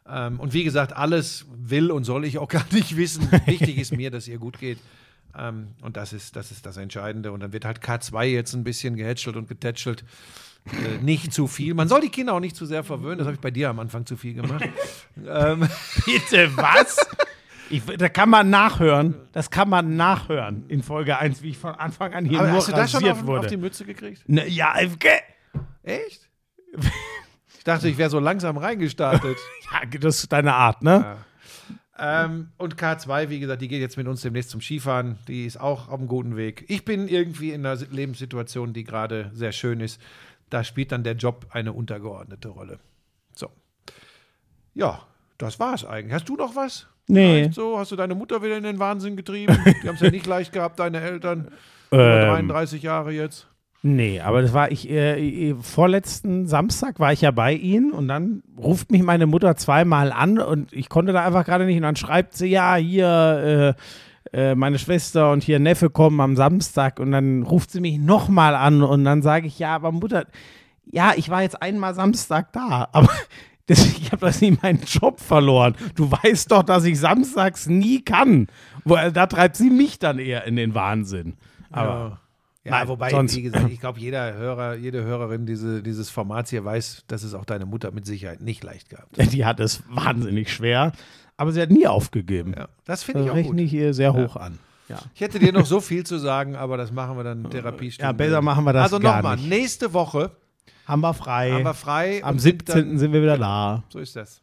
Ähm, 0.06 0.38
und 0.40 0.52
wie 0.52 0.64
gesagt, 0.64 0.94
alles 0.94 1.46
will 1.56 1.90
und 1.90 2.04
soll 2.04 2.26
ich 2.26 2.36
auch 2.38 2.48
gar 2.48 2.66
nicht 2.70 2.96
wissen. 2.98 3.30
Wichtig 3.46 3.78
ist 3.78 3.96
mir, 3.96 4.10
dass 4.10 4.28
ihr 4.28 4.38
gut 4.38 4.58
geht. 4.58 4.78
Ähm, 5.36 5.68
und 5.80 5.96
das 5.96 6.12
ist, 6.12 6.36
das 6.36 6.50
ist 6.50 6.66
das 6.66 6.76
Entscheidende. 6.76 7.32
Und 7.32 7.40
dann 7.40 7.54
wird 7.54 7.64
halt 7.64 7.78
K2 7.80 8.24
jetzt 8.24 8.52
ein 8.54 8.62
bisschen 8.62 8.94
gehätschelt 8.96 9.36
und 9.36 9.48
getätschelt. 9.48 10.04
Äh, 10.66 11.02
nicht 11.02 11.32
zu 11.32 11.46
viel. 11.46 11.74
Man 11.74 11.88
soll 11.88 12.00
die 12.00 12.08
Kinder 12.08 12.32
auch 12.32 12.40
nicht 12.40 12.56
zu 12.56 12.64
sehr 12.64 12.84
verwöhnen. 12.84 13.18
Das 13.18 13.26
habe 13.26 13.34
ich 13.34 13.40
bei 13.40 13.50
dir 13.50 13.68
am 13.68 13.78
Anfang 13.78 14.06
zu 14.06 14.16
viel 14.16 14.34
gemacht. 14.34 14.64
ähm, 15.26 15.68
Bitte, 16.06 16.56
was? 16.56 16.96
Ich, 17.70 17.84
da 17.84 18.08
kann 18.08 18.30
man 18.30 18.50
nachhören. 18.50 19.14
Das 19.32 19.50
kann 19.50 19.68
man 19.68 19.96
nachhören 19.96 20.64
in 20.68 20.82
Folge 20.82 21.18
1, 21.18 21.42
wie 21.42 21.50
ich 21.50 21.58
von 21.58 21.74
Anfang 21.74 22.14
an 22.14 22.24
hier 22.24 22.38
aber 22.38 22.48
nur 22.48 22.58
hast 22.58 22.68
du 22.68 22.72
das 22.72 22.90
schon 22.90 23.06
auf, 23.08 23.26
auf 23.26 23.46
die 23.46 23.56
Mütze 23.56 23.84
gekriegt? 23.84 24.26
Ne, 24.26 24.46
ja, 24.48 24.74
okay. 24.92 25.20
Echt? 25.82 26.28
Ich 27.58 27.64
dachte, 27.64 27.88
ich 27.88 27.98
wäre 27.98 28.10
so 28.10 28.18
langsam 28.18 28.56
reingestartet. 28.56 29.36
ja, 29.72 29.98
das 29.98 30.18
ist 30.18 30.32
deine 30.32 30.54
Art, 30.54 30.82
ne? 30.82 31.16
ähm, 31.98 32.48
und 32.58 32.76
K2, 32.76 33.28
wie 33.28 33.40
gesagt, 33.40 33.62
die 33.62 33.68
geht 33.68 33.80
jetzt 33.80 33.96
mit 33.96 34.06
uns 34.06 34.22
demnächst 34.22 34.50
zum 34.50 34.60
Skifahren. 34.60 35.18
Die 35.28 35.46
ist 35.46 35.58
auch 35.58 35.88
auf 35.88 35.98
einem 35.98 36.08
guten 36.08 36.36
Weg. 36.36 36.64
Ich 36.68 36.84
bin 36.84 37.08
irgendwie 37.08 37.52
in 37.52 37.64
einer 37.64 37.76
Lebenssituation, 37.90 38.72
die 38.72 38.84
gerade 38.84 39.30
sehr 39.34 39.52
schön 39.52 39.80
ist. 39.80 40.00
Da 40.50 40.64
spielt 40.64 40.92
dann 40.92 41.04
der 41.04 41.14
Job 41.14 41.46
eine 41.50 41.72
untergeordnete 41.72 42.48
Rolle. 42.48 42.78
So. 43.34 43.48
Ja, 44.74 45.00
das 45.38 45.58
war's 45.58 45.84
eigentlich. 45.84 46.12
Hast 46.12 46.28
du 46.28 46.36
noch 46.36 46.54
was? 46.56 46.86
Nee. 47.06 47.42
Vielleicht 47.42 47.54
So, 47.54 47.78
hast 47.78 47.92
du 47.92 47.96
deine 47.96 48.14
Mutter 48.14 48.42
wieder 48.42 48.56
in 48.56 48.62
den 48.64 48.78
Wahnsinn 48.78 49.16
getrieben? 49.16 49.56
Die 49.82 49.88
haben 49.88 49.96
es 49.96 50.00
ja 50.00 50.10
nicht 50.10 50.26
leicht 50.26 50.52
gehabt, 50.52 50.78
deine 50.78 51.00
Eltern. 51.00 51.48
Über 51.90 52.22
Ähm, 52.22 52.48
33 52.48 52.82
Jahre 52.82 53.12
jetzt. 53.12 53.46
Nee, 53.86 54.20
aber 54.20 54.40
das 54.40 54.54
war 54.54 54.72
ich, 54.72 54.88
äh, 54.88 55.50
äh, 55.50 55.54
vorletzten 55.60 56.46
Samstag 56.46 56.98
war 57.00 57.12
ich 57.12 57.20
ja 57.20 57.30
bei 57.32 57.52
ihnen 57.52 57.92
und 57.92 58.08
dann 58.08 58.42
ruft 58.56 58.90
mich 58.90 59.02
meine 59.02 59.26
Mutter 59.26 59.56
zweimal 59.56 60.10
an 60.10 60.38
und 60.38 60.72
ich 60.72 60.88
konnte 60.88 61.12
da 61.12 61.22
einfach 61.22 61.44
gerade 61.44 61.66
nicht 61.66 61.76
und 61.76 61.82
dann 61.82 61.94
schreibt 61.96 62.34
sie, 62.34 62.46
ja, 62.46 62.76
hier, 62.76 63.74
äh, 63.76 63.80
äh, 64.34 64.54
meine 64.54 64.78
Schwester 64.78 65.30
und 65.32 65.42
hier 65.44 65.58
Neffe 65.60 65.90
kommen 65.90 66.20
am 66.20 66.34
Samstag 66.36 66.98
und 66.98 67.12
dann 67.12 67.42
ruft 67.44 67.70
sie 67.70 67.80
mich 67.80 67.98
nochmal 67.98 68.54
an 68.54 68.82
und 68.82 69.04
dann 69.04 69.22
sage 69.22 69.46
ich, 69.46 69.58
ja, 69.58 69.74
aber 69.74 69.92
Mutter, 69.92 70.26
ja, 70.90 71.12
ich 71.16 71.30
war 71.30 71.42
jetzt 71.42 71.62
einmal 71.62 71.94
Samstag 71.94 72.52
da, 72.52 72.88
aber 72.92 73.10
das, 73.66 73.86
ich 73.86 74.12
habe 74.12 74.26
das 74.26 74.40
nie 74.40 74.58
meinen 74.62 74.80
Job 74.84 75.20
verloren. 75.20 75.74
Du 75.94 76.10
weißt 76.10 76.50
doch, 76.50 76.62
dass 76.64 76.84
ich 76.84 76.98
samstags 77.00 77.66
nie 77.66 78.02
kann. 78.02 78.48
Da 78.84 79.26
treibt 79.26 79.56
sie 79.56 79.70
mich 79.70 79.98
dann 79.98 80.18
eher 80.18 80.44
in 80.44 80.56
den 80.56 80.74
Wahnsinn. 80.74 81.38
Aber 81.70 82.20
Ja, 82.64 82.70
Nein, 82.72 82.88
wobei, 82.88 83.10
sonst- 83.10 83.36
wie 83.36 83.42
gesagt, 83.42 83.70
ich 83.70 83.80
glaube, 83.80 84.00
jeder 84.00 84.34
Hörer, 84.34 84.74
jede 84.74 85.02
Hörerin 85.04 85.46
diese, 85.46 85.82
dieses 85.82 86.10
Formats 86.10 86.50
hier 86.50 86.62
weiß, 86.64 87.04
dass 87.06 87.22
es 87.22 87.32
auch 87.34 87.44
deine 87.46 87.64
Mutter 87.66 87.90
mit 87.90 88.04
Sicherheit 88.04 88.40
nicht 88.42 88.62
leicht 88.64 88.90
gehabt 88.90 89.18
hat. 89.18 89.32
Die 89.32 89.44
hat 89.46 89.60
es 89.60 89.82
wahnsinnig 89.88 90.52
schwer, 90.52 90.92
aber 91.36 91.52
sie 91.52 91.60
hat 91.62 91.70
nie 91.70 91.86
aufgegeben. 91.86 92.54
Ja, 92.56 92.68
das 92.84 93.02
finde 93.02 93.24
ich 93.24 93.30
auch 93.30 93.34
rechne 93.34 93.50
gut. 93.52 93.60
ich 93.60 93.72
ihr 93.74 93.94
sehr 93.94 94.12
hoch 94.14 94.36
an. 94.36 94.58
Ja. 94.88 94.98
Ich 95.14 95.20
hätte 95.22 95.38
dir 95.38 95.52
noch 95.52 95.64
so 95.66 95.80
viel 95.80 96.04
zu 96.04 96.18
sagen, 96.18 96.56
aber 96.56 96.76
das 96.76 96.92
machen 96.92 97.16
wir 97.16 97.24
dann 97.24 97.44
in 97.44 97.50
Therapiestunde. 97.50 98.06
Ja, 98.06 98.12
besser 98.12 98.42
machen 98.42 98.64
wir 98.64 98.72
das 98.74 98.84
Also 98.92 98.98
nochmal, 98.98 99.36
nächste 99.38 99.92
Woche 99.94 100.30
Haben 100.86 101.00
wir 101.00 101.14
frei. 101.14 101.52
haben 101.52 101.64
wir 101.64 101.72
frei. 101.74 102.22
Am 102.22 102.34
und 102.34 102.38
sind 102.40 102.66
17. 102.66 102.74
dann- 102.90 102.98
sind 102.98 103.12
wir 103.12 103.22
wieder 103.22 103.38
da. 103.38 103.82
So 103.88 103.98
ist 103.98 104.14
das. 104.14 104.42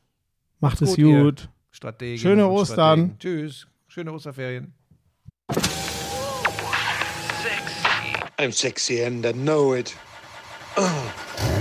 Macht 0.59 0.81
es 0.81 0.95
gut, 0.95 0.97
gut. 0.97 1.49
Strategen. 1.69 2.18
Schöne 2.19 2.47
Ostern. 2.47 3.15
Strategen. 3.18 3.19
Tschüss. 3.19 3.68
Schöne 3.88 4.11
Osterferien. 4.13 4.73
I'm 8.39 8.51
sexy 8.51 9.03
and 9.03 9.23
I 9.26 9.34
know 9.34 9.76
it. 9.76 9.95